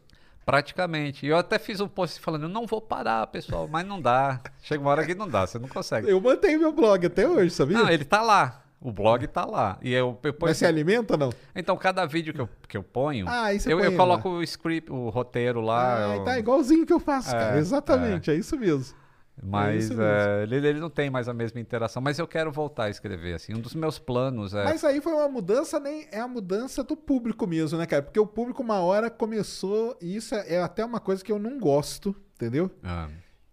[0.45, 1.25] Praticamente.
[1.25, 4.39] E eu até fiz um post falando, eu não vou parar, pessoal, mas não dá.
[4.61, 6.09] Chega uma hora que não dá, você não consegue.
[6.09, 7.77] Eu mantenho meu blog até hoje, sabia?
[7.77, 8.59] Não, ele tá lá.
[8.81, 9.77] O blog tá lá.
[9.81, 11.29] E eu, eu ponho Mas você alimenta ou não?
[11.55, 13.97] Então, cada vídeo que eu, que eu ponho, Ah, eu, põe eu lá.
[13.97, 15.95] coloco o script, o roteiro lá.
[16.11, 17.57] ah, eu- tá igualzinho que eu faço, É, cara.
[17.59, 18.93] Exatamente, é, isso mesmo.
[19.41, 22.01] Mas isso é, ele, ele não tem mais a mesma interação.
[22.01, 23.33] Mas eu quero voltar a escrever.
[23.33, 24.63] Assim, um dos meus planos é.
[24.63, 28.03] Mas aí foi uma mudança, nem é a mudança do público mesmo, né, cara?
[28.03, 31.59] Porque o público uma hora começou, e isso é até uma coisa que eu não
[31.59, 32.69] gosto, entendeu?
[32.83, 33.09] Ah,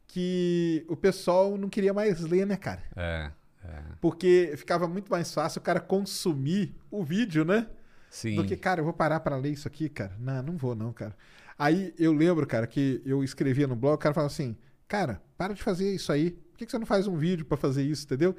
[0.07, 2.82] Que o pessoal não queria mais ler, né, cara?
[2.97, 3.31] é,
[3.65, 3.82] é.
[4.01, 7.66] Porque ficava muito mais fácil o cara consumir o vídeo, né?
[8.11, 8.35] Sim.
[8.36, 10.12] Do que, cara, eu vou parar pra ler isso aqui, cara.
[10.19, 11.15] Não, não vou não, cara.
[11.59, 14.57] Aí eu lembro, cara, que eu escrevia no blog, o cara falava assim,
[14.91, 16.33] cara, para de fazer isso aí.
[16.33, 18.35] Por que que você não faz um vídeo pra fazer isso, entendeu?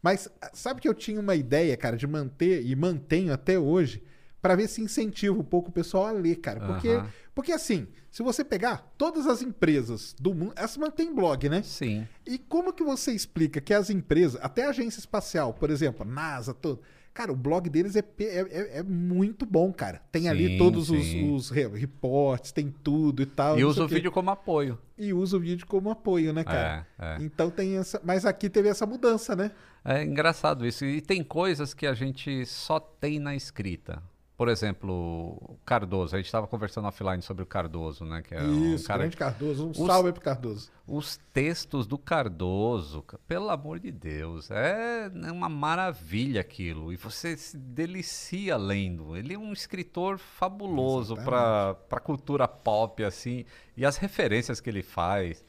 [0.00, 4.00] Mas ah, sabe que eu tinha uma ideia, cara, de manter, e mantenho até hoje,
[4.40, 6.60] pra ver se incentiva um pouco o pessoal a ler, cara.
[6.60, 7.10] Porque, Aham.
[7.34, 11.62] porque assim, se você pegar todas as empresas do mundo, elas mantêm blog, né?
[11.64, 12.06] Sim.
[12.24, 16.08] E como que você explica que as empresas, até a agência espacial, por exemplo, a
[16.08, 16.80] NASA, todo,
[17.16, 20.02] cara, o blog deles é, é, é- é muito bom, cara.
[20.12, 21.32] Tem ali Sim, todos os, sim.
[21.34, 23.58] os re- reportes, tem tudo e tal.
[23.58, 24.78] E usa o vídeo como apoio.
[24.98, 26.86] E usa o vídeo como apoio, né, cara?
[26.98, 27.16] É, é.
[27.24, 27.98] Então tem essa.
[28.04, 29.50] Mas aqui teve essa mudança, né?
[29.82, 30.84] É engraçado isso.
[30.84, 34.02] E tem coisas que a gente só tem na escrita.
[34.36, 36.14] Por exemplo, Cardoso.
[36.14, 38.20] A gente estava conversando offline sobre o Cardoso, né?
[38.20, 39.66] Que é Isso, um cara grande Cardoso.
[39.68, 40.70] Um Os- salve pro Cardoso.
[40.86, 46.92] Os textos do Cardoso, ca- pelo amor de Deus, é uma maravilha aquilo.
[46.92, 49.16] E você se delicia lendo.
[49.16, 53.44] Ele é um escritor fabuloso para a cultura pop, assim,
[53.74, 55.42] e as referências que ele faz.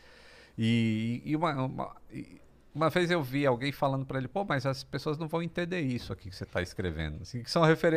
[0.58, 2.40] E, e uma, uma, e
[2.74, 5.82] uma vez eu vi alguém falando para ele, pô, mas as pessoas não vão entender
[5.82, 7.22] isso aqui que você está escrevendo.
[7.22, 7.97] Assim, que são referências.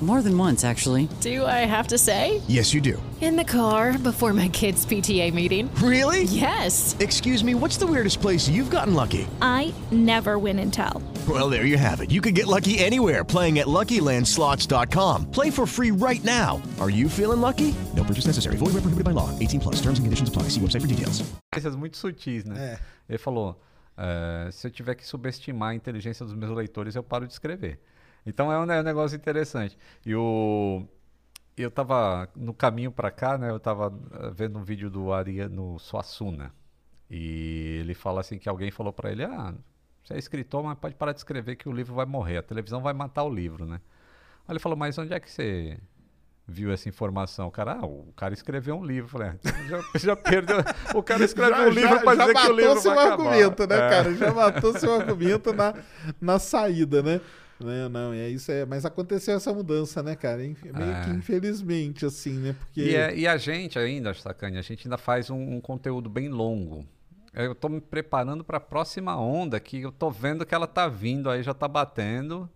[0.00, 1.08] More than once, actually.
[1.20, 2.40] Do I have to say?
[2.46, 3.02] Yes, you do.
[3.20, 5.68] In the car before my kids' PTA meeting.
[5.82, 6.22] Really?
[6.22, 6.94] Yes.
[7.00, 9.26] Excuse me, what's the weirdest place you've gotten lucky?
[9.42, 11.02] I never win and tell.
[11.28, 12.12] Well, there you have it.
[12.12, 15.32] You can get lucky anywhere playing at LuckyLandSlots.com.
[15.32, 16.62] Play for free right now.
[16.80, 17.74] Are you feeling lucky?
[17.96, 18.54] No purchase necessary.
[18.56, 19.36] Void where prohibited by law.
[19.40, 19.76] 18 plus.
[19.82, 20.44] Terms and conditions apply.
[20.44, 21.24] See website for details.
[21.52, 22.54] referências muito sutis, né?
[22.56, 22.78] É.
[23.08, 23.60] Ele falou:
[23.96, 27.80] "É, se eu tiver que subestimar a inteligência dos meus leitores, eu paro de escrever.
[28.28, 29.76] Então é um, é um negócio interessante.
[30.04, 30.84] E o.
[31.56, 33.50] Eu tava no caminho para cá, né?
[33.50, 36.52] Eu tava eh, vendo um vídeo do Ariano Suassuna.
[37.10, 39.54] E ele fala assim que alguém falou para ele: "Ah,
[40.04, 42.80] você é escritor, mas pode parar de escrever que o livro vai morrer, a televisão
[42.80, 43.80] vai matar o livro, né?"
[44.46, 45.78] Aí ele falou: "Mas onde é que você
[46.50, 47.48] viu essa informação.
[47.48, 49.04] O cara, ah, o cara escreveu um livro.
[49.04, 49.38] Eu Falei, ah,
[49.68, 50.56] já, já perdeu.
[50.94, 53.24] O cara escreveu um livro pra dizer que o matou livro seu vai acabar.
[53.26, 53.90] argumento, né, É.
[53.90, 54.14] cara?
[54.14, 55.74] Já matou seu argumento na,
[56.20, 57.20] na saída, né?
[57.60, 58.64] Não, não, é isso é.
[58.64, 60.38] Mas aconteceu essa mudança, né, cara?
[60.38, 61.04] Meio É.
[61.04, 62.54] que infelizmente, assim, né?
[62.58, 62.80] Porque.
[62.82, 66.28] E, é- e a gente ainda, Sacane, a gente ainda faz um, um conteúdo bem
[66.28, 66.86] longo.
[67.34, 70.88] Eu tô me preparando para a próxima onda que eu tô vendo que ela tá
[70.88, 72.48] vindo aí, já tá batendo.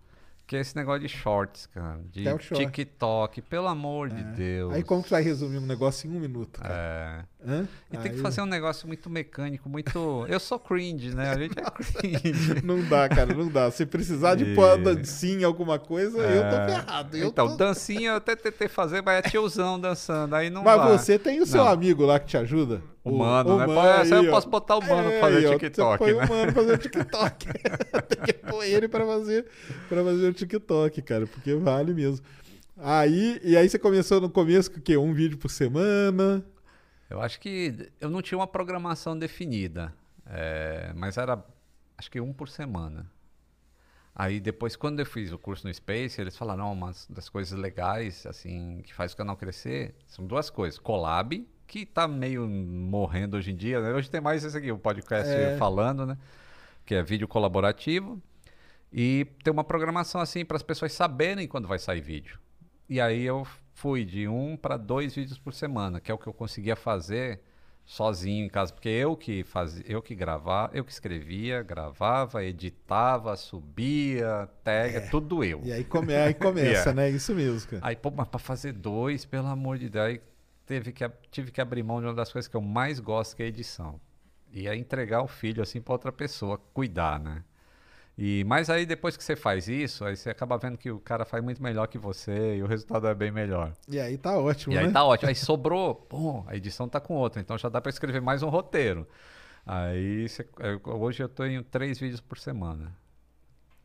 [0.53, 1.99] Que é esse negócio de shorts, cara.
[2.13, 2.67] De é o short.
[2.67, 4.75] TikTok, pelo amor de Deus.
[4.75, 6.75] Aí como que vai resumir um negócio em um minuto, cara?
[6.75, 7.51] É.
[7.51, 7.69] Hã?
[7.91, 10.27] E tem que Aí- fazer um negócio muito mecânico, muito.
[10.29, 11.31] Eu sou cringe, né?
[11.31, 12.61] A gente é cringe.
[12.63, 13.71] Não dá, cara, não dá.
[13.71, 16.67] Se precisar de E- pôr a dancinha, alguma coisa, eu tô É.
[16.69, 17.17] ferrado.
[17.17, 20.35] Eu então, tô- dancinha eu até tentei fazer, mas é tiozão dançando.
[20.37, 21.71] Aí não Mas você tem o seu Não.
[21.73, 22.83] amigo lá que te ajuda?
[23.05, 23.65] O mano, né?
[23.67, 26.25] Pô, essa eu posso botar o mano pra fazer aí, TikTok, Você põe né?
[26.25, 27.47] o mano pra fazer o TikTok.
[28.09, 29.45] tem que pôr ele pra fazer,
[29.89, 30.42] pra fazer o TikTok,
[31.03, 32.25] cara, porque vale mesmo.
[32.77, 34.97] Aí, e aí você começou no começo com o quê?
[34.97, 36.45] Um vídeo por semana?
[37.09, 39.93] Eu acho que eu não tinha uma programação definida,
[40.27, 41.45] é, mas era
[41.99, 43.11] acho que um por semana.
[44.15, 47.59] Aí depois, quando eu fiz o curso no Space, eles falaram, não, uma das coisas
[47.59, 50.79] legais, assim, que faz o canal crescer, são duas coisas.
[50.79, 53.93] Collab, que tá meio morrendo hoje em dia, né?
[53.95, 55.57] Hoje tem mais esse aqui, o podcast É.
[55.57, 56.19] falando, né?
[56.85, 58.21] Que é vídeo colaborativo.
[58.93, 62.39] E ter uma programação assim para as pessoas saberem quando vai sair vídeo.
[62.89, 66.27] E aí eu fui de um para dois vídeos por semana, que é o que
[66.27, 67.41] eu conseguia fazer
[67.85, 73.37] sozinho em casa, porque eu que fazia, eu que gravava, eu que escrevia, gravava, editava,
[73.37, 75.61] subia, tag, tudo eu.
[75.65, 76.95] E aí, come, aí começa, Yeah.
[76.95, 77.11] né?
[77.11, 77.83] Isso mesmo, cara.
[77.85, 80.21] Aí, pô, mas pra fazer dois, pelo amor de Deus, aí
[80.65, 83.43] teve que, tive que abrir mão de uma das coisas que eu mais gosto, que
[83.43, 84.01] é a edição.
[84.53, 87.43] E é entregar o filho assim pra outra pessoa, cuidar, né?
[88.17, 91.25] E, mas aí depois que você faz isso, aí você acaba vendo que o cara
[91.25, 93.73] faz muito melhor que você e o resultado é bem melhor.
[93.89, 94.83] E aí tá ótimo, E né?
[94.85, 95.29] aí tá ótimo.
[95.31, 98.49] Aí sobrou, pô, a edição tá com outra, então já dá pra escrever mais um
[98.49, 99.09] roteiro.
[99.65, 102.95] Aí você- eu- hoje eu tenho três vídeos por semana.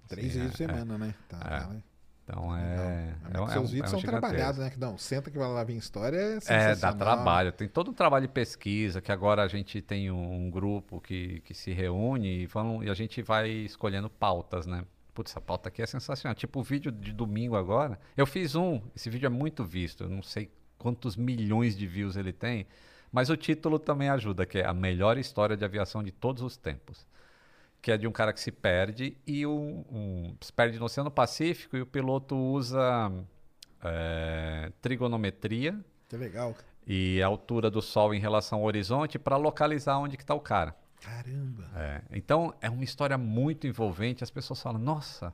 [0.07, 1.13] Três Sim, vídeos por é, semana, né?
[1.29, 1.59] Tá, é.
[1.59, 1.81] tá, né?
[2.27, 3.15] Então é.
[3.33, 4.69] É Mas um- é seus vídeos é um são trabalhados, né?
[4.69, 6.39] Que não, senta que vai lá ver história é
[6.71, 7.53] É, dá trabalho.
[7.53, 11.39] Tem todo um trabalho de pesquisa, que agora a gente tem um, um grupo que,
[11.41, 14.83] que se reúne e, vão, e a gente vai escolhendo pautas, né?
[15.13, 16.35] Putz, essa pauta aqui é sensacional.
[16.35, 17.97] Tipo o vídeo de domingo agora.
[18.15, 22.17] Eu fiz um, esse vídeo é muito visto, eu não sei quantos milhões de views
[22.17, 22.67] ele tem,
[23.09, 26.57] mas o título também ajuda, que é a melhor história de aviação de todos os
[26.57, 27.07] tempos.
[27.81, 31.11] Que é de um cara que se perde e um, um- se perde no Oceano
[31.11, 33.11] Pacífico e o piloto usa
[33.83, 35.79] é, trigonometria
[36.09, 36.55] Que legal.
[36.85, 40.39] e a altura do Sol em relação ao horizonte para localizar onde que está o
[40.39, 40.75] cara.
[41.01, 41.63] Caramba.
[41.75, 44.23] É, Então é uma história muito envolvente.
[44.23, 45.33] As pessoas falam, nossa.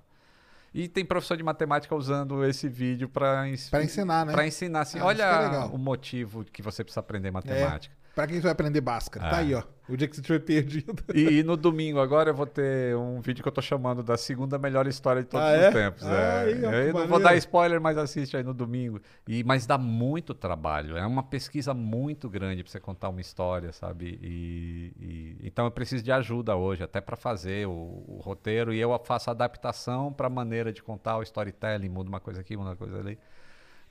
[0.73, 4.33] E tem professor de matemática usando esse vídeo para Pra ensinar, né?
[4.33, 5.69] Para ensinar assim, Ah, é olha legal.
[5.69, 7.95] o motivo que você precisa aprender É, matemática.
[8.13, 9.29] Pra quem vai aprender Bhaskara.
[9.29, 9.39] Tá É.
[9.41, 9.63] aí, ó.
[9.89, 10.95] O dia que você estiver perdido.
[11.13, 14.15] E, e no domingo agora eu vou ter um vídeo que eu tô chamando da
[14.15, 15.67] segunda melhor história de todos Ah, é?
[15.67, 16.03] os tempos.
[16.07, 16.43] Ah, é.
[16.45, 17.23] aí, ó, eu não vou maneiro.
[17.23, 19.01] dar spoiler, mas assiste aí no domingo.
[19.27, 20.95] E, mas dá muito trabalho.
[20.95, 24.17] É uma pesquisa muito grande para você contar uma história, sabe?
[24.23, 27.71] E, e- então eu preciso de ajuda hoje, até para fazer o,
[28.07, 28.73] o roteiro.
[28.73, 32.55] E eu faço adaptação para a maneira de contar o storytelling, muda uma coisa aqui,
[32.55, 33.19] muda uma coisa ali.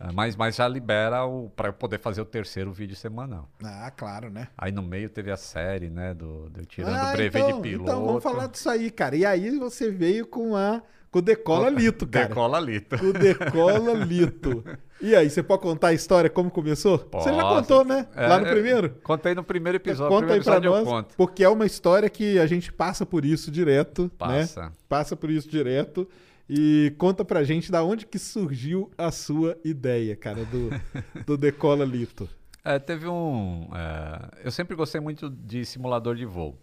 [0.04, 1.18] Ah, Mas, mas já libera
[1.54, 3.48] para eu poder fazer o terceiro vídeo semanal.
[3.62, 4.48] Ah, claro, né?
[4.58, 6.12] Aí no meio teve a série, né?
[6.12, 7.90] Do, do Tirando Ah, o Brevet então, de Piloto.
[7.90, 9.14] Então, vamos falar disso aí, cara.
[9.14, 12.26] E aí você veio com a com o Decola Lito, cara.
[12.26, 12.98] Decola Lito.
[12.98, 14.64] Com o Decola Lito.
[15.00, 16.96] E aí, você pode contar a história, como começou?
[17.12, 17.56] Você já Posso.
[17.56, 18.06] contou, né?
[18.16, 18.90] É, Lá no é, primeiro?
[19.02, 20.10] Contei no primeiro episódio.
[20.16, 23.04] Conta aí primeiro pra episódio eu nós, porque é uma história que a gente passa
[23.04, 24.62] por isso direto, Passa.
[24.62, 24.72] né?
[24.88, 26.08] Passa por isso direto.
[26.54, 30.68] E conta pra gente da onde que surgiu a sua ideia, cara, do,
[31.24, 32.28] do Decola Lito.
[32.62, 33.70] É, teve um.
[33.74, 36.58] é, eu sempre gostei muito de simulador de voo.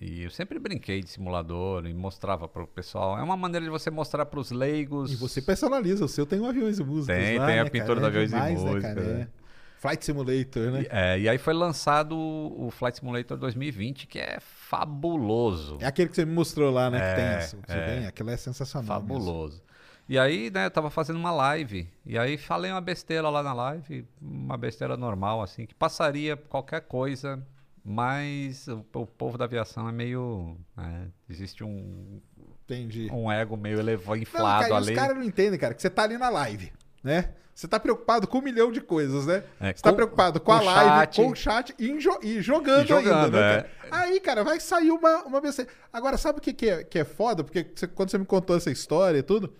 [0.00, 3.18] E eu sempre brinquei de simulador e mostrava para o pessoal.
[3.18, 5.12] É uma maneira de você mostrar para os leigos.
[5.12, 7.70] E você personaliza, o seu tem o Aviões e Músicas Tem, lá, tem a né,
[7.70, 8.00] pintura cara?
[8.00, 9.14] do Aviões e demais, né, Músicas, cara?
[9.14, 9.20] né?
[9.40, 9.43] É.
[9.84, 10.82] Flight Simulator, né?
[10.82, 15.76] E, é, e aí foi lançado o Flight Simulator 2020, que é fabuloso.
[15.78, 16.98] É aquele que você me mostrou lá, né?
[16.98, 17.56] que É, tem essa.
[17.66, 17.86] Você é.
[17.98, 19.02] vem, aquilo é sensacional.
[19.02, 19.14] mesmo.
[19.14, 19.62] Fabuloso.
[20.08, 21.86] E aí, né, eu tava fazendo uma live.
[22.06, 26.80] E aí falei uma besteira lá na live, uma besteira normal, assim, que passaria qualquer
[26.80, 27.46] coisa,
[27.84, 30.56] mas o, o povo da aviação é meio.
[30.74, 32.20] né, existe um,
[32.64, 33.10] Entendi.
[33.12, 34.92] um ego meio elevado, Não, inflado cara, e ali.
[34.92, 36.72] os caras não entendem, cara, que você tá ali na live,
[37.04, 37.30] né?
[37.54, 39.44] Você tá preocupado com um milhão de coisas, né?
[39.60, 41.16] É, você tá com- preocupado com, com a live, chat.
[41.22, 43.62] com o chat e, jo- e jogando, E jogando, ainda, né, é.
[43.62, 43.70] cara?
[43.92, 45.70] Aí, cara, vai sair uma, uma besteira.
[45.92, 47.44] Agora, sabe o que, que, é, que é foda?
[47.44, 49.52] Porque você- quando você me contou essa história e tudo,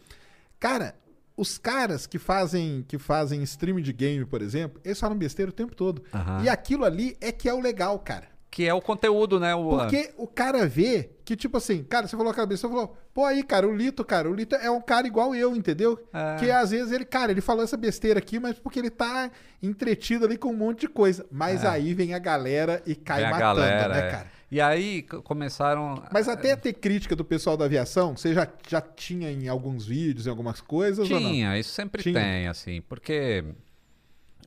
[0.59, 0.97] cara,
[1.37, 5.55] os caras que fazem que fazem stream de game, por exemplo, eles falam besteira o
[5.55, 6.03] tempo todo.
[6.43, 8.27] E aquilo ali é que é o legal, cara.
[8.55, 9.53] Que é o conteúdo, né?
[9.53, 12.97] O, Porque o cara vê que, tipo assim, cara, você falou a cabeça, você falou,
[13.13, 15.99] pô, aí, cara, o Lito, cara, o Lito é um cara igual eu, entendeu?
[16.13, 16.37] É.
[16.39, 19.29] Que às vezes ele, cara, ele falou essa besteira aqui, mas porque ele tá
[19.61, 21.27] entretido ali com um monte de coisa.
[21.33, 21.69] Mas É.
[21.69, 24.11] aí vem a galera e cai vem matando, galera, né, é.
[24.13, 24.27] cara?
[24.49, 26.01] E aí começaram.
[26.13, 30.29] Mas até ter crítica do pessoal da aviação, você já, já tinha em alguns vídeos,
[30.29, 31.29] em algumas coisas ou não?
[31.29, 32.15] Tinha, isso sempre Tinha.
[32.15, 33.45] tem, assim, porque.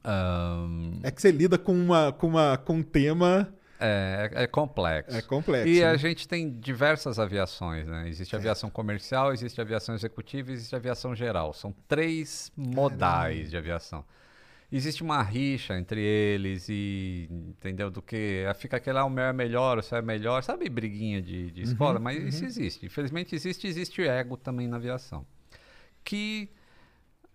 [0.02, 3.54] ahn, É que você lida com, uma, com, uma, com um tema.
[3.80, 5.16] É, é complexo.
[5.16, 5.86] É complexo, E né?
[5.90, 8.08] a gente tem diversas aviações, né?
[8.10, 11.54] Existe aviação comercial, existe aviação executiva e existe aviação geral.
[11.54, 14.04] São três modais de aviação.
[14.70, 17.90] Existe uma rixa entre eles e, entendeu?
[17.90, 20.44] Do que fica aquele, ah, o meu é melhor, o seu é melhor.
[20.44, 21.98] Sabe briguinha de, de escola?
[22.00, 22.86] Uhum, Mas isso existe.
[22.86, 25.26] Infelizmente existe, existe ego também na aviação.
[26.04, 26.50] Que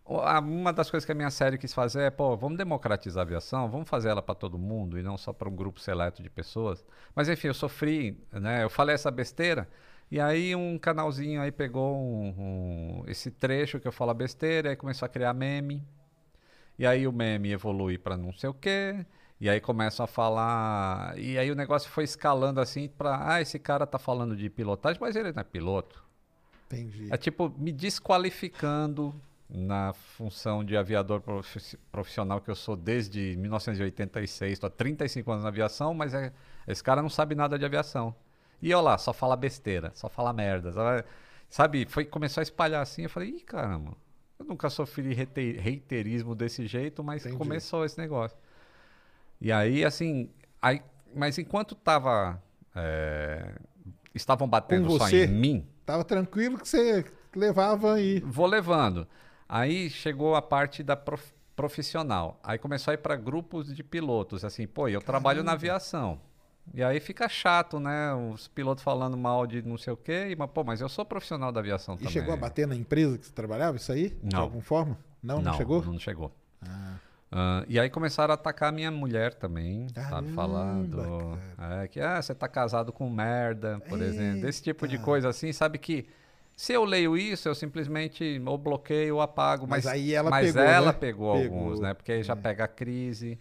[0.05, 3.69] uma das coisas que a minha série quis fazer é, pô, vamos democratizar a aviação,
[3.71, 6.85] vamos fazer ela para todo mundo e não só para um grupo seleto de pessoas.
[7.15, 8.65] Mas enfim, eu sofri, né?
[8.65, 9.69] Eu falei essa besteira
[10.11, 14.77] e aí um canalzinho aí pegou um- um- esse trecho que eu falo besteira e
[14.77, 15.83] começou a criar meme.
[16.79, 19.07] E aí o meme evolui para não sei o quê.
[19.41, 21.19] E aí começam a falar.
[21.19, 23.35] E aí o negócio foi escalando assim para.
[23.35, 26.03] Ah, esse cara tá falando de pilotagem, mas ele não é piloto.
[26.67, 27.09] Entendi.
[27.11, 29.15] É tipo me desqualificando
[29.55, 35.43] na função de aviador profi- profissional que eu sou desde 1986, estou há 35 anos
[35.43, 36.33] na aviação, mas é-
[36.67, 38.15] esse cara não sabe nada de aviação.
[38.63, 40.73] E olha lá, só fala besteira, só fala merda.
[41.51, 43.95] Sabe, foi começou a espalhar assim, eu falei, ih, caramba,
[44.39, 47.37] eu nunca sofri reiterismo desse jeito, mas Entendi.
[47.37, 48.39] começou esse negócio.
[49.41, 50.31] E aí, assim,
[50.63, 50.81] aí,
[51.15, 52.43] mas enquanto tava,
[52.75, 53.55] é,
[54.15, 57.05] estavam batendo só em mim, Tava tranquilo que você
[57.35, 58.21] levava e.
[58.21, 59.07] Vou levando.
[59.55, 62.41] Aí chegou a parte da prof- profissional.
[62.43, 64.47] Aí começou a ir para grupos de pilotos.
[64.47, 66.19] Assim, pô, eu trabalho na aviação.
[66.73, 68.15] E aí fica chato, né?
[68.15, 70.29] Os pilotos falando mal de não sei o quê.
[70.31, 72.13] E, mas, pô, mas eu sou profissional da aviação E também.
[72.15, 74.09] chegou a bater na empresa que você trabalhava, isso aí?
[74.23, 74.43] De Não.
[74.43, 74.97] alguma forma?
[75.23, 75.85] Não, não, chegou?
[75.85, 76.33] Não chegou.
[77.31, 80.11] Ah, e aí começaram a atacar a minha mulher também, sabe?
[80.11, 81.39] Caramba, Falando
[81.83, 84.41] é, que ah, você tá casado com merda, por exemplo.
[84.43, 86.07] Desse tipo de coisa assim, sabe que
[86.63, 89.67] se eu leio isso, eu simplesmente ou bloqueio ou apago.
[89.67, 90.93] Mas Mas, aí ela mas pegou, ela né?
[90.93, 91.93] pegou, Pegou, alguns, né?
[91.93, 93.37] Porque aí já pega a crise.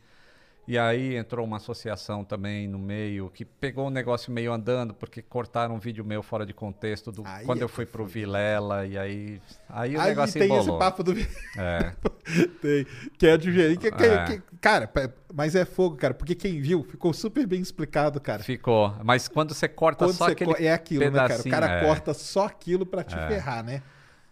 [0.71, 5.21] E aí entrou uma associação também no meio que pegou um negócio meio andando, porque
[5.21, 8.85] cortaram um vídeo meu fora de contexto do, Aí quando é eu fui pro Vilela,
[8.85, 10.61] e aí, aí o Aí negócio tem embolou.
[10.69, 11.11] esse papo do.
[11.57, 11.93] É.
[12.61, 12.87] tem.
[13.17, 13.79] Que é diferente.
[13.79, 14.25] Que, que- É.
[14.25, 14.89] que- cara,
[15.33, 16.13] mas é fogo, cara.
[16.13, 18.41] Porque quem viu ficou super bem explicado, cara.
[18.41, 18.95] Ficou.
[19.03, 21.41] Mas quando você corta Quando só você aquele é aquilo, né, cara?
[21.41, 21.85] O cara é.
[21.85, 23.27] corta só aquilo pra te É.
[23.27, 23.83] ferrar, né?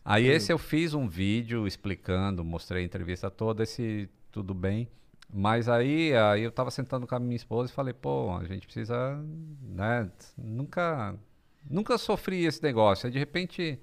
[0.06, 4.88] Aí esse eu fiz um vídeo explicando, mostrei a entrevista toda, esse tudo bem.
[5.31, 8.65] Mas aí, aí eu tava sentando com a minha esposa e falei, pô, a gente
[8.65, 9.15] precisa,
[9.61, 11.15] né, nunca,
[11.69, 13.06] nunca sofri esse negócio.
[13.06, 13.80] Aí de repente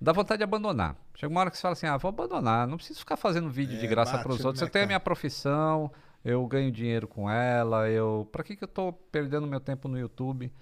[0.00, 0.96] dá vontade de abandonar.
[1.14, 3.78] Chega uma hora que você fala assim, ah, vou abandonar, não preciso ficar fazendo vídeo
[3.78, 4.62] de É, graça bate, para os né, outros.
[4.62, 5.92] Eu tenho a minha profissão,
[6.24, 9.96] eu ganho dinheiro com ela, eu, para que que eu tô perdendo meu tempo no
[9.96, 10.52] YouTube?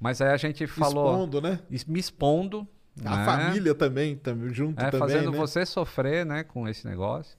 [0.00, 1.60] Mas aí a gente falou, Expondo, né?
[1.86, 2.66] me expondo,
[3.04, 3.24] A né?
[3.24, 5.38] família também, também junto É, também, fazendo né?
[5.38, 7.38] você sofrer, né, com esse negócio.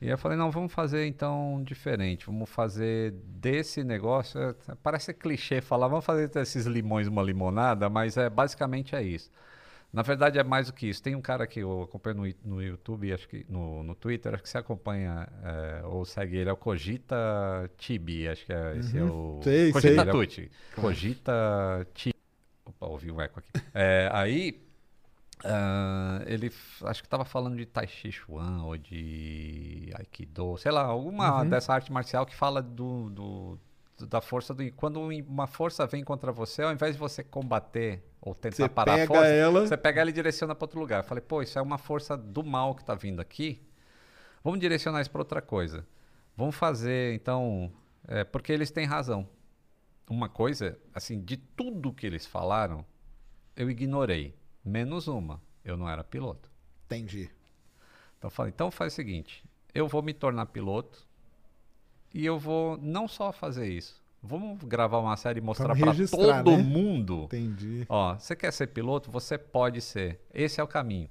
[0.00, 2.24] E eu falei, não, vamos fazer então diferente.
[2.26, 4.40] Vamos fazer desse negócio.
[4.40, 9.30] é, parece clichê falar, vamos fazer desses limões uma limonada, mas é basicamente é isso.
[9.92, 11.02] Na verdade é mais do que isso.
[11.02, 14.42] Tem um cara que eu acompanho no, no YouTube, acho que no, no Twitter, acho
[14.42, 17.16] que você acompanha é, ou segue ele, é o Cogita
[17.76, 19.40] Tibi, acho que é, esse é Uhum.
[19.40, 20.12] o Sei, Cogita sei.
[20.12, 20.50] Tucci.
[20.76, 22.14] Cogita Tibi.
[22.64, 23.50] Opa, ouvi um eco aqui.
[23.74, 24.62] É, aí
[25.44, 26.52] ah, ele
[26.84, 31.48] acho que estava falando de Tai Chi Chuan ou de Aikido, sei lá, alguma Uhum.
[31.48, 33.58] dessa arte marcial que fala do, do-
[33.98, 34.70] do- da força do.
[34.72, 38.68] Quando um- uma força vem contra você, ao invés de você combater ou tentar Você
[38.68, 41.00] parar pega a força, ela- você pega ela e direciona para outro lugar.
[41.00, 43.62] Eu falei, pô, isso é uma força do mal que está vindo aqui.
[44.42, 45.86] Vamos direcionar isso para outra coisa.
[46.36, 47.70] Vamos fazer, então.
[48.08, 49.28] é, porque eles têm razão.
[50.08, 52.84] Uma coisa, assim, de tudo que eles falaram,
[53.54, 54.34] eu ignorei.
[54.64, 55.40] Menos uma.
[55.64, 56.50] Eu não era piloto.
[56.86, 57.30] Entendi.
[58.18, 61.06] Então eu falei, então faz o seguinte, eu vou me tornar piloto
[62.12, 64.00] e eu vou não só fazer isso.
[64.22, 66.62] Vamos gravar uma série e mostrar para todo né?
[66.62, 67.24] mundo.
[67.24, 67.86] Entendi.
[67.88, 69.10] Ó, você quer ser piloto?
[69.10, 70.20] Você pode ser.
[70.34, 71.08] Esse é o caminho.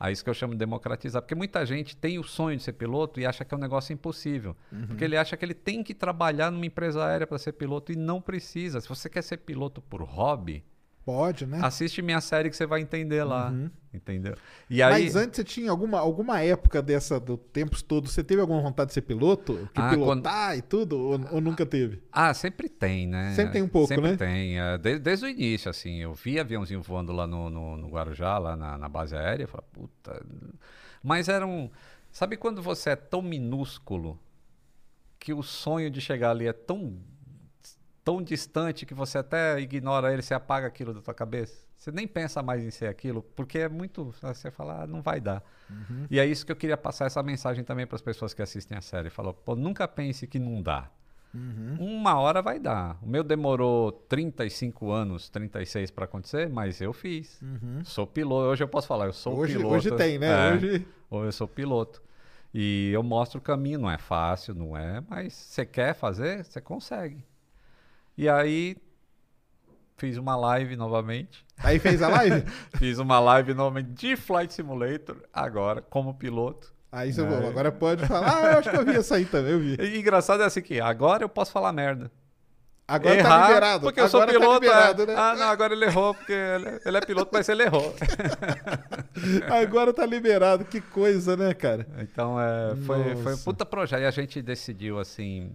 [0.00, 1.20] Aí isso que eu chamo de democratizar.
[1.20, 3.92] Porque muita gente tem o sonho de ser piloto e acha que é um negócio
[3.92, 4.56] impossível.
[4.72, 4.86] Uhum.
[4.86, 7.96] Porque ele acha que ele tem que trabalhar numa empresa aérea para ser piloto e
[7.96, 8.80] não precisa.
[8.80, 10.64] Se você quer ser piloto por hobby,
[11.04, 11.60] Pode, né?
[11.62, 13.52] Assiste minha série que você vai entender lá.
[13.92, 14.34] Entendeu?
[14.68, 15.04] E aí.
[15.04, 18.88] Mas antes você tinha alguma, alguma época dessa, do tempos todos, você teve alguma vontade
[18.88, 19.68] de ser piloto?
[19.72, 20.98] Que Ah, pilotar e tudo?
[20.98, 22.02] Ou, ou nunca teve?
[22.10, 23.32] Ah, sempre tem, né?
[23.34, 24.16] Sempre tem um pouco, sempre né?
[24.16, 24.58] tem.
[24.58, 25.98] é, de- desde o início, assim.
[25.98, 29.44] Eu vi aviãozinho voando lá no, no, no Guarujá, lá na, na base aérea.
[29.44, 30.24] Eu falei, puta.
[31.02, 31.70] Mas era um.
[32.10, 34.18] Sabe quando você é tão minúsculo
[35.20, 36.96] que o sonho de chegar ali é tão,
[38.04, 41.64] tão distante que você até ignora ele, você apaga aquilo da tua cabeça?
[41.76, 44.14] Você nem pensa mais em ser aquilo, porque é muito.
[44.22, 45.42] Você fala, ah, não vai dar.
[45.70, 46.06] Uhum.
[46.10, 48.76] E é isso que eu queria passar essa mensagem também para as pessoas que assistem
[48.76, 49.10] a série.
[49.10, 50.88] Falou, pô, nunca pense que não dá.
[51.34, 51.76] Uhum.
[51.80, 52.96] Uma hora vai dar.
[53.02, 57.40] O meu demorou 35 anos, 36 para acontecer, mas eu fiz.
[57.84, 58.46] Sou piloto.
[58.50, 59.38] Hoje eu posso falar, eu sou Uhum.
[59.40, 59.74] Hoje- piloto.
[59.74, 60.28] hoje tem, né?
[60.50, 62.02] É, Hoje- Ou eu sou piloto.
[62.52, 66.60] E eu mostro o caminho, não é fácil, não é, mas você quer fazer, você
[66.60, 67.24] consegue.
[68.16, 68.76] E aí
[69.96, 71.44] fiz uma live novamente.
[71.58, 72.44] Aí fez a live?
[72.76, 76.72] fiz uma live novamente de Flight Simulator, agora, como piloto.
[76.90, 77.28] Aí você É.
[77.28, 78.36] falou, agora pode falar.
[78.36, 79.76] Ah, eu acho que eu vi essa aí também, eu vi.
[79.80, 82.10] E engraçado é assim que agora eu posso falar merda.
[82.86, 83.80] Agora Errar, tá liberado.
[83.86, 84.60] Porque eu agora sou piloto.
[84.60, 85.06] tá liberado, é.
[85.06, 85.14] né?
[85.16, 87.94] Ah, não, agora ele errou, porque ele, ele é piloto, mas ele errou.
[89.50, 90.64] Agora tá liberado.
[90.64, 91.86] Que coisa, né, cara?
[92.00, 94.02] Então, é, foi, foi um puta projeto.
[94.02, 95.52] E a gente decidiu, assim.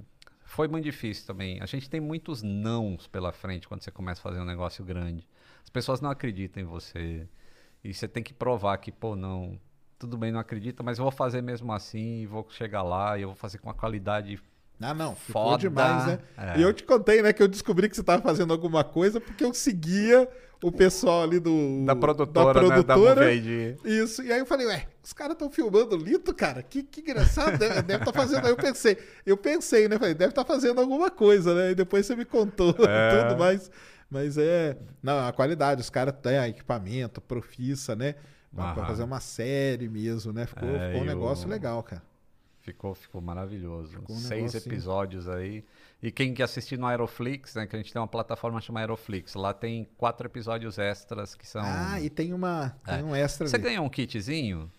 [0.59, 1.61] Foi muito difícil também.
[1.61, 5.25] A gente tem muitos nãos pela frente quando você começa a fazer um negócio grande.
[5.63, 7.25] As pessoas não acreditam em você.
[7.81, 9.57] E você tem que provar que, pô, não.
[9.97, 13.21] Tudo bem, não acredita, mas eu vou fazer mesmo assim, e vou chegar lá e
[13.21, 14.37] eu vou fazer com a qualidade
[14.81, 15.15] Ah, não.
[15.15, 15.57] Ficou foda.
[15.57, 16.19] demais, né?
[16.37, 16.59] É.
[16.59, 19.43] E eu te contei, né, que eu descobri que você tava fazendo alguma coisa porque
[19.43, 20.27] eu seguia
[20.63, 21.85] o pessoal ali do...
[21.85, 23.25] Da produtora, né, da produtora.
[23.25, 23.77] Movie ID.
[23.85, 24.23] Isso.
[24.23, 26.61] E aí eu falei, ué, os caras estão filmando o Lito, cara?
[26.63, 27.57] Que, que engraçado.
[27.57, 28.45] Deve estar tá fazendo...
[28.45, 29.97] Aí eu pensei, eu pensei, né?
[29.97, 31.71] Falei, deve estar fazendo alguma coisa, né?
[31.71, 33.25] E depois você me contou É.
[33.27, 33.69] tudo, mas...
[34.11, 34.75] Mas é...
[35.03, 38.15] Não, a qualidade, os caras têm equipamento, profissa, né?
[38.53, 40.47] Pra, pra fazer uma série mesmo, né?
[40.47, 42.01] Ficou, É, ficou um negócio legal, cara.
[42.61, 43.91] Ficou, ficou maravilhoso.
[43.99, 44.73] Ficou um Seis negocinho.
[44.73, 45.63] episódios aí.
[46.03, 47.65] E quem quer assistir no Aeroflix, né?
[47.65, 49.33] Que a gente tem uma plataforma chamada Aeroflix.
[49.33, 51.61] Lá tem quatro episódios extras que são.
[51.63, 53.03] Ah, e tem uma tem É.
[53.03, 53.63] um extra Você ali.
[53.63, 54.69] ganhou um kitzinho?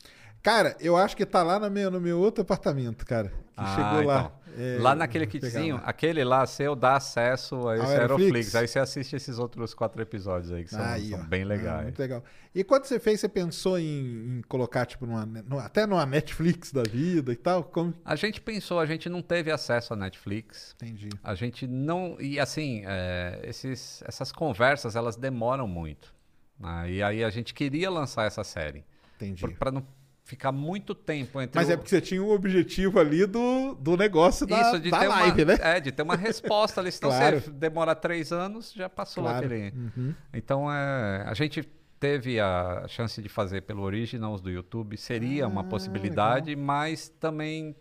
[0.43, 3.29] Cara, eu acho que tá lá no meu, no meu outro apartamento, cara.
[3.29, 4.21] Que Ah, chegou lá.
[4.21, 4.41] então.
[4.59, 5.83] É, lá naquele kitzinho, lá.
[5.85, 8.01] aquele lá seu dá acesso a esse Aeroflix?
[8.25, 8.55] Aeroflix.
[8.57, 11.83] Aí você assiste esses outros quatro episódios aí que são, Aí, são bem Ah, legais.
[11.85, 12.25] muito legal.
[12.53, 16.73] E quando você fez, você pensou em, em colocar, tipo, numa, no- até numa Netflix
[16.73, 17.63] da vida e tal?
[17.63, 17.95] Como...
[18.05, 20.75] A gente pensou, a gente não teve acesso à Netflix.
[20.83, 21.11] Entendi.
[21.23, 22.17] A gente não.
[22.19, 26.13] E assim, é, esses, essas conversas elas demoram muito.
[26.59, 26.91] né?
[26.91, 28.85] E aí a gente queria lançar essa série.
[29.17, 29.47] Entendi.
[29.55, 29.87] Para não
[30.31, 31.59] ficar muito tempo entre.
[31.59, 34.89] Mas o- é porque você tinha um objetivo ali do, do negócio da, Isso, de
[34.91, 35.59] da ter live, uma, né?
[35.61, 36.91] É, de ter uma resposta ali.
[36.93, 37.41] Senão Claro.
[37.41, 39.45] você demorar três anos, já passou Claro.
[39.45, 39.75] aquele.
[39.77, 40.15] Uhum.
[40.33, 41.63] Então, é, a gente
[41.99, 44.97] teve a chance de fazer pelo Originals do YouTube.
[44.97, 47.75] Seria uma Ah, possibilidade, mas também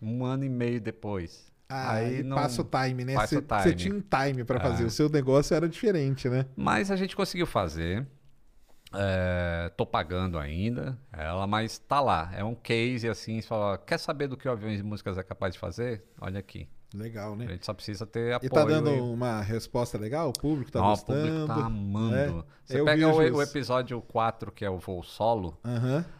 [0.00, 1.50] um ano e meio depois.
[1.68, 3.14] Ah, Aí não- passa o time, né?
[3.14, 4.82] Você, tinha um time pra fazer.
[4.84, 4.86] É.
[4.86, 6.46] O seu negócio era diferente, né?
[6.56, 8.04] Mas a gente conseguiu fazer.
[8.92, 12.30] É, tô pagando ainda ela, mas tá lá.
[12.34, 15.22] É um case assim, você fala, quer saber do que o Aviões e Músicas é
[15.22, 16.02] capaz de fazer?
[16.20, 16.68] Olha aqui.
[16.92, 17.46] Legal, A né?
[17.46, 18.50] gente só precisa ter E apoio.
[18.50, 20.30] tá dando e- uma resposta legal?
[20.30, 21.20] O público tá Não, o gostando?
[21.20, 22.14] público tá amando.
[22.16, 25.56] É, Você eu pega o, o episódio 4, que é o voo solo.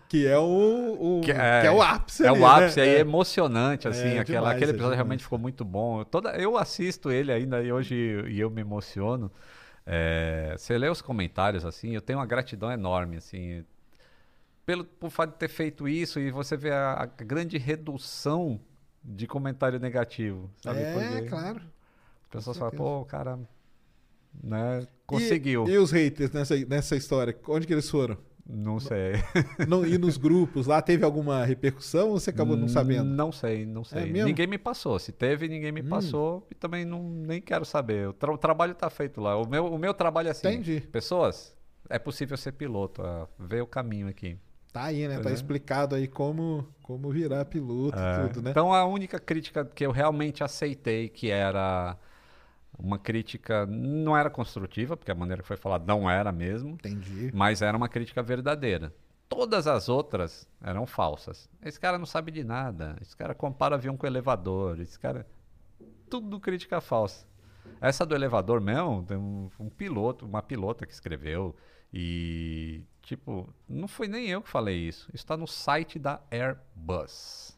[0.09, 2.83] Que é o, o- que, é, o ápice É ali, o ápice, né?
[2.85, 3.01] aí é É.
[3.01, 4.01] emocionante, assim.
[4.11, 6.05] É aquela, demais, aquele é episódio realmente ficou muito bom.
[6.05, 9.29] Toda, eu assisto ele ainda e hoje e eu me emociono.
[9.93, 13.65] É, você lê os comentários, assim, eu tenho uma gratidão enorme, assim.
[14.65, 18.61] Pelo, por fato de ter feito isso e você vê a, a grande redução
[19.03, 20.81] de comentário negativo, sabe?
[20.81, 21.57] É, Porque claro.
[22.23, 23.37] As pessoas falam, pô, cara,
[24.45, 25.67] né, E- conseguiu.
[25.69, 27.37] E, os haters nessa, nessa história?
[27.49, 28.17] Onde que eles foram?
[28.49, 29.13] Não sei.
[29.69, 33.05] Não, e nos grupos lá teve alguma repercussão ou você acabou não sabendo?
[33.09, 34.11] Não sei, não sei.
[34.11, 34.29] mesmo?
[34.29, 34.99] ninguém me passou.
[34.99, 35.89] Se teve, ninguém me Hum.
[35.89, 38.09] passou e também não, nem quero saber.
[38.09, 39.37] O, tra- o trabalho tá feito lá.
[39.37, 40.49] O meu, o meu trabalho é assim.
[40.49, 40.81] Entendi.
[40.81, 41.55] Pessoas,
[41.89, 43.03] é possível ser piloto.
[43.05, 44.37] ó, Vê o caminho aqui.
[44.73, 45.19] Tá aí, né?
[45.19, 45.35] Tá Né?
[45.35, 48.51] explicado aí como, como virar piloto e É, tudo, né?
[48.51, 51.97] Então a única crítica que eu realmente aceitei, que era
[52.83, 57.31] uma crítica, não era construtiva, porque a maneira que foi falada não era mesmo, Entendi.
[57.35, 58.93] mas era uma crítica verdadeira.
[59.29, 61.49] Todas as outras eram falsas.
[61.63, 62.97] Esse cara não sabe de nada.
[63.01, 64.81] Esse cara compara avião com elevador.
[64.81, 65.25] Esse cara.
[66.09, 67.25] Tudo crítica falsa.
[67.81, 71.55] Essa do elevador mesmo, tem um, um piloto, uma pilota que escreveu.
[71.95, 75.09] E, tipo, não foi nem eu que falei isso.
[75.15, 77.57] Isso está no site da Airbus.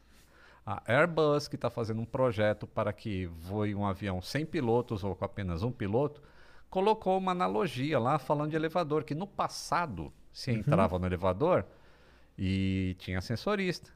[0.65, 5.13] A Airbus, que está fazendo um projeto para que voe um avião sem pilotos ou
[5.15, 6.21] com apenas um piloto,
[6.69, 10.57] colocou uma analogia lá falando de elevador, que no passado se Uhum.
[10.57, 11.65] entrava no elevador
[12.37, 13.91] e tinha ascensorista.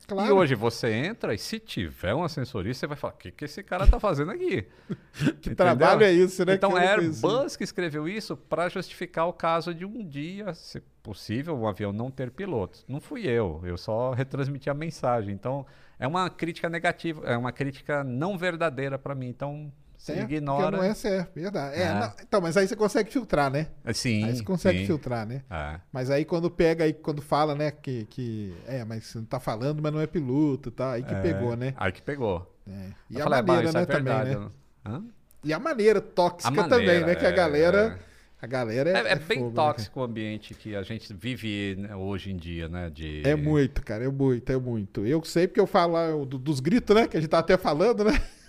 [0.00, 0.34] E Claro.
[0.36, 3.62] hoje você entra e se tiver um ascensorista, você vai falar: o que, que esse
[3.62, 4.66] cara tá fazendo aqui?
[5.40, 6.54] Que trabalho é esse, né?
[6.54, 6.88] Então é.
[6.88, 11.92] Airbus que escreveu isso para justificar o caso de um dia, se possível, um avião
[11.92, 12.84] não ter pilotos.
[12.88, 15.32] Não fui eu, eu só retransmiti a mensagem.
[15.34, 15.64] Então
[16.02, 19.28] é uma crítica negativa, é uma crítica não verdadeira para mim.
[19.28, 20.76] Então você É, ignora.
[20.76, 21.76] Não é certo, verdade.
[21.78, 21.94] É, É.
[21.94, 23.68] não- então, mas aí você consegue filtrar, né?
[23.94, 24.86] Sim, Aí você consegue sim.
[24.86, 25.42] filtrar, né?
[25.48, 25.78] É.
[25.92, 28.52] Mas aí quando pega, aí quando fala, né, que, que.
[28.66, 30.90] É, mas você não tá falando, mas não é piloto e tal.
[30.90, 31.72] Aí que É, pegou, né?
[31.76, 32.52] Aí que pegou.
[32.68, 32.88] É.
[33.10, 34.48] E Eu a falei, "Ah, maneira, né, é também, né?
[34.84, 35.04] Hã?
[35.44, 37.14] E a maneira tóxica A maneira, também, né?
[37.14, 37.98] Que a é, galera.
[38.42, 38.44] É.
[38.44, 39.08] A galera é.
[39.08, 42.36] É, é bem fogo, né, tóxico o ambiente que a gente vive né, hoje em
[42.36, 42.90] dia, né?
[42.90, 43.22] De...
[43.22, 43.32] cara?
[43.32, 45.06] É muito, cara, é muito, é muito.
[45.06, 47.06] Eu sei porque eu falo do- dos gritos, né?
[47.06, 48.12] Que a gente tá até falando, né?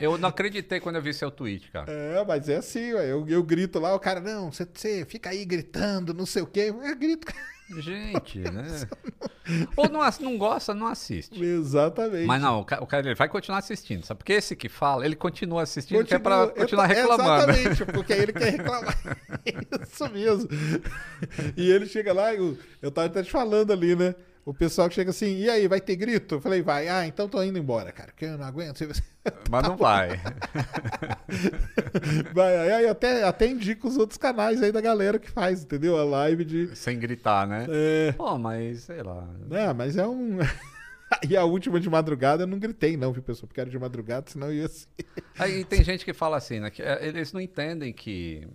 [0.00, 1.92] Eu não acreditei quando eu vi seu tweet, cara.
[1.92, 3.12] É, mas é assim, ué.
[3.12, 6.72] Eu, eu grito lá, o cara, não, você, fica aí gritando, não sei o quê.
[6.72, 7.26] Eu grito.
[7.78, 8.64] Gente, né?
[9.76, 11.42] Ou não, não gosta, não assiste.
[11.42, 12.26] Exatamente.
[12.26, 14.18] Mas não, o ca- o cara ele vai continuar assistindo, sabe?
[14.18, 17.50] Porque esse que fala, ele continua assistindo, que é Continua- pra continuar eu tô- reclamando.
[17.52, 18.98] Exatamente, porque aí ele quer reclamar.
[19.90, 20.48] Isso mesmo.
[21.56, 24.14] E ele chega lá, eu, eu tava até te falando ali, né?
[24.44, 26.34] O pessoal que chega assim, e aí, vai ter grito?
[26.34, 26.86] Eu falei, vai.
[26.86, 28.84] Ah, então tô indo embora, cara, porque eu não aguento.
[29.50, 30.20] Mas não vai.
[32.34, 35.96] Vai, aí até, até indico os outros canais aí da galera que faz, entendeu?
[35.96, 36.76] A live de...
[36.76, 37.66] Sem gritar, né?
[37.70, 39.26] É, Pô, mas sei lá.
[39.48, 40.38] né, mas é um...
[41.28, 43.46] E a última de madrugada eu não gritei, não, viu, pessoal?
[43.46, 44.88] Porque era de madrugada, senão eu ia ser.
[45.38, 46.70] Aí tem gente que fala assim, né?
[46.70, 48.46] Que é, eles não entendem que,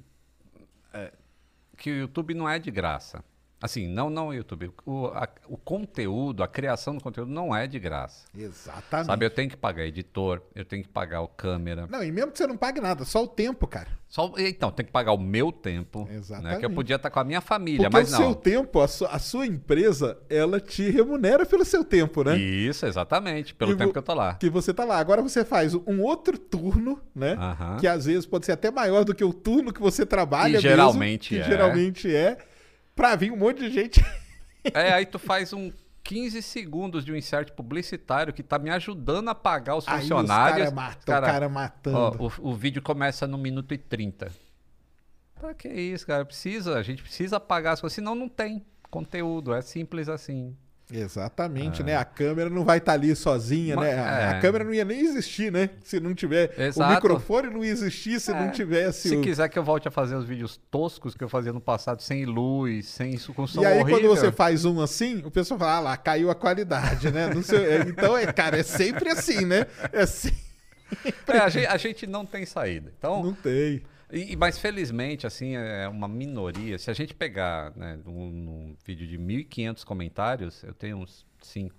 [0.94, 1.11] é,
[1.78, 3.24] que o YouTube não é de graça.
[3.61, 4.72] Assim, não, não o YouTube.
[4.86, 8.26] O, a- o conteúdo, a criação do conteúdo não é de graça.
[8.38, 9.07] Exatamente.
[9.07, 11.86] Sabe, eu tenho que pagar editor, eu tenho que pagar o câmera.
[11.90, 13.88] Não, e mesmo que você não pague nada, só o tempo, cara.
[14.07, 15.99] Só, então, tem que pagar o meu tempo.
[15.99, 16.73] Né, que eu Exatamente.
[16.73, 18.19] podia estar com a minha família, Porque mas o não.
[18.19, 22.36] seu tempo, a sua, a sua empresa, ela te remunera pelo seu tempo, né?
[22.38, 24.34] Isso, exatamente, pelo E tempo que eu tô lá.
[24.36, 24.98] Que você tá lá.
[24.98, 27.34] Agora você faz um outro turno, né?
[27.34, 27.77] Aham.
[27.77, 30.49] Que às vezes pode ser até maior do que o turno que você trabalha.
[30.49, 31.44] E mesmo, geralmente que é.
[31.44, 32.38] geralmente é.
[33.00, 34.04] Pra vir um monte de gente.
[34.74, 35.72] É, aí tu faz um
[36.04, 40.02] 15 segundos de um insert publicitário que tá me ajudando a pagar os Aí os
[40.02, 40.58] funcionários.
[40.58, 41.98] cara matam, o cara matando.
[41.98, 44.30] ó, o, o vídeo começa no minuto e 30.
[45.40, 46.26] Pra que isso, cara?
[46.26, 49.54] Precisa, a gente precisa pagar as coisas, senão não tem conteúdo.
[49.54, 50.54] É simples assim.
[50.91, 51.95] Exatamente, né?
[51.95, 53.94] A câmera não vai estar ali sozinha, Ma- né?
[53.99, 54.40] A, a é.
[54.41, 55.70] câmera não ia nem existir, né?
[55.84, 56.53] Se não tiver.
[56.57, 56.94] O Exato.
[56.95, 58.49] microfone não ia existir se não É.
[58.52, 59.22] tivesse Se o.
[59.22, 62.26] quiser que eu volte a fazer os vídeos toscos que eu fazia no passado, sem
[62.26, 63.99] luz, sem isso com som E aí, horrível.
[64.02, 67.32] quando você faz um assim, o pessoal fala, ah lá, caiu a qualidade, né?
[67.34, 69.68] Não sei- é, então, é, cara, é sempre assim, né?
[69.91, 70.40] É sempre.
[71.28, 72.91] É, a, gente, a gente não tem saída.
[72.98, 73.84] Então, Não tem.
[74.11, 76.77] E, mas felizmente, assim, é uma minoria.
[76.80, 81.76] Se a gente pegar né, num, num vídeo de 1.500 comentários, eu tenho uns 5.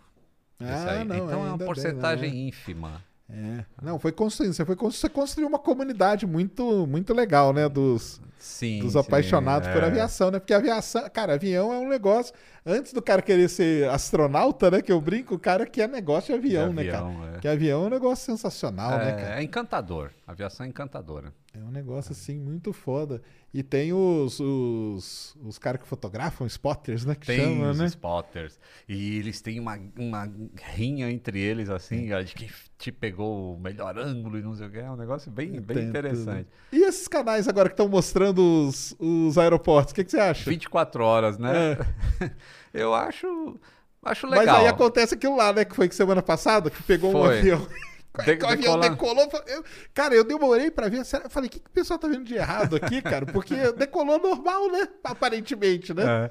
[0.61, 2.37] Ah, não, então é uma ainda bem, porcentagem né?
[2.37, 3.03] ínfima.
[3.29, 3.65] É.
[3.81, 4.53] Não, foi construindo.
[4.53, 7.69] Você, foi, você construiu uma comunidade muito, muito legal, né?
[7.69, 8.81] Dos, Sim.
[8.81, 9.87] dos sim, apaixonados por é.
[9.87, 10.39] aviação, né?
[10.39, 12.35] Porque aviação, cara, avião é um negócio.
[12.65, 14.83] Antes do cara querer ser astronauta, né?
[14.83, 17.07] Que eu brinco, o cara quer negócio de avião, De né, cara?
[17.07, 17.39] avião, é.
[17.39, 19.37] Que avião é um negócio sensacional, né, cara?
[19.37, 20.11] É, é encantador.
[20.27, 21.33] Aviação é encantadora.
[21.53, 23.21] É um negócio assim muito foda.
[23.53, 27.17] E tem os, os, os caras que fotografam, spotters, né?
[27.17, 27.87] Que Tem chama, os né?
[27.87, 28.61] spotters.
[28.89, 30.31] E eles têm uma, uma
[30.75, 34.69] rinha entre eles, assim, ó, de quem te pegou o melhor ângulo e não sei
[34.69, 34.79] o que.
[34.79, 36.47] É um negócio bem, bem interessante.
[36.71, 38.39] E esses canais agora que estão mostrando
[38.69, 40.49] os, os aeroportos, o que, que você acha?
[40.49, 41.77] 24 horas, né?
[42.73, 43.59] Eu acho,
[44.05, 44.47] acho legal.
[44.47, 45.65] Mas aí acontece aquilo lá, né?
[45.65, 47.39] Que foi que semana passada, que pegou um Foi.
[47.39, 47.67] avião.
[48.25, 49.29] De- o avião decolou.
[49.47, 49.65] eu-
[49.95, 51.05] cara, eu demorei pra ver.
[51.05, 53.25] sério, Eu falei, o que, que o pessoal tá vendo de errado aqui, cara?
[53.25, 54.89] Porque decolou normal, né?
[55.05, 56.29] Aparentemente, né?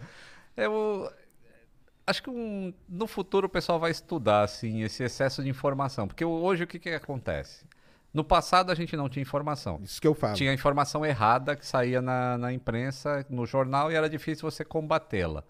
[0.58, 0.66] É.
[0.66, 1.10] Eu
[2.06, 6.26] acho que um- no futuro o pessoal vai estudar assim esse excesso de informação, porque
[6.26, 7.66] hoje o que, que acontece?
[8.14, 9.80] No passado a gente não tinha informação.
[9.82, 10.34] Isso que eu falo.
[10.34, 15.44] Tinha informação errada que saía na, na imprensa, no jornal e era difícil você combatê-la.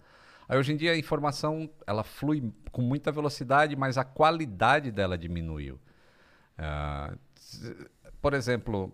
[0.50, 5.16] Aí hoje em dia a informação ela flui com muita velocidade, mas a qualidade dela
[5.16, 5.78] diminuiu.
[7.36, 7.86] S-
[8.20, 8.92] por exemplo,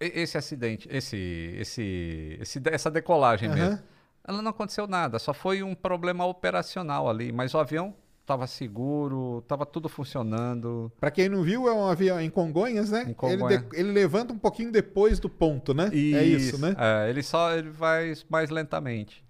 [0.00, 1.16] esse acidente, esse,
[1.58, 3.56] esse, esse- essa decolagem Aham.
[3.56, 3.78] mesmo,
[4.26, 9.38] ela não aconteceu nada, só foi um problema operacional ali, mas o avião estava seguro,
[9.38, 10.90] estava tudo funcionando.
[10.98, 13.02] Pra quem não viu, é um avião em Congonhas, né?
[13.02, 13.58] Em Ele, Congonha.
[13.58, 15.84] de- ele levanta um pouquinho depois do ponto, né?
[15.92, 16.74] É isso, né?
[16.76, 19.24] É, ele só ele vai mais lentamente.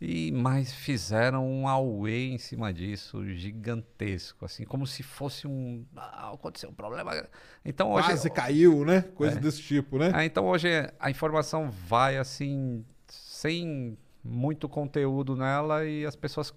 [0.00, 6.32] E mas fizeram um auê em cima disso gigantesco, assim, como se fosse um ah,
[6.34, 7.12] aconteceu um problema.
[7.64, 9.02] Então hoje Quase caiu, né?
[9.14, 9.40] Coisa É.
[9.40, 10.10] desse tipo, né?
[10.14, 10.68] Ah, então hoje
[11.00, 16.52] a informação vai assim, sem muito conteúdo nela e as pessoas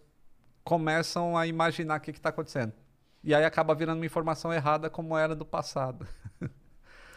[0.63, 2.73] começam a imaginar o que está acontecendo.
[3.23, 6.05] E aí acaba virando uma informação errada como era do passado.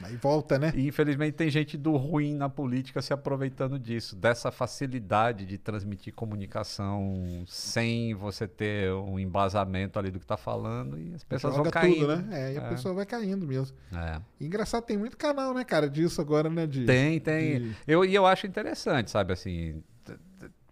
[0.02, 0.72] Aí volta, né?
[0.74, 6.12] E infelizmente tem gente do ruim na política se aproveitando disso, dessa facilidade de transmitir
[6.14, 11.64] comunicação sem você ter um embasamento ali do que está falando e as pessoas Joga
[11.64, 12.00] vão caindo.
[12.00, 12.28] tudo, né?
[12.50, 12.68] É, e a É.
[12.68, 13.76] pessoa vai caindo mesmo.
[13.94, 14.20] É.
[14.40, 16.66] E engraçado, tem muito canal, né, cara, disso agora, né?
[16.66, 17.60] De, Tem, tem.
[17.60, 19.82] de- Eu, e eu acho interessante, sabe, assim.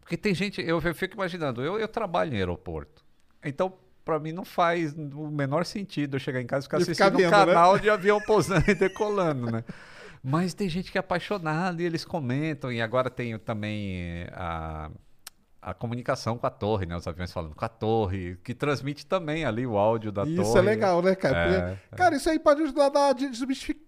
[0.01, 3.05] Porque tem gente, eu, eu fico imaginando, eu, eu trabalho em aeroporto.
[3.45, 3.73] Então,
[4.05, 7.07] pra mim, não faz o menor sentido eu chegar em casa e ficar E assistindo
[7.07, 7.53] ficar vendo, um né?
[7.55, 9.65] canal de avião pousando e decolando, né?
[10.23, 12.71] Mas tem gente que é apaixonada e eles comentam.
[12.71, 14.91] E agora tem também eh, a,
[15.63, 16.95] a comunicação com a torre, né?
[16.95, 20.43] Os aviões falando com a torre, que transmite também ali o áudio da torre.
[20.43, 21.39] Isso é legal, né, cara?
[21.39, 23.15] É, Porque- Cara, isso aí pode ajudar a dar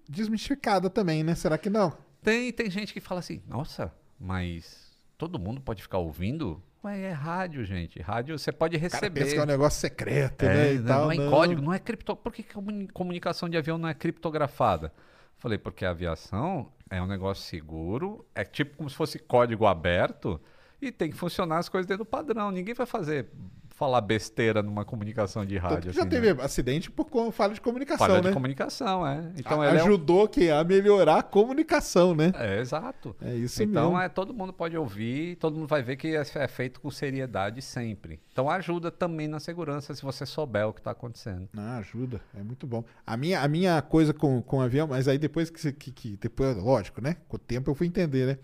[0.09, 1.35] desmistificada também, né?
[1.35, 1.93] Será que não?
[2.23, 6.63] Tem, tem gente que fala assim, nossa, mas todo mundo pode ficar ouvindo?
[6.85, 8.01] Ué, é rádio, gente.
[8.03, 9.21] Rádio você pode O cara receber.
[9.21, 10.75] pensa que é um negócio secreto, É, né?
[10.75, 11.31] E não, tal, não é em não.
[11.31, 12.17] código, não é cripto.
[12.17, 14.93] Por que comuni- comunicação de avião não é criptografada?
[15.39, 20.41] Falei, porque a aviação é um negócio seguro, é tipo como se fosse código aberto
[20.81, 22.51] e tem que funcionar as coisas dentro do padrão.
[22.51, 23.29] Ninguém vai fazer
[23.74, 25.93] falar besteira numa comunicação de rádio.
[25.93, 26.43] já assim, teve né?
[26.43, 28.28] acidente por falha de comunicação, Falha né?
[28.28, 29.32] de comunicação, é.
[29.36, 32.32] Então A- ele é um- Ajudou que a melhorar a comunicação, né?
[32.36, 33.15] É, exato.
[33.20, 34.01] É isso então, mesmo.
[34.03, 37.61] é, todo mundo pode ouvir, todo mundo vai ver que é, é feito com seriedade
[37.62, 38.20] sempre.
[38.32, 41.49] Então ajuda também na segurança se você souber o que está acontecendo.
[41.57, 42.85] Ah, ajuda, é muito bom.
[43.07, 46.16] A minha, a minha coisa com, com o avião, mas aí depois que, que, que
[46.16, 47.16] depois, lógico, né?
[47.28, 48.39] Com o tempo eu fui entender, né?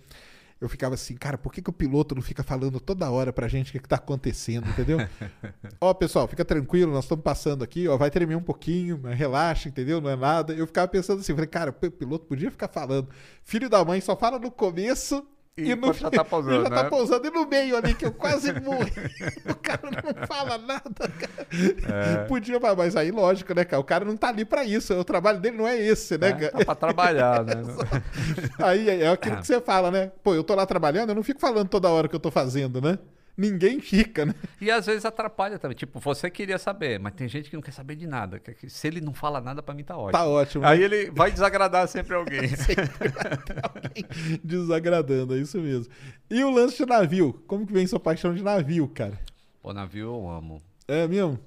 [0.61, 3.47] Eu ficava assim, cara, por que, que o piloto não fica falando toda hora pra
[3.47, 4.99] gente o que, que tá acontecendo, entendeu?
[5.81, 9.69] ó, pessoal, fica tranquilo, nós estamos passando aqui, ó, vai tremer um pouquinho, mas relaxa,
[9.69, 10.01] entendeu?
[10.01, 10.53] Não é nada.
[10.53, 13.09] Eu ficava pensando assim, falei, cara, o piloto podia ficar falando.
[13.45, 15.25] Filho da mãe só fala no começo
[15.59, 16.89] E e, no já tá pausando, e já tá né?
[16.91, 18.93] pausando e no meio ali, que eu quase morri.
[19.51, 20.83] o cara não fala nada,
[21.19, 22.25] cara.
[22.29, 23.81] Podia, mas- mas aí, lógico, né, cara?
[23.81, 24.95] O cara não tá ali pra isso.
[24.95, 26.53] O trabalho dele não é esse, né, É, cara?
[26.53, 27.55] tá para trabalhar, né?
[28.59, 30.13] Aí é aquilo que você fala, né?
[30.23, 32.81] Pô, eu tô lá trabalhando, eu não fico falando toda hora que eu tô fazendo,
[32.81, 32.99] né?
[33.39, 34.35] Ninguém fica, né?
[34.61, 35.77] E às vezes atrapalha também.
[35.77, 38.43] Tipo, você queria saber, mas tem gente que não quer saber de nada.
[38.67, 40.11] se ele não fala nada, pra mim tá ótimo.
[40.11, 40.67] Tá ótimo.
[40.67, 42.41] Aí ele vai desagradar sempre alguém.
[43.63, 45.93] Alguém desagradando, é isso mesmo.
[46.29, 47.33] E o lance de navio?
[47.47, 49.17] Como que vem sua paixão de navio, cara?
[49.63, 50.61] Pô, navio eu amo.
[50.89, 51.39] É mesmo?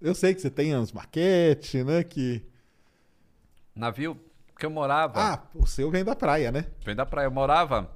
[0.00, 2.02] Eu sei que você tem as maquetes, né?
[2.02, 2.42] Que.
[3.72, 4.18] Navio,
[4.48, 5.20] porque eu morava.
[5.20, 6.66] Ah, o seu vem da praia, né?
[6.84, 7.26] Vem da praia.
[7.26, 7.88] Eu morava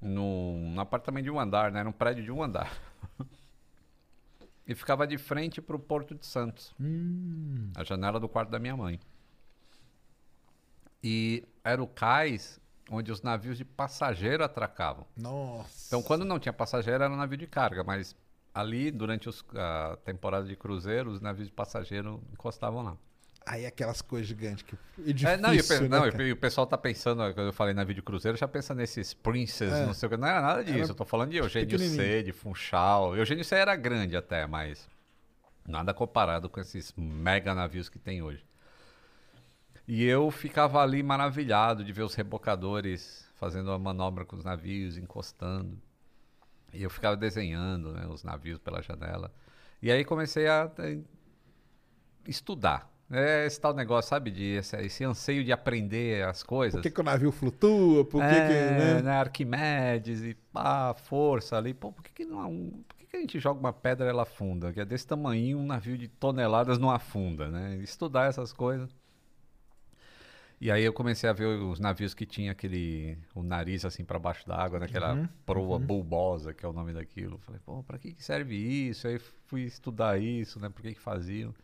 [0.00, 1.82] num, num apartamento de um andar, né?
[1.82, 2.72] Num prédio de um andar.
[4.66, 6.74] e ficava de frente pro Porto de Santos.
[7.76, 8.98] A janela do quarto da minha mãe.
[11.02, 12.60] E era o cais
[12.90, 15.06] onde os navios de passageiro atracavam.
[15.16, 15.86] Nossa.
[15.88, 18.16] Então, quando não tinha passageiro, era um navio de carga, mas
[18.52, 22.96] ali, durante os- a temporada de cruzeiro, os navios de passageiro encostavam lá.
[23.50, 24.78] Aí aquelas coisas gigantes que.
[24.98, 27.52] E difícil, É, não, e o, né, não, e o pessoal tá pensando, quando eu
[27.52, 29.86] falei navio de cruzeiro, já pensa nesses Princess, É.
[29.86, 30.16] não sei o que.
[30.16, 30.78] Não era nada disso.
[30.78, 33.16] Era eu tô falando de Eugênio C, de Funchal.
[33.16, 34.88] Eugênio C era grande até, mas
[35.66, 38.44] nada comparado com esses mega navios que tem hoje.
[39.88, 44.96] E eu ficava ali maravilhado de ver os rebocadores fazendo a manobra com os navios,
[44.96, 45.76] encostando.
[46.72, 49.34] E eu ficava desenhando né, os navios pela janela.
[49.82, 51.00] E aí comecei a eh,
[52.28, 52.88] estudar.
[53.10, 54.30] É esse tal negócio, sabe?
[54.30, 56.74] De esse, esse anseio de aprender as coisas.
[56.78, 58.04] Por que, que o navio flutua?
[58.04, 58.52] Por que, é, que.
[58.52, 59.02] Né?
[59.02, 61.74] né, Arquimedes e pá, força ali.
[61.74, 64.22] Pô, por que, que não por que, que a gente joga uma pedra e ela
[64.22, 64.72] afunda?
[64.72, 67.76] Que é desse tamanho, um navio de toneladas não afunda, né?
[67.78, 68.90] Estudar essas coisas.
[70.60, 74.18] E aí eu comecei a ver os navios que tinha aquele o nariz assim para
[74.18, 77.38] baixo da água, naquela Uhum, proa bulbosa, que é o nome daquilo.
[77.38, 79.08] Falei, pô, para que que serve isso?
[79.08, 80.68] Aí fui estudar isso, né?
[80.68, 81.54] Por que que faziam?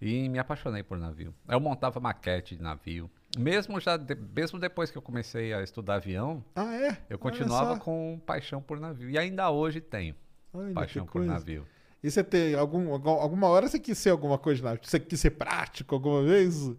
[0.00, 1.34] E me apaixonei por navio.
[1.48, 3.10] Eu montava maquete de navio.
[3.36, 6.96] Mesmo já de- mesmo depois que eu comecei a estudar avião, Ah, é?
[7.10, 9.10] eu continuava com paixão por navio.
[9.10, 10.14] E ainda hoje tenho
[10.52, 11.66] Olha, paixão por navio.
[12.02, 14.80] E você tem algum, algum- alguma hora você quis ser alguma coisa de navio?
[14.84, 16.70] Você quis ser prático alguma vez?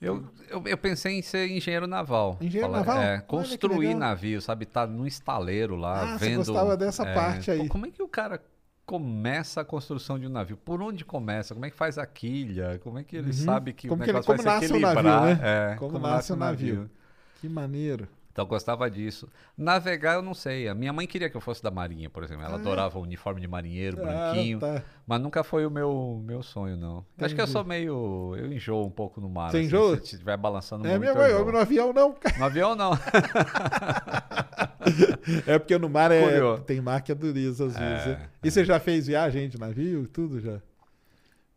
[0.00, 2.38] Eu, eu, eu pensei em ser engenheiro naval.
[2.40, 2.98] Engenheiro naval?
[3.00, 4.66] É, construir navio, sabe?
[4.66, 6.36] Tá num estaleiro lá, Ah, você vendo...
[6.38, 7.58] gostava dessa é, parte aí.
[7.58, 8.42] pô, como é que o cara
[8.86, 10.56] começa a construção de um navio?
[10.56, 11.54] Por onde começa?
[11.54, 12.78] Como é que faz a quilha?
[12.82, 13.90] Como é que ele sabe que Uhum.
[13.90, 15.02] Como o que ele- negócio como vai se equilibrar?
[15.02, 15.72] navio, né?
[15.72, 16.90] É, Como nasce o navio.
[17.40, 18.06] Que maneiro.
[18.32, 19.28] Então eu gostava disso.
[19.56, 20.68] Navegar eu não sei.
[20.68, 22.42] A minha mãe queria que eu fosse da marinha, por exemplo.
[22.42, 24.58] Ela Ah, adorava o uniforme de marinheiro, Ah, branquinho.
[24.58, 24.82] tá.
[25.06, 27.04] Mas nunca foi o meu, meu sonho, não.
[27.16, 27.52] Eu Acho que eu Entendi.
[27.52, 28.34] sou meio.
[28.36, 29.52] Eu enjoo um pouco no mar.
[29.52, 29.96] Você assim, enjoa?
[29.98, 31.00] Se estiver balançando É, muito.
[31.02, 32.16] minha eu mãe, homem no avião não.
[32.36, 32.90] No avião, não.
[35.46, 38.06] É porque no mar é, tem mar que é dureza às vezes.
[38.06, 38.28] É?
[38.42, 40.60] E você já fez viagem de navio, tudo já?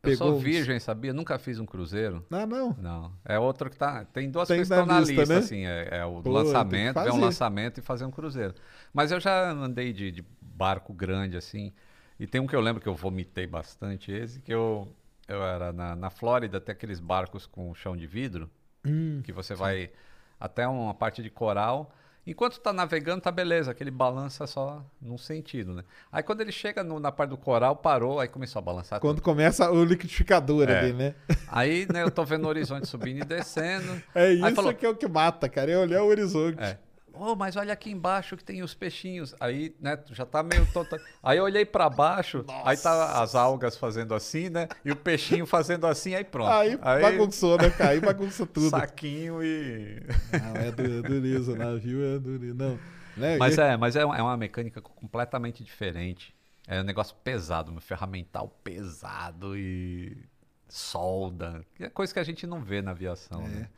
[0.03, 1.11] Eu sou Pegou virgem, sabia?
[1.13, 2.25] Nunca fiz um cruzeiro.
[2.31, 2.73] Ah, não.
[2.77, 3.11] Não.
[3.25, 4.05] É outro que tá.
[4.05, 5.37] Tem duas Tem coisas que na estão na lista, lista, né?
[5.37, 5.65] assim.
[5.65, 8.53] É, é o Pô, lançamento, ver um lançamento e fazer um cruzeiro.
[8.93, 11.73] Mas eu já andei de, de barco grande, assim.
[12.19, 14.87] E tem um que eu lembro que eu vomitei bastante, esse, que eu,
[15.27, 18.49] eu era na, na Flórida, tem aqueles barcos com chão de vidro,
[18.85, 19.91] Hum, que você vai
[20.39, 21.93] até uma parte de coral.
[22.27, 25.83] Enquanto tá navegando, tá beleza, aquele balança só num sentido, né?
[26.11, 29.15] Aí quando ele chega no- na parte do coral, parou, aí começou a balançar Quando
[29.17, 29.23] tudo.
[29.25, 30.79] começa o liquidificador É.
[30.79, 31.15] ali, né?
[31.47, 34.01] Aí, né, eu tô vendo o horizonte subindo e descendo.
[34.13, 35.71] É isso falou, que é o que mata, cara.
[35.71, 36.61] É olhar o horizonte.
[36.61, 36.77] É.
[37.19, 39.35] Oh, mas olha aqui embaixo que tem os peixinhos.
[39.39, 40.95] Aí, né, já tá meio tonto.
[41.23, 44.67] Aí eu olhei pra baixo, aí tá as algas fazendo assim, né?
[44.85, 46.49] E o peixinho fazendo assim, aí pronto.
[46.51, 47.91] Aí, bagunçou, né, cara?
[47.91, 48.69] Aí bagunça tudo.
[48.69, 50.01] Saquinho e.
[50.31, 52.53] Não, é du- dureza, o navio é dureza.
[52.53, 52.79] Não.
[53.15, 53.37] Né?
[53.37, 56.35] Mas E- é, mas é uma, é uma mecânica completamente diferente.
[56.67, 60.17] É um negócio pesado, um ferramental pesado e
[60.67, 61.65] solda.
[61.79, 63.47] É coisa que a gente não vê na aviação, É.
[63.47, 63.69] né?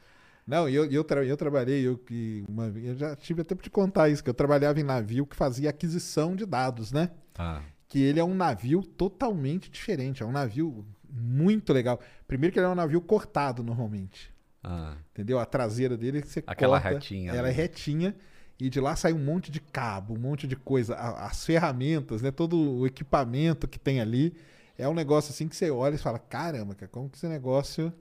[0.49, 3.69] Não, e eu, eu, tra- eu trabalhei, eu, que uma, eu já tive tempo de
[3.69, 7.11] contar isso, que eu trabalhava em navio que fazia aquisição de dados, né?
[7.37, 11.99] Ah, Que ele é um navio totalmente diferente, é um navio muito legal.
[12.27, 14.95] Primeiro que ele é um navio cortado normalmente, ah.
[15.11, 15.37] entendeu?
[15.39, 17.49] A traseira dele você Aquela corta, retinha, Ela né?
[17.49, 18.15] é retinha
[18.59, 22.31] e de lá sai um monte de cabo, um monte de coisa, as ferramentas, né?
[22.31, 24.35] Todo o equipamento que tem ali
[24.77, 27.93] é um negócio assim que você olha e fala, caramba, cara, como que esse negócio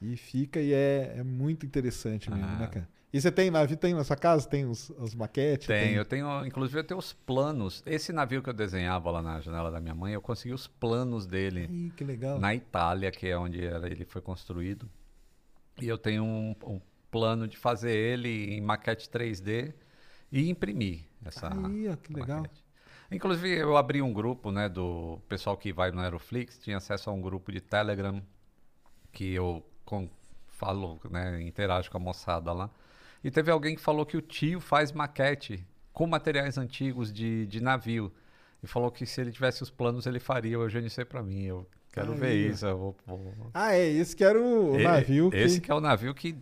[0.00, 2.56] e fica e é, é muito interessante mesmo, Ah.
[2.58, 2.88] né, cara?
[3.12, 5.66] E você tem navio, tem na sua casa, tem os, os maquetes?
[5.66, 7.82] Tem, eu tenho, inclusive eu tenho os planos.
[7.84, 11.26] Esse navio que eu desenhava lá na janela da minha mãe, eu consegui os planos
[11.26, 12.38] dele que legal.
[12.38, 14.88] na Itália, que é onde era- ele foi construído.
[15.82, 19.74] E eu tenho um, um plano de fazer ele em maquete 3D
[20.30, 22.42] e imprimir essa Aí, ó, que legal.
[22.42, 22.64] maquete.
[23.10, 27.12] Inclusive eu abri um grupo, né, do pessoal que vai no Aeroflix, tinha acesso a
[27.12, 28.22] um grupo de Telegram
[29.10, 30.08] que eu com,
[30.48, 32.70] falo, né, interajo com a moçada lá.
[33.22, 37.60] E teve alguém que falou que o tio faz maquete com materiais antigos de, de
[37.60, 38.10] navio.
[38.62, 41.42] E falou que se ele tivesse os planos, ele faria o GNC pra mim.
[41.42, 42.64] Eu quero ver isso.
[42.76, 45.36] Vou, vou- Ah, é, esse que era o, E- navio que...
[45.36, 46.36] Esse que é o navio que...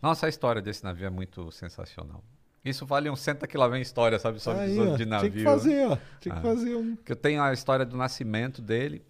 [0.00, 2.22] Nossa, a história desse navio é muito sensacional.
[2.64, 4.40] Isso vale um senta que lá vem história, sabe?
[4.40, 5.30] Sobre Aí, ó, de navio.
[5.30, 5.98] Tinha que fazer, ó.
[6.20, 6.42] Tinha que Ah.
[6.42, 6.96] fazer um...
[6.96, 9.04] que eu tenho a história do nascimento dele.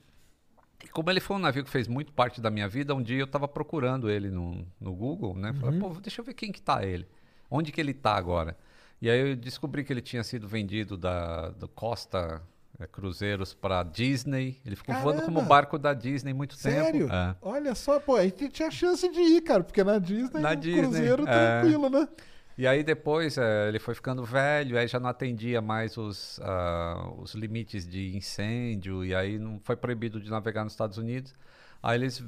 [0.94, 3.24] Como ele foi um navio que fez muito parte da minha vida, um dia eu
[3.24, 5.52] estava procurando ele no, no Google, né?
[5.52, 7.04] Falei, pô, deixa eu ver quem que tá ele.
[7.50, 8.56] Onde que ele tá agora?
[9.02, 12.40] E aí eu descobri que ele tinha sido vendido da do Costa
[12.78, 14.60] eh, Cruzeiros para Disney.
[14.64, 15.48] Ele ficou voando como Caramba!
[15.48, 17.08] barco da Disney muito Sério?
[17.08, 17.12] tempo.
[17.12, 17.36] É.
[17.42, 20.56] Olha só, pô, a gente tinha chance de ir, cara, porque na Disney, Na o
[20.56, 21.60] Disney, cruzeiro é.
[21.60, 22.08] tranquilo, né?
[22.56, 27.10] E aí depois eh, ele foi ficando velho, aí já não atendia mais os, ah,
[27.18, 31.34] os limites de incêndio, e aí não foi proibido de navegar nos Estados Unidos.
[31.82, 32.24] Aí eles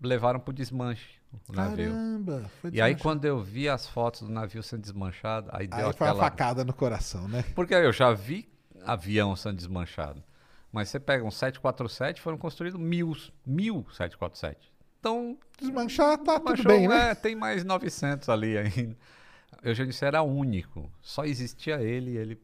[0.00, 1.18] levaram pro desmanche
[1.48, 1.90] o navio.
[1.90, 5.86] Caramba, foi E aí quando eu vi as fotos do navio sendo desmanchado, aí deu
[5.86, 6.24] Aí foi aquela...
[6.24, 7.44] facada no coração, né?
[7.54, 8.48] Porque eu já vi
[8.84, 10.22] avião sendo desmanchado.
[10.72, 14.72] Mas você pega um 747, foram construídos mil, mil 747.
[15.00, 17.10] Então, Desmanchar, tá tudo bem, né?
[17.10, 18.96] é, tem mais 900 ali ainda.
[19.62, 20.90] Eugênio era único.
[21.00, 22.38] Só existia ele e ele.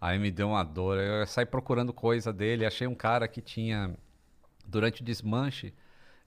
[0.00, 0.98] Aí me deu uma dor.
[0.98, 2.66] Eu saí procurando coisa dele.
[2.66, 3.96] Achei um cara que tinha,
[4.66, 5.72] durante o desmanche,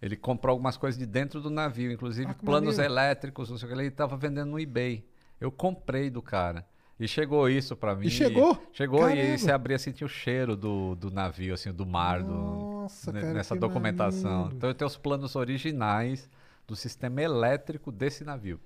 [0.02, 2.94] ele comprou algumas coisas de dentro do navio, inclusive Ah, planos maneiro.
[2.94, 3.78] elétricos, não sei o que.
[3.78, 5.06] Ele estava vendendo no eBay.
[5.40, 6.66] Eu comprei do cara.
[7.00, 8.10] E chegou isso pra mim.
[8.10, 8.62] chegou?
[8.74, 9.22] Chegou Caramba.
[9.22, 13.14] e você abria assim, tinha o cheiro do, do navio, assim, do mar, do, Nossa,
[13.14, 14.32] ne- cara, nessa documentação.
[14.32, 14.56] maneiro.
[14.58, 16.30] Então eu tenho os planos originais
[16.68, 18.60] do sistema elétrico desse navio.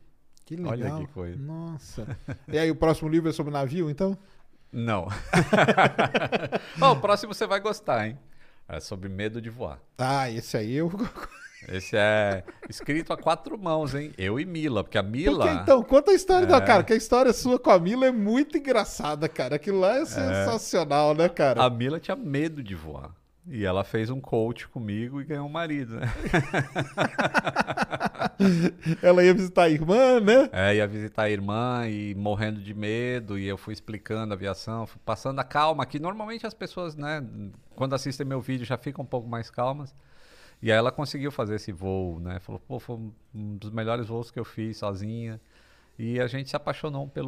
[0.45, 0.71] Que legal.
[0.97, 1.37] Olha que coisa.
[1.41, 2.17] Nossa.
[2.47, 4.17] E aí, o próximo livro é sobre navio, então?
[4.71, 5.07] Não.
[6.81, 8.17] O próximo você vai gostar, hein?
[8.67, 9.79] É sobre medo de voar.
[9.97, 10.91] Ah, esse aí eu.
[11.67, 14.11] Esse é escrito a quatro mãos, hein?
[14.17, 15.45] Eu e Mila, porque a Mila.
[15.45, 16.61] Porque, então, conta a história da É.
[16.61, 19.55] cara, que a história sua com a Mila é muito engraçada, cara.
[19.55, 21.63] Aquilo lá é sensacional, né, cara?
[21.63, 23.11] A Mila tinha medo de voar.
[23.45, 26.07] E ela fez um coach comigo e ganhou um marido, né?
[29.01, 30.49] Ela ia visitar a irmã, né?
[30.51, 34.87] É, ia visitar a irmã e morrendo de medo, e eu fui explicando a aviação,
[34.87, 37.21] fui passando a calma, que normalmente as pessoas, né,
[37.75, 39.93] quando assistem meu vídeo já ficam um pouco mais calmas.
[40.61, 42.39] E aí ela conseguiu fazer esse voo, né?
[42.39, 42.95] Falou, pô, foi
[43.35, 45.41] um dos melhores voos que eu fiz sozinha.
[45.99, 47.27] E a gente se apaixonou um pelo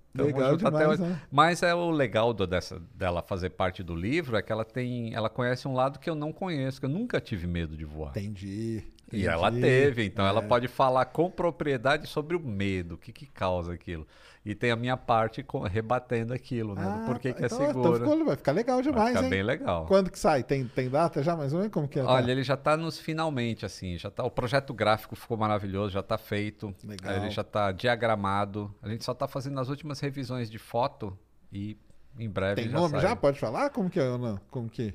[0.15, 1.01] tamo Legal demais, hoje.
[1.01, 1.21] né?
[1.31, 5.13] Mas é o legal do- dessa, dela fazer parte do livro é que ela tem,
[5.13, 8.11] ela conhece um lado que eu não conheço, que eu nunca tive medo de voar.
[8.11, 8.83] Entendi.
[9.13, 9.61] E ela entendi.
[9.65, 10.47] teve, então ela É.
[10.47, 14.07] pode falar com propriedade sobre o medo, o que, que causa aquilo.
[14.43, 16.83] E tem a minha parte com- rebatendo aquilo, né?
[16.83, 17.79] do porquê que é então, seguro.
[17.79, 19.29] Então ficou- vai ficar legal demais, ficar hein?
[19.29, 19.85] bem legal.
[19.85, 20.41] Quando que sai?
[20.43, 21.35] Tem, tem data já?
[21.35, 22.03] Mais ou menos como que é?
[22.03, 25.99] Olha, ele já está nos finalmente, assim, já tá, o projeto gráfico ficou maravilhoso, já
[25.99, 27.13] está feito, Legal.
[27.17, 31.15] ele já está diagramado, a gente só está fazendo as últimas revisões de foto
[31.53, 31.77] e
[32.17, 33.01] em breve Tem já nome sai.
[33.01, 33.15] já?
[33.15, 33.69] Pode falar?
[33.69, 34.39] Como que é não?
[34.49, 34.91] Como que?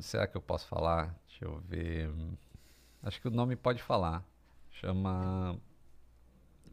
[0.00, 1.12] Será que eu posso falar?
[1.26, 2.08] Deixa eu ver.
[3.02, 4.22] Acho que o nome pode falar.
[4.70, 5.58] Chama.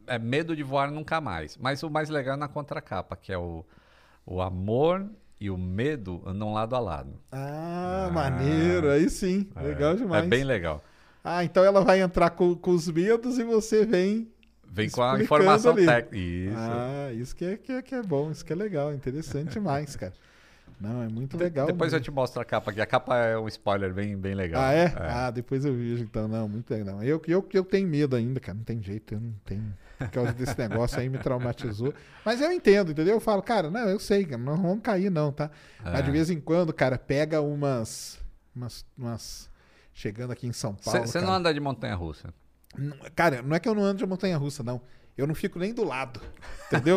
[0.06, 1.56] É Medo de Voar Nunca Mais.
[1.56, 3.64] Mas o mais legal é na contracapa, que é o,
[4.26, 5.06] o amor
[5.40, 7.20] e o medo andam lado a lado.
[7.30, 8.90] Ah, maneiro.
[8.90, 9.48] Aí sim.
[9.56, 10.24] Legal demais.
[10.24, 10.82] É bem legal.
[11.22, 14.30] Ah, então ela vai entrar com, com os medos e você vem.
[14.66, 16.16] Vem com a informação técnica.
[16.16, 16.56] Isso.
[16.58, 19.96] Ah, isso que é, que, é, que é bom, isso que é legal, interessante demais,
[19.96, 20.12] cara.
[20.80, 21.66] Não, é muito legal.
[21.66, 22.04] Depois eu mesmo.
[22.04, 22.80] te mostro a capa aqui.
[22.80, 24.60] A capa é um spoiler bem, bem legal.
[24.60, 24.94] Ah, é?
[24.98, 26.26] Ah, depois eu vejo então.
[26.26, 27.02] Não, muito legal.
[27.02, 28.56] Eu, eu, eu tenho medo ainda, cara.
[28.56, 29.72] Não tem jeito, eu não tenho.
[29.98, 31.94] Por causa desse negócio aí me traumatizou.
[32.24, 33.14] Mas eu entendo, entendeu?
[33.14, 35.50] Eu falo, cara, não, eu sei, não vamos cair, não, tá?
[35.82, 36.12] Mas de É.
[36.12, 38.18] vez em quando, cara, pega umas.
[38.54, 39.50] umas, umas
[39.92, 41.06] chegando aqui em São Paulo.
[41.06, 42.34] Você não anda de montanha russa.
[42.76, 44.80] Não- Cara, não é que eu não ando de montanha russa, não.
[45.16, 46.20] Eu não fico nem do lado.
[46.66, 46.96] Entendeu?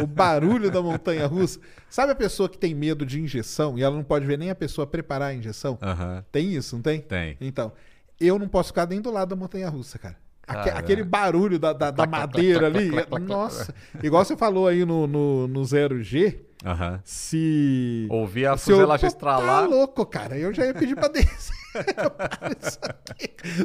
[0.00, 1.60] o barulho da montanha russa.
[1.90, 4.54] Sabe a pessoa que tem medo de injeção e ela não pode ver nem a
[4.54, 5.78] pessoa preparar a injeção?
[5.82, 6.24] Aham.
[6.32, 7.02] Tem isso, não tem?
[7.02, 7.36] Tem.
[7.42, 7.70] Então,
[8.18, 10.16] eu não posso ficar nem do lado da montanha russa, cara.
[10.48, 10.78] Aque- Cara.
[10.80, 12.90] Aquele barulho da, da, da madeira ali.
[13.26, 13.74] nossa.
[14.02, 17.00] Igual você falou aí no, no, no 0G, Aham.
[17.04, 18.06] se.
[18.10, 19.62] Ouvi a se eu- fuselagem Pô, estralar.
[19.62, 20.38] Tá louco, cara.
[20.38, 21.54] Eu já ia pedir pra descer.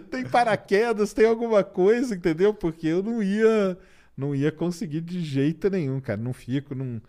[0.09, 2.53] Tem paraquedas, tem alguma coisa, entendeu?
[2.53, 3.77] Porque eu não ia.
[4.15, 6.21] Não ia conseguir de jeito nenhum, cara.
[6.21, 7.01] Não fico, não.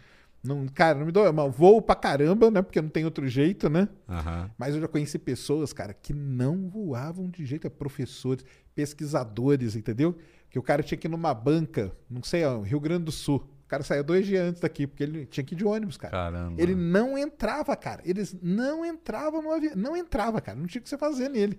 [0.42, 1.30] não cara, não me dou.
[1.32, 2.62] Mas voo pra caramba, né?
[2.62, 3.88] Porque não tem outro jeito, né?
[4.08, 4.50] Aham.
[4.56, 8.42] Mas eu já conheci pessoas, cara, que não voavam de jeito, é professores,
[8.74, 10.16] pesquisadores, entendeu?
[10.50, 13.44] Que o cara tinha que ir numa banca, não sei, ó, Rio Grande do Sul.
[13.64, 16.12] O cara saía dois dias antes daqui, porque ele tinha que ir de ônibus, cara.
[16.12, 16.60] Caramba.
[16.60, 18.02] Ele não entrava, cara.
[18.04, 19.72] Eles não entravam no avião.
[19.74, 20.56] Não entrava, cara.
[20.58, 21.58] Não tinha o que você fazer nele.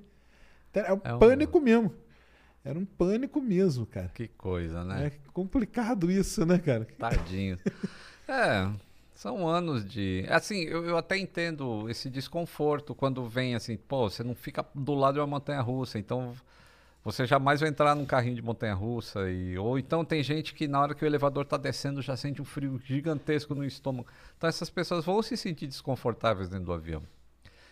[0.73, 1.93] Era um É um- pânico mesmo.
[2.63, 4.07] Era um pânico mesmo, cara.
[4.13, 5.07] Que coisa, né?
[5.07, 6.85] É complicado isso, né, cara?
[6.97, 7.57] Tadinho.
[8.29, 8.69] é,
[9.13, 10.25] são anos de.
[10.29, 14.93] Assim, eu, eu até entendo esse desconforto quando vem assim, pô, você não fica do
[14.93, 16.33] lado de uma montanha russa, então
[17.05, 19.29] você jamais vai entrar num carrinho de montanha russa.
[19.29, 22.41] E, ou então tem gente que na hora que o elevador tá descendo já sente
[22.41, 24.07] um frio gigantesco no estômago.
[24.35, 27.03] Então essas pessoas vão se sentir desconfortáveis dentro do avião.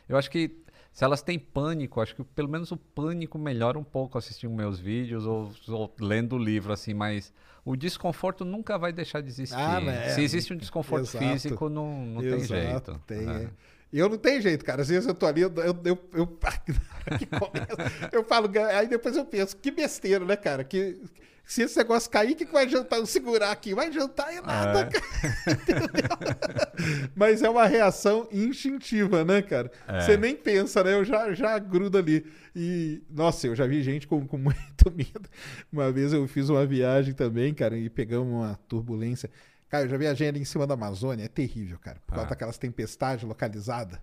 [0.07, 3.83] Eu acho que se elas têm pânico, acho que pelo menos o pânico melhora um
[3.83, 7.33] pouco assistindo meus vídeos ou, ou lendo o livro, assim, mas
[7.65, 9.55] o desconforto nunca vai deixar de existir.
[9.55, 10.09] Ah, né?
[10.09, 11.25] Se existe um desconforto Exato.
[11.25, 13.01] físico, não, não tem Exato, jeito.
[13.07, 13.43] Tem, né?
[13.45, 13.49] é.
[13.93, 14.81] E eu não tenho jeito, cara.
[14.81, 16.39] Às vezes eu tô ali, eu, eu, eu, eu,
[18.11, 20.63] eu falo, aí depois eu penso, que besteira, né, cara?
[20.63, 20.99] Que,
[21.45, 23.75] se esse negócio cair, o que, que vai adiantar eu segurar aqui?
[23.75, 24.85] Vai adiantar é nada, É.
[24.85, 26.73] cara.
[27.15, 29.71] Mas é uma reação instintiva, né, cara?
[29.87, 30.01] É.
[30.01, 30.93] Você nem pensa, né?
[30.93, 32.25] Eu já, já grudo ali.
[32.55, 35.29] E, nossa, eu já vi gente com, com muito medo.
[35.71, 39.29] Uma vez eu fiz uma viagem também, cara, e pegamos uma turbulência.
[39.73, 41.99] Cara, eu já viajei ali em cima da Amazônia, é terrível, cara.
[42.05, 42.29] Por causa Ah.
[42.29, 43.97] daquelas tempestades localizadas.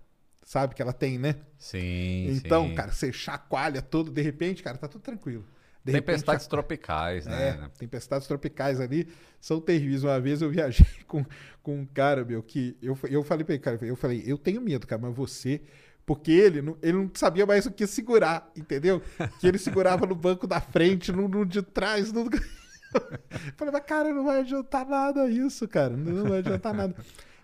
[0.44, 1.36] Sabe que ela tem, né?
[1.56, 2.74] Sim, Então, sim.
[2.74, 5.44] cara, você chacoalha tudo, de repente, cara, tá tudo tranquilo.
[5.84, 7.70] De Tempestades repente, tropicais, é, né?
[7.78, 9.06] tempestades tropicais ali
[9.40, 10.02] são terríveis.
[10.02, 11.24] Uma vez eu viajei com,
[11.62, 14.60] com um cara, meu, que eu, eu falei pra ele, cara, eu falei, eu tenho
[14.60, 15.60] medo, cara, mas você.
[16.04, 19.00] Porque ele não, ele não sabia mais o que segurar, entendeu?
[19.38, 22.12] Que ele segurava no banco da frente, no, no de trás.
[22.12, 22.28] No...
[22.94, 25.96] Eu falei, mas cara, não vai adiantar nada isso, cara.
[25.96, 26.94] Não vai adiantar nada.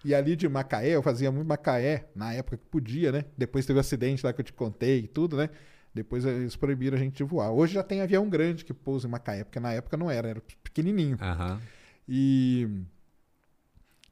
[0.05, 3.25] E ali de Macaé, eu fazia muito Macaé, na época que podia, né?
[3.37, 5.51] Depois teve o acidente lá que eu te contei e tudo, né?
[5.93, 7.51] Depois eles proibiram a gente de voar.
[7.51, 10.43] Hoje já tem avião grande que pousa em Macaé, porque na época não era, era
[10.63, 11.17] pequenininho.
[11.21, 11.61] Aham.
[12.09, 12.69] E.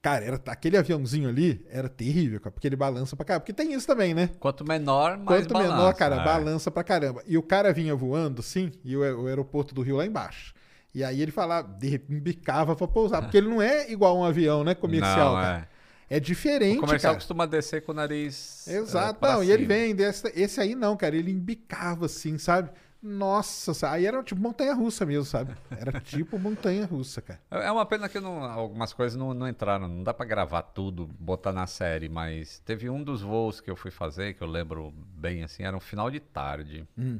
[0.00, 3.40] Cara, era, aquele aviãozinho ali era terrível, cara, porque ele balança pra caramba.
[3.40, 4.30] Porque tem isso também, né?
[4.38, 6.24] Quanto menor, mais Quanto menor, balança, cara, é.
[6.24, 7.22] balança pra caramba.
[7.26, 10.53] E o cara vinha voando, sim, e o, o aeroporto do Rio lá embaixo.
[10.94, 13.20] E aí ele falava, de, embicava pra pousar.
[13.22, 14.74] Porque ele não é igual um avião, né?
[14.74, 15.68] Comercial, Não, cara.
[15.70, 16.16] é.
[16.16, 17.16] É diferente, O comercial cara.
[17.20, 18.68] costuma descer com o nariz.
[18.68, 19.16] Exato.
[19.16, 19.74] eh, pra não, e ele cima.
[19.74, 21.16] vem desse, esse aí não, cara.
[21.16, 22.70] Ele embicava assim, sabe?
[23.02, 25.54] Nossa, sa- aí era tipo montanha-russa mesmo, sabe?
[25.70, 27.40] Era tipo montanha-russa, cara.
[27.50, 29.88] É uma pena que não- algumas coisas não, não entraram.
[29.88, 33.76] Não dá pra gravar tudo, botar na série, mas teve um dos voos que eu
[33.76, 36.86] fui fazer, que eu lembro bem assim, era um final de tarde.
[36.96, 37.18] Hum.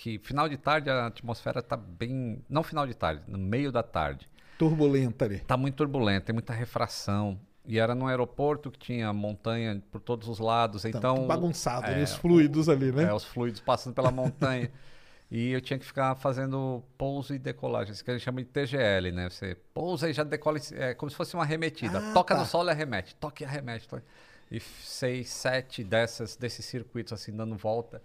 [0.00, 2.42] Que final de tarde a atmosfera tá bem.
[2.48, 4.26] Não final de tarde, no meio da tarde.
[4.58, 5.40] Turbulenta ali.
[5.40, 7.38] Tá muito turbulento, tem muita refração.
[7.66, 11.16] E era num aeroporto que tinha montanha por todos os lados, então.
[11.16, 13.10] tudo bagunçado ali, é, os fluidos ali, né?
[13.10, 14.70] É, os fluidos passando pela montanha.
[15.32, 18.48] E eu tinha que ficar fazendo pouso e decolagem, isso que a gente chama de
[18.48, 19.30] TGL, né?
[19.30, 21.98] Você pousa e já decola, é como se fosse uma arremetida.
[22.00, 22.40] Ah, Toca tá.
[22.40, 23.86] no solo e arremete, toca e arremete.
[23.86, 24.02] toca.
[24.50, 28.02] E seis, sete dessas, desses circuitos assim, dando volta.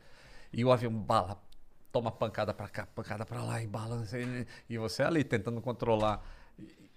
[0.54, 1.42] E o avião bala,
[1.96, 4.18] toma pancada pra cá, pancada pra lá, e balança.
[4.70, 6.22] E, você ali tentando controlar.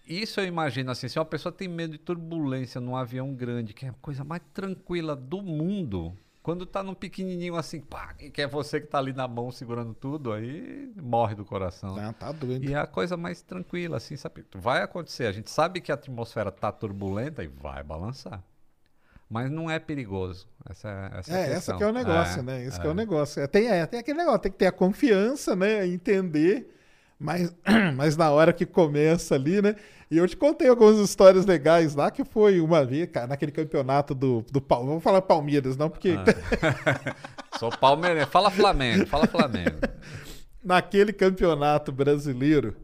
[0.04, 3.86] Isso eu imagino assim, se uma pessoa tem medo de turbulência num avião grande, que
[3.86, 8.46] é a coisa mais tranquila do mundo, quando tá num pequenininho assim, pá, que é
[8.48, 11.94] você que tá ali na mão segurando tudo, aí morre do coração.
[11.94, 12.64] Tá, tá doido.
[12.64, 14.44] E é a coisa mais tranquila, assim, sabe?
[14.52, 15.26] Vai acontecer.
[15.26, 18.42] A gente sabe que a atmosfera tá turbulenta e vai balançar.
[19.30, 20.46] Mas não é perigoso.
[20.68, 21.76] Essa, é- essa é, É, essa questão.
[21.78, 22.64] que é o negócio, É, né?
[22.64, 22.80] Esse é.
[22.80, 23.42] que é o negócio.
[23.42, 25.86] É, tem, é, tem aquele negócio, tem que ter a confiança, né?
[25.86, 26.74] Entender.
[27.20, 27.52] Mas,
[27.96, 29.74] mas na hora que começa ali, né?
[30.10, 34.14] E eu te contei algumas histórias legais lá, que foi uma vez, cara, naquele campeonato
[34.14, 34.88] do, do Palmeiras.
[34.90, 37.14] Vamos falar Palmeiras, não, porque Ah.
[37.59, 38.30] Sou palmeirense.
[38.30, 39.76] Fala Flamengo, fala Flamengo.
[40.64, 42.74] naquele campeonato brasileiro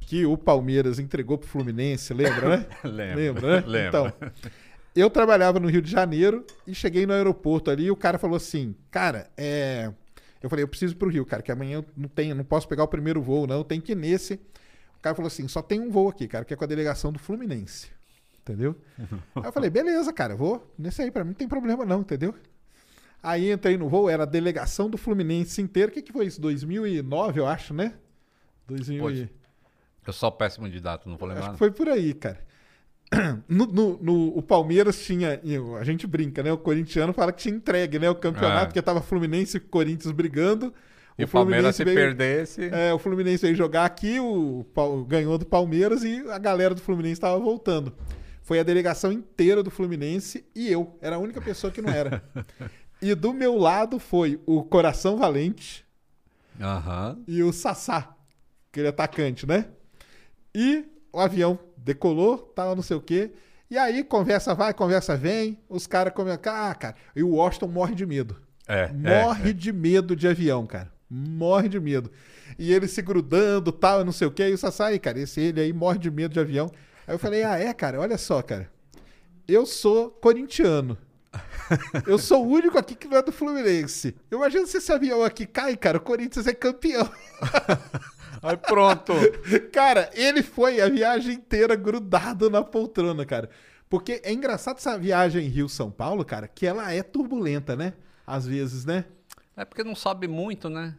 [0.00, 2.66] que o Palmeiras entregou pro Fluminense, lembra, né?
[2.84, 3.64] Lembro, Lembra, né?
[3.66, 3.88] lembro.
[3.88, 4.12] Então,
[4.94, 8.36] eu trabalhava no Rio de Janeiro e cheguei no aeroporto ali e o cara falou
[8.36, 9.92] assim, cara, é...
[10.42, 12.66] Eu falei, eu preciso ir pro Rio, cara, que amanhã eu não tenho, não posso
[12.66, 14.34] pegar o primeiro voo, não, tenho que ir nesse.
[14.96, 17.12] O cara falou assim, só tem um voo aqui, cara, que é com a delegação
[17.12, 17.90] do Fluminense.
[18.40, 18.74] Entendeu?
[19.36, 22.34] Aí eu falei, beleza, cara, vou nesse aí, pra mim não tem problema não, entendeu?
[23.22, 25.90] Aí entrei no voo, era a delegação do Fluminense inteiro.
[25.90, 26.40] O que, que foi isso?
[26.40, 27.94] 2009, eu acho, né?
[28.66, 29.00] 2000 e...
[29.00, 29.30] Poxa,
[30.06, 31.44] Eu sou péssimo de data, não vou lembrar.
[31.44, 32.40] Acho que foi por aí, cara.
[33.48, 35.40] No, no- no- o Palmeiras tinha.
[35.80, 36.52] A gente brinca, né?
[36.52, 38.08] O corintiano fala que tinha entregue, né?
[38.08, 38.66] O campeonato, É.
[38.66, 40.72] porque tava Fluminense e Corinthians brigando.
[41.18, 42.70] E o Palmeiras, se veio- perdesse.
[42.72, 46.80] É, o Fluminense veio jogar aqui, o Pal- ganhou do Palmeiras e a galera do
[46.80, 47.92] Fluminense estava voltando.
[48.42, 50.96] Foi a delegação inteira do Fluminense e eu.
[51.02, 52.22] Era a única pessoa que não era.
[53.02, 55.84] e do meu lado foi o Coração Valente
[56.60, 57.18] Aham.
[57.26, 58.14] e o Sassá,
[58.70, 59.66] aquele atacante, né?
[60.54, 63.32] E o avião decolou, tal, não sei o quê.
[63.70, 66.40] E aí, conversa vai, conversa vem, os caras começam.
[66.52, 68.36] Ah, cara, e o Washington morre de medo.
[68.66, 70.92] É, Morre de medo de avião, cara.
[71.08, 72.10] Morre de medo.
[72.56, 74.48] E ele se grudando, tal, não sei o quê.
[74.48, 76.70] E o Sassá aí, cara, esse ele aí morre de medo de avião.
[77.06, 78.70] Aí eu falei, ah, é, cara, olha só, cara.
[79.48, 80.96] Eu sou corintiano.
[82.06, 84.16] Eu sou o único aqui que não é do Fluminense.
[84.30, 87.08] Eu imagino se esse avião aqui cai, cara, o Corinthians é campeão.
[88.42, 89.12] Aí pronto.
[89.72, 93.50] Cara, ele foi a viagem inteira grudado na poltrona, cara.
[93.88, 97.92] Porque é engraçado essa viagem Rio-São Paulo, cara, que ela é turbulenta, né?
[98.26, 99.04] Às vezes, né?
[99.56, 100.94] É porque não sobe muito, né?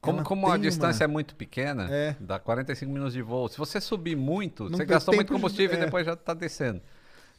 [0.00, 2.16] Como, Ela como a distância uma- é muito pequena, É.
[2.18, 3.48] dá 45 minutos de voo.
[3.48, 5.80] Se você subir muito, Não você gastou muito tempo de- combustível é.
[5.82, 6.80] e depois já está descendo.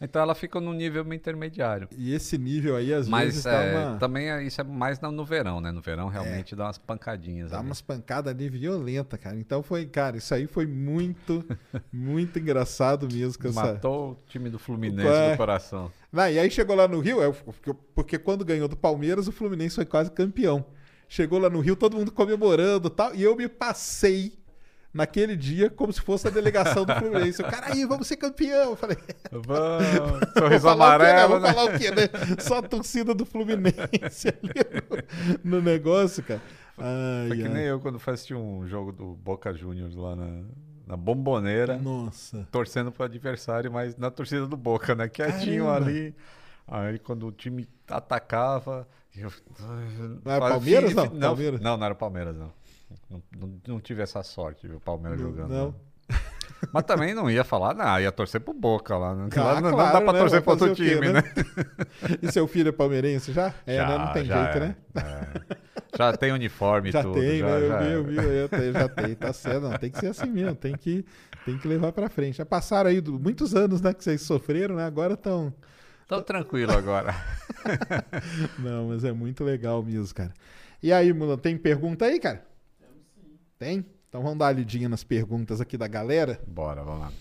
[0.01, 1.87] Então ela fica num nível intermediário.
[1.95, 4.99] E esse nível aí, às Mas vezes, é, dá, uma, também é- isso é mais
[4.99, 5.71] no, no verão, né?
[5.71, 7.51] No verão realmente dá umas pancadinhas.
[7.51, 7.67] dá ali.
[7.67, 9.35] umas pancadas ali violentas, cara.
[9.37, 11.45] Então foi, cara, isso aí foi muito,
[11.93, 13.41] muito engraçado mesmo.
[13.41, 13.61] Com essa...
[13.61, 15.31] Matou o time do Fluminense É.
[15.31, 15.91] do coração.
[16.11, 19.31] Não, e aí chegou lá no Rio, é, porque, porque quando ganhou do Palmeiras, o
[19.31, 20.65] Fluminense foi quase campeão.
[21.07, 24.40] Chegou lá no Rio, todo mundo comemorando e tal, e eu me passei
[24.93, 27.41] naquele dia como se fosse a delegação do Fluminense.
[27.41, 28.71] O cara, aí, vamos ser campeão.
[28.71, 28.97] Eu falei,
[29.31, 30.71] Vamos, sorriso né?
[30.71, 31.53] amarelo, Vou né?
[31.53, 32.09] falar o quê, né?
[32.39, 34.53] Só a torcida do Fluminense ali
[35.43, 36.41] no, no negócio, cara.
[36.77, 37.49] Ai, Foi que ai.
[37.49, 40.43] nem eu quando assistir um jogo do Boca Juniors lá na,
[40.87, 42.47] na Bomboneira, Nossa.
[42.51, 45.07] torcendo pro adversário, mas na torcida do Boca, né?
[45.07, 45.85] Quietinho Caramba.
[45.87, 46.15] ali.
[46.67, 48.87] Aí quando o time atacava.
[49.15, 49.31] Eu...
[50.23, 51.05] Não era Palmeiras, não?
[51.05, 51.61] Não, Palmeiras.
[51.61, 52.53] não, não era Palmeiras, não.
[53.09, 54.77] Não, não, não tive essa sorte, viu?
[54.77, 55.49] O Palmeiras Não, jogando.
[55.49, 55.67] não.
[55.67, 55.73] né?
[56.71, 59.15] Mas também não ia falar, não, ia torcer pro Boca lá.
[59.15, 59.29] Né?
[59.35, 60.19] Ah, Lá não, claro, dá pra né?
[60.19, 61.21] torcer pro outro o quê, time, né?
[61.21, 61.23] né?
[62.21, 63.51] E seu filho é palmeirense já?
[63.65, 63.97] É, né?
[63.97, 64.75] Não tem já jeito, é, né?
[64.95, 65.55] é.
[65.97, 67.19] Já tem uniforme e Já tudo.
[67.19, 67.55] tem, já, né?
[67.57, 67.95] Eu já vi, é.
[67.95, 69.61] eu vi, eu tenho, já tem, tá certo.
[69.61, 71.03] Não, tem que ser assim mesmo, tem que,
[71.45, 72.37] tem que levar pra frente.
[72.37, 74.85] Já passaram aí muitos anos, né, que vocês sofreram, né?
[74.85, 75.51] Agora estão...
[76.07, 77.15] Tô tranquilo agora.
[78.59, 80.33] Não, mas é muito legal mesmo, cara.
[80.83, 82.43] E aí, Mulan, tem pergunta aí, cara?
[83.61, 83.85] Tem?
[84.09, 86.41] Então vamos dar uma lidinha nas perguntas aqui da galera.
[86.47, 87.13] Bora, vamos lá.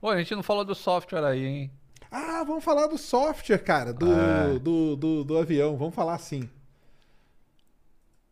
[0.00, 1.70] Ô, a gente não falou do software aí, hein?
[2.12, 4.56] Ah, vamos falar do software, cara, do, É.
[4.60, 5.76] do, do, do avião.
[5.76, 6.48] Vamos falar assim.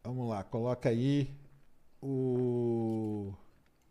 [0.05, 1.29] Vamos lá, coloca aí
[2.01, 3.35] o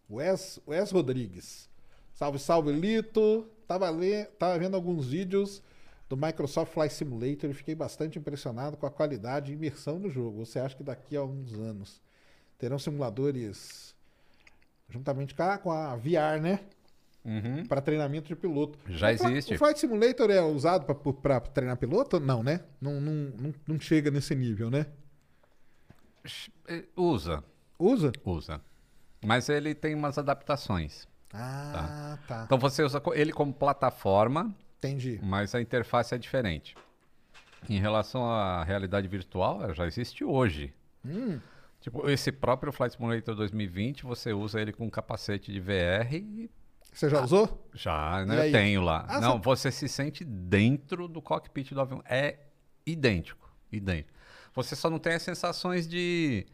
[0.10, 1.70] Wes, Wes Rodrigues.
[2.14, 3.50] Salve, salve, Lito.
[3.68, 4.24] Tava, le...
[4.40, 5.62] Tava vendo alguns vídeos
[6.08, 10.46] do Microsoft Flight Simulator e fiquei bastante impressionado com a qualidade e imersão do jogo.
[10.46, 12.07] Você acha que daqui a uns anos
[12.58, 13.96] terão simuladores
[14.90, 16.60] juntamente com a, VR, né?
[17.68, 18.80] Para treinamento de piloto.
[18.88, 19.54] Já O existe.
[19.56, 20.86] O Flight Simulator é usado
[21.22, 22.22] para treinar piloto?
[22.22, 22.62] Não, né?
[22.80, 24.86] Não, não, não, não chega nesse nível, né?
[26.68, 27.44] Eh, Usa,
[27.78, 28.12] Usa?
[28.24, 28.62] usa.
[29.26, 31.08] Mas ele tem umas adaptações.
[31.34, 32.44] Ah, tá.
[32.46, 35.20] Então você usa ele como plataforma, Entendi.
[35.22, 36.76] mas a interface é diferente.
[37.70, 40.74] Em relação à realidade virtual, ela já existe hoje.
[41.06, 41.40] Hum.
[41.80, 46.50] Tipo, esse próprio Flight Simulator 2020, você usa ele com capacete de VR e
[46.92, 47.70] Você já usou?
[47.74, 48.48] já, né?
[48.48, 49.06] Eu tenho lá.
[49.08, 52.02] Ah, Não, você- você se sente dentro do cockpit do avião.
[52.10, 52.40] É
[52.86, 54.18] idêntico, idêntico.
[54.54, 56.46] Você só não tem as sensações de,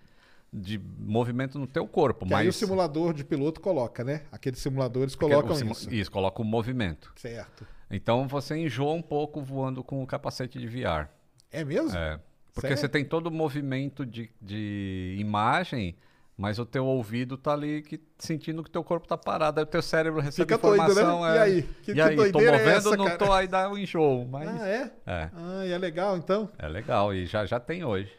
[0.51, 4.23] de movimento no teu corpo, Que aí o mas simulador de piloto coloca, né?
[4.31, 5.93] Aqueles simuladores colocam simu- isso.
[5.93, 7.13] Isso, coloca o movimento.
[7.15, 7.65] Certo.
[7.89, 11.07] Então você enjoa um pouco voando com o capacete de VR.
[11.49, 11.97] É mesmo?
[11.97, 12.19] É.
[12.53, 15.95] Porque você tem todo o movimento de, de imagem,
[16.37, 19.59] mas o teu ouvido tá ali que, sentindo que o teu corpo tá parado.
[19.59, 20.91] Aí o teu cérebro recebe Fica doido, né?
[20.91, 21.25] informação.
[21.25, 21.61] E é, aí?
[21.83, 22.31] Que- e que aí?
[22.31, 23.17] Tô é movendo, essa, não cara?
[23.17, 24.27] tô, aí dá um enjoo.
[24.27, 24.91] Mas Ah, é?
[25.05, 26.49] é, Ah, e é legal então.
[26.59, 27.13] é legal.
[27.13, 28.11] E já, já tem hoje.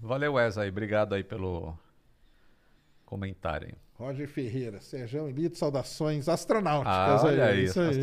[0.00, 0.68] Valeu, Wes, aí.
[0.68, 1.76] Obrigado aí pelo
[3.04, 3.74] comentário.
[3.94, 7.22] Roger Ferreira, Serjão Elite, saudações astronáuticas.
[7.22, 8.02] Ah, olha é aí, isso aí.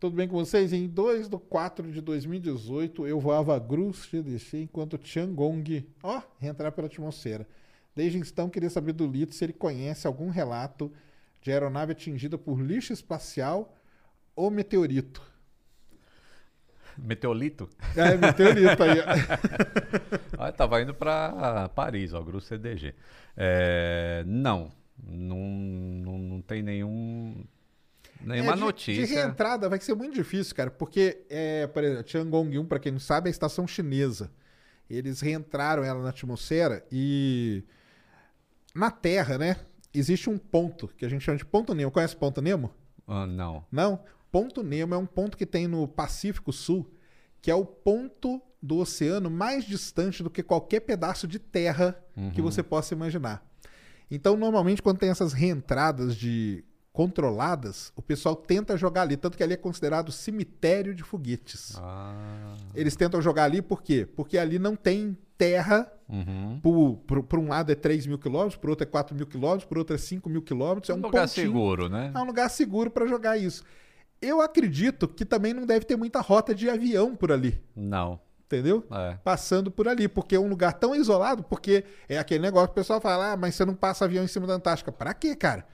[0.00, 0.72] Tudo bem com vocês?
[0.72, 6.88] Em 2 de 4 de 2018, eu voava Grus GDC enquanto Tiangong, ó, reentrar pela
[6.88, 7.46] atmosfera.
[7.94, 10.92] Desde então, queria saber do Lito se ele conhece algum relato
[11.40, 13.76] de aeronave atingida por lixo espacial
[14.34, 15.22] ou meteorito.
[16.96, 17.68] Meteolito?
[17.96, 18.98] É, meteorito aí.
[20.36, 22.92] Ah, tava indo para Paris, ó, Gru CDG.
[23.36, 24.72] É, não,
[25.02, 27.44] não, não, não tem nenhum,
[28.26, 29.06] nenhuma É, de- De notícia.
[29.06, 32.98] reentrada vai ser muito difícil, cara, porque, é, por exemplo, Tiangong 1, pra quem não
[33.00, 34.30] sabe, é a estação chinesa.
[34.88, 37.64] Eles reentraram ela na atmosfera e
[38.74, 39.56] na Terra, né,
[39.92, 41.90] existe um ponto que a gente chama de ponto Nemo.
[41.90, 42.70] Conhece ponto Nemo?
[43.06, 43.64] Ah, não.
[43.70, 44.00] Não.
[44.30, 46.90] Ponto Nemo é um ponto que tem no Pacífico Sul,
[47.40, 52.02] que é o ponto do oceano mais distante do que qualquer pedaço de terra
[52.34, 53.46] que você possa imaginar.
[54.10, 56.64] Então, normalmente, quando tem essas reentradas de
[56.94, 61.74] controladas, o pessoal tenta jogar ali, tanto que ali é considerado cemitério de foguetes.
[61.76, 64.06] Ah, Eles tentam jogar ali por quê?
[64.16, 65.92] Porque ali não tem terra.
[66.08, 66.60] uhum.
[66.62, 69.64] Por, por, por um lado é 3 mil quilômetros, por outro é 4 mil quilômetros,
[69.68, 70.88] por outro é 5 mil quilômetros.
[70.88, 71.46] É um um lugar pontinho.
[71.48, 72.12] seguro, né?
[72.14, 73.64] É um lugar seguro para jogar isso.
[74.22, 78.20] Eu acredito que também não deve ter muita rota de avião por ali, Não.
[78.46, 78.86] entendeu?
[78.92, 79.18] É.
[79.24, 82.76] Passando por ali, porque é um lugar tão isolado, porque é aquele negócio que o
[82.76, 84.92] pessoal fala, ah, mas você não passa avião em cima da Antártica.
[84.92, 85.66] Pra quê, cara?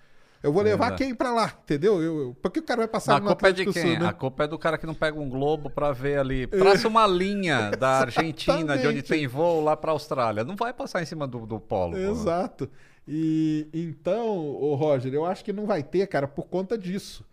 [0.42, 1.04] Eu vou levar Verdade.
[1.04, 2.00] quem pra lá, entendeu?
[2.02, 3.72] Eu, eu- por que o cara vai passar a no culpa é de quem?
[3.82, 4.06] Sul, né?
[4.06, 6.46] A culpa é do cara que não pega um globo pra ver ali.
[6.46, 10.42] Traça uma linha da Argentina, de onde tem voo lá pra Austrália.
[10.42, 11.96] Não vai passar em cima do, do polo.
[11.98, 12.70] Exato.
[13.06, 17.24] E então, ô Roger, eu acho que não vai ter, cara, por conta disso.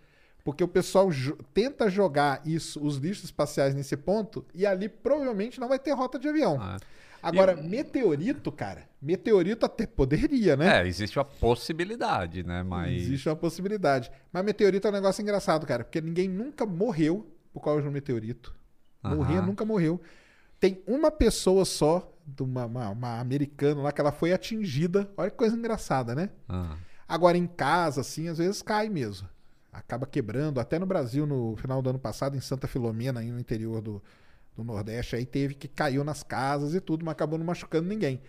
[0.43, 5.59] Porque o pessoal jo- tenta jogar isso, os lixos espaciais nesse ponto, e ali provavelmente
[5.59, 6.57] não vai ter rota de avião.
[6.59, 6.77] Ah.
[7.27, 10.81] Agora, meteorito, cara, meteorito até poderia, né?
[10.81, 12.63] É, existe uma possibilidade, né?
[12.63, 12.93] Mas.
[12.93, 14.09] Existe uma possibilidade.
[14.31, 17.91] Mas meteorito é um negócio engraçado, cara, porque ninguém nunca morreu por causa de um
[17.91, 18.55] meteorito.
[19.03, 19.47] Morrer Aham.
[19.47, 20.01] nunca morreu.
[20.59, 25.09] Tem uma pessoa só, de uma, uma, uma americana lá, que ela foi atingida.
[25.15, 26.29] Olha que coisa engraçada, né?
[26.47, 26.75] Ah.
[27.07, 29.27] Agora, em casa, assim, às vezes cai mesmo.
[29.71, 30.59] Acaba quebrando.
[30.59, 34.01] Até no Brasil, no final do ano passado, em Santa Filomena, aí no interior do,
[34.57, 38.19] do Nordeste, aí teve que caiu nas casas e tudo, mas acabou não machucando ninguém.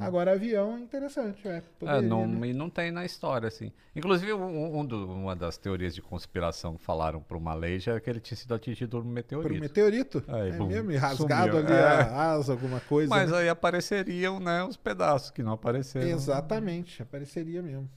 [0.00, 1.62] Agora, avião é interessante, é.
[1.82, 2.48] É, não, né?
[2.48, 3.70] e não tem na história, assim.
[3.94, 8.10] Inclusive, um, um do- uma das teorias de conspiração que falaram pro Malaysia é que
[8.10, 9.60] ele tinha sido atingido por um Por um meteorito.
[9.60, 10.24] meteorito?
[10.26, 10.90] Aí, é bum, mesmo?
[10.90, 11.66] E rasgado sumiu.
[11.66, 11.82] ali É.
[11.84, 13.08] a asa, alguma coisa.
[13.08, 13.38] Mas né?
[13.38, 16.08] aí apareceriam, né, os pedaços que não apareceram.
[16.08, 17.88] Exatamente, apareceria mesmo.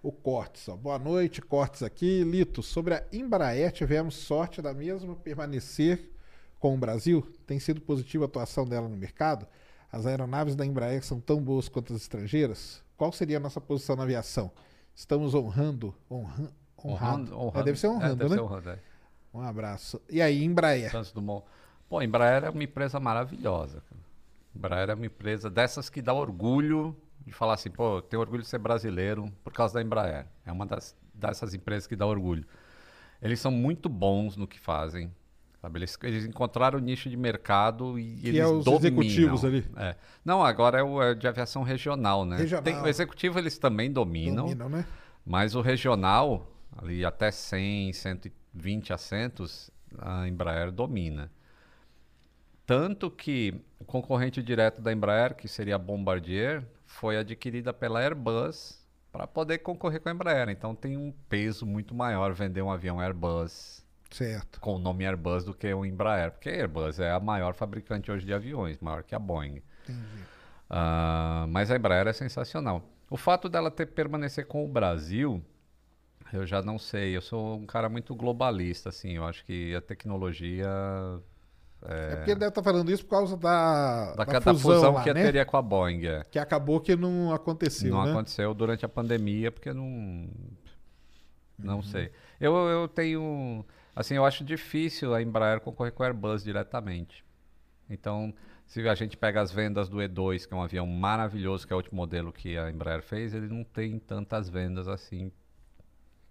[0.00, 0.76] O Cortes, ó.
[0.76, 2.22] boa noite, Cortes aqui.
[2.22, 6.08] Lito, sobre a Embraer, tivemos sorte da mesma permanecer
[6.58, 7.26] com o Brasil?
[7.46, 9.46] Tem sido positiva a atuação dela no mercado?
[9.90, 12.82] As aeronaves da Embraer são tão boas quanto as estrangeiras?
[12.96, 14.50] Qual seria a nossa posição na aviação?
[14.94, 16.52] Estamos honrando, honra,
[16.84, 17.34] honrado.
[17.34, 18.36] Honrando, É, deve ser honrando, deve né?
[18.36, 18.78] ser honrando, é.
[19.32, 20.00] Um abraço.
[20.10, 20.90] E aí, Embraer?
[20.90, 21.44] Santos Dumont.
[21.88, 23.82] Pô, Embraer é uma empresa maravilhosa.
[24.54, 28.48] Embraer é uma empresa dessas que dá orgulho de falar assim, pô, tenho orgulho de
[28.48, 30.26] ser brasileiro por causa da Embraer.
[30.44, 32.44] É uma das dessas empresas que dá orgulho.
[33.20, 35.12] Eles são muito bons no que fazem.
[35.60, 35.78] Sabe?
[35.80, 39.02] Eles, eles encontraram o nicho de mercado e Que eles é os dominam.
[39.02, 39.66] executivos ali.
[39.76, 39.96] É.
[40.24, 42.36] Não, agora é o é de aviação regional, né?
[42.36, 42.62] Regional.
[42.62, 44.86] Tem- o executivo eles também dominam, Dominam, né?
[45.26, 51.30] mas o regional, ali até 100, 120 assentos, a Embraer domina.
[52.66, 58.86] Tanto que o concorrente direto da Embraer, que seria a Bombardier, foi adquirida pela Airbus
[59.10, 60.50] para poder concorrer com a Embraer.
[60.50, 64.60] Então tem um peso muito maior vender um avião Airbus Certo.
[64.60, 68.10] com o nome Airbus do que o Embraer, porque a Airbus é a maior fabricante
[68.10, 69.62] hoje de aviões, maior que a Boeing.
[70.70, 72.82] Ah, mas a Embraer é sensacional.
[73.10, 75.42] O fato dela ter permanecer com o Brasil,
[76.32, 77.16] eu já não sei.
[77.16, 79.12] Eu sou um cara muito globalista, assim.
[79.16, 80.68] Eu acho que a tecnologia
[81.82, 85.02] É, porque ele deve estar falando isso por causa da, da, da fusão, fusão lá,
[85.02, 85.22] que né?
[85.22, 86.24] teria com a Boeing, é.
[86.24, 88.10] Que acabou que não aconteceu, não né?
[88.10, 90.28] aconteceu durante a pandemia porque não
[91.58, 91.66] Uhum.
[91.66, 93.64] não sei eu, eu tenho
[93.98, 97.24] assim eu acho difícil a Embraer concorrer com a Airbus diretamente
[97.90, 98.32] então
[98.66, 101.76] se a gente pega as vendas do E2 que é um avião maravilhoso que é
[101.76, 105.32] o último modelo que a Embraer fez ele não tem tantas vendas assim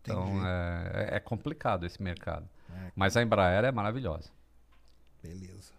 [0.02, 0.46] então Entendi.
[0.46, 2.92] é, é- é complicado esse mercado É.
[2.96, 4.30] mas a Embraer é maravilhosa
[5.22, 5.74] Beleza.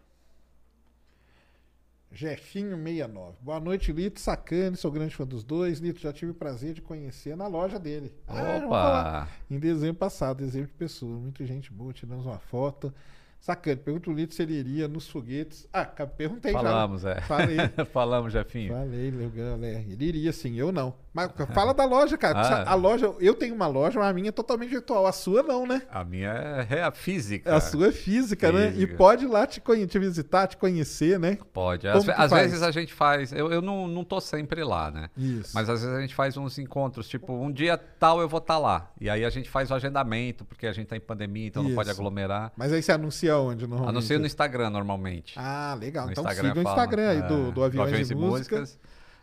[2.19, 3.35] Jefinho69.
[3.41, 4.19] Boa noite, Lito.
[4.19, 5.79] Sacane, sou grande fã dos dois.
[5.79, 8.13] Lito, já tive o prazer de conhecer na loja dele.
[8.27, 11.17] Ah, opa Em dezembro passado, dezembro de pessoa.
[11.17, 12.93] Muita gente boa, tiramos uma foto.
[13.41, 15.69] Sacane, pergunta o Lito se ele iria nos foguetes.
[15.73, 17.13] Ah, perguntei falamos já.
[17.13, 17.57] é Falei.
[17.93, 19.85] falamos Jefinho Falei, legal, né?
[19.89, 20.97] Ele iria sim, eu não.
[21.19, 22.39] Mas fala da loja, cara.
[22.39, 22.73] Ah.
[22.73, 25.07] A loja, eu tenho uma loja, mas a minha é totalmente virtual.
[25.07, 25.83] A sua não, né?
[25.91, 26.31] a minha
[26.71, 28.69] é a física A sua é física, né?
[28.69, 28.97] E Física.
[28.97, 31.39] pode ir lá te, te visitar, te conhecer, né?
[31.53, 31.87] Pode.
[31.91, 33.33] Como Às, às vezes a gente faz.
[33.33, 35.11] Eu, eu não, não tô sempre lá, né?
[35.17, 35.51] Isso.
[35.55, 38.59] Mas às vezes a gente faz uns encontros, tipo, um dia tal eu vou estar
[38.59, 38.91] lá.
[39.01, 41.75] E aí a gente faz o agendamento, porque a gente tá em pandemia, então não
[41.75, 41.99] pode Isso.
[41.99, 42.53] aglomerar.
[42.57, 43.97] Mas aí você anuncia onde, normalmente?
[43.97, 45.35] Anuncia no Instagram normalmente.
[45.37, 46.07] Ah, legal.
[46.07, 48.65] no então Instagram siga o Instagram aí é, do, do Aviões, e, Música.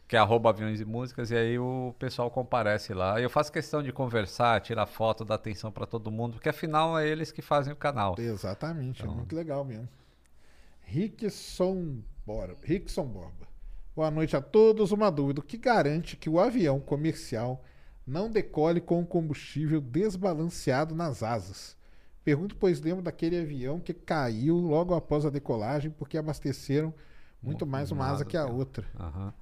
[0.08, 3.19] Que é arroba aviões e músicas, e aí o pessoal comparece lá.
[3.19, 7.08] Eu faço questão de conversar, tirar foto, dar atenção para todo mundo, porque afinal é
[7.08, 8.16] eles que fazem o canal.
[8.19, 9.14] Exatamente, Então.
[9.14, 9.90] é muito legal mesmo.
[10.84, 12.58] Rickson Borba.
[12.64, 13.48] Rickson Borba.
[13.95, 14.92] Boa noite a todos.
[14.92, 17.64] Uma dúvida: o que garante que o avião comercial
[18.06, 21.75] não decole com o combustível desbalanceado nas asas?
[22.24, 26.93] Pergunto, pois lembro daquele avião que caiu logo após a decolagem porque abasteceram
[27.42, 28.85] muito mais uma asa que a outra.
[29.00, 29.34] Aham.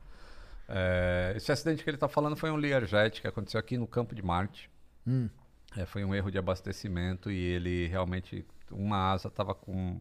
[0.67, 4.15] É, esse acidente que ele está falando foi um Learjet que aconteceu aqui no Campo
[4.15, 4.69] de Marte.
[5.05, 5.29] Hum.
[5.75, 9.99] É, foi um erro de abastecimento e ele realmente, uma asa estava com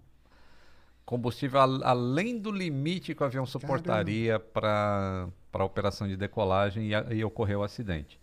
[1.04, 6.94] combustível al- além do limite que o avião suportaria para a operação de decolagem e,
[6.94, 8.20] a- e ocorreu o acidente.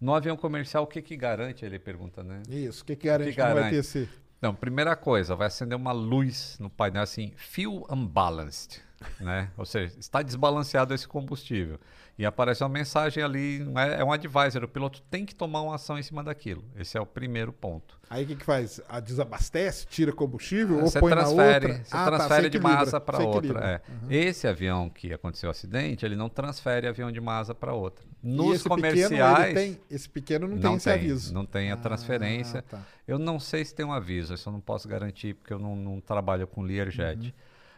[0.00, 1.64] No avião comercial, o que, que garante?
[1.64, 2.42] Ele pergunta, né?
[2.48, 3.74] Isso, o que, que garante que que, não vai garante?
[3.74, 4.08] ter esse.
[4.40, 8.80] Não, primeira coisa, vai acender uma luz no painel assim, fuel unbalanced,
[9.20, 9.50] né?
[9.56, 11.78] Ou seja, está desbalanceado esse combustível.
[12.18, 15.62] E aparece uma mensagem ali, não é, é um advisor, o piloto tem que tomar
[15.62, 16.62] uma ação em cima daquilo.
[16.76, 17.98] Esse é o primeiro ponto.
[18.10, 18.82] Aí o que, que faz?
[18.86, 21.84] A desabastece, tira combustível ou Você põe transfere, na outra?
[21.84, 23.60] você Ah, tá, transfere você de asa para outra.
[23.64, 23.80] é.
[23.90, 24.10] Uhum.
[24.10, 28.04] Esse avião que aconteceu o acidente, ele não transfere avião de uma asa para outra.
[28.22, 29.08] Nos esse comerciais,
[29.48, 31.32] Pequeno, tem, esse pequeno não, tem esse aviso.
[31.34, 32.60] Não tem a Ah, transferência.
[32.62, 32.82] tá.
[33.08, 35.74] Eu não sei se tem um aviso, isso eu não posso garantir, porque eu não,
[35.74, 37.26] não trabalho com Learjet.
[37.28, 37.32] Uhum.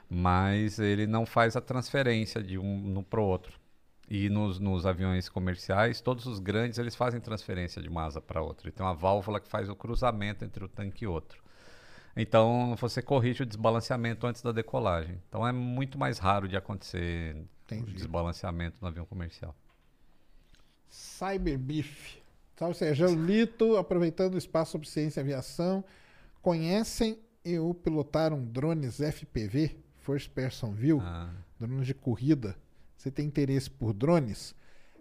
[0.09, 3.59] Mas ele não faz a transferência de um para o outro.
[4.09, 8.43] E nos, nos aviões comerciais, todos os grandes, eles fazem transferência de uma asa para
[8.43, 8.69] outra.
[8.69, 11.43] E tem uma válvula que faz o cruzamento entre o tanque e outro.
[12.17, 15.21] Então, você corrige o desbalanceamento antes da decolagem.
[15.29, 17.93] Então, é muito mais raro de acontecer o Entendi.
[17.93, 19.55] desbalanceamento no avião comercial.
[20.89, 22.23] Cyberbeef.
[22.57, 25.83] Salve Sérgio Lito, aproveitando o espaço sobre ciência e aviação.
[26.41, 31.31] Conhecem e pilotaram drones FPV, First Person View, Ah.
[31.59, 32.55] drones de corrida.
[32.97, 34.55] Você tem interesse por drones?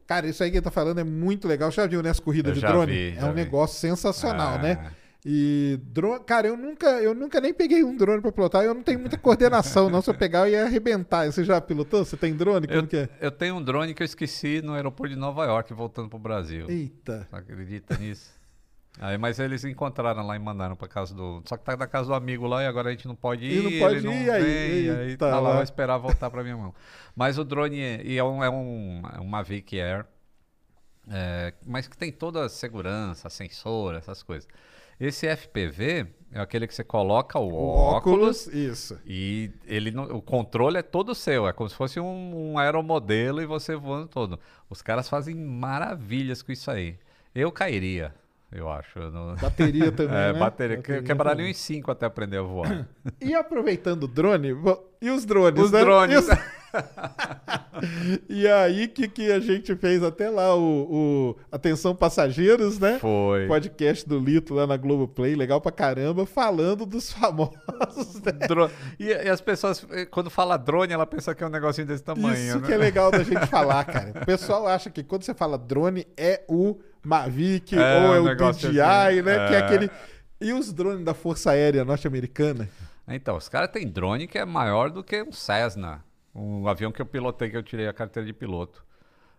[0.08, 1.72] Cara, isso aí que ele tá falando é muito legal.
[1.72, 2.92] Já viu, né, as corridas Eu de drone?
[2.92, 3.36] vi, é um vi.
[3.36, 4.62] negócio sensacional, Ah.
[4.62, 4.92] né?
[5.26, 8.62] E drone, cara, eu nunca, eu nunca nem peguei um drone pra pilotar.
[8.66, 10.02] Eu não tenho muita coordenação, não.
[10.02, 11.32] Se eu pegar, eu ia arrebentar.
[11.32, 12.04] Você já pilotou?
[12.04, 12.68] Você tem drone?
[12.68, 13.10] Como Eu, que é?
[13.22, 16.70] eu tenho um drone que eu esqueci no aeroporto de Nova York, voltando pro Brasil.
[16.70, 17.26] Eita.
[17.30, 18.32] Você acredita nisso?
[19.00, 21.42] Aí, mas eles encontraram lá e mandaram pra casa do.
[21.46, 23.60] Só que tá na casa do amigo lá e agora a gente não pode ir.
[23.60, 25.64] E não pode ele não ir, aí- vem, aí eita tá lá, lá.
[25.64, 26.74] esperar voltar pra minha mão.
[27.16, 30.06] Mas o drone é, e é, um, é, um, é uma Mavic Air.
[31.10, 34.48] é, mas que tem toda a segurança, sensor, essas coisas.
[35.00, 38.98] Esse FPV é aquele que você coloca o, O óculos, óculos, isso.
[39.06, 43.42] e ele não- o controle é todo seu, é como se fosse um, um aeromodelo
[43.42, 44.40] e você voando todo.
[44.70, 46.98] Os caras fazem maravilhas com isso aí.
[47.34, 48.14] Eu cairia,
[48.54, 49.00] eu acho.
[49.00, 50.40] no- Bateria também, é, né?
[50.40, 50.78] bateria.
[50.78, 52.88] Bateria Quebraria uns 5 até aprender a voar.
[53.22, 54.56] E aproveitando o drone,
[55.02, 55.80] e os drones, Os né?
[55.82, 56.16] drones.
[56.16, 56.40] E, os-
[58.30, 62.98] E aí, que, que a gente fez até lá o, o Atenção Passageiros, né?
[63.00, 63.48] Foi.
[63.48, 68.32] Podcast do Lito lá na Globoplay, legal pra caramba, falando dos famosos, né?
[68.48, 68.70] Dro-
[69.00, 72.04] E, e as pessoas, eh, quando fala drone, ela pensa que é um negocinho desse
[72.04, 72.36] tamanho.
[72.36, 72.68] Isso né?
[72.68, 74.14] que é legal da gente falar, cara.
[74.22, 78.26] O pessoal acha que quando você fala drone é o Mavic É, ou é um
[78.26, 79.48] o DJI, assim, né?
[79.48, 79.64] Que é é.
[79.64, 79.92] aquele.
[80.40, 82.70] E os drones da Força Aérea Norte-Americana?
[83.08, 86.02] Então, os caras têm drone que é maior do que um Cessna.
[86.36, 88.84] Um avião que eu pilotei, que eu tirei a carteira de piloto.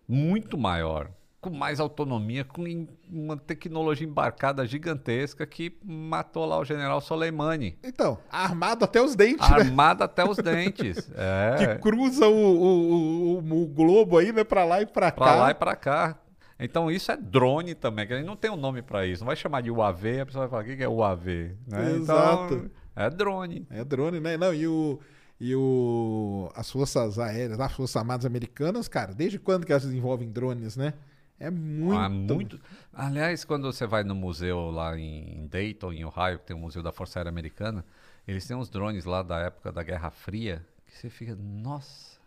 [0.08, 1.10] Muito maior.
[1.40, 2.64] Com mais autonomia, com
[3.10, 7.76] uma tecnologia embarcada gigantesca que matou lá o general Soleimani.
[7.84, 9.56] Então, armado até os dentes, né?
[9.56, 11.10] Armado até os dentes.
[11.14, 11.56] É.
[11.58, 14.42] Que cruza o, o, o, o globo aí, né?
[14.42, 15.34] Pra lá e pra, Pra cá.
[15.34, 16.18] lá e pra cá.
[16.58, 19.22] Então isso é drone também, que a gente não tem um nome pra isso.
[19.22, 21.26] Não vai chamar de UAV, a pessoa vai falar, o que que é UAV?
[21.66, 21.92] Né?
[21.96, 22.54] Exato.
[22.54, 23.66] Então, é drone.
[23.70, 24.36] É drone, né?
[24.38, 24.98] Não, e o.
[25.40, 26.50] E o.
[26.54, 30.94] As forças aéreas, as forças armadas americanas, cara, desde quando que elas desenvolvem drones, né?
[31.38, 31.98] É muito.
[31.98, 32.60] Ah, muito.
[32.92, 36.82] Aliás, quando você vai no museu lá em Dayton, em Ohio, que tem o Museu
[36.82, 37.84] da Força Aérea Americana,
[38.26, 42.18] eles têm uns drones lá da época da Guerra Fria, que você fica, nossa.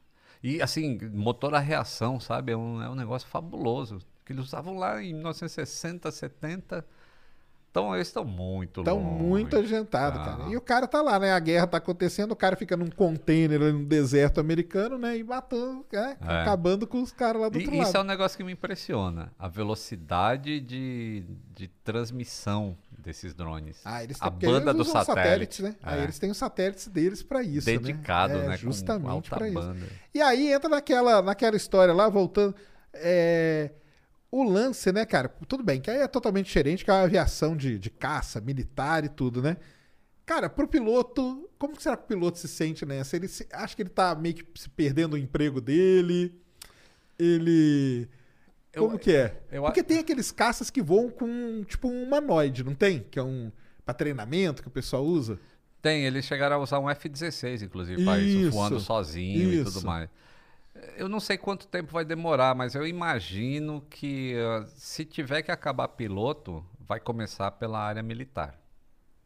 [0.44, 2.52] E assim, motor a reação, sabe?
[2.52, 4.00] É um, é um negócio fabuloso.
[4.26, 6.86] Que eles usavam lá em 1960, 70.
[7.70, 10.24] Então eles estão muito Estão muito adiantados, Ah.
[10.38, 10.50] cara.
[10.50, 11.32] E o cara tá lá, né?
[11.34, 15.16] A guerra tá acontecendo, o cara fica num container ali no deserto americano, né?
[15.18, 16.18] E matando, né?
[16.28, 16.42] É.
[16.42, 18.08] acabando com os caras lá do E outro isso é um lado.
[18.08, 19.32] negócio que me impressiona.
[19.38, 21.24] A velocidade de,
[21.56, 23.80] de transmissão desses drones.
[23.86, 25.62] Ah, eles a têm, porque banda eles do usam satélite.
[25.62, 25.76] né?
[25.84, 26.04] Aí É.
[26.04, 28.46] eles têm os satélites deles pra isso, Dedicado, né?
[28.46, 28.58] É, né?
[28.58, 29.54] Justamente pra isso.
[29.60, 29.86] banda.
[30.16, 32.56] E aí entra naquela, naquela história lá, voltando.
[32.94, 33.70] é,
[34.32, 35.30] o lance, né, cara?
[35.48, 39.04] Tudo bem, que aí é totalmente diferente, que é a aviação de, de caça, militar
[39.06, 39.58] e tudo, né?
[40.26, 43.16] Cara, pro piloto, como que será que o piloto se sente nessa?
[43.16, 46.34] Ele se, acha que ele tá meio que se perdendo o emprego dele?
[47.18, 48.08] Ele.
[48.74, 49.42] Eu- Como que é?
[49.52, 53.00] eu- Porque tem aqueles caças que voam com, tipo, um humanoide, não tem?
[53.10, 53.52] Que é um.
[53.86, 55.40] pra treinamento que o pessoal usa.
[55.82, 58.52] Tem, eles chegaram a usar um F-16, inclusive, para isso, Isso.
[58.52, 59.72] voando sozinho e Isso.
[59.72, 60.10] tudo mais.
[60.98, 65.52] Eu não sei quanto tempo vai demorar, mas eu imagino que ah, se tiver que
[65.52, 68.60] acabar piloto, vai começar pela área militar.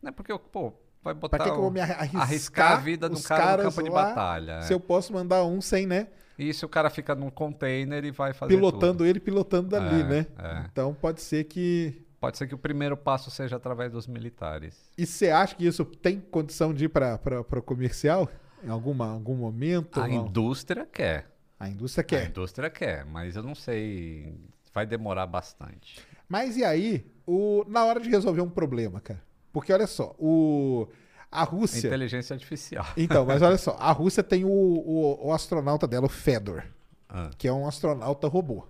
[0.02, 0.12] Né?
[0.12, 0.74] Porque, pô,
[1.04, 1.38] vai botar.
[1.38, 3.84] Pra que, que eu vou um- me arriscar, arriscar a vida do cara no campo
[3.84, 4.52] de lá, batalha.
[4.54, 4.62] é.
[4.64, 6.08] Se eu posso mandar um sem, né?
[6.38, 9.06] E se o cara fica num container e vai fazer pilotando tudo.
[9.06, 10.26] ele, pilotando dali, É, né?
[10.40, 10.66] é.
[10.72, 12.02] Então pode ser que.
[12.20, 14.92] Pode ser que o primeiro passo seja através dos militares.
[14.98, 18.30] E você acha que isso tem condição de ir para o comercial?
[18.64, 20.00] Em alguma, algum momento?
[20.00, 20.28] A Não.
[20.28, 21.26] indústria quer.
[21.62, 22.30] A indústria A quer.
[22.30, 24.34] indústria quer, mas eu não sei.
[24.74, 26.00] Vai demorar bastante.
[26.28, 29.22] Mas e aí, o, na hora de resolver um problema, cara?
[29.54, 30.88] Porque olha só, o,
[31.30, 31.88] a Rússia.
[31.88, 32.86] Inteligência artificial.
[32.98, 36.64] Então, mas olha só, a Rússia tem o, o, o astronauta dela, o Fedor,
[37.10, 37.30] Ah.
[37.38, 38.66] que é um astronauta robô.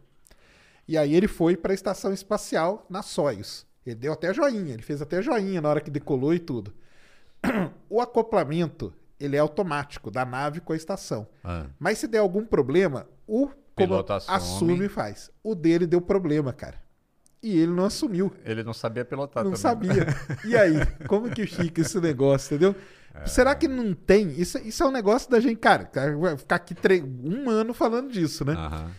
[0.88, 3.66] E aí ele foi para a estação espacial na Soyuz.
[3.86, 6.74] Ele deu até joinha, ele fez até joinha na hora que decolou e tudo.
[7.90, 8.94] O acoplamento,
[9.24, 11.28] ele é automático da nave com a estação.
[11.44, 11.66] Ah.
[11.80, 14.38] Mas se der algum problema, o Piloto assume.
[14.38, 15.32] assume e faz.
[15.44, 16.76] O dele deu problema, cara.
[17.42, 18.32] E ele não assumiu.
[18.46, 19.62] Ele não sabia pilotar Não também.
[19.62, 20.08] sabia.
[20.46, 20.76] E aí,
[21.08, 22.76] como que fica esse negócio, entendeu?
[23.16, 23.26] É.
[23.26, 24.30] Será que não tem?
[24.40, 28.12] Isso, isso é um negócio da gente, cara, vai ficar aqui tre- um ano falando
[28.12, 28.54] disso, né?
[28.54, 28.92] Aham.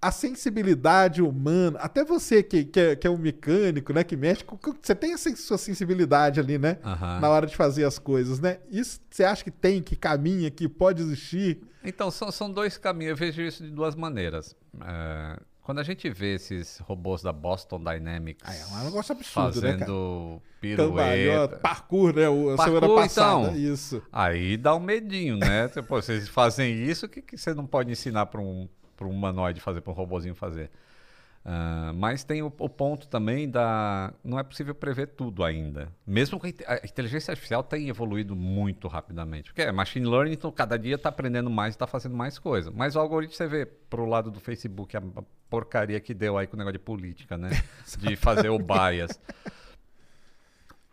[0.00, 4.44] A sensibilidade humana, até você que, que, é, que é um mecânico, né, que mexe,
[4.82, 6.78] você tem essa sua sensibilidade ali, né?
[6.84, 7.20] Aham.
[7.20, 8.58] Na hora de fazer as coisas, né?
[8.70, 11.60] Isso você acha que tem, que caminha, que pode existir?
[11.82, 13.10] Então, são, são dois caminhos.
[13.10, 14.54] Eu vejo isso de duas maneiras.
[14.84, 19.60] É, quando a gente vê esses robôs da Boston Dynamics Ah, é um negócio absurdo,
[19.60, 20.40] né, fazendo
[20.76, 22.28] Cambalhota, pirueta, parkour, né?
[22.28, 23.48] O, a semana Parkour, passada.
[23.48, 23.56] então.
[23.56, 24.02] Isso.
[24.12, 25.68] aí dá um medinho, né?
[25.88, 29.10] Pô, vocês fazem isso, o que, que você não pode ensinar para um, pra um
[29.10, 30.70] humanoide fazer, para um robozinho fazer?
[31.48, 34.12] Ah, mas tem o, o ponto também da.
[34.24, 35.92] Não é possível prever tudo ainda.
[36.04, 39.50] Mesmo que a inte- a inteligência artificial tem evoluído muito rapidamente.
[39.50, 42.72] Porque é machine learning, então cada dia está aprendendo mais e está fazendo mais coisa.
[42.74, 46.48] Mas o algoritmo, você vê pro lado do Facebook a, a porcaria que deu aí
[46.48, 47.50] com o negócio de política, né?
[47.96, 49.20] de fazer o bias.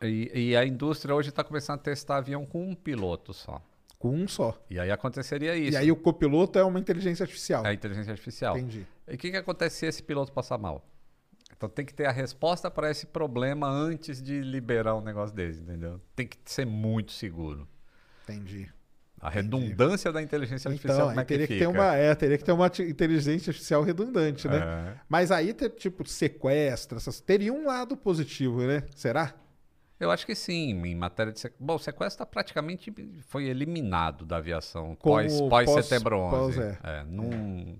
[0.01, 3.61] E, e a indústria hoje está começando a testar avião com um piloto só.
[4.03, 4.61] Com um só.
[4.69, 5.71] E aí aconteceria isso.
[5.71, 7.65] E aí o copiloto é uma inteligência artificial.
[7.65, 8.57] É a inteligência artificial.
[8.57, 8.85] Entendi.
[9.07, 10.85] E o que, que acontece se esse piloto passar mal?
[11.55, 15.61] Então tem que ter a resposta para esse problema antes de liberar um negócio desse,
[15.61, 16.01] entendeu?
[16.17, 17.65] Tem que ser muito seguro.
[18.23, 18.69] Entendi.
[19.21, 22.13] A redundância da inteligência artificial, Então, como é aí que teria que, ter uma, é,
[22.13, 24.57] teria que ter uma inteligência artificial redundante, né?
[24.57, 24.99] É.
[25.07, 28.83] Mas aí, ter, tipo, sequestra, essas, teria um lado positivo, né?
[28.93, 29.33] Será?
[30.03, 31.65] Eu acho que sim, em matéria de sequestro.
[31.65, 32.93] Bom, o sequestro praticamente
[33.27, 36.37] foi eliminado da aviação Como pós, pós- setembro 11.
[36.37, 36.79] pós, é.
[36.83, 37.77] É, num-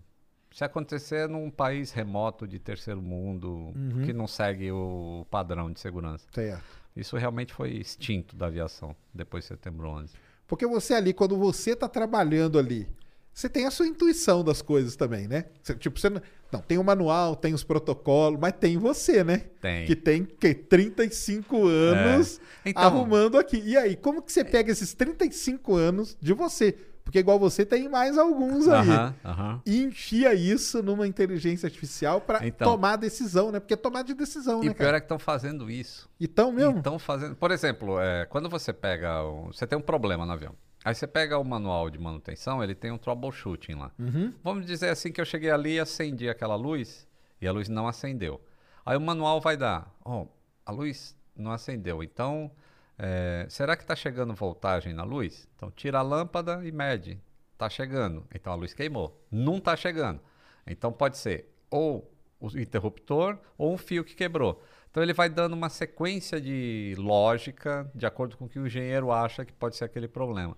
[0.52, 4.04] Se acontecer num país remoto de terceiro mundo Uhum.
[4.06, 6.28] que não segue o padrão de segurança.
[6.32, 6.64] Certo.
[6.96, 10.14] Isso realmente foi extinto da aviação depois de setembro 11.
[10.46, 12.88] Porque você ali, quando você tá trabalhando ali,
[13.34, 15.46] você tem a sua intuição das coisas também, né?
[15.62, 16.22] Você- tipo, você não,
[16.52, 19.38] não, tem o manual, tem os protocolos, mas tem você, né?
[19.60, 19.86] Tem.
[19.86, 22.70] Que tem que, 35 anos É.
[22.70, 23.62] Então- arrumando aqui.
[23.66, 26.76] E aí, como que você pega esses 35 anos de você?
[27.04, 28.90] Porque igual você tem mais alguns aí.
[28.90, 29.62] Aham, aham.
[29.66, 32.72] E enfia isso numa inteligência artificial pra Então.
[32.72, 33.60] tomar decisão, né?
[33.60, 36.10] Porque é tomar de decisão, E né, o pior é que estão fazendo isso.
[36.18, 36.78] Então mesmo?
[36.78, 37.36] Estão fazendo.
[37.36, 39.22] Por exemplo, é, quando você pega.
[39.28, 40.56] um- você tem um problema no avião.
[40.84, 43.92] Aí você pega o manual de manutenção, ele tem um troubleshooting lá.
[43.98, 44.34] Uhum.
[44.44, 47.08] Vamos dizer assim que eu cheguei ali e acendi aquela luz
[47.40, 48.42] e a luz não acendeu.
[48.86, 50.26] Aí o manual vai dar, ó,
[50.66, 52.04] a luz não acendeu.
[52.04, 52.52] Então,
[52.98, 55.48] é, será que está chegando voltagem na luz?
[55.56, 57.20] Então tira a lâmpada e mede.
[57.54, 58.26] Está chegando.
[58.34, 59.22] Então a luz queimou.
[59.32, 60.20] Não está chegando.
[60.68, 64.62] Então pode ser ou o interruptor ou um fio que quebrou.
[64.92, 69.12] Então ele vai dando uma sequência de lógica de acordo com o que o engenheiro
[69.12, 70.56] acha que pode ser aquele problema.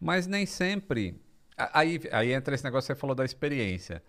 [0.00, 1.20] Mas nem sempre.
[1.56, 4.00] a- Aí, aí entra esse negócio que você falou da experiência.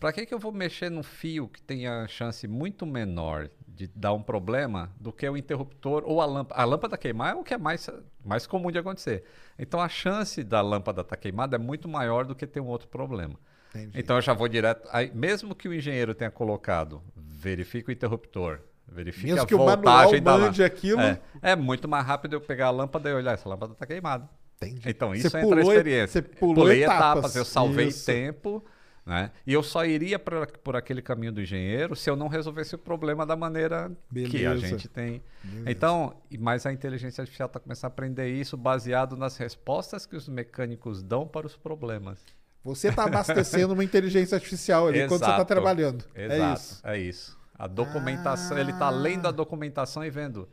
[0.00, 3.86] Para que, que eu vou mexer num fio que tem a chance muito menor de
[3.94, 6.60] dar um problema do que o interruptor ou a lâmpada?
[6.60, 7.88] A lâmpada queimar é o que é mais,
[8.24, 9.22] mais comum de acontecer.
[9.56, 12.88] Então a chance da lâmpada estar queimada é muito maior do que ter um outro
[12.88, 13.38] problema.
[13.72, 14.00] Entendi.
[14.00, 14.88] Então eu já vou direto.
[14.90, 18.58] Aí, mesmo que o engenheiro tenha colocado, verifica o interruptor,
[18.88, 20.38] verifica Mesmo a que o voltagem manual da lâmpada.
[20.46, 21.00] mande aquilo.
[21.00, 24.28] É, é muito mais rápido eu pegar a lâmpada e olhar, essa lâmpada está queimada.
[24.60, 24.82] Entendi.
[24.88, 26.08] Então Você isso entra a experiência.
[26.08, 27.10] você pulou Pulei etapas.
[27.10, 28.04] etapas, eu salvei Isso.
[28.06, 28.64] tempo,
[29.06, 29.30] né?
[29.46, 32.78] E eu só iria por, por aquele caminho do engenheiro se eu não resolvesse o
[32.78, 34.66] problema da maneira que a Beleza.
[34.66, 35.22] gente tem.
[35.66, 40.16] Então, e- mas a inteligência artificial está começando a aprender isso baseado nas respostas que
[40.16, 42.18] os mecânicos dão para os problemas.
[42.64, 45.44] Você tá abastecendo uma inteligência artificial ali quando você tá Exato.
[45.46, 46.04] trabalhando.
[46.14, 46.80] Exato, É isso.
[46.84, 47.38] É isso.
[47.56, 50.48] A documentação, ele está lendo a documentação e vendo.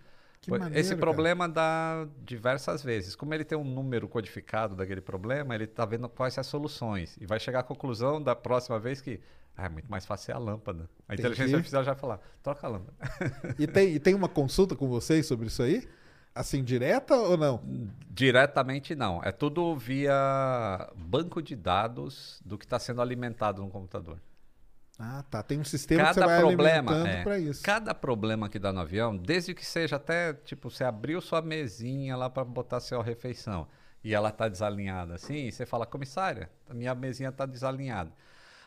[0.51, 1.01] Maneiro, Esse cara.
[1.01, 3.15] problema dá diversas vezes.
[3.15, 7.17] Como ele tem um número codificado daquele problema, ele está vendo quais são as soluções.
[7.19, 9.19] E vai chegar à conclusão da próxima vez que
[9.57, 10.89] ah, é muito mais fácil ser a lâmpada.
[11.07, 11.27] A Entendi.
[11.27, 12.93] inteligência artificial já vai falar, troca a lâmpada.
[13.57, 15.87] E tem, e tem uma consulta com vocês sobre isso aí?
[16.33, 17.61] Assim, direta ou não?
[18.09, 19.23] Diretamente não.
[19.23, 24.19] É tudo via banco de dados do que está sendo alimentado no computador.
[24.99, 25.43] Ah, tá.
[25.43, 27.61] Tem um sistema que você cada vai problema é, pra isso.
[27.61, 32.15] cada problema que dá no avião desde que seja até tipo você abriu sua mesinha
[32.15, 33.67] lá para botar sua refeição
[34.03, 38.11] e ela tá desalinhada assim você fala comissária a minha mesinha tá desalinhada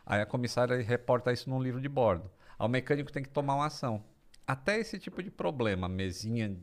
[0.04, 3.54] aí a comissária reporta isso num livro de bordo aí o mecânico tem que tomar
[3.54, 4.04] uma ação
[4.46, 6.54] até esse tipo de problema mesinha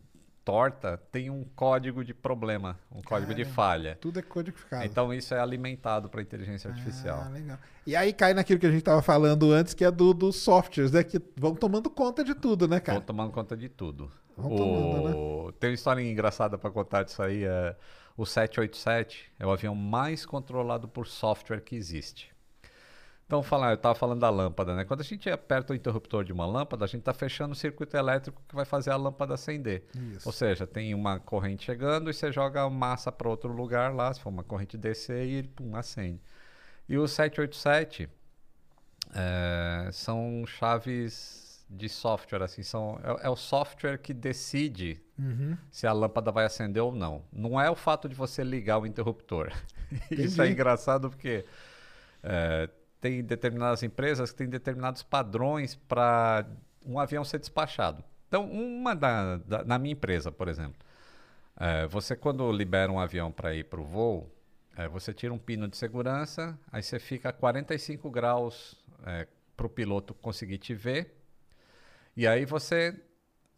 [0.45, 4.85] torta tem um código de problema um código de falha Tudo é codificado.
[4.85, 7.57] então isso é alimentado para inteligência artificial Ah, legal.
[7.87, 10.91] E aí cai naquilo que a gente tava falando antes, que é do, dos softwares,
[10.91, 11.03] né?
[11.03, 12.97] Que vão tomando conta de tudo, né, cara?
[12.99, 14.11] Vão tomando conta de tudo.
[14.35, 15.53] Vão O- tomando, né?
[15.59, 17.43] Tem uma história engraçada para contar disso aí.
[17.43, 17.75] É...
[18.17, 22.33] O 787 é o avião mais controlado por software que existe.
[23.25, 24.85] Então, falar, eu estava falando da lâmpada, né?
[24.85, 27.97] Quando a gente aperta o interruptor de uma lâmpada, a gente está fechando o circuito
[27.97, 29.83] elétrico que vai fazer a lâmpada acender.
[30.13, 30.27] Isso.
[30.29, 34.13] Ou seja, tem uma corrente chegando e você joga a massa para outro lugar lá,
[34.13, 36.21] se for uma corrente DC, e ele pum, acende.
[36.87, 38.07] E o 787
[39.15, 45.57] é, são chaves de software, assim, são, é, é o software que decide Uhum.
[45.71, 47.23] se a lâmpada vai acender ou não.
[47.31, 49.49] Não é o fato de você ligar o interruptor.
[50.11, 51.45] Isso é engraçado porque
[52.21, 52.69] é,
[53.05, 56.43] tem determinadas empresas que têm determinados padrões para
[56.83, 58.03] um avião ser despachado.
[58.27, 60.75] Então, uma da, da- na minha empresa, por exemplo,
[61.55, 64.27] é, você quando libera um avião para ir para o voo,
[64.75, 68.75] é, você tira um pino de segurança, aí você fica a 45 graus
[69.55, 71.15] para o piloto conseguir te ver,
[72.17, 72.99] e aí você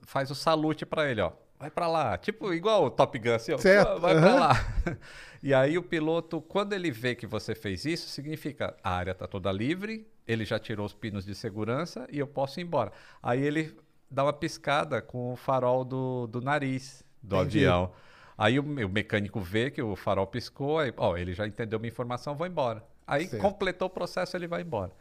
[0.01, 1.31] faz o salute para ele, ó.
[1.59, 4.39] Vai para lá, tipo igual o Top Gun, assim, ó, Certo, vai para aham.
[4.39, 4.53] lá.
[5.43, 9.27] E aí o piloto, quando ele vê que você fez isso, significa a área está
[9.27, 12.91] toda livre, ele já tirou os pinos de segurança e eu posso ir embora.
[13.21, 13.77] Aí ele
[14.09, 17.59] dá uma piscada com o farol do, do nariz do Entendi.
[17.59, 17.91] avião.
[18.35, 21.91] Aí o, o mecânico vê que o farol piscou, aí, ó, ele já entendeu minha
[21.91, 22.83] informação, vou embora.
[23.05, 23.41] Aí Certo.
[23.41, 24.91] completou o processo, ele vai embora.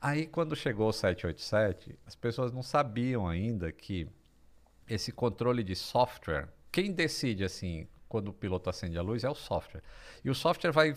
[0.00, 4.08] Aí, quando chegou o 787, as pessoas não sabiam ainda que
[4.88, 9.34] esse controle de software, quem decide assim, quando o piloto acende a luz, é o
[9.34, 9.82] software.
[10.24, 10.94] E o software vai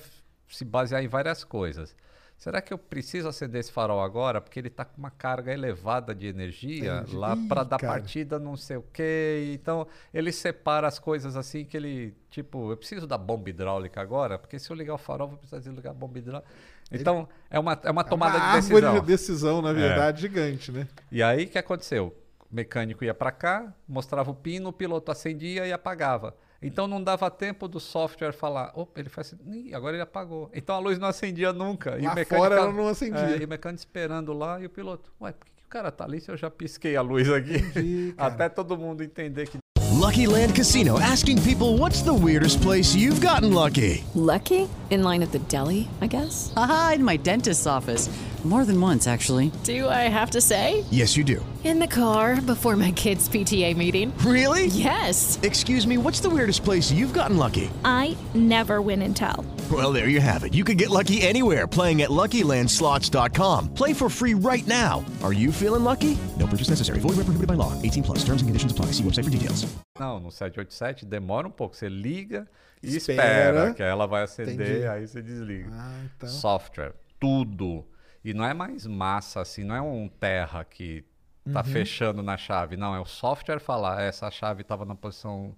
[0.48, 1.96] se basear em várias coisas.
[2.40, 4.40] Será que eu preciso acender esse farol agora?
[4.40, 7.18] Porque ele está com uma carga elevada de energia Entendi.
[7.18, 7.92] lá para dar cara.
[7.92, 9.52] partida, não sei o quê.
[9.54, 14.40] Então, ele separa as coisas assim que ele, tipo, eu preciso da bomba hidráulica agora,
[14.40, 16.50] porque se eu ligar o farol, vou precisar desligar a bomba hidráulica.
[16.90, 18.96] Então, é uma, é uma tomada uma de decisão.
[18.96, 19.00] É.
[19.02, 20.88] de decisão, na verdade, gigante, né?
[21.12, 22.16] E aí, o que aconteceu?
[22.52, 26.36] O mecânico ia para cá, mostrava o pino, o piloto acendia e apagava.
[26.62, 30.50] Então não dava tempo do software falar, opa, ele faz assim, "Ih, agora ele apagou.
[30.54, 31.98] Então a luz não acendia nunca.
[31.98, 33.20] e Lá o mecânico fora ela não acendia.
[33.20, 35.92] É, e o mecânico esperando lá e o piloto, ué, por que, que o cara
[35.92, 37.56] tá ali se eu já pisquei a luz aqui?
[37.58, 38.14] Entendi.
[38.18, 39.58] Até todo mundo entender que
[39.94, 44.04] Lucky Land Casino asking people what's the weirdest place you've gotten lucky?
[44.16, 44.68] Lucky?
[44.90, 46.52] In line at the deli, I guess?
[46.56, 48.10] Haha, in my dentist's office.
[48.46, 49.52] More than once, actually.
[49.66, 50.86] Do I have to say?
[50.90, 51.46] Yes, you do.
[51.66, 54.14] In the car before my kids' PTA meeting.
[54.20, 54.68] Really?
[54.68, 55.38] Yes.
[55.44, 57.70] Excuse me, what's the weirdest place you've gotten lucky?
[57.84, 59.44] I never win and tell.
[59.70, 60.54] Well, there you have it.
[60.54, 63.74] You can get lucky anywhere playing at LuckyLandSlots.com.
[63.74, 65.04] Play for free right now.
[65.22, 66.18] Are you feeling lucky?
[66.40, 67.00] No purchase necessary.
[67.02, 67.74] Void where prohibited by law.
[67.82, 68.20] 18 plus.
[68.20, 68.94] Terms and conditions apply.
[68.94, 69.68] See website for details.
[70.00, 72.48] não, no 787 demora um pouco, você liga
[72.82, 73.50] e Espera.
[73.50, 74.88] espera, que ela vai acender, Entendi.
[74.88, 75.68] aí você desliga.
[75.74, 76.30] Ah, então.
[76.30, 77.84] software, tudo.
[78.24, 81.06] E não é mais massa assim, não é um terra que
[81.52, 81.66] tá Uhum.
[81.66, 85.56] fechando na chave, não, é o software falar, essa chave estava na posição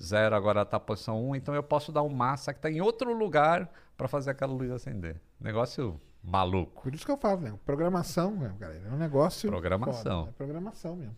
[0.00, 2.70] 0, agora está na posição 1, um, então eu posso dar um massa que está
[2.70, 5.20] em outro lugar para fazer aquela luz acender.
[5.40, 6.82] Negócio maluco.
[6.82, 7.54] Por isso que eu falo, né?
[7.64, 9.48] Programação, né, galera, é um negócio.
[9.48, 10.20] Programação.
[10.20, 11.16] foda, é programação mesmo.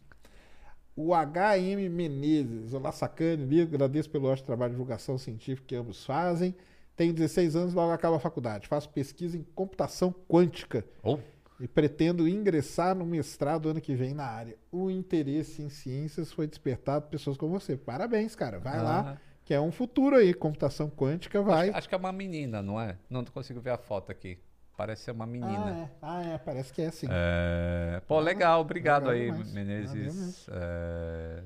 [0.96, 6.54] O HM Menezes, olá Sacane, agradeço pelo ótimo trabalho de divulgação científica que ambos fazem.
[7.00, 8.68] Tenho 16 anos, logo acabo a faculdade.
[8.68, 11.18] Faço pesquisa em computação quântica Ou
[11.58, 14.54] e pretendo ingressar no mestrado ano que vem na área.
[14.70, 17.74] O interesse em ciências foi despertado por pessoas como você.
[17.74, 18.58] Parabéns, cara.
[18.58, 18.82] Vai Ah.
[18.82, 20.34] lá, que é um futuro aí.
[20.34, 21.70] Computação quântica vai.
[21.70, 22.98] acho, acho que é uma menina, não é?
[23.08, 24.38] Não consigo ver a foto aqui.
[24.76, 25.88] Parece ser uma menina.
[26.02, 26.28] Ah, é.
[26.30, 26.38] Ah, é.
[26.38, 27.06] Parece que é assim.
[27.10, 29.54] É, Pô, legal, obrigado legal aí, demais.
[29.54, 30.46] Menezes.
[30.50, 31.42] é,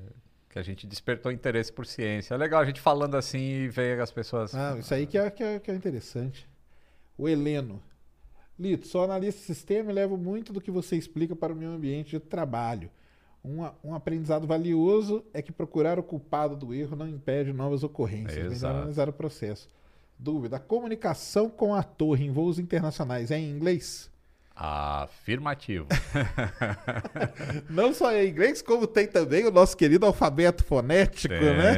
[0.55, 2.33] que a gente despertou interesse por ciência.
[2.33, 4.55] É legal a gente falando assim e ver as pessoas.
[4.55, 6.47] Ah, isso aí que é, que, é, que é interessante.
[7.17, 7.83] O Heleno.
[8.57, 11.71] Lito, sou analista de sistema e levo muito do que você explica para o meu
[11.71, 12.89] ambiente de trabalho.
[13.43, 18.37] Um, um aprendizado valioso é que procurar o culpado do erro não impede novas ocorrências.
[18.37, 18.77] Melhor Exato.
[18.77, 19.69] analisar o processo.
[20.17, 24.09] Dúvida: a comunicação com a torre em voos internacionais é em inglês?
[24.55, 25.85] Afirmativo.
[27.69, 31.73] Não só é em inglês, como tem também o nosso querido alfabeto fonético, né?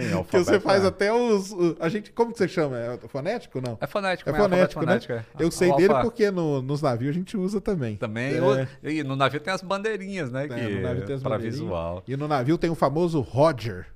[0.00, 0.86] Tem, Que alfabeto você faz é.
[0.88, 1.54] até os.
[1.78, 2.76] A gente, como que você chama?
[2.76, 3.78] É fonético não?
[3.80, 4.38] É fonético, É né?
[4.38, 4.86] Fonético, né?
[4.86, 5.24] fonético, é.
[5.38, 7.96] Eu sei dele porque no- nos navios a gente usa também.
[7.96, 8.34] Também.
[8.82, 8.90] É.
[8.90, 10.44] E no navio tem as bandeirinhas, né?
[10.44, 11.60] É, que, no navio tem as pra bandeirinhas.
[11.60, 12.02] visual.
[12.06, 13.86] E no navio tem o famoso Roger.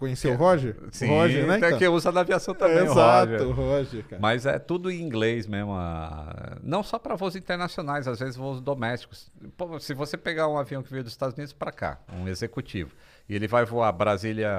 [0.00, 0.76] Conheceu o Roger?
[0.90, 1.58] Sim, o Roger, né?
[1.58, 1.78] tem então?
[1.78, 4.02] que usa na aviação também, É, Exato, Roger.
[4.02, 4.04] Roger.
[4.18, 5.72] Mas é tudo em inglês mesmo.
[5.74, 9.30] ah, Não só para voos internacionais, às vezes voos domésticos.
[9.58, 12.92] Pô, se você pegar um avião que veio dos Estados Unidos para cá, um executivo,
[13.28, 14.50] e ele vai voar Brasília,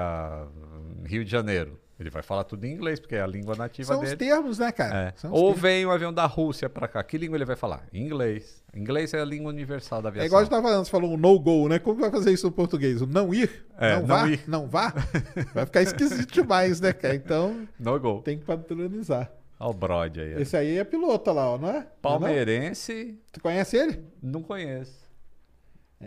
[1.04, 4.02] Rio de Janeiro, ele vai falar tudo em inglês, porque é a língua nativa São
[4.02, 4.16] os dele.
[4.16, 5.08] termos, né, cara?
[5.08, 5.12] É.
[5.16, 5.60] São os Ou termos.
[5.62, 7.84] vem um avião da Rússia para cá, que língua ele vai falar?
[7.92, 8.62] Inglês.
[8.74, 10.26] Inglês é a língua universal da É aviação.
[10.26, 11.78] igual a gente tava falando, você falou um no-go, né?
[11.78, 13.00] Como vai fazer isso no português?
[13.02, 13.66] O não ir?
[13.78, 14.28] É, não, não vá?
[14.28, 14.40] ir.
[14.46, 14.94] Não vá?
[15.54, 17.14] Vai ficar esquisito demais, né, cara?
[17.14, 18.20] Então No go.
[18.22, 19.30] tem que padronizar.
[19.60, 20.42] Olha o Brode aí.
[20.42, 21.72] Esse aí é piloto lá, ó, não é?
[21.72, 21.86] Não é não?
[22.00, 24.00] Palmeirense, Tu conhece ele?
[24.22, 25.01] não conheço.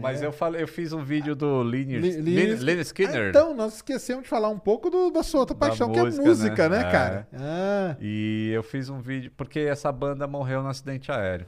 [0.02, 1.64] Mas eu falei, eu fiz um vídeo do É.
[1.64, 3.26] Lin- Lynyrd Skinner.
[3.26, 6.00] Ah, então, nós esquecemos de falar um pouco do- da sua outra Da paixão, que
[6.00, 6.92] é música, música, né, né?
[6.92, 7.28] cara?
[7.34, 7.96] Ah.
[8.00, 11.46] E eu fiz um vídeo porque essa banda morreu no acidente aéreo.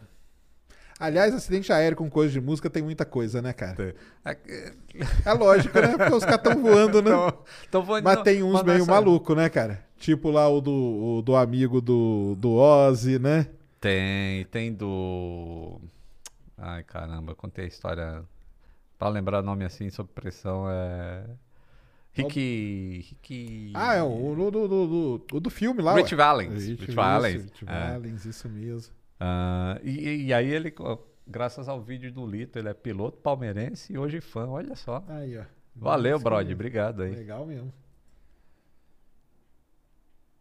[1.00, 3.94] Aliás, acidente aéreo com coisa de música tem muita coisa, né, cara?
[4.26, 4.36] É,
[5.26, 5.90] É lógico, né?
[5.96, 7.12] Porque os caras estão voando, né?
[7.14, 9.86] Então, então vou- Mas tem uns meio nessa- maluco, né, cara?
[9.98, 13.48] Tipo lá o do, o do amigo do, do Ozzy, né?
[13.80, 15.80] Tem, tem do.
[16.58, 18.24] Ai caramba, eu contei a história.
[18.98, 21.24] Pra lembrar nome assim, sob pressão, é.
[22.14, 23.06] Rick.
[23.10, 23.72] Rick.
[23.76, 25.96] Ah, é o do, do, do, do, do filme lá.
[25.96, 26.16] Rich.
[26.16, 27.92] Valens, Rich, Rich Valens, Rich é.
[27.92, 28.94] Valens, isso mesmo.
[29.20, 30.74] Ah, e, e aí ele,
[31.28, 35.04] graças ao vídeo do Lito, ele é piloto palmeirense e hoje fã, olha só.
[35.08, 35.44] Aí, ó.
[35.76, 37.12] Valeu, Brody, obrigado aí.
[37.12, 37.72] Legal mesmo.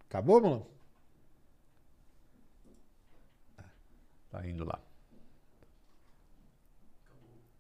[0.09, 0.67] Acabou, mano?
[4.31, 4.81] Tá indo lá.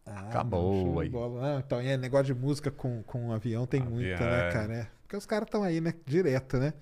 [0.06, 1.10] Ah, Acabou não, aí.
[1.10, 4.52] Não, então, é negócio de música com, com avião tem Avião, né, é.
[4.52, 4.74] cara?
[4.74, 4.86] É.
[5.02, 5.94] Porque os caras estão aí, né?
[6.04, 6.72] Direto, né?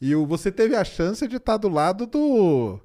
[0.00, 2.80] E o, você teve a chance de estar do lado do,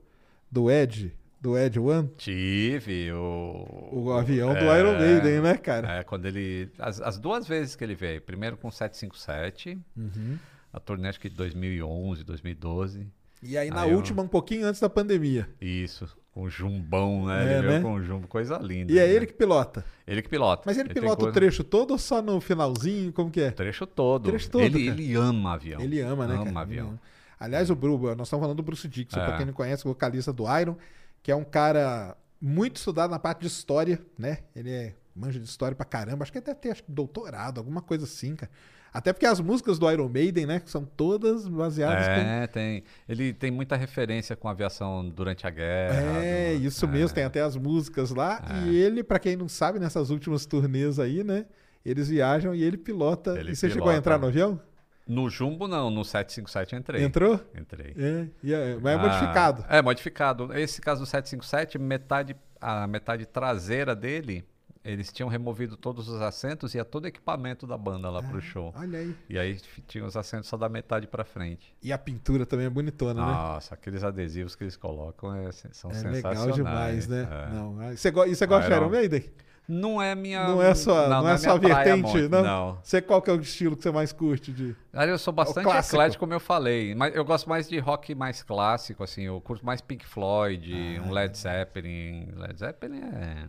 [0.51, 1.11] do Ed,
[1.41, 2.07] Do Ed One?
[2.17, 3.11] Tive.
[3.13, 5.99] O, O avião do Iron Maiden, né, cara?
[5.99, 6.71] É, quando ele.
[6.77, 8.21] As, as duas vezes que ele veio.
[8.21, 10.37] Primeiro com 757, Uhum.
[10.71, 13.07] a turnê acho que de 2011, 2012.
[13.41, 15.49] E aí na Aí eu- última, um pouquinho antes da pandemia.
[15.61, 17.53] Isso, com o jumbão, né?
[17.55, 17.81] É, ele né?
[17.81, 18.91] com o jumbo, coisa linda.
[18.91, 19.13] E é né?
[19.13, 19.85] ele que pilota.
[20.05, 20.63] Ele que pilota.
[20.65, 23.13] Mas ele, tem pilota o coisa- trecho todo ou só no finalzinho?
[23.13, 23.47] Como que é?
[23.49, 24.29] O trecho todo.
[24.29, 25.79] Trecho todo, Ele, ele ama avião.
[25.81, 26.59] Ele ama, né, Ama cara?
[26.61, 26.89] avião.
[26.89, 26.99] Ele.
[27.39, 29.25] Aliás, o Bruce, nós estamos falando do Bruce Dixon, É.
[29.25, 30.75] pra quem não conhece, o vocalista do Iron,
[31.23, 34.39] que é um cara muito estudado na parte de história, né?
[34.55, 38.03] Ele é manja de história pra caramba, acho que até tem acho doutorado, alguma coisa
[38.05, 38.51] assim, cara.
[38.93, 42.11] Até porque as músicas do Iron Maiden, né, são todas baseadas com...
[42.13, 42.83] É, tem.
[43.07, 46.23] Ele tem muita referência com aviação durante a guerra.
[46.23, 48.43] É, do- isso mesmo, tem até as músicas lá.
[48.65, 48.67] É.
[48.69, 51.45] E ele, pra quem não sabe, nessas últimas turnês aí, né?
[51.85, 53.39] Eles viajam e ele pilota.
[53.39, 53.97] Ele e você chegou a pilota.
[53.99, 54.59] entrar no avião?
[55.07, 55.89] No Jumbo, não.
[55.89, 57.03] No 757 eu entrei.
[57.03, 57.39] Entrou?
[57.57, 57.95] Entrei.
[57.97, 59.65] É, é- mas é Ah, modificado.
[59.69, 60.53] É, modificado.
[60.57, 64.45] Esse caso do 757, metade, a metade traseira dele,
[64.83, 68.39] eles tinham removido todos os assentos e ia todo o equipamento da banda lá pro
[68.41, 68.73] show.
[68.77, 69.15] Olha aí.
[69.29, 71.75] E aí tinha os assentos só da metade pra frente.
[71.83, 73.31] E a pintura também é bonitona, né?
[73.31, 76.23] Nossa, aqueles adesivos que eles colocam é, são É sensacionais.
[76.23, 77.27] legal demais, né?
[77.29, 77.53] é.
[77.53, 79.23] Não, ah, você go- e você gosta de Iron- Maiden?
[79.71, 80.47] Não é minha.
[80.47, 82.41] Não é sua, não, não é é sua vertente, muito, não?
[82.43, 82.79] não.
[82.81, 84.75] Você qual que é o estilo que você mais curte de?
[84.91, 86.95] Eu sou bastante eclético, como eu falei.
[86.95, 89.21] Mas eu gosto mais de rock mais clássico, assim.
[89.25, 91.03] Eu curto mais Pink Floyd, Ah.
[91.03, 92.29] um Led Zeppelin.
[92.35, 93.47] Led Zeppelin é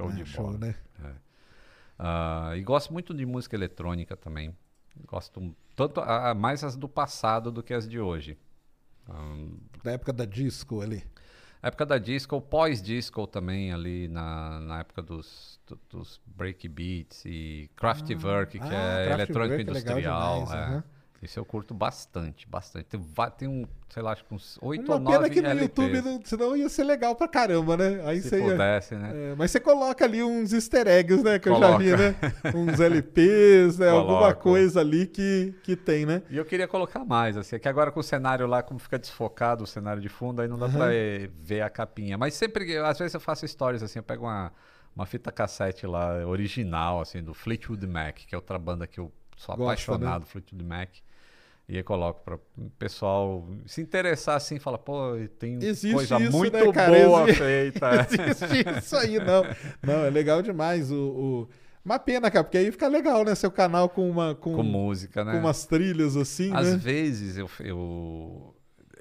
[0.00, 0.58] show É, de show, bola.
[0.58, 0.74] né?
[1.04, 1.12] É.
[1.98, 4.56] Ah, e gosto muito de música eletrônica também.
[5.06, 8.38] Gosto tanto a- a- mais as do passado do que as de hoje.
[9.08, 9.36] Ah,
[9.82, 11.04] Da época da disco ali.
[11.62, 18.58] época da disco, pós-disco também, ali na, na época dos, do- dos breakbeats e Kraftwerk,
[18.58, 20.44] que ah, é Kraftwerk eletrônico é legal industrial.
[20.44, 20.84] demais, é.
[21.22, 22.86] Isso eu curto bastante, bastante.
[22.86, 23.00] Tem,
[23.36, 25.62] tem um, sei lá, acho que uns 8 Uma ou 9 pena que no LPs.
[25.68, 28.00] YouTube, não, senão ia ser legal pra caramba, né?
[28.06, 29.10] Aí Se você ia- pudesse, né?
[29.14, 31.38] É, mas você coloca ali uns easter eggs, né?
[31.38, 31.84] Que eu já Coloca.
[31.84, 32.16] vi, né?
[32.56, 33.90] Uns LPs, né?
[33.90, 36.22] Alguma coisa ali que, que tem, né?
[36.30, 38.98] E eu queria colocar mais, assim, é que agora com o cenário lá, como fica
[38.98, 42.16] desfocado o cenário de fundo, aí não dá pra eh, ver a capinha.
[42.16, 44.50] Mas sempre, às vezes eu faço stories, assim, eu pego uma,
[44.96, 49.12] uma fita cassete lá, original, assim, do Fleetwood Mac, que é outra banda que eu
[49.36, 50.88] sou Gosta, apaixonado, Fleetwood Mac.
[51.72, 56.36] E aí coloco para o pessoal se interessar assim, fala, pô, tem Existe coisa isso,
[56.36, 57.06] muito né, cara?
[57.06, 57.90] boa Exi- feita.
[58.10, 59.44] Existe isso aí, não.
[59.80, 60.90] Não, é legal demais.
[60.90, 61.48] O, o...
[61.84, 63.36] Uma pena, cara, porque aí fica legal, né?
[63.36, 64.34] Seu canal com uma.
[64.34, 65.30] Com, Com música, né?
[65.30, 66.76] com umas trilhas assim, Às né?
[66.76, 68.54] vezes eu, eu,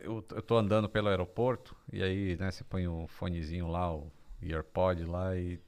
[0.03, 4.11] eu, eu tô andando pelo aeroporto e aí, né, você põe o fonezinho lá, o
[4.43, 5.59] earpod lá e,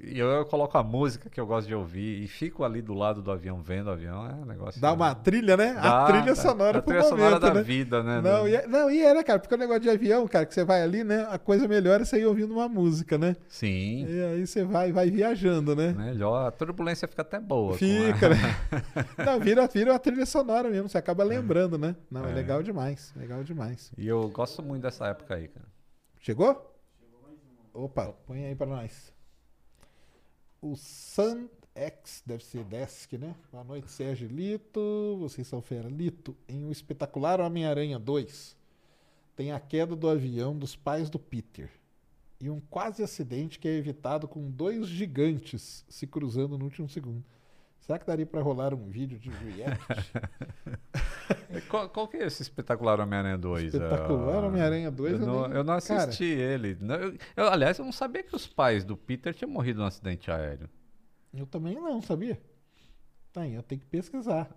[0.00, 2.94] e eu, eu coloco a música que eu gosto de ouvir e fico ali do
[2.94, 4.80] lado do avião vendo o avião, é um negócio...
[4.80, 5.74] Dá uma trilha, né?
[5.74, 7.62] Dá, a trilha sonora A pro trilha sonora da né?
[7.62, 8.20] vida, né?
[8.20, 9.40] Não, Do- e é, não, e é, né, cara?
[9.40, 11.26] Porque o negócio de avião, cara, que você vai ali, né?
[11.30, 13.34] A coisa melhor é você ir ouvindo uma música, né?
[13.48, 15.92] Sim, E aí você vai, vai viajando, né?
[15.92, 16.46] melhor.
[16.46, 17.74] A turbulência fica até boa.
[17.74, 18.36] a- Fica, né?
[19.26, 21.96] Não, vira, vira uma trilha sonora mesmo, você acaba lembrando, né?
[22.10, 22.34] Não, é, É.
[22.34, 23.90] legal demais, legal demais.
[23.98, 25.66] E eu gosto muito dessa época aí, cara.
[26.20, 26.76] Chegou?
[27.74, 29.12] Opa, põe aí pra nós.
[30.60, 33.36] O Sun X, deve ser Desk, né?
[33.52, 35.16] Boa noite, Sérgio Lito.
[35.20, 35.88] Vocês são fera.
[35.88, 38.56] Lito, em o espetacular Homem-Aranha 2,
[39.36, 41.70] tem a queda do avião dos pais do Peter.
[42.40, 47.24] E um quase acidente que é evitado com dois gigantes se cruzando no último segundo.
[47.88, 50.12] Será que daria pra rolar um vídeo de react?
[51.56, 53.72] E Qual, qual que é esse espetacular Homem-Aranha 2?
[53.72, 56.02] Espetacular Ah, Homem-Aranha 2, Eu eu não, nem- eu não cara.
[56.04, 56.76] assisti ele.
[56.82, 59.86] Não, eu- eu- aliás, eu não sabia que os pais do Peter tinham morrido num
[59.86, 60.68] acidente aéreo.
[61.32, 62.38] Eu também não, sabia?
[63.32, 64.50] Tá aí, eu tenho que pesquisar.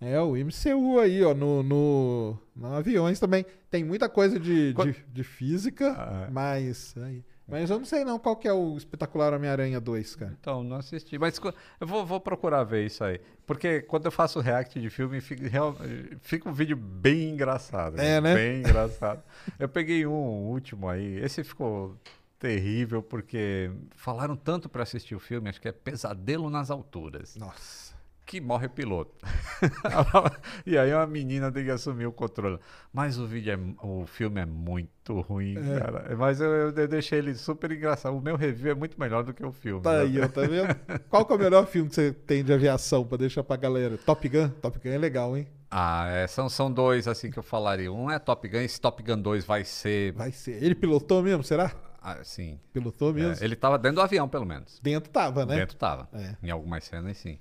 [0.00, 0.14] É.
[0.14, 3.44] É, o MCU aí, ó, no, no, no aviões também.
[3.70, 6.30] Tem muita coisa de, de, de física, Ah, é.
[6.30, 6.94] mas.
[6.96, 10.36] Aí, mas eu não sei não qual que é o espetacular Homem-Aranha 2, cara.
[10.40, 11.18] Então, não assisti.
[11.18, 11.38] Mas
[11.80, 13.20] eu vou, vou procurar ver isso aí.
[13.46, 15.76] Porque quando eu faço react de filme, fica, real-
[16.22, 18.00] fica um vídeo bem engraçado.
[18.00, 18.34] É, né?
[18.34, 19.22] Bem engraçado.
[19.58, 20.12] Eu peguei um
[20.48, 21.16] último aí.
[21.18, 21.96] Esse ficou
[22.38, 27.36] terrível porque falaram tanto pra assistir o filme, acho que é Pesadelo nas Alturas.
[27.36, 27.93] Nossa.
[28.26, 29.14] Que morre piloto.
[30.66, 32.58] e aí uma menina tem que assumir o controle.
[32.92, 35.78] Mas o vídeo é, o filme é muito ruim, É.
[35.80, 36.16] cara.
[36.16, 38.16] Mas eu, eu- eu deixei ele super engraçado.
[38.16, 39.82] O meu review é muito melhor do que o filme.
[39.82, 40.22] Tá né?
[40.22, 40.74] aí, tá vendo?
[41.08, 43.98] Qual que é o melhor filme que você tem de aviação pra deixar pra galera?
[43.98, 44.48] Top Gun?
[44.60, 45.46] Top Gun é legal, hein?
[45.70, 47.92] Ah, é, são, são dois assim que eu falaria.
[47.92, 50.12] Um é Top Gun, esse Top Gun 2 vai ser.
[50.12, 50.62] Vai ser.
[50.62, 51.72] Ele pilotou mesmo, será?
[52.00, 52.60] Ah, sim.
[52.72, 53.42] Pilotou mesmo?
[53.42, 54.78] É, ele tava dentro do avião, pelo menos.
[54.82, 55.56] Dentro tava, né?
[55.56, 56.06] Dentro tava.
[56.12, 56.36] É.
[56.42, 57.38] Em algumas cenas, sim.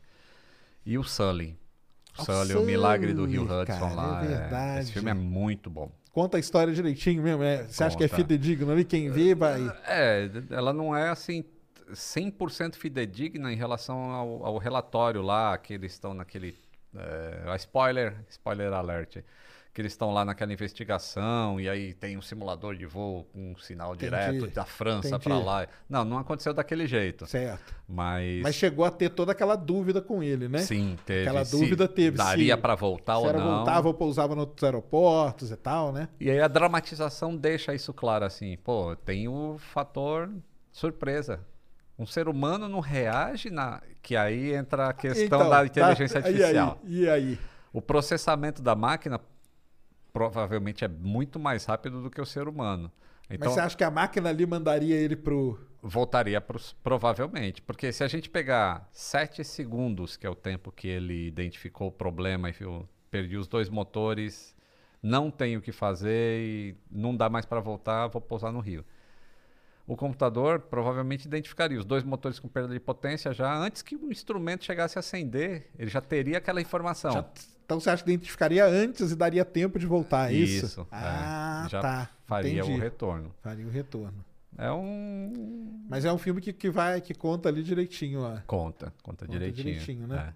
[0.85, 1.57] E o Sully.
[2.17, 4.21] O Sully, o milagre do Rio Sully, Hudson cara, lá.
[4.21, 4.79] é é- verdade.
[4.81, 5.91] Esse filme é muito bom.
[6.11, 7.41] Conta a história direitinho mesmo.
[7.41, 7.63] é?
[7.63, 8.85] Você acha que é fidedigno ali?
[8.85, 9.59] Quem vê vai.
[9.87, 11.43] É, ela não é assim
[11.91, 16.55] 100% fidedigna em relação ao, ao relatório lá, que eles estão naquele.
[16.95, 19.17] É, spoiler, spoiler alert.
[19.73, 23.57] Que eles estão lá naquela investigação e aí tem um simulador de voo com um
[23.57, 25.67] sinal Entendi, direto da França para lá.
[25.89, 27.25] Não, não aconteceu daquele jeito.
[27.25, 27.73] Certo.
[27.87, 30.59] Mas, Mas chegou a ter toda aquela dúvida com ele, né?
[30.59, 31.21] sim, teve.
[31.27, 32.17] Aquela se dúvida teve.
[32.17, 33.55] Daria se, para voltar se ou não.
[33.57, 36.07] voltava ou pousava nos aeroportos e tal, né?
[36.19, 40.29] E aí a dramatização deixa isso claro assim, pô, tem o fator
[40.71, 41.39] surpresa.
[41.97, 43.81] Um ser humano não reage na.
[44.01, 46.27] Que aí entra a questão Então, da tá- inteligência e aí?
[46.33, 46.79] artificial.
[46.85, 47.39] E aí?
[47.71, 49.19] O processamento da máquina
[50.13, 52.91] provavelmente é muito mais rápido do que o ser humano.
[53.29, 55.59] Então, Mas você acha que a máquina ali mandaria ele pro.
[55.81, 57.61] voltaria pros, provavelmente.
[57.61, 61.91] Porque se a gente pegar 7 segundos, que é o tempo que ele identificou o
[61.91, 64.55] problema e viu, perdi os dois motores,
[65.01, 68.85] não tenho o que fazer e não dá mais para voltar, vou pousar no rio.
[69.87, 74.11] O computador provavelmente identificaria os dois motores com perda de potência já antes que o
[74.11, 75.71] instrumento chegasse a acender.
[75.77, 77.11] Ele já teria aquela informação.
[77.11, 77.25] Já-
[77.73, 80.65] então você acha que identificaria antes e daria tempo de voltar, é isso?
[80.65, 80.85] Isso, é.
[80.95, 82.09] Ah, já tá.
[82.25, 82.77] faria Entendi.
[82.77, 83.33] o retorno.
[83.41, 84.23] Faria o retorno.
[84.55, 85.83] É um.
[85.89, 88.37] Mas é um filme que, que vai, que conta ali direitinho, ó.
[88.45, 89.71] Conta, conta, direitinho.
[89.71, 90.27] direitinho, né?
[90.29, 90.33] É.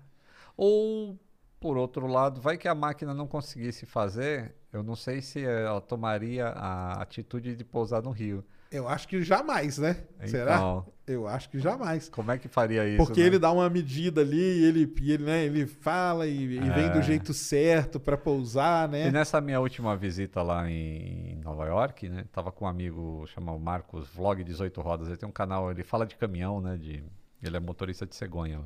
[0.57, 1.15] Ou,
[1.59, 5.79] por outro lado, vai que a máquina não conseguisse fazer, eu não sei se ela
[5.79, 8.43] tomaria a atitude de pousar no rio.
[8.71, 10.03] Eu acho que jamais, né?
[10.25, 10.55] Será?
[10.55, 12.09] Então, Eu acho que jamais.
[12.09, 12.97] Como é que faria isso?
[12.97, 13.27] Porque né?
[13.27, 17.01] ele dá uma medida ali, ele, ele, né, ele fala e, e vem do É.
[17.01, 19.07] jeito certo pra pousar, né?
[19.07, 22.25] E nessa minha última visita lá em Nova York, né?
[22.33, 25.07] Tava com um amigo chamado Marcos Vlog 18 Rodas.
[25.07, 26.75] Ele tem um canal, ele fala de caminhão, né?
[26.75, 27.01] De,
[27.41, 28.59] ele é motorista de cegonha.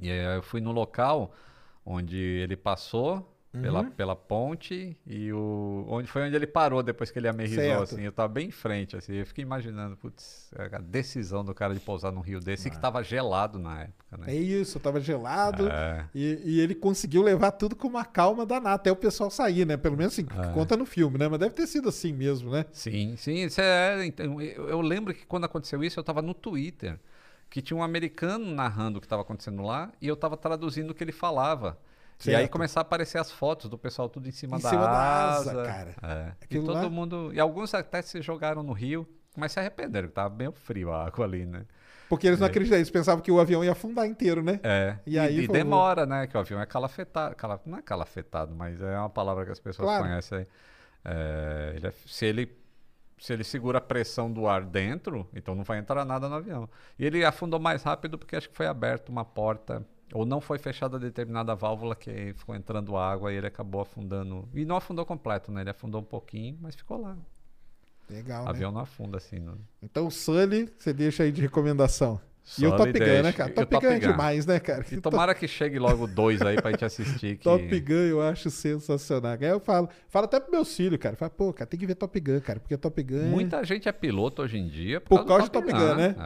[0.00, 1.34] E aí eu fui no local
[1.84, 3.90] onde ele passou Uhum.
[3.90, 7.82] pela ponte e o onde foi onde ele parou depois que ele amerrizou Certo.
[7.82, 8.02] assim.
[8.02, 9.12] Eu tava bem em frente assim.
[9.14, 12.70] Eu fiquei imaginando, putz, a decisão do cara de pousar num rio desse Ah.
[12.70, 14.24] que tava gelado na época, né?
[14.28, 15.68] É isso, tava gelado.
[15.68, 16.08] É.
[16.14, 19.76] E, e ele conseguiu levar tudo com uma calma danada, até o pessoal sair, né?
[19.76, 20.52] Pelo menos assim, É.
[20.54, 21.28] conta no filme, né?
[21.28, 22.64] Mas deve ter sido assim mesmo, né?
[22.72, 23.44] Sim, sim.
[23.44, 26.98] Isso é, então, eu, eu lembro que quando aconteceu isso, eu estava no Twitter,
[27.50, 30.94] que tinha um americano narrando o que estava acontecendo lá e eu estava traduzindo o
[30.94, 31.78] que ele falava.
[32.24, 32.50] E aí Certo.
[32.52, 34.90] começaram a aparecer as fotos do pessoal tudo em cima, Em da, cima da
[35.34, 35.94] asa, asa, cara.
[36.02, 36.32] É.
[36.50, 37.30] E todo lá- mundo.
[37.34, 41.04] E alguns até se jogaram no rio, mas se arrependeram, que tava bem frio a
[41.06, 41.64] água ali, né?
[42.08, 44.60] Porque eles não acreditavam, eles pensavam que o avião ia afundar inteiro, né?
[44.62, 44.98] É.
[45.06, 46.26] E aí e falou- demora, né?
[46.26, 47.34] Que o avião é calafetado.
[47.34, 50.04] Cala, não é calafetado, mas é uma palavra que as pessoas Claro.
[50.04, 50.46] conhecem aí.
[51.04, 52.56] É, ele é- se, ele,
[53.18, 56.68] se ele segura a pressão do ar dentro, então não vai entrar nada no avião.
[56.98, 59.84] E ele afundou mais rápido porque acho que foi aberta uma porta.
[60.12, 64.48] Ou não foi fechada determinada válvula que ficou entrando água e ele acabou afundando.
[64.54, 65.62] E não afundou completo, né?
[65.62, 67.16] Ele afundou um pouquinho, mas ficou lá.
[68.10, 68.50] Legal, O né?
[68.50, 69.38] avião não afunda assim.
[69.38, 69.56] Não.
[69.82, 72.20] Então, Sully, você deixa aí de recomendação.
[72.58, 73.50] E o Top Gun, né, cara?
[73.52, 74.10] Top, Top Gun é Gun.
[74.10, 74.84] demais, né, cara?
[74.90, 77.36] E tomara que chegue logo dois aí pra gente assistir.
[77.38, 77.44] Que...
[77.44, 79.32] Top Gun eu acho sensacional.
[79.40, 81.14] Aí eu falo, falo até pro meu filho, cara.
[81.16, 83.16] Falo, pô, cara, tem que ver Top Gun, cara, porque Top Gun.
[83.16, 85.94] é- Muita gente é piloto hoje em dia por, Por causa, do de Top Gun,
[85.94, 86.16] né?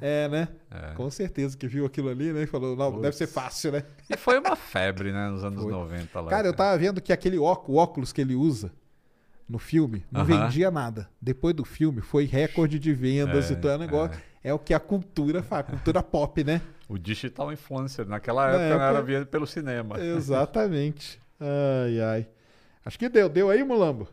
[0.00, 0.24] É.
[0.24, 0.48] É, né?
[0.70, 0.94] É.
[0.94, 2.42] Com certeza que viu aquilo ali, né?
[2.44, 3.82] E falou, não, deve ser fácil, né?
[4.08, 5.72] E foi uma febre, né, nos anos Foi.
[5.72, 6.30] 90 lá.
[6.30, 8.72] Cara, eu tava vendo que aquele óculos, óculos que ele usa
[9.48, 10.44] no filme não Aham.
[10.46, 11.08] vendia nada.
[11.20, 13.68] Depois do filme foi recorde de vendas É, e tudo.
[13.70, 14.16] É um negócio.
[14.30, 14.33] É.
[14.52, 16.60] o que a cultura faz, a cultura pop, né?
[16.88, 19.98] O digital influencer, naquela Na época, época- era via pelo cinema.
[19.98, 21.18] Exatamente.
[21.40, 22.26] Ai, ai.
[22.84, 23.28] Acho que deu.
[23.28, 24.06] Deu aí, Mulambo?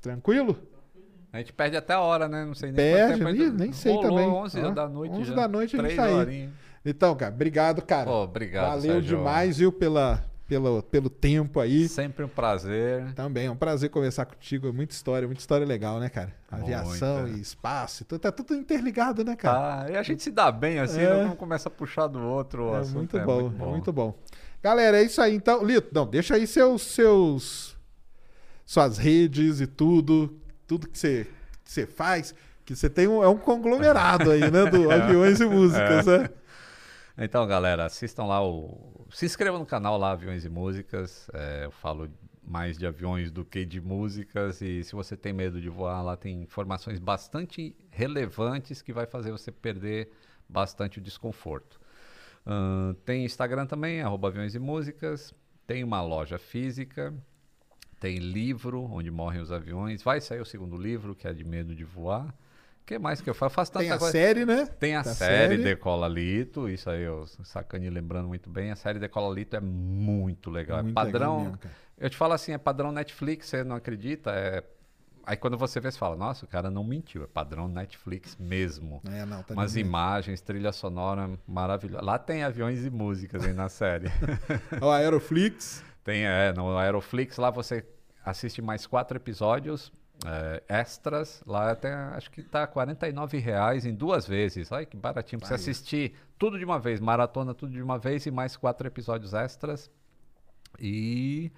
[0.00, 0.56] Tranquilo?
[1.32, 2.44] A gente perde até a hora, né?
[2.44, 3.56] Não sei nem Perde, quanto tempo.
[3.58, 4.28] nem, sei também.
[4.28, 5.34] 11 Ó, da noite 11 já.
[5.34, 6.48] da noite a gente tá aí.
[6.84, 8.06] Então, cara, obrigado, cara.
[8.06, 9.18] Pô, obrigado, Valeu Sérgio.
[9.18, 11.86] demais, viu, pela, pela, pelo tempo aí.
[11.88, 13.12] Sempre um prazer.
[13.14, 14.66] Também, é um prazer conversar contigo.
[14.66, 16.34] É muita história, muita história legal, né, cara?
[16.50, 17.36] Aviação Muita.
[17.36, 18.04] e espaço.
[18.06, 19.84] tudo- Tá tudo interligado, né, cara?
[19.84, 21.22] Tá, e a gente se dá bem assim, É.
[21.24, 22.74] não começa a puxar do outro.
[22.74, 24.18] é assunto, muito é bom, muito é muito bom.
[24.62, 25.34] Galera, é isso aí.
[25.34, 27.76] Então, Lito, não, deixa aí seus, seus
[28.64, 31.26] suas redes e tudo, tudo que você,
[31.64, 35.46] que você faz, que você tem um, é um conglomerado aí, né, do aviões e
[35.46, 36.18] músicas, É.
[36.18, 36.30] né?
[37.18, 38.97] Então, galera, assistam lá o.
[39.10, 41.30] Se inscrevam no canal lá, Aviões e Músicas.
[41.32, 42.10] É, eu falo
[42.42, 44.60] mais de aviões do que de músicas.
[44.60, 49.30] E se você tem medo de voar, lá tem informações bastante relevantes que vai fazer
[49.30, 50.10] você perder
[50.48, 51.80] bastante o desconforto.
[52.46, 55.34] Ahn, tem Instagram também, arroba Aviões e Músicas.
[55.66, 57.14] Tem uma loja física.
[57.98, 60.02] Tem livro, onde morrem os aviões.
[60.02, 62.34] Vai sair o segundo livro, que é de medo de voar.
[62.88, 63.50] O que mais que eu faço?
[63.52, 64.12] Eu faço tanta Tem a coisa.
[64.12, 64.64] série, né?
[64.80, 65.62] Tem a Da série, série.
[65.62, 68.70] Decola Lito, isso aí, o Sacani lembrando muito bem.
[68.70, 70.82] A série Decola Lito é muito legal.
[70.82, 71.74] Muito é legal padrão, mesmo, cara.
[71.98, 74.30] Eu te falo assim, é padrão Netflix, você não acredita?
[74.30, 74.64] É...
[75.22, 79.02] Aí quando você vê, você fala, nossa, o cara não mentiu, é padrão Netflix mesmo.
[79.06, 82.02] É, não, tá Umas imagens, trilha sonora maravilhosa.
[82.02, 84.06] Lá tem aviões e músicas aí na série.
[84.80, 85.84] O Aeroflix.
[86.02, 87.84] Tem, é, no Aeroflix lá você
[88.24, 89.92] assiste mais quatro episódios
[90.26, 91.42] é, extras.
[91.46, 94.70] Lá até acho que tá 49 reais em duas vezes.
[94.72, 98.26] Olha que baratinho pra você assistir tudo de uma vez, maratona tudo de uma vez
[98.26, 99.90] e mais quatro episódios extras.
[100.80, 101.50] E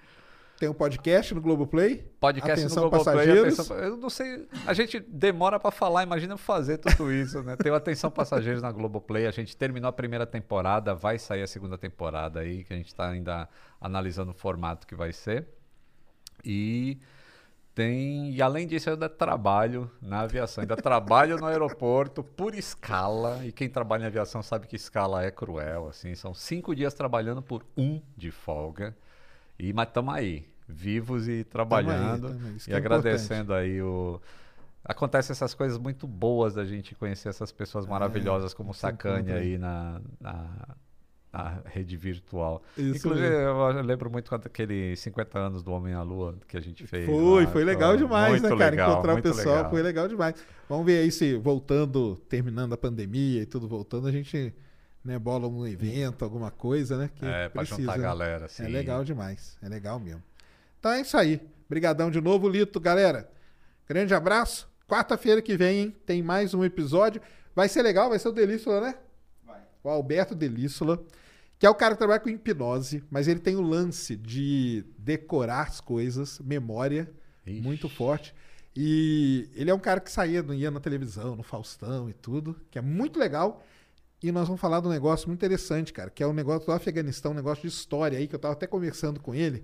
[0.59, 2.03] Tem um podcast no Globoplay.
[2.19, 3.59] podcast Atenção, no Globoplay, passageiros.
[3.59, 7.55] atenção, eu não sei, a gente demora pra falar, imagina fazer tudo isso, né?
[7.55, 11.47] Tem o Atenção Passageiros na Globoplay, a gente terminou a primeira temporada, vai sair a
[11.47, 13.49] segunda temporada aí, que a gente tá ainda
[13.79, 15.47] analisando o formato que vai ser.
[16.43, 16.99] E
[17.81, 23.45] tem, e além disso eu ainda trabalho na aviação, ainda trabalho no aeroporto por escala,
[23.45, 27.41] e quem trabalha em aviação sabe que escala é cruel, assim, são cinco dias trabalhando
[27.41, 28.95] por um de folga,
[29.57, 34.21] e mas estamos aí, vivos e trabalhando, tamo aí, que e é agradecendo aí o...
[34.83, 39.11] Acontecem essas coisas muito boas da gente conhecer essas pessoas maravilhosas como o você encontra
[39.11, 39.53] Sacane aí.
[39.53, 40.75] aí na, na,
[41.31, 42.61] na rede virtual.
[42.77, 43.45] Isso Inclusive, mesmo.
[43.45, 47.05] eu lembro muito quando aquele 50 anos do Homem à Lua que a gente fez.
[47.05, 48.71] Foi, lá, foi legal demais, muito né, cara?
[48.71, 49.69] legal, Encontrar o pessoal legal.
[49.71, 50.35] foi legal demais.
[50.67, 54.53] Vamos ver aí se voltando, terminando a pandemia e tudo voltando, a gente
[55.03, 57.09] né, bola um evento, alguma coisa, né?
[57.15, 58.03] Que É, pra juntar a né?
[58.03, 58.67] galera, É assim.
[58.67, 60.21] legal demais, é legal mesmo.
[60.79, 61.41] Então é isso aí.
[61.69, 63.29] Brigadão de novo, Lito, galera.
[63.87, 64.69] Grande abraço.
[64.87, 67.21] Quarta-feira que vem, hein, tem mais um episódio.
[67.55, 68.95] Vai ser legal, vai ser o Delíssula, né?
[69.45, 69.61] Vai.
[69.83, 71.01] O Alberto Delíssula,
[71.61, 75.67] que é o cara que trabalha com hipnose, mas ele tem o lance de decorar
[75.67, 77.07] as coisas, memória,
[77.45, 77.61] Ixi.
[77.61, 78.33] muito forte.
[78.75, 82.79] E ele é um cara que saía, ia na televisão, no Faustão e tudo, que
[82.79, 83.63] é muito legal.
[84.23, 86.71] E nós vamos falar de um negócio muito interessante, cara, que é o negócio do
[86.71, 89.63] Afeganistão, um negócio de história aí, que eu tava até conversando com ele,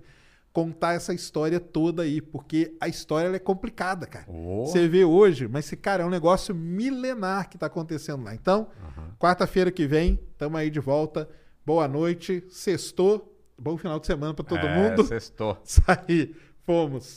[0.52, 4.24] contar essa história toda aí, porque a história é complicada, cara.
[4.28, 4.66] Oh.
[4.66, 8.36] Você vê hoje, mas, esse cara, é um negócio milenar que tá acontecendo lá.
[8.36, 8.68] Então,
[9.18, 11.28] quarta-feira que vem, tamo aí de volta.
[11.68, 15.04] Boa noite, sextou, bom final de semana pra todo é, mundo.
[15.04, 15.60] Sextou.
[15.62, 17.16] Isso aí, fomos.